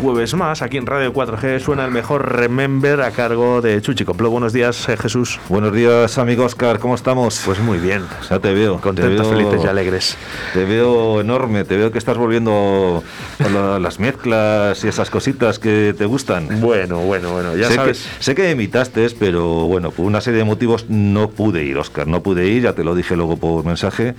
Bueno, 0.07 0.15
pues 0.15 0.16
un 0.16 0.16
jueves 0.27 0.39
más, 0.49 0.61
aquí 0.61 0.75
en 0.75 0.85
Radio 0.85 1.13
4G 1.13 1.59
suena 1.59 1.85
el 1.85 1.91
mejor 1.91 2.35
Remember 2.35 2.99
a 3.01 3.11
cargo 3.11 3.61
de 3.61 3.81
Chuchi 3.81 4.03
Complot. 4.03 4.29
Buenos 4.29 4.51
días, 4.51 4.89
eh, 4.89 4.97
Jesús. 4.97 5.39
Buenos 5.47 5.71
días, 5.71 6.17
amigo 6.17 6.43
Oscar, 6.43 6.79
¿cómo 6.79 6.95
estamos? 6.95 7.41
Pues 7.45 7.59
muy 7.59 7.77
bien. 7.77 8.03
Ya 8.29 8.37
te 8.39 8.53
veo. 8.53 8.81
Contentos, 8.81 9.29
te 9.29 9.35
veo- 9.35 9.47
felices 9.47 9.65
y 9.65 9.67
alegres. 9.69 10.17
Te 10.53 10.65
veo 10.65 11.21
enorme, 11.21 11.63
te 11.63 11.77
veo 11.77 11.91
que 11.93 11.97
estás 11.97 12.17
volviendo 12.17 13.03
con 13.41 13.53
la- 13.53 13.79
las 13.79 13.99
mezclas 14.01 14.83
y 14.83 14.89
esas 14.89 15.09
cositas 15.09 15.59
que 15.59 15.95
te 15.97 16.05
gustan. 16.05 16.59
Bueno, 16.59 16.97
bueno, 16.99 17.31
bueno, 17.31 17.55
ya 17.55 17.69
sé 17.69 17.75
sabes. 17.75 17.99
Que, 18.17 18.23
sé 18.23 18.35
que 18.35 18.41
me 18.43 18.51
invitaste, 18.51 19.07
pero 19.17 19.45
bueno, 19.67 19.91
por 19.91 20.05
una 20.05 20.19
serie 20.19 20.39
de 20.39 20.45
motivos 20.45 20.87
no 20.89 21.29
pude 21.29 21.63
ir, 21.63 21.77
Oscar. 21.77 22.05
No 22.07 22.21
pude 22.21 22.47
ir, 22.47 22.63
ya 22.63 22.73
te 22.73 22.83
lo 22.83 22.95
dije 22.95 23.15
luego 23.15 23.37
por 23.37 23.63
mensaje. 23.63 24.13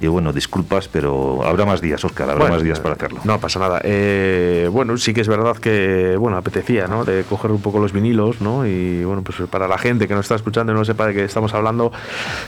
Y 0.00 0.08
bueno, 0.08 0.34
disculpas, 0.34 0.88
pero 0.88 1.42
habrá 1.46 1.64
más 1.64 1.80
días, 1.80 2.04
Oscar, 2.04 2.24
habrá 2.28 2.40
Bueno, 2.44 2.54
más 2.56 2.62
días 2.62 2.80
para 2.80 2.96
hacerlo. 2.96 3.20
No 3.24 3.40
pasa 3.40 3.58
nada. 3.60 3.80
Eh, 3.82 4.68
bueno, 4.70 4.96
sí 4.98 5.14
que 5.14 5.22
es 5.22 5.28
verdad 5.28 5.37
que, 5.60 6.16
bueno, 6.18 6.36
apetecía, 6.36 6.86
¿no? 6.86 7.04
De 7.04 7.24
coger 7.28 7.50
un 7.50 7.60
poco 7.62 7.78
los 7.78 7.92
vinilos, 7.92 8.40
¿no? 8.40 8.66
Y 8.66 9.04
bueno, 9.04 9.22
pues 9.22 9.38
para 9.50 9.66
la 9.68 9.78
gente 9.78 10.06
que 10.08 10.14
nos 10.14 10.24
está 10.24 10.34
escuchando 10.34 10.72
y 10.72 10.74
no 10.74 10.84
sepa 10.84 11.06
de 11.06 11.14
qué 11.14 11.24
estamos 11.24 11.54
hablando, 11.54 11.92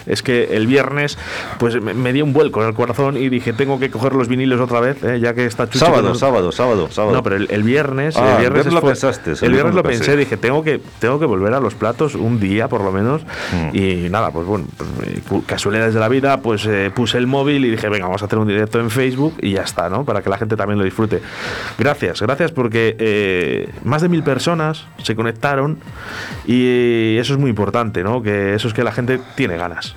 es 0.07 0.23
que 0.23 0.57
el 0.57 0.67
viernes, 0.67 1.19
pues 1.59 1.81
me, 1.81 1.95
me 1.95 2.13
dio 2.13 2.25
un 2.25 2.33
vuelco 2.33 2.63
en 2.63 2.69
el 2.69 2.75
corazón 2.75 3.17
y 3.17 3.29
dije, 3.29 3.53
tengo 3.53 3.79
que 3.79 3.91
coger 3.91 4.15
los 4.15 4.29
vinilos 4.29 4.61
otra 4.61 4.81
vez, 4.81 5.03
¿eh? 5.05 5.19
ya 5.21 5.35
que 5.35 5.47
está 5.47 5.67
Chuchi 5.67 5.79
Sábado, 5.79 6.09
con- 6.09 6.19
sábado, 6.19 6.53
sábado, 6.53 6.89
sábado. 6.91 7.15
No, 7.17 7.23
pero 7.23 7.37
el, 7.37 7.47
el 7.51 7.63
viernes, 7.63 8.17
Ah, 8.17 8.35
el 8.35 8.41
viernes 8.41 8.67
lo 8.73 8.81
fue- 8.81 8.91
pensaste, 8.91 9.33
el 9.47 9.53
viernes 9.53 9.75
lo 9.75 9.83
pensé, 9.83 10.17
dije, 10.17 10.37
tengo 10.37 10.63
que, 10.63 10.81
tengo 10.99 11.19
que 11.19 11.27
volver 11.27 11.55
a 11.55 11.61
los 11.61 11.75
platos 11.75 12.15
un 12.15 12.39
día 12.41 12.69
por 12.69 12.83
lo 12.83 12.93
menos. 12.93 13.23
Mm. 13.53 13.77
Y 13.77 14.09
nada, 14.11 14.31
pues 14.31 14.47
bueno, 14.47 14.67
pues, 15.29 15.45
casualidades 15.47 15.95
de 15.95 16.01
la 16.01 16.09
vida, 16.09 16.41
pues 16.41 16.67
eh, 16.67 16.91
puse 16.95 17.19
el 17.19 17.27
móvil 17.27 17.65
y 17.65 17.71
dije, 17.71 17.89
venga, 17.89 18.07
vamos 18.07 18.23
a 18.23 18.27
hacer 18.27 18.39
un 18.39 18.49
directo 18.49 18.79
en 18.81 18.91
Facebook 18.91 19.35
y 19.41 19.53
ya 19.53 19.63
está, 19.63 19.89
¿no? 19.89 20.05
Para 20.05 20.23
que 20.23 20.31
la 20.31 20.37
gente 20.39 20.57
también 20.57 20.79
lo 20.79 20.85
disfrute. 20.85 21.21
Gracias, 21.79 22.21
gracias 22.23 22.53
porque 22.53 22.70
eh, 22.73 23.69
más 23.85 24.03
de 24.03 24.09
mil 24.09 24.23
personas 24.23 24.87
se 25.03 25.15
conectaron 25.15 25.79
y 26.47 27.17
eso 27.17 27.35
es 27.35 27.39
muy 27.39 27.51
importante, 27.51 28.03
¿no? 28.03 28.23
Que 28.23 28.55
eso 28.55 28.69
es 28.69 28.75
que 28.75 28.85
la 28.85 28.93
gente 28.93 29.21
tiene 29.35 29.57
ganas. 29.57 29.95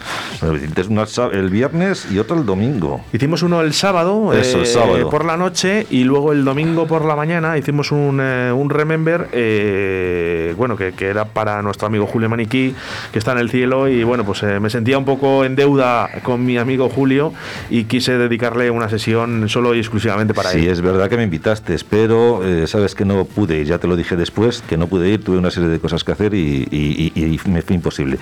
Una 0.89 1.05
el 1.31 1.49
viernes 1.49 2.07
y 2.11 2.19
otro 2.19 2.37
el 2.37 2.45
domingo. 2.45 3.01
Hicimos 3.13 3.43
uno 3.43 3.61
el 3.61 3.73
sábado, 3.73 4.33
Eso, 4.33 4.57
el 4.57 4.63
eh, 4.63 4.65
sábado. 4.65 5.09
por 5.09 5.25
la 5.25 5.37
noche 5.37 5.85
y 5.89 6.03
luego 6.03 6.31
el 6.31 6.43
domingo 6.45 6.87
por 6.87 7.05
la 7.05 7.15
mañana 7.15 7.57
hicimos 7.57 7.91
un, 7.91 8.19
eh, 8.21 8.51
un 8.51 8.69
remember, 8.69 9.29
eh, 9.31 10.53
bueno, 10.57 10.75
que, 10.75 10.93
que 10.93 11.07
era 11.07 11.25
para 11.25 11.61
nuestro 11.61 11.87
amigo 11.87 12.05
Julio 12.07 12.29
Maniquí, 12.29 12.75
que 13.11 13.19
está 13.19 13.33
en 13.33 13.39
el 13.39 13.49
cielo 13.49 13.87
y 13.87 14.03
bueno, 14.03 14.25
pues 14.25 14.43
me 14.43 14.69
sentía 14.69 14.97
un 14.97 15.05
poco 15.05 15.45
en 15.45 15.55
deuda 15.55 16.09
con 16.23 16.45
mi 16.45 16.57
amigo 16.57 16.89
Julio 16.89 17.33
y 17.69 17.85
quise 17.85 18.17
dedicarle 18.17 18.69
una 18.69 18.89
sesión 18.89 19.49
solo 19.49 19.75
y 19.75 19.79
exclusivamente 19.79 20.33
para 20.33 20.51
sí, 20.51 20.59
él. 20.59 20.67
es 20.67 20.81
verdad 20.81 21.09
que 21.09 21.17
me 21.17 21.23
invitaste, 21.23 21.75
pero 21.89 22.43
eh, 22.43 22.62
sabes 22.67 22.95
que 22.95 23.05
no 23.05 23.25
pude 23.25 23.59
ir, 23.59 23.67
ya 23.67 23.77
te 23.77 23.87
lo 23.87 23.95
dije 23.95 24.15
después, 24.15 24.61
que 24.67 24.77
no 24.77 24.87
pude 24.87 25.09
ir, 25.09 25.23
tuve 25.23 25.37
una 25.37 25.51
serie 25.51 25.69
de 25.69 25.79
cosas 25.79 26.03
que 26.03 26.11
hacer 26.11 26.33
y, 26.33 26.67
y- 26.71 27.11
y- 27.15 27.39
y 27.45 27.49
me 27.49 27.61
fue 27.61 27.75
imposible. 27.75 28.17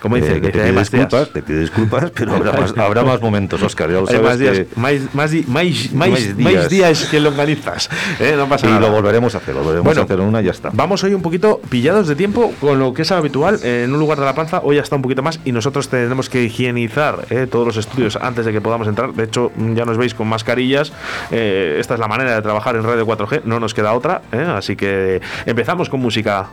Como 0.00 0.16
dice, 0.16 0.36
Eh, 0.38 0.40
que 0.40 0.50
te 0.50 0.64
días. 0.72 0.90
disculpas, 0.90 1.30
te 1.32 1.42
pido 1.42 1.60
disculpas, 1.60 2.10
pero 2.10 2.34
habrá 2.34 2.52
más, 2.52 2.74
habrá 2.76 3.02
más 3.04 3.20
momentos, 3.20 3.62
Oscar, 3.62 3.88
ya 3.88 4.00
lo 4.00 4.06
sabes 4.08 4.22
más 4.22 4.38
días, 4.38 4.58
que- 4.58 4.66
más, 4.74 4.94
más, 5.14 5.32
más- 5.46 5.94
más- 5.94 6.36
días. 6.36 6.68
días 6.68 7.04
que 7.08 7.20
longanizas. 7.20 7.88
¿eh? 8.18 8.34
No 8.36 8.48
pasa 8.48 8.66
y 8.66 8.70
nada. 8.70 8.80
lo 8.80 8.90
volveremos 8.90 9.34
a 9.36 9.38
hacer, 9.38 9.54
lo 9.54 9.60
volveremos 9.60 9.84
Bueno, 9.84 10.00
a 10.00 10.04
hacer 10.04 10.18
una 10.20 10.42
y 10.42 10.46
ya 10.46 10.50
está. 10.50 10.70
Vamos 10.72 11.04
hoy 11.04 11.14
un 11.14 11.22
poquito 11.22 11.60
pillados 11.68 12.08
de 12.08 12.16
tiempo 12.16 12.52
con 12.60 12.80
lo 12.80 12.92
que 12.92 13.02
es 13.02 13.12
habitual 13.12 13.60
eh, 13.62 13.82
en 13.84 13.92
un 13.94 14.00
lugar 14.00 14.18
de 14.18 14.24
la 14.24 14.34
panza. 14.34 14.60
Hoy 14.64 14.78
hasta 14.78 14.96
un 14.96 15.02
poquito 15.02 15.22
más 15.22 15.38
y 15.44 15.52
nosotros 15.52 15.88
tenemos 15.88 16.28
que 16.28 16.42
higienizar 16.42 17.26
eh, 17.30 17.46
todos 17.48 17.64
los 17.66 17.76
estudios 17.76 18.16
antes 18.16 18.44
de 18.44 18.52
que 18.52 18.60
podamos 18.60 18.88
entrar. 18.88 19.12
De 19.12 19.22
hecho, 19.22 19.52
ya 19.74 19.84
nos 19.84 19.98
veis 19.98 20.14
con 20.14 20.26
mascarillas. 20.26 20.92
Eh, 21.30 21.76
esta 21.78 21.94
es 21.94 22.00
la 22.00 22.08
manera 22.08 22.34
de 22.34 22.42
trabajar 22.42 22.74
en 22.74 22.82
Radio 22.82 23.06
4G. 23.06 23.42
No 23.44 23.60
nos 23.62 23.72
queda 23.72 23.94
otra. 23.94 24.20
eh, 24.32 24.44
Así 24.54 24.76
que 24.76 25.22
empezamos 25.46 25.88
con 25.88 26.00
música. 26.00 26.48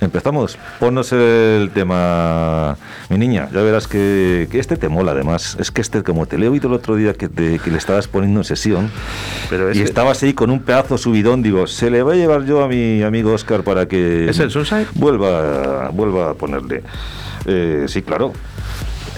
Empezamos. 0.00 0.56
Ponnos 0.78 1.12
el 1.12 1.70
tema, 1.74 2.74
mi 3.10 3.18
niña. 3.18 3.50
Ya 3.52 3.60
verás 3.60 3.86
que, 3.86 4.48
que 4.50 4.58
este 4.58 4.78
te 4.78 4.88
mola, 4.88 5.12
además. 5.12 5.58
Es 5.60 5.70
que 5.70 5.82
este, 5.82 6.02
como 6.02 6.24
te 6.24 6.38
le 6.38 6.46
he 6.46 6.48
oído 6.48 6.68
el 6.68 6.74
otro 6.74 6.96
día 6.96 7.12
que, 7.12 7.28
te- 7.28 7.58
que 7.58 7.70
le 7.70 7.76
estabas 7.76 8.08
poniendo 8.08 8.40
en 8.40 8.44
sesión 8.44 8.90
Pero 9.50 9.70
y 9.74 9.82
estabas 9.82 10.22
ahí 10.22 10.32
con 10.32 10.50
un 10.50 10.60
pedazo 10.60 10.96
subidón, 10.96 11.42
digo, 11.42 11.66
se 11.66 11.90
le 11.90 12.02
va 12.02 12.14
a 12.14 12.16
llevar 12.16 12.46
yo 12.46 12.64
a 12.64 12.68
mi 12.68 13.02
amigo 13.02 13.34
Oscar 13.34 13.62
para 13.62 13.86
que 13.88 14.30
¿Es 14.30 14.38
el 14.38 14.50
Sunside? 14.50 14.86
vuelva, 14.94 15.90
vuelva 15.92 16.30
a 16.30 16.34
ponerle. 16.34 16.82
Eh, 17.44 17.84
sí, 17.86 18.00
claro. 18.00 18.32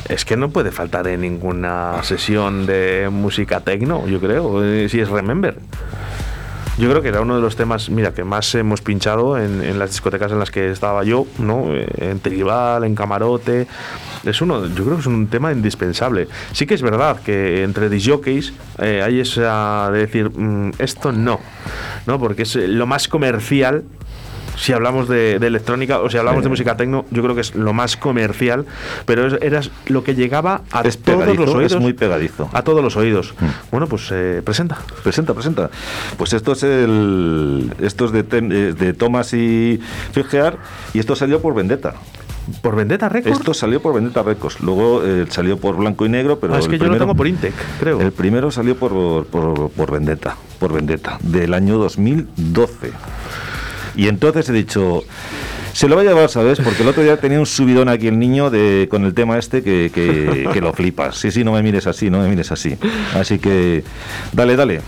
Es 0.09 0.25
que 0.25 0.37
no 0.37 0.51
puede 0.51 0.73
faltar 0.73 1.07
en 1.07 1.21
ninguna 1.21 2.03
sesión 2.03 2.67
de 2.67 3.09
música 3.09 3.61
techno, 3.61 4.09
yo 4.09 4.19
creo, 4.19 4.65
eh, 4.65 4.89
si 4.89 4.99
es 4.99 5.09
Remember. 5.09 5.57
Yo 6.79 6.89
creo 6.89 7.03
que 7.03 7.09
era 7.09 7.21
uno 7.21 7.37
de 7.37 7.43
los 7.43 7.55
temas, 7.55 7.91
mira, 7.91 8.15
que 8.15 8.25
más 8.25 8.55
hemos 8.55 8.81
pinchado 8.81 9.37
en, 9.37 9.63
en 9.63 9.79
las 9.79 9.91
discotecas 9.91 10.33
en 10.33 10.39
las 10.39 10.51
que 10.51 10.71
estaba 10.71 11.05
yo, 11.05 11.27
¿no? 11.39 11.67
Eh, 11.75 11.87
En 11.99 12.19
Tribal, 12.19 12.85
en 12.85 12.95
Camarote. 12.95 13.67
Es 14.25 14.41
uno, 14.41 14.67
yo 14.67 14.85
creo 14.85 14.95
que 14.95 15.01
es 15.01 15.07
un 15.07 15.27
tema 15.27 15.53
indispensable. 15.53 16.29
Sí 16.53 16.65
que 16.67 16.75
es 16.75 16.81
verdad 16.83 17.21
que 17.21 17.63
entre 17.63 17.91
disjockeys 17.91 18.55
eh, 18.79 19.03
hay 19.05 19.21
esa 19.21 19.91
de 19.93 19.99
decir, 19.99 20.31
mm, 20.31 20.73
esto 20.79 21.13
no, 21.13 21.41
¿no? 22.07 22.19
Porque 22.19 22.43
es 22.43 22.57
lo 22.57 22.87
más 22.87 23.07
comercial 23.07 23.85
si 24.57 24.73
hablamos 24.73 25.09
de, 25.09 25.39
de 25.39 25.47
electrónica 25.47 26.01
o 26.01 26.09
si 26.11 26.19
hablamos 26.19 26.41
Sí. 26.41 26.45
de 26.45 26.49
música 26.51 26.77
techno, 26.77 27.05
yo 27.11 27.23
creo 27.23 27.35
que 27.35 27.41
es 27.41 27.55
lo 27.55 27.73
más 27.73 27.97
comercial, 27.97 28.67
pero 29.07 29.27
es- 29.27 29.43
era 29.43 29.61
lo 29.87 30.05
que 30.05 30.15
llegaba 30.15 30.63
a 30.71 30.83
Es 30.83 30.99
todos 30.99 31.21
pegadizo, 31.21 31.45
los 31.47 31.55
oídos. 31.55 31.73
es 31.73 31.81
muy 31.81 31.93
pegadizo. 31.93 32.49
A 32.53 32.63
todos 32.63 32.83
los 32.83 32.97
oídos. 32.97 33.35
Bueno, 33.71 33.87
pues 33.87 34.09
eh, 34.13 34.43
presenta. 34.45 34.79
Presenta, 35.03 35.35
presenta. 35.35 35.71
Pues 36.17 36.33
esto 36.33 36.53
es 36.53 36.63
el. 36.63 37.73
Esto 37.81 38.05
es 38.07 38.13
de, 38.13 38.23
Ten- 38.25 38.53
eh, 38.53 38.73
de 38.73 38.93
Thomas 38.93 39.33
y 39.35 39.81
Figear 40.13 40.59
y 40.95 40.99
esto 40.99 41.17
salió 41.17 41.41
por 41.41 41.55
Vendetta. 41.55 41.95
¿Por 42.61 42.75
Vendetta 42.75 43.09
Records? 43.09 43.39
Esto 43.39 43.55
salió 43.55 43.81
por 43.81 43.95
Vendetta 43.95 44.23
Records. 44.25 44.61
Luego 44.61 45.03
eh, 45.05 45.27
salió 45.31 45.59
por 45.59 45.77
Blanco 45.77 46.05
y 46.05 46.09
Negro, 46.09 46.41
pero. 46.41 46.55
Ah, 46.55 46.59
es 46.59 46.65
el 46.65 46.73
que 46.73 46.79
yo 46.79 46.85
lo 46.85 46.91
primero- 46.91 47.05
tengo 47.05 47.15
por 47.17 47.29
Intec, 47.29 47.55
creo. 47.79 48.01
El 48.01 48.11
primero 48.13 48.51
salió 48.51 48.77
por, 48.77 49.27
por, 49.27 49.71
por 49.71 49.93
Vendetta, 49.93 50.37
por 50.59 50.73
Vendetta, 50.73 51.19
del 51.23 51.55
año 51.55 51.79
2012. 51.79 52.91
Y 53.95 54.09
entonces 54.09 54.49
he 54.49 54.53
dicho, 54.53 55.05
se 55.73 55.89
lo 55.89 55.97
va 55.97 56.03
a 56.03 56.05
llevar, 56.05 56.29
¿sabes? 56.29 56.61
Porque 56.61 56.83
el 56.83 56.89
otro 56.89 57.03
día 57.03 57.17
tenía 57.19 57.39
un 57.39 57.47
subidón 57.47 57.89
aquí 57.89 58.09
el 58.09 58.19
niño 58.19 58.51
de, 58.51 58.89
con 58.91 59.05
el 59.05 59.15
tema 59.15 59.39
este 59.39 59.63
que, 59.63 59.91
que, 59.95 60.49
que 60.53 60.61
lo 60.61 60.73
flipas. 60.73 61.17
Sí, 61.17 61.31
sí, 61.31 61.45
no 61.45 61.53
me 61.53 61.63
mires 61.63 61.87
así, 61.87 62.11
no 62.11 62.21
me 62.21 62.29
mires 62.29 62.53
así. 62.53 62.77
Así 63.15 63.39
que, 63.39 63.85
dale, 64.33 64.57
dale. 64.57 64.81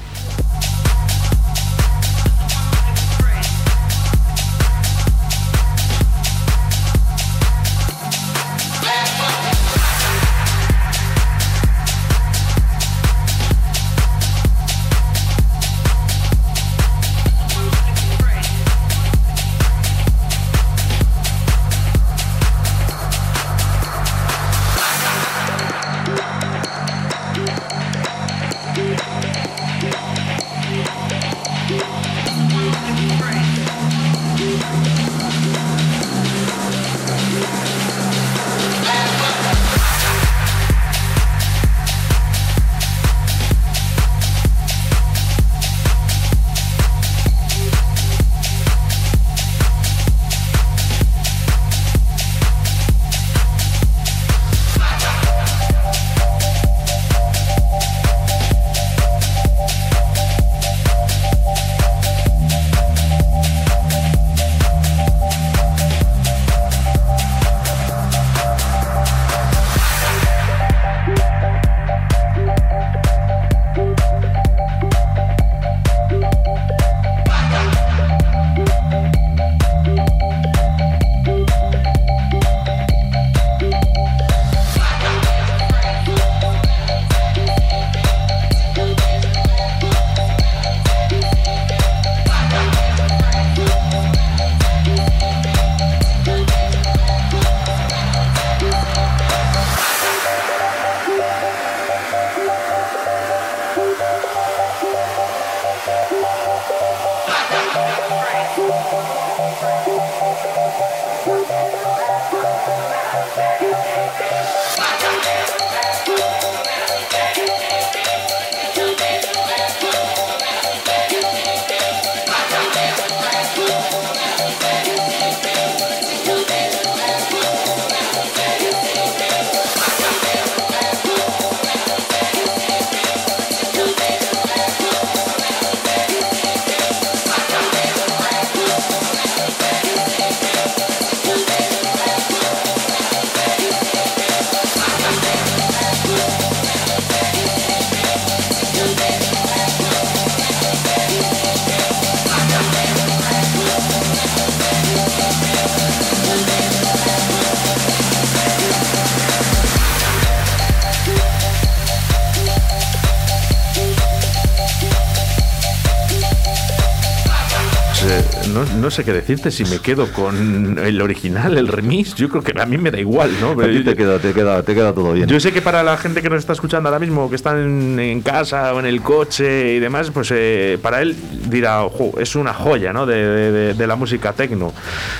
Sé 168.94 169.04
qué 169.04 169.12
decirte 169.12 169.50
si 169.50 169.64
me 169.66 169.80
quedo 169.80 170.10
con 170.12 170.78
el 170.82 171.02
original, 171.02 171.58
el 171.58 171.68
remix. 171.68 172.14
Yo 172.14 172.28
creo 172.30 172.42
que 172.42 172.58
a 172.58 172.64
mí 172.64 172.78
me 172.78 172.90
da 172.90 172.98
igual, 172.98 173.30
¿no? 173.40 173.50
A 173.60 173.66
ti 173.66 173.84
te 173.84 173.94
queda, 173.94 174.18
te 174.18 174.32
queda, 174.32 174.62
te 174.62 174.74
queda 174.74 174.94
todo 174.94 175.12
bien. 175.12 175.28
Yo 175.28 175.38
sé 175.40 175.52
que 175.52 175.60
para 175.60 175.82
la 175.82 175.96
gente 175.98 176.22
que 176.22 176.30
nos 176.30 176.38
está 176.38 176.52
escuchando 176.54 176.88
ahora 176.88 176.98
mismo, 176.98 177.28
que 177.28 177.36
están 177.36 177.58
en, 177.58 178.00
en 178.00 178.20
casa 178.22 178.72
o 178.72 178.80
en 178.80 178.86
el 178.86 179.02
coche 179.02 179.74
y 179.74 179.78
demás, 179.80 180.10
pues 180.10 180.30
eh, 180.32 180.78
para 180.80 181.02
él 181.02 181.14
dirá, 181.50 181.84
"Ojo, 181.84 182.12
es 182.18 182.34
una 182.36 182.54
joya, 182.54 182.92
¿no? 182.94 183.04
De, 183.04 183.16
de- 183.16 183.74
de- 183.74 183.86
la 183.86 183.96
música 183.96 184.32
techno. 184.32 184.72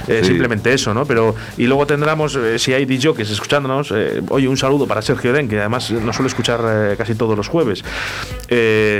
Eh, 0.09 0.21
Sí. 0.23 0.29
Simplemente 0.31 0.73
eso, 0.73 0.95
¿no? 0.95 1.05
Pero, 1.05 1.35
y 1.59 1.65
luego 1.67 1.87
tendremos, 1.87 2.35
eh, 2.37 2.59
si 2.59 2.73
hay 2.73 2.87
DJs 2.87 3.31
escuchándonos, 3.31 3.93
eh, 3.95 4.23
oye, 4.31 4.49
un 4.49 4.57
saludo 4.57 4.87
para 4.87 5.03
Sergio 5.03 5.33
Den, 5.33 5.49
que 5.49 5.59
además 5.59 5.91
nos 5.91 6.17
suele 6.17 6.29
escuchar 6.29 6.61
eh, 6.67 6.95
casi 6.97 7.15
todos 7.15 7.37
los 7.37 7.49
jueves. 7.49 7.83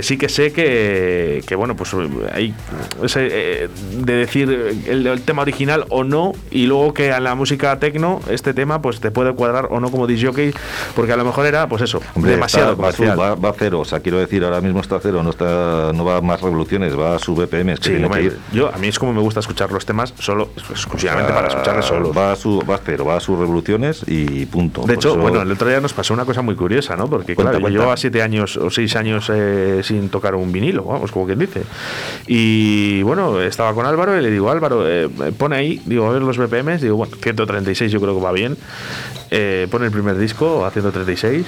Eh, 0.05 0.07
sí 0.07 0.17
que 0.19 0.29
sé 0.29 0.53
que, 0.53 1.43
que 1.47 1.55
bueno, 1.55 1.75
pues 1.77 1.95
hay 2.33 2.55
ese, 3.03 3.29
eh, 3.31 3.69
de 3.99 4.13
decir 4.13 4.51
eh, 4.51 4.91
el 4.91 5.23
tema 5.23 5.43
original 5.43 5.87
o 5.89 6.05
no, 6.05 6.33
y 6.55 6.65
luego 6.67 6.95
que 6.95 7.13
a 7.13 7.21
la 7.21 7.35
música 7.35 7.79
techno, 7.79 8.21
este 8.31 8.55
tema, 8.55 8.81
pues 8.81 9.01
te 9.01 9.11
puede 9.11 9.35
cuadrar 9.35 9.69
o 9.71 9.81
no 9.81 9.91
como 9.91 10.07
disc 10.07 10.25
jockey, 10.25 10.55
porque 10.97 11.13
a 11.13 11.17
lo 11.17 11.25
mejor 11.27 11.45
era, 11.45 11.69
pues 11.69 11.83
eso, 11.83 12.01
Hombre, 12.15 12.31
demasiado 12.33 12.71
está- 12.73 12.83
va, 12.83 12.93
comercial. 12.93 13.21
va- 13.21 13.35
va 13.35 13.49
a 13.51 13.55
cero, 13.59 13.81
o 13.81 13.85
sea, 13.85 14.01
quiero 14.01 14.19
decir, 14.19 14.43
ahora 14.45 14.61
mismo 14.63 14.81
está 14.81 14.97
a 14.97 15.01
cero, 15.01 15.23
no 15.23 15.31
está, 15.31 15.93
no 15.93 16.05
va 16.05 16.17
a 16.17 16.21
más 16.23 16.41
revoluciones, 16.41 16.99
va 16.99 17.17
a 17.17 17.19
su 17.19 17.35
BPM, 17.35 17.73
es 17.73 17.81
que 17.81 17.99
Sí, 17.99 18.03
hombre, 18.05 18.31
que 18.31 18.33
yo 18.57 18.75
a 18.75 18.79
mí 18.79 18.89
es 18.89 18.99
como 18.99 19.13
me 19.13 19.21
gusta 19.21 19.41
escuchar 19.41 19.71
los 19.73 19.85
temas 19.85 20.15
solo 20.19 20.49
exclusivamente 20.71 21.33
para 21.33 21.49
escucharles 21.49 21.85
solos. 21.85 22.17
Va 22.17 22.33
a 22.33 22.37
su, 22.37 22.63
va 22.69 22.77
a 22.77 22.81
cero, 22.85 23.05
va 23.05 23.17
a 23.17 23.21
sus 23.21 23.39
revoluciones 23.39 24.05
y 24.07 24.47
punto. 24.47 24.83
De 24.83 24.95
hecho, 24.95 25.11
eso- 25.11 25.19
bueno, 25.19 25.43
el 25.43 25.51
otro 25.51 25.69
día 25.69 25.81
nos 25.81 25.93
pasó 25.93 26.15
una 26.15 26.25
cosa 26.25 26.41
muy 26.41 26.55
curiosa, 26.55 26.97
¿no? 26.97 27.09
Porque, 27.09 27.35
Cuenta, 27.35 27.51
claro, 27.53 27.67
yo 27.69 27.73
llevaba 27.81 27.97
siete 27.97 28.23
años 28.23 28.57
o 28.57 28.71
seis 28.71 28.95
años 28.97 29.29
eh, 29.35 29.81
sin 29.83 30.09
tocar 30.09 30.35
un 30.37 30.53
vinilo, 30.53 30.85
vamos, 30.85 31.11
como 31.11 31.27
quien 31.27 31.41
dice. 31.41 31.63
Y 32.27 33.03
bueno, 33.03 33.41
estaba 33.41 33.75
con 33.75 33.87
Álvaro 33.87 34.17
y 34.19 34.23
le 34.23 34.31
digo, 34.31 34.51
Álvaro, 34.51 34.89
eh, 34.89 35.09
pone 35.37 35.57
ahí, 35.57 35.83
digo, 35.85 36.07
a 36.07 36.13
ver 36.13 36.23
los 36.23 36.39
BPMs, 36.47 36.81
digo, 36.83 36.97
bueno, 36.97 37.17
136 37.23 37.91
yo 37.93 38.01
creo 38.01 38.15
que 38.17 38.23
va 38.25 38.33
bien. 38.33 38.57
Eh, 39.31 39.67
pone 39.71 39.87
el 39.87 39.91
primer 39.93 40.17
disco 40.17 40.65
a 40.65 40.71
136 40.71 41.45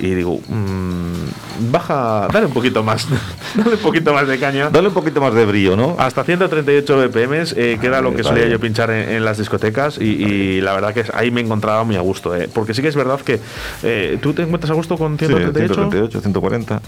y 0.00 0.14
digo, 0.14 0.38
mm, 0.46 1.70
baja, 1.72 2.28
dale 2.32 2.46
un 2.46 2.52
poquito 2.52 2.82
más, 2.84 3.08
dale 3.54 3.74
un 3.74 3.80
poquito 3.80 4.12
más 4.14 4.28
de 4.28 4.38
caña. 4.38 4.70
Dale 4.70 4.88
un 4.88 4.94
poquito 4.94 5.20
más 5.20 5.34
de 5.34 5.44
brillo, 5.44 5.76
¿no? 5.76 5.96
Hasta 5.98 6.22
138 6.24 7.08
BPMs, 7.08 7.54
eh, 7.56 7.78
que 7.80 7.86
era 7.86 8.00
lo 8.00 8.14
que 8.14 8.22
solía 8.22 8.46
yo 8.46 8.60
pinchar 8.60 8.90
en, 8.90 9.08
en 9.08 9.24
las 9.24 9.38
discotecas 9.38 9.98
y, 10.00 10.04
y 10.04 10.60
la 10.60 10.72
verdad 10.74 10.94
que 10.94 11.04
ahí 11.14 11.30
me 11.30 11.40
encontraba 11.40 11.82
muy 11.84 11.96
a 11.96 12.00
gusto. 12.00 12.34
eh, 12.36 12.48
porque 12.52 12.74
sí 12.74 12.82
que 12.82 12.88
es 12.88 12.96
verdad 12.96 13.20
que 13.20 13.40
eh, 13.82 14.18
tú 14.20 14.32
te 14.32 14.42
encuentras 14.42 14.70
a 14.70 14.74
gusto 14.74 14.96
con 14.96 15.18
Sí, 15.18 15.26
138. 15.26 15.74
138, 15.74 16.20
140. 16.20 16.80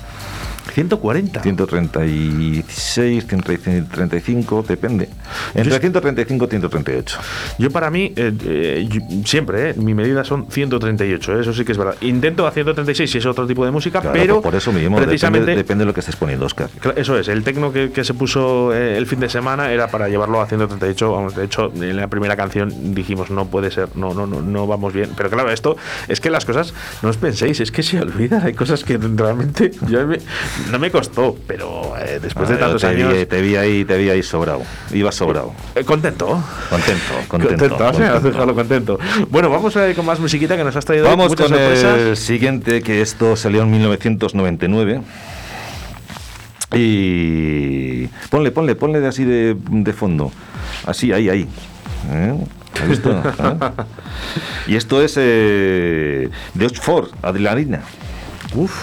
140. 0.72 1.42
136, 1.42 3.26
135, 3.26 4.64
depende. 4.68 5.08
Entre 5.54 5.70
Yo 5.70 5.76
es- 5.76 5.80
135 5.80 6.44
y 6.44 6.48
138. 6.48 7.18
Yo 7.58 7.70
para 7.70 7.90
mí, 7.90 8.12
eh, 8.16 8.32
eh, 8.44 8.86
yo- 8.88 9.00
siempre, 9.24 9.70
eh, 9.70 9.74
mi 9.76 9.94
medida 9.94 10.24
son 10.24 10.46
138, 10.50 11.36
eh, 11.38 11.40
eso 11.42 11.52
sí 11.52 11.64
que 11.64 11.72
es 11.72 11.78
verdad. 11.78 11.94
Intento 12.00 12.46
a 12.46 12.50
136 12.50 13.10
si 13.10 13.18
es 13.18 13.26
otro 13.26 13.46
tipo 13.46 13.64
de 13.64 13.70
música, 13.70 14.00
Claro, 14.00 14.18
pero 14.18 14.40
por 14.42 14.54
eso 14.54 14.72
mismo, 14.72 14.96
precisamente 14.96 15.40
depende, 15.46 15.62
depende 15.62 15.82
de 15.82 15.86
lo 15.86 15.94
que 15.94 16.00
estés 16.00 16.16
poniendo, 16.16 16.46
Oscar. 16.46 16.68
Eso 16.96 17.18
es, 17.18 17.28
el 17.28 17.42
tecno 17.44 17.72
que, 17.72 17.90
que 17.90 18.04
se 18.04 18.14
puso 18.14 18.74
eh, 18.74 18.96
el 18.96 19.06
fin 19.06 19.20
de 19.20 19.28
semana 19.28 19.70
era 19.72 19.88
para 19.88 20.08
llevarlo 20.08 20.40
a 20.40 20.46
138. 20.46 21.12
Vamos, 21.12 21.34
de 21.36 21.44
hecho, 21.44 21.72
en 21.74 21.96
la 21.96 22.08
primera 22.08 22.36
canción 22.36 22.94
dijimos 22.94 23.30
no 23.30 23.46
puede 23.46 23.70
ser, 23.70 23.88
no, 23.96 24.14
no, 24.14 24.26
no, 24.26 24.40
no 24.42 24.66
vamos 24.66 24.92
bien. 24.92 25.10
Pero 25.16 25.30
claro, 25.30 25.50
esto 25.50 25.76
es 26.08 26.20
que 26.20 26.30
las 26.30 26.44
cosas, 26.44 26.74
no 27.02 27.08
os 27.10 27.16
penséis, 27.16 27.60
es 27.60 27.70
que 27.70 27.82
se 27.82 28.00
olvidan. 28.00 28.42
Hay 28.44 28.54
cosas 28.54 28.84
que 28.84 28.98
realmente 28.98 29.70
yo 29.88 30.06
me- 30.06 30.18
no 30.70 30.78
me 30.78 30.90
costó, 30.90 31.36
pero 31.46 31.94
eh, 31.98 32.18
después 32.20 32.48
de 32.48 32.54
Ah, 32.56 32.58
tantos 32.58 32.80
te 32.82 32.88
años. 32.88 33.12
Vi, 33.12 33.26
te 33.26 33.40
vi 33.40 33.56
ahí, 33.56 33.84
te 33.84 33.96
vi 33.98 34.10
ahí 34.10 34.22
sobrado. 34.22 34.62
Ibas 34.92 35.14
sobrado. 35.14 35.52
eh, 35.74 35.84
contento. 35.84 36.42
Contento, 36.70 37.02
contento. 37.28 37.56
Contento, 37.68 37.84
has 37.86 37.92
contento. 37.96 38.20
dejado 38.30 38.54
contento. 38.54 38.98
Bueno, 39.30 39.50
vamos 39.50 39.76
a 39.76 39.88
ir 39.88 39.94
con 39.96 40.06
más 40.06 40.18
musiquita 40.20 40.56
que 40.56 40.64
nos 40.64 40.74
has 40.76 40.84
traído. 40.84 41.04
Vamos 41.06 41.28
muchas 41.28 41.48
con 41.48 41.56
sorpresas. 41.58 41.98
el 41.98 42.16
siguiente, 42.16 42.82
que 42.82 43.00
esto 43.02 43.36
salió 43.36 43.62
en 43.62 43.70
1999. 43.70 45.00
Y 46.74 48.06
ponle, 48.30 48.50
ponle, 48.50 48.74
ponle 48.74 49.00
de 49.00 49.08
así 49.08 49.24
de, 49.24 49.56
de 49.70 49.92
fondo. 49.92 50.32
Así, 50.84 51.12
ahí, 51.12 51.28
ahí. 51.28 51.48
¿Eh? 52.10 52.34
¿Has 52.82 52.88
visto? 52.88 53.10
¿Eh? 53.22 53.54
Y 54.68 54.76
esto 54.76 55.00
es 55.02 55.14
eh, 55.16 56.28
de 56.54 56.66
Oxford, 56.66 57.08
Adrenalina. 57.22 57.80
Uf. 58.54 58.74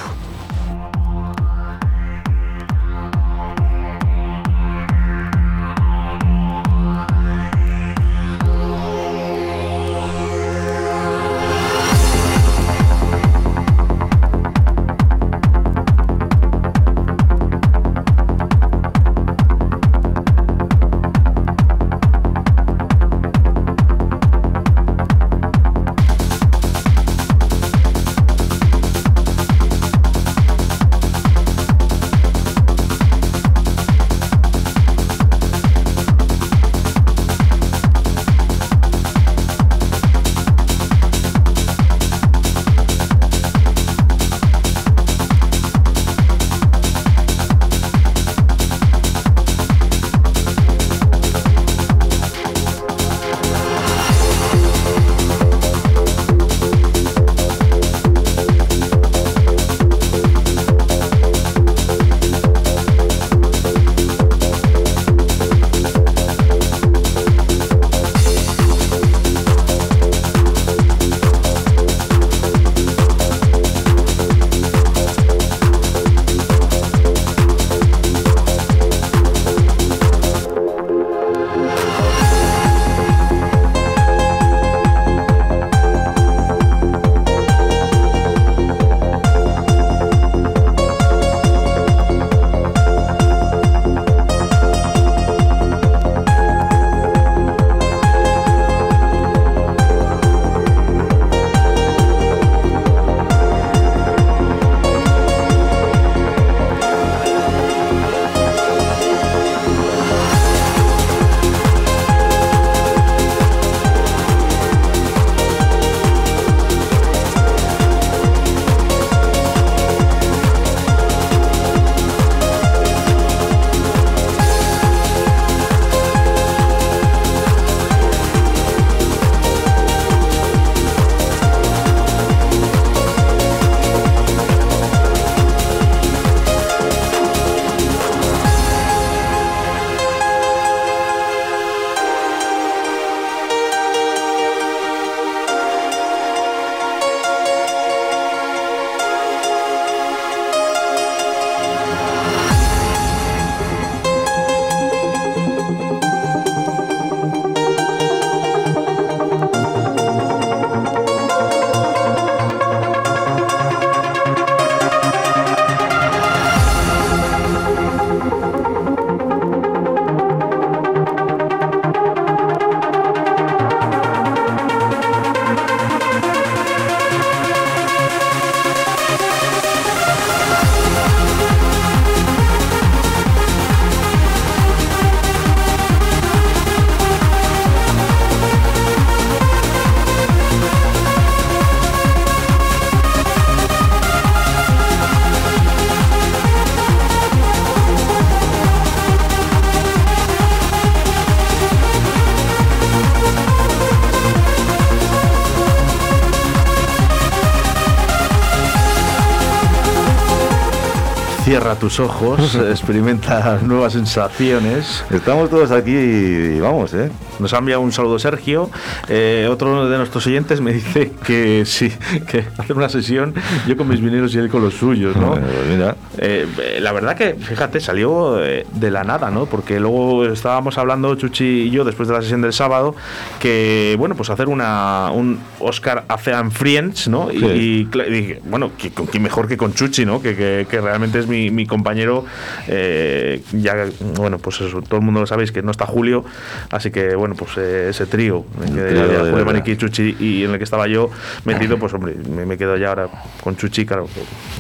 Tus 211.84 212.00
ojos, 212.00 212.56
experimenta 212.72 213.60
nuevas 213.62 213.92
sensaciones. 213.92 215.04
Estamos 215.12 215.50
todos 215.50 215.70
aquí 215.72 215.92
y 215.92 216.60
vamos, 216.62 216.94
¿eh? 216.94 217.12
Nos 217.40 217.54
ha 217.54 217.58
enviado 217.58 217.82
un 217.82 217.92
saludo 217.92 218.18
Sergio. 218.20 218.70
Eh, 219.10 219.50
otro 219.52 219.90
de 219.90 219.98
nuestros 219.98 220.26
oyentes 220.26 220.62
me 220.62 220.72
dice 220.72 221.12
que 221.26 221.66
sí, 221.66 221.92
que 222.32 222.46
hacer 222.58 222.78
una 222.78 222.88
sesión 222.88 223.34
yo 223.68 223.76
con 223.76 223.90
mis 223.90 224.00
vinilos 224.00 224.34
y 224.34 224.38
él 224.38 224.50
con 224.50 224.64
los 224.64 224.76
suyos, 224.76 225.18
¿no? 225.18 225.32
Bueno, 225.32 225.46
pues 225.54 225.68
mira. 225.68 225.98
Eh, 226.20 226.48
eh, 226.58 226.80
la 226.80 226.94
verdad 226.94 227.18
que, 227.18 227.34
fíjate, 227.34 227.82
salió 227.82 228.42
eh, 228.42 228.66
de 228.72 228.90
la 228.90 229.04
nada, 229.04 229.30
¿no? 229.30 229.46
Porque 229.46 229.78
luego 229.82 230.24
estábamos 230.24 230.78
hablando, 230.78 231.14
Chuchi 231.16 231.64
y 231.64 231.70
yo, 231.70 231.84
después 231.84 232.08
de 232.08 232.16
la 232.16 232.22
sesión 232.22 232.42
del 232.42 232.54
sábado, 232.54 232.96
que, 233.42 233.98
bueno, 234.00 234.16
pues 234.16 234.30
hacer 234.30 234.48
una, 234.48 235.12
un 235.12 235.38
Oscar 235.64 236.06
Acean 236.08 236.52
Friends, 236.52 237.08
¿no? 237.08 237.32
Y, 237.32 237.40
Sí. 237.40 237.90
y 237.94 238.40
bueno, 238.50 238.72
¿qui- 238.80 238.92
con 238.94 239.08
mejor 239.22 239.48
que 239.48 239.58
con 239.58 239.74
Chuchi, 239.74 240.06
¿no? 240.06 240.22
Que, 240.22 240.36
que- 240.36 240.68
que 240.70 240.82
realmente 240.82 241.20
es 241.20 241.28
mi, 241.28 241.50
mi 241.52 241.66
compañero. 241.66 242.26
eh, 242.68 243.42
ya, 243.54 243.86
bueno, 244.16 244.38
pues 244.40 244.62
eso, 244.62 244.82
todo 244.82 245.00
el 245.00 245.06
mundo 245.06 245.20
lo 245.22 245.28
sabéis 245.28 245.52
que 245.52 245.62
no 245.62 245.72
está 245.72 245.86
Julio, 245.86 246.24
así 246.72 246.92
que, 246.92 247.16
bueno, 247.16 247.36
pues 247.36 247.52
eh, 247.58 247.88
ese 247.90 248.06
trío, 248.06 248.46
ya 248.68 248.84
de 248.84 248.94
verdad. 248.94 249.46
Maniquí, 249.46 249.76
Chuchi 249.78 250.16
y 250.20 250.44
en 250.44 250.52
el 250.52 250.58
que 250.58 250.64
estaba 250.64 250.88
yo 250.88 251.10
metido, 251.46 251.78
pues 251.78 251.94
hombre, 251.94 252.16
me, 252.16 252.46
me 252.46 252.58
quedo 252.58 252.78
ya 252.78 252.90
ahora 252.90 253.10
con 253.44 253.56
Chuchi, 253.58 253.86
claro, 253.86 254.08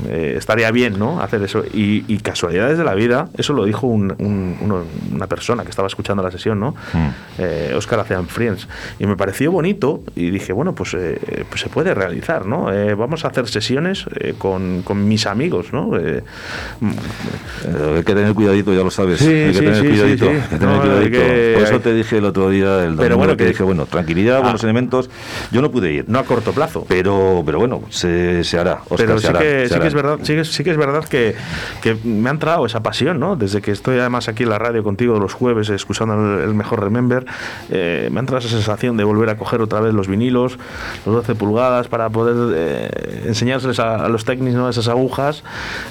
eh, 0.08 0.36
estaría 0.38 0.70
bien, 0.72 1.00
¿no? 1.00 1.22
Hacer 1.22 1.42
eso. 1.44 1.64
Y, 1.74 2.04
y 2.08 2.18
casualidades 2.20 2.78
de 2.78 2.84
la 2.84 2.94
vida, 2.94 3.30
eso 3.38 3.54
lo 3.54 3.66
dijo 3.66 3.88
un- 3.88 4.14
un- 4.20 4.58
uno- 4.62 4.84
una 5.14 5.28
persona 5.28 5.64
que 5.64 5.70
estaba 5.70 5.88
escuchando 5.88 6.22
la 6.24 6.32
sesión, 6.32 6.60
¿no? 6.60 6.76
Eh, 7.38 7.74
Oscar 7.76 8.00
Acean 8.02 8.28
Friends. 8.28 8.68
Y 9.00 9.06
me 9.06 9.16
pareció 9.16 9.52
bonito 9.52 10.04
y 10.16 10.30
dije, 10.30 10.54
bueno, 10.54 10.74
pues, 10.76 10.93
eh, 10.98 11.46
pues 11.50 11.62
se 11.62 11.70
puede 11.70 11.94
realizar, 11.94 12.46
¿no? 12.46 12.72
Eh, 12.72 12.94
vamos 12.96 13.26
a 13.26 13.30
hacer 13.30 13.48
sesiones 13.48 14.06
eh, 14.20 14.34
con, 14.38 14.82
con 14.84 15.08
mis 15.08 15.26
amigos, 15.26 15.74
¿no? 15.74 15.98
Eh, 15.98 16.24
Pero 17.64 17.96
hay 17.96 18.04
que 18.04 18.14
tener 18.14 18.34
cuidadito, 18.34 18.74
ya 18.74 18.84
lo 18.84 18.92
sabes. 18.92 19.20
Sí, 19.20 19.28
hay 19.28 19.48
que 19.48 19.54
sí, 19.54 19.60
tener 19.60 19.76
sí, 19.76 19.88
cuidadito. 19.88 20.30
hay 20.30 20.36
que 20.42 20.58
tener 20.58 20.76
No, 20.76 20.82
cuidadito. 20.82 21.12
que- 21.12 21.52
Por 21.56 21.64
eso 21.64 21.80
te 21.80 21.94
dije 21.94 22.18
el 22.18 22.26
otro 22.26 22.50
día, 22.50 22.84
el 22.86 22.96
domingo, 22.96 23.18
bueno, 23.18 23.34
que 23.34 23.44
que- 23.44 23.50
dije, 23.50 23.64
bueno, 23.64 23.86
tranquilidad, 23.86 24.38
Ah. 24.38 24.42
buenos 24.42 24.64
elementos. 24.64 25.10
Yo 25.52 25.62
no 25.62 25.72
pude 25.72 25.92
ir. 25.92 26.06
no 26.08 26.20
a 26.20 26.24
corto 26.26 26.52
plazo. 26.52 26.86
Pero, 26.88 27.44
pero 27.46 27.60
bueno, 27.60 27.82
se, 27.90 28.44
se 28.44 28.60
hará. 28.60 28.80
Oscar, 28.90 28.98
pero 28.98 29.20
sí 29.20 29.28
hará, 29.28 29.40
que, 29.40 29.64
sí 29.64 29.70
que 29.70 29.76
hará. 29.76 29.88
es 29.88 29.94
verdad, 29.94 30.20
sí 30.24 30.36
que, 30.36 30.46
sí 30.46 30.64
que 30.64 30.72
es 30.72 30.78
verdad 30.78 31.04
que, 31.06 31.36
que 31.82 31.96
me 32.04 32.30
ha 32.30 32.32
entrado 32.32 32.66
esa 32.66 32.84
pasión, 32.84 33.20
¿no? 33.20 33.36
Desde 33.36 33.62
que 33.62 33.72
estoy 33.72 34.00
además 34.00 34.28
aquí 34.28 34.44
en 34.44 34.50
la 34.50 34.60
radio 34.60 34.84
contigo 34.84 35.20
los 35.20 35.34
jueves, 35.34 35.70
escuchando 35.70 36.38
el, 36.40 36.44
el 36.50 36.54
mejor 36.54 36.82
Remember, 36.84 37.26
eh, 37.70 38.10
me 38.12 38.20
ha 38.20 38.22
entrado 38.22 38.40
esa 38.40 38.50
sensación 38.50 38.98
de 38.98 39.04
volver 39.04 39.30
a 39.30 39.38
coger 39.38 39.62
otra 39.62 39.80
vez 39.80 39.94
los 39.94 40.08
vinilos, 40.08 40.58
los 41.06 41.16
12 41.16 41.36
pulgadas, 41.36 41.88
para 41.88 42.10
poder 42.10 42.54
eh, 42.56 43.24
enseñárseles 43.28 43.80
a, 43.80 43.96
a 44.06 44.10
los 44.10 44.26
técnicos 44.26 44.58
¿no? 44.60 44.70
esas 44.70 44.88
agujas 44.88 45.44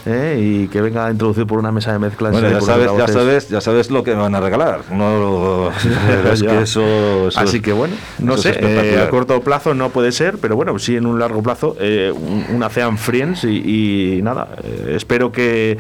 eh, 0.07 0.39
y 0.43 0.69
que 0.69 0.81
venga 0.81 1.07
a 1.07 1.11
introducir 1.11 1.47
por 1.47 1.59
una 1.59 1.73
mesa 1.73 1.93
de 1.93 1.99
mezclas. 1.99 2.33
Bueno, 2.33 2.49
eh, 2.49 2.53
ya 2.53 2.61
sabes, 2.61 2.91
ya 2.97 3.09
sabes, 3.09 3.49
ya 3.49 3.61
sabes 3.61 3.91
lo 3.91 4.03
que 4.03 4.15
me 4.15 4.23
van 4.23 4.35
a 4.35 4.41
regalar. 4.41 4.81
No, 4.91 5.71
es 6.33 6.43
que 6.43 6.63
eso, 6.63 7.29
eso 7.29 7.41
Así 7.41 7.61
que 7.61 7.73
bueno, 7.73 7.95
no 8.19 8.37
sé, 8.37 8.55
eh, 8.59 9.01
a 9.07 9.09
corto 9.11 9.41
plazo 9.41 9.75
no 9.75 9.91
puede 9.91 10.13
ser, 10.13 10.39
pero 10.39 10.57
bueno, 10.57 10.79
sí 10.79 10.97
en 10.97 11.07
un 11.07 11.19
largo 11.19 11.43
plazo, 11.43 11.77
eh, 11.81 12.13
un- 12.15 12.47
una 12.55 12.69
Cean 12.69 12.99
Friends 12.99 13.45
y, 13.45 14.19
y 14.19 14.23
nada, 14.23 14.49
eh, 14.63 14.95
espero 14.97 15.33
que 15.33 15.79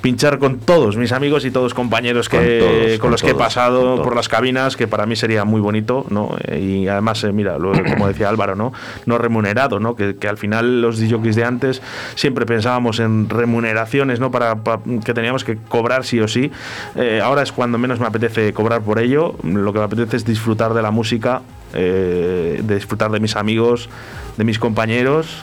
pinchar 0.00 0.38
con 0.38 0.58
todos 0.58 0.96
mis 0.96 1.12
amigos 1.12 1.44
y 1.44 1.50
todos 1.50 1.74
compañeros 1.74 2.28
que, 2.28 2.38
Con 2.38 2.68
con, 2.68 2.78
todos, 2.86 2.98
con 2.98 3.10
los 3.10 3.22
que 3.22 3.28
he 3.28 3.32
todos, 3.32 3.42
pasado 3.44 3.80
con 3.82 3.88
por 3.96 4.02
todos. 4.04 4.16
las 4.16 4.28
cabinas, 4.28 4.76
que 4.76 4.86
para 4.88 5.06
mí 5.06 5.16
sería 5.16 5.44
muy 5.44 5.60
bonito, 5.60 6.06
¿no? 6.10 6.36
Y 6.56 6.86
además, 6.88 7.24
mira, 7.32 7.58
lo- 7.58 7.72
como 7.72 8.08
decía 8.08 8.28
Álvaro, 8.28 8.47
¿no? 8.54 8.72
Remunerado, 9.18 9.80
¿no? 9.80 9.94
Que, 9.96 10.16
al 10.28 10.36
final 10.38 10.80
los 10.82 10.98
DJs 10.98 11.36
de 11.36 11.44
antes 11.44 11.82
siempre 12.14 12.46
pensábamos 12.46 13.00
en 13.00 13.28
remuneraciones, 13.28 14.20
¿no? 14.20 14.30
Para, 14.30 14.56
pa- 14.56 14.80
que 15.04 15.14
teníamos 15.14 15.44
que 15.44 15.56
cobrar 15.56 16.04
sí 16.04 16.20
o 16.20 16.28
sí. 16.28 16.50
Eh, 16.96 17.20
ahora 17.22 17.42
es 17.42 17.52
cuando 17.52 17.78
menos 17.78 18.00
me 18.00 18.06
apetece 18.06 18.52
cobrar 18.52 18.82
por 18.82 18.98
ello. 18.98 19.34
Lo 19.42 19.72
que 19.72 19.78
me 19.78 19.84
apetece 19.84 20.16
es 20.16 20.24
disfrutar 20.24 20.74
de 20.74 20.82
la 20.82 20.90
música, 20.90 21.42
eh, 21.74 22.60
de 22.62 22.74
disfrutar 22.74 23.10
de 23.10 23.20
mis 23.20 23.36
amigos, 23.36 23.88
de 24.36 24.44
mis 24.44 24.58
compañeros 24.58 25.42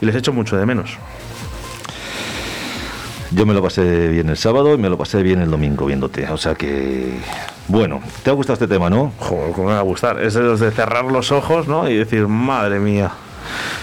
y 0.00 0.06
les 0.06 0.14
echo 0.16 0.32
mucho 0.32 0.56
de 0.56 0.66
menos. 0.66 0.96
Yo 3.32 3.44
me 3.44 3.54
lo 3.54 3.62
pasé 3.62 4.08
bien 4.08 4.28
el 4.28 4.36
sábado 4.36 4.74
y 4.74 4.78
me 4.78 4.88
lo 4.88 4.96
pasé 4.96 5.22
bien 5.22 5.40
el 5.42 5.50
domingo 5.50 5.86
viéndote. 5.86 6.28
O 6.30 6.36
sea 6.36 6.54
que. 6.54 7.18
Bueno, 7.68 8.00
¿te 8.22 8.30
ha 8.30 8.32
gustado 8.32 8.54
este 8.54 8.68
tema, 8.68 8.88
no? 8.88 9.12
Joder, 9.18 9.52
cómo 9.52 9.68
me 9.68 9.74
va 9.74 9.80
a 9.80 9.82
gustar. 9.82 10.20
Es 10.20 10.34
de 10.34 10.42
los 10.42 10.60
de 10.60 10.70
cerrar 10.70 11.04
los 11.04 11.32
ojos, 11.32 11.66
¿no? 11.66 11.88
Y 11.88 11.96
decir, 11.96 12.28
madre 12.28 12.78
mía. 12.78 13.10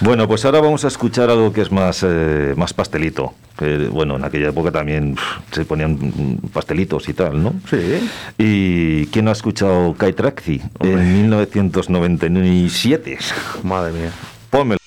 Bueno, 0.02 0.28
pues 0.28 0.46
ahora 0.46 0.62
vamos 0.62 0.86
a 0.86 0.88
escuchar 0.88 1.30
algo 1.30 1.52
que 1.54 1.62
es 1.62 1.72
más, 1.72 2.04
eh, 2.04 2.54
más 2.58 2.74
pastelito. 2.74 3.34
Que, 3.58 3.88
bueno, 3.88 4.16
en 4.16 4.24
aquella 4.24 4.50
época 4.50 4.72
también 4.72 5.16
se 5.52 5.66
ponían 5.66 6.40
pastelitos 6.52 7.08
y 7.10 7.14
tal, 7.14 7.42
¿no? 7.44 7.54
Sí. 7.70 8.10
¿Y 8.38 9.06
quién 9.08 9.26
no 9.26 9.32
ha 9.32 9.34
escuchado 9.34 9.94
Kai 9.96 10.14
Traxi 10.14 10.62
en 10.80 11.22
1997? 11.22 13.18
Madre 13.64 13.92
mía. 13.92 14.12
Pónmelo. 14.50 14.83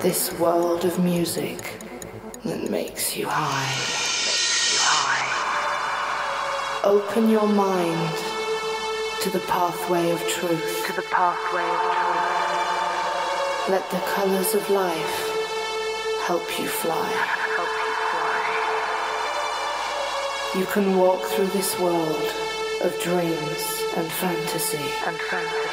This 0.00 0.32
world 0.38 0.84
of 0.84 1.02
music 1.02 1.74
that 2.44 2.70
makes 2.70 3.16
you 3.16 3.26
high. 3.28 3.66
Makes 3.66 4.72
you 4.72 4.78
high. 4.80 5.26
Open 6.84 7.28
your 7.28 7.48
mind 7.48 8.16
to 9.22 9.30
the 9.30 9.40
pathway 9.50 10.10
of 10.10 10.20
truth. 10.28 10.86
To 10.86 10.92
the 10.94 11.02
pathway 11.10 11.64
of 11.66 11.80
truth. 11.98 13.68
Let 13.70 13.90
the 13.90 13.98
colors 14.14 14.54
of 14.54 14.70
life 14.70 15.18
help 16.26 16.46
you 16.60 16.68
fly. 16.68 17.10
Help 17.58 17.68
you 17.82 17.94
fly. 18.14 18.38
You 20.60 20.66
can 20.66 20.96
walk 20.96 21.24
through 21.24 21.48
this 21.48 21.76
world 21.80 22.32
of 22.84 22.96
dreams 23.02 23.82
and 23.96 24.08
fantasy. 24.12 24.78
And 25.04 25.18
fantasy. 25.18 25.66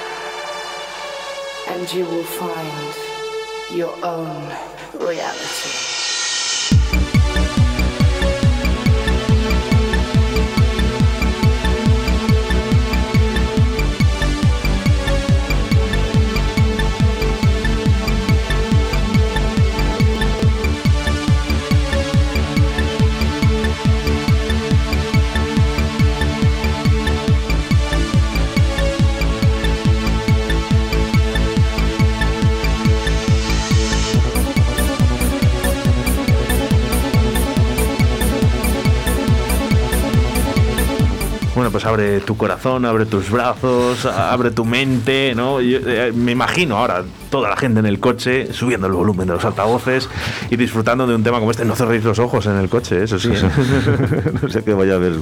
And 1.67 1.93
you 1.93 2.05
will 2.05 2.23
find 2.23 3.14
your 3.71 3.93
own 4.05 4.51
reality. 4.93 5.94
Pues 41.85 42.01
abre 42.01 42.19
tu 42.21 42.35
corazón, 42.37 42.85
abre 42.85 43.05
tus 43.05 43.29
brazos, 43.29 44.05
abre 44.05 44.51
tu 44.51 44.65
mente, 44.65 45.33
¿no? 45.35 45.61
Yo, 45.61 45.79
eh, 45.85 46.11
me 46.15 46.31
imagino 46.31 46.77
ahora 46.77 47.03
toda 47.29 47.49
la 47.49 47.55
gente 47.57 47.79
en 47.79 47.85
el 47.85 47.99
coche 47.99 48.51
subiendo 48.53 48.87
el 48.87 48.93
volumen 48.93 49.27
de 49.27 49.33
los 49.33 49.45
altavoces 49.45 50.09
y 50.49 50.55
disfrutando 50.55 51.05
de 51.07 51.15
un 51.15 51.23
tema 51.23 51.39
como 51.39 51.51
este. 51.51 51.65
No 51.65 51.75
cerréis 51.75 52.03
los 52.03 52.19
ojos 52.19 52.45
en 52.47 52.57
el 52.57 52.69
coche, 52.69 53.03
eso 53.03 53.19
sí. 53.19 53.29
¿eh? 53.33 53.41
no 54.41 54.49
sé 54.49 54.63
que 54.63 54.73
vaya 54.73 54.93
a 54.93 54.95
haber 54.95 55.13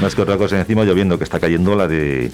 más 0.00 0.14
que 0.14 0.22
otra 0.22 0.36
cosa 0.36 0.58
encima 0.58 0.84
lloviendo, 0.84 1.18
que 1.18 1.24
está 1.24 1.40
cayendo 1.40 1.74
la 1.74 1.88
de 1.88 2.30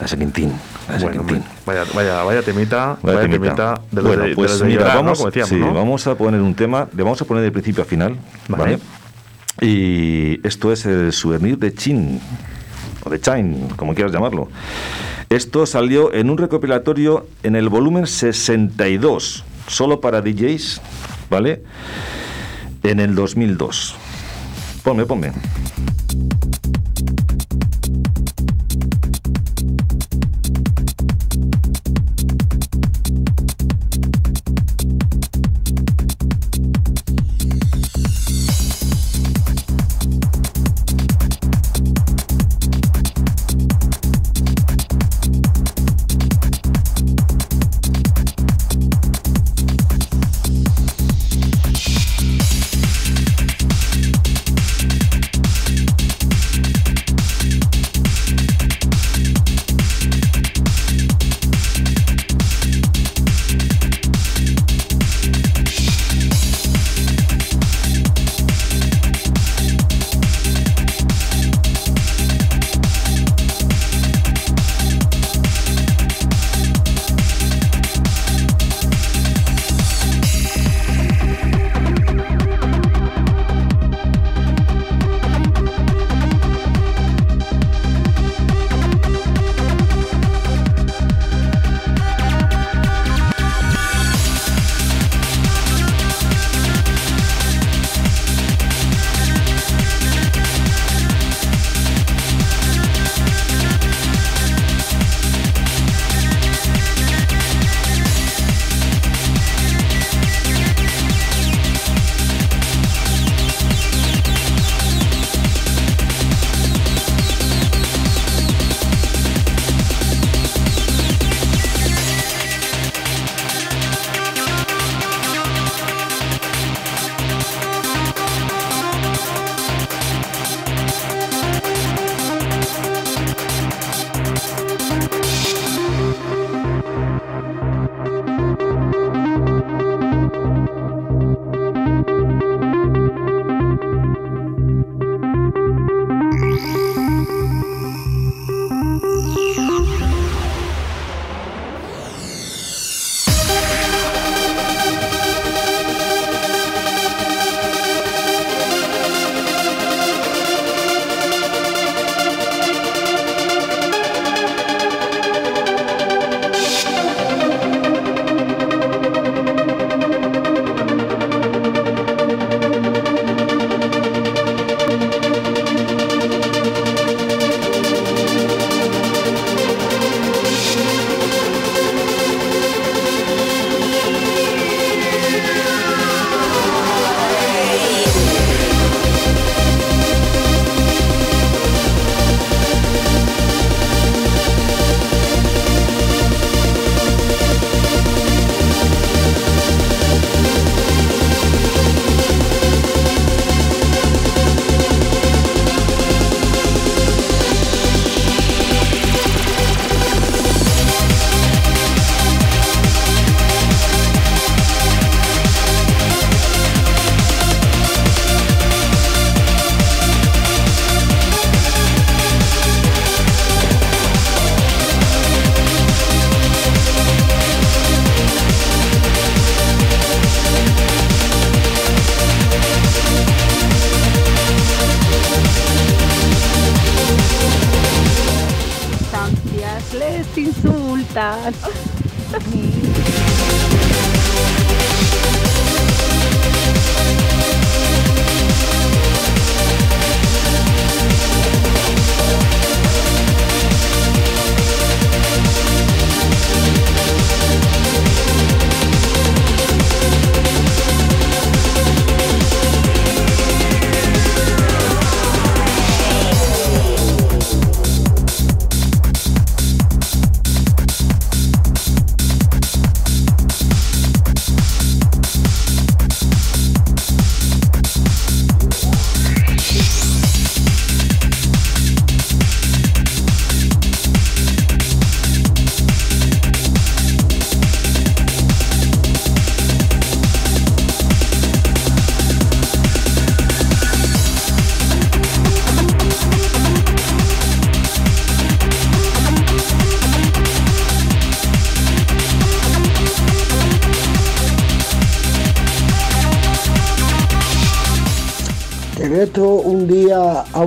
la 0.00 0.06
de 0.06 0.16
Quintín. 0.18 0.52
La 0.88 0.96
de 0.98 1.04
Bueno, 1.04 1.26
Quintín. 1.26 1.44
vaya, 1.64 1.84
vaya, 1.94 2.22
vaya 2.24 2.42
temita, 2.42 2.96
vaya, 3.02 3.18
Vaya 3.18 3.28
temita, 3.30 3.44
temita. 3.54 3.80
de 3.90 3.96
los 4.02 4.04
bueno, 4.04 4.22
de, 4.24 4.28
de 4.30 4.34
pues 4.34 4.50
los 4.50 4.60
de 4.60 4.66
mira, 4.66 4.80
¿no? 4.88 4.94
vamos, 4.96 5.18
Como 5.18 5.30
decíamos, 5.30 5.48
sí, 5.50 5.56
¿no? 5.56 5.72
vamos 5.74 6.06
a 6.06 6.14
poner 6.16 6.40
un 6.40 6.54
tema, 6.54 6.88
le 6.94 7.02
vamos 7.02 7.22
a 7.22 7.24
poner 7.24 7.42
de 7.44 7.52
principio 7.52 7.82
a 7.82 7.86
final, 7.86 8.16
Vale. 8.48 8.62
¿vale? 8.64 8.78
Y 9.60 10.40
esto 10.46 10.72
es 10.72 10.86
el 10.86 11.12
souvenir 11.12 11.58
de 11.58 11.72
Chin, 11.74 12.20
o 13.04 13.10
de 13.10 13.20
Chain, 13.20 13.68
como 13.76 13.94
quieras 13.94 14.12
llamarlo. 14.12 14.48
Esto 15.28 15.66
salió 15.66 16.12
en 16.12 16.30
un 16.30 16.38
recopilatorio 16.38 17.26
en 17.42 17.56
el 17.56 17.68
volumen 17.68 18.06
62, 18.06 19.44
solo 19.66 20.00
para 20.00 20.20
DJs, 20.20 20.80
¿vale? 21.30 21.62
En 22.82 23.00
el 23.00 23.14
2002. 23.14 23.94
Ponme, 24.82 25.06
ponme. 25.06 25.32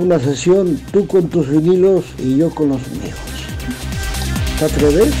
Una 0.06 0.20
sesión, 0.20 0.80
tú 0.92 1.04
con 1.08 1.28
tus 1.28 1.48
vinilos 1.48 2.04
y 2.18 2.36
yo 2.36 2.48
con 2.50 2.68
los 2.68 2.88
míos. 2.92 3.18
¿Te 4.56 4.64
atreves? 4.66 5.12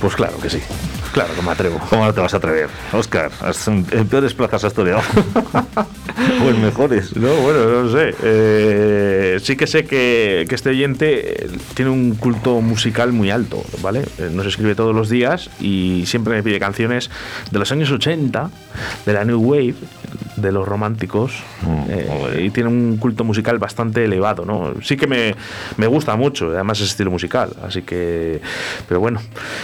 Pues 0.00 0.16
claro 0.16 0.36
que 0.40 0.50
sí. 0.50 0.58
Claro 1.12 1.32
que 1.34 1.42
me 1.42 1.52
atrevo. 1.52 1.78
¿Cómo 1.90 2.06
no 2.06 2.12
te 2.12 2.20
vas 2.20 2.34
a 2.34 2.38
atrever? 2.38 2.68
Oscar, 2.92 3.30
en 3.66 4.08
peores 4.08 4.34
plazas 4.34 4.64
has 4.64 4.72
estudiado. 4.72 5.00
o 6.44 6.48
en 6.48 6.60
mejores. 6.60 7.14
No, 7.14 7.32
bueno, 7.36 7.84
no 7.84 7.92
sé. 7.92 8.14
Eh, 8.20 9.21
sí 9.40 9.56
que 9.56 9.66
sé 9.66 9.84
que, 9.84 10.44
que 10.48 10.54
este 10.54 10.70
oyente 10.70 11.44
eh, 11.44 11.50
tiene 11.74 11.90
un 11.90 12.14
culto 12.16 12.60
musical 12.60 13.12
muy 13.12 13.30
alto, 13.30 13.62
¿vale? 13.82 14.00
Eh, 14.18 14.30
Nos 14.32 14.46
escribe 14.46 14.74
todos 14.74 14.94
los 14.94 15.08
días 15.08 15.50
y 15.60 16.04
siempre 16.06 16.34
me 16.34 16.42
pide 16.42 16.58
canciones 16.58 17.10
de 17.50 17.58
los 17.58 17.70
años 17.72 17.90
80, 17.90 18.50
de 19.06 19.12
la 19.12 19.24
New 19.24 19.40
Wave, 19.40 19.74
de 20.36 20.52
los 20.52 20.66
románticos, 20.66 21.32
eh, 21.88 22.42
y 22.46 22.50
tiene 22.50 22.68
un 22.70 22.96
culto 22.96 23.22
musical 23.24 23.58
bastante 23.58 24.04
elevado, 24.04 24.44
¿no? 24.44 24.74
Sí 24.82 24.96
que 24.96 25.06
me, 25.06 25.34
me 25.76 25.86
gusta 25.86 26.16
mucho, 26.16 26.48
además 26.50 26.78
ese 26.80 26.88
estilo 26.90 27.10
musical, 27.10 27.50
así 27.62 27.82
que... 27.82 28.40
Pero 28.88 29.00
bueno. 29.00 29.20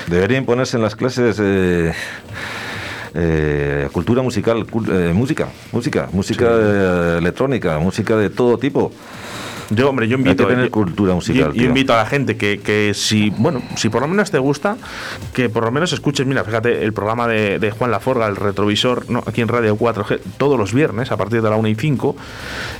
Deberían 0.06 0.44
ponerse 0.44 0.76
en 0.76 0.82
las 0.82 0.94
clases 0.96 1.38
eh, 1.40 1.92
eh, 3.14 3.88
cultura 3.92 4.22
musical, 4.22 4.66
cul- 4.66 4.88
eh, 4.90 5.12
música, 5.12 5.48
música, 5.72 6.08
música 6.12 6.46
eh, 6.50 7.16
electrónica, 7.18 7.78
música 7.78 8.16
de 8.16 8.30
todo 8.30 8.58
tipo. 8.58 8.92
Yo, 9.70 9.90
hombre, 9.90 10.08
yo 10.08 10.16
Hay 10.16 10.22
invito 10.22 10.46
que 10.46 10.50
tener 10.54 10.66
yo- 10.66 10.70
cultura 10.70 11.14
musical. 11.14 11.52
Yo, 11.52 11.60
yo 11.62 11.66
invito 11.68 11.92
a 11.92 11.96
la 11.98 12.06
gente 12.06 12.36
que, 12.36 12.60
que 12.60 12.92
si, 12.94 13.30
bueno, 13.30 13.62
si 13.76 13.88
por 13.90 14.00
lo 14.02 14.08
menos 14.08 14.30
te 14.30 14.38
gusta, 14.38 14.76
que 15.34 15.48
por 15.50 15.64
lo 15.64 15.70
menos 15.70 15.92
escuches, 15.92 16.26
mira, 16.26 16.42
fíjate, 16.44 16.84
el 16.84 16.92
programa 16.92 17.28
de, 17.28 17.58
de 17.58 17.70
Juan 17.70 17.90
Laforga, 17.90 18.26
el 18.28 18.36
retrovisor, 18.36 19.10
¿no? 19.10 19.22
aquí 19.26 19.40
en 19.42 19.48
Radio 19.48 19.76
4G, 19.76 20.20
todos 20.38 20.58
los 20.58 20.72
viernes 20.72 21.12
a 21.12 21.16
partir 21.18 21.42
de 21.42 21.50
la 21.50 21.56
1 21.56 21.68
y 21.68 21.74
5, 21.74 22.16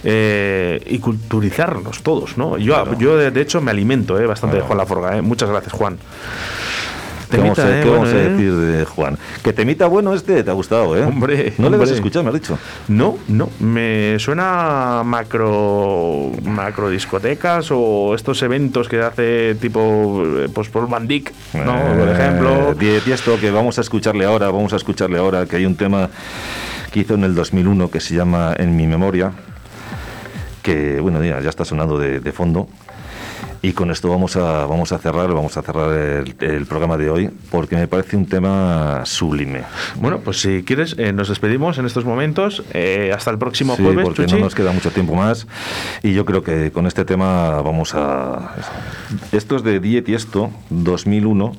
eh, 0.04 0.82
y 0.86 0.98
culturizarnos 0.98 2.02
todos, 2.02 2.38
¿no? 2.38 2.56
Yo, 2.58 2.94
yo 2.98 3.16
de, 3.16 3.30
de 3.30 3.40
hecho, 3.42 3.60
me 3.60 3.70
alimento 3.70 4.18
eh, 4.18 4.26
bastante 4.26 4.56
de 4.56 4.62
Juan 4.62 4.78
Laforga, 4.78 5.16
eh. 5.16 5.22
Muchas 5.22 5.50
gracias, 5.50 5.72
Juan. 5.74 5.98
¿Qué 7.30 7.36
vamos, 7.36 7.58
a, 7.58 7.78
eh, 7.78 7.82
qué 7.82 7.90
vamos 7.90 8.08
a 8.08 8.12
bueno, 8.12 8.18
eh. 8.28 8.30
decir 8.30 8.54
de 8.54 8.84
Juan? 8.84 9.18
Que 9.42 9.52
temita 9.52 9.86
bueno 9.86 10.14
este, 10.14 10.42
te 10.42 10.50
ha 10.50 10.54
gustado, 10.54 10.96
¿eh? 10.96 11.02
Hombre, 11.04 11.52
No 11.58 11.68
le 11.68 11.76
vas 11.76 11.88
a 11.88 11.92
hombre. 11.92 11.94
escuchar, 11.96 12.22
me 12.22 12.28
has 12.30 12.34
dicho. 12.34 12.58
No, 12.88 13.18
no, 13.28 13.50
me 13.60 14.18
suena 14.18 15.02
macro 15.04 16.30
macro 16.44 16.90
discotecas 16.90 17.68
o 17.70 18.14
estos 18.14 18.42
eventos 18.42 18.88
que 18.88 19.00
hace 19.00 19.54
tipo 19.56 20.22
eh, 20.24 20.48
pues 20.52 20.68
por 20.68 20.88
Van 20.88 21.06
Dyck, 21.06 21.32
¿no? 21.54 21.74
Por 21.98 22.08
ejemplo. 22.08 22.74
Eh, 22.80 23.00
y 23.06 23.10
esto 23.10 23.38
que 23.38 23.50
vamos 23.50 23.78
a 23.78 23.82
escucharle 23.82 24.24
ahora, 24.24 24.46
vamos 24.46 24.72
a 24.72 24.76
escucharle 24.76 25.18
ahora, 25.18 25.46
que 25.46 25.56
hay 25.56 25.66
un 25.66 25.76
tema 25.76 26.08
que 26.92 27.00
hizo 27.00 27.14
en 27.14 27.24
el 27.24 27.34
2001 27.34 27.90
que 27.90 28.00
se 28.00 28.14
llama 28.14 28.54
En 28.58 28.74
mi 28.76 28.86
memoria, 28.86 29.32
que 30.62 31.00
bueno, 31.00 31.22
ya, 31.22 31.40
ya 31.40 31.50
está 31.50 31.64
sonando 31.64 31.98
de, 31.98 32.20
de 32.20 32.32
fondo. 32.32 32.68
Y 33.60 33.72
con 33.72 33.90
esto 33.90 34.08
vamos 34.08 34.36
a, 34.36 34.66
vamos 34.66 34.92
a 34.92 34.98
cerrar, 34.98 35.32
vamos 35.32 35.56
a 35.56 35.62
cerrar 35.62 35.90
el, 35.92 36.34
el 36.40 36.66
programa 36.66 36.96
de 36.96 37.10
hoy, 37.10 37.30
porque 37.50 37.74
me 37.76 37.88
parece 37.88 38.16
un 38.16 38.26
tema 38.26 39.02
sublime. 39.04 39.62
Bueno, 39.96 40.20
pues 40.20 40.40
si 40.40 40.62
quieres, 40.62 40.94
eh, 40.98 41.12
nos 41.12 41.28
despedimos 41.28 41.76
en 41.78 41.86
estos 41.86 42.04
momentos. 42.04 42.62
eh, 42.72 43.12
hasta 43.14 43.30
el 43.32 43.38
próximo 43.38 43.74
Sí, 43.76 43.82
jueves, 43.82 44.04
porque 44.04 44.22
Chuchi. 44.22 44.34
no 44.36 44.40
nos 44.44 44.54
queda 44.54 44.70
mucho 44.72 44.90
tiempo 44.92 45.14
más. 45.14 45.46
Y 46.02 46.12
yo 46.14 46.24
creo 46.24 46.42
que 46.44 46.70
con 46.70 46.86
este 46.86 47.04
tema 47.04 47.60
vamos 47.62 47.94
a. 47.94 48.54
Esto 49.32 49.56
es 49.56 49.64
de 49.64 49.80
Diet 49.80 50.08
y 50.08 50.14
esto, 50.14 50.50
2001. 50.70 51.52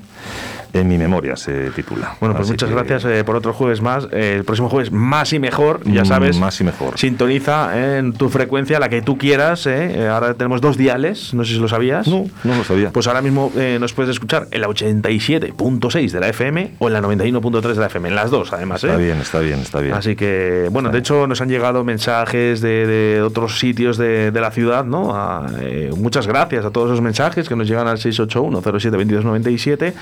En 0.74 0.88
mi 0.88 0.98
memoria 0.98 1.36
se 1.36 1.72
titula. 1.72 2.16
Bueno, 2.20 2.36
pues 2.36 2.46
Así 2.48 2.54
muchas 2.54 2.70
que- 2.70 2.76
gracias 2.76 3.06
eh, 3.06 3.24
por 3.24 3.36
otro 3.36 3.54
jueves 3.54 3.82
más. 3.82 4.08
Eh, 4.12 4.36
el 4.38 4.44
próximo 4.44 4.70
jueves 4.70 4.92
más 4.92 5.34
y 5.34 5.40
mejor, 5.40 5.82
ya 5.86 6.06
sabes. 6.06 6.38
Mm, 6.38 6.40
Más 6.42 6.62
y 6.62 6.64
mejor. 6.64 6.98
Sintoniza 6.98 7.98
en 7.98 8.14
tu 8.14 8.30
frecuencia, 8.30 8.80
la 8.80 8.88
que 8.90 9.02
tú 9.02 9.18
quieras. 9.18 9.66
eh. 9.66 10.04
Eh, 10.04 10.08
Ahora 10.08 10.34
tenemos 10.36 10.62
dos 10.62 10.78
diales, 10.78 11.34
no 11.34 11.44
sé 11.44 11.54
si 11.54 11.60
lo 11.60 11.68
sabías. 11.68 12.08
No, 12.08 12.26
no 12.44 12.56
lo 12.56 12.64
sabía. 12.64 12.92
Pues 12.92 13.08
ahora 13.08 13.22
mismo 13.22 13.52
eh, 13.58 13.78
nos 13.80 13.94
puedes 13.94 14.12
escuchar 14.12 14.48
en 14.52 14.62
la 14.62 14.68
87.6 14.68 16.12
de 16.12 16.20
la 16.20 16.30
FM 16.30 16.72
o 16.80 16.88
en 16.88 16.94
la 16.94 17.02
91.3 17.02 17.62
de 17.74 17.80
la 17.80 17.88
FM, 17.88 18.10
en 18.10 18.16
las 18.16 18.30
dos 18.30 18.54
además. 18.54 18.84
Está 18.84 18.96
¿eh? 18.96 19.04
bien, 19.06 19.18
está 19.20 19.40
bien, 19.40 19.60
está 19.60 19.80
bien. 19.80 19.94
Así 19.96 20.16
que, 20.16 20.68
bueno, 20.72 20.90
de 20.90 21.00
hecho 21.00 21.26
nos 21.28 21.42
han 21.42 21.50
llegado 21.50 21.84
mensajes 21.84 22.62
de, 22.62 22.86
de 22.86 23.22
otros 23.22 23.60
sitios 23.60 23.98
de, 23.98 24.32
de 24.32 24.42
la 24.42 24.52
ciudad, 24.52 24.86
¿no? 24.86 25.16
A, 25.16 25.48
eh, 25.62 25.92
muchas 25.98 26.28
gracias 26.28 26.64
a 26.66 26.70
todos 26.72 26.90
esos 26.92 27.02
mensajes 27.02 27.50
que 27.50 27.56
nos 27.56 27.68
llegan 27.68 27.88
al 27.88 27.98
681-07-2297. 27.98 29.94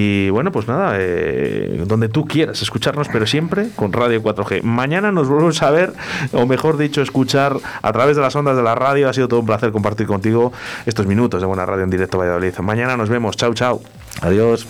Y 0.00 0.30
bueno, 0.30 0.52
pues 0.52 0.68
nada, 0.68 0.96
eh, 0.96 1.82
donde 1.86 2.08
tú 2.08 2.24
quieras 2.24 2.62
escucharnos, 2.62 3.08
pero 3.08 3.26
siempre 3.26 3.68
con 3.74 3.92
Radio 3.92 4.22
4G. 4.22 4.62
Mañana 4.62 5.10
nos 5.10 5.28
volvemos 5.28 5.60
a 5.62 5.72
ver, 5.72 5.92
o 6.32 6.46
mejor 6.46 6.76
dicho, 6.76 7.02
escuchar 7.02 7.56
a 7.82 7.92
través 7.92 8.14
de 8.14 8.22
las 8.22 8.36
ondas 8.36 8.56
de 8.56 8.62
la 8.62 8.76
radio. 8.76 9.08
Ha 9.08 9.12
sido 9.12 9.26
todo 9.26 9.40
un 9.40 9.46
placer 9.46 9.72
compartir 9.72 10.06
contigo 10.06 10.52
estos 10.86 11.06
minutos 11.06 11.40
de 11.40 11.46
Buena 11.48 11.66
Radio 11.66 11.82
en 11.82 11.90
directo 11.90 12.16
Valladolid. 12.18 12.56
Mañana 12.58 12.96
nos 12.96 13.08
vemos. 13.08 13.36
Chao, 13.36 13.54
chao. 13.54 13.80
Adiós. 14.22 14.68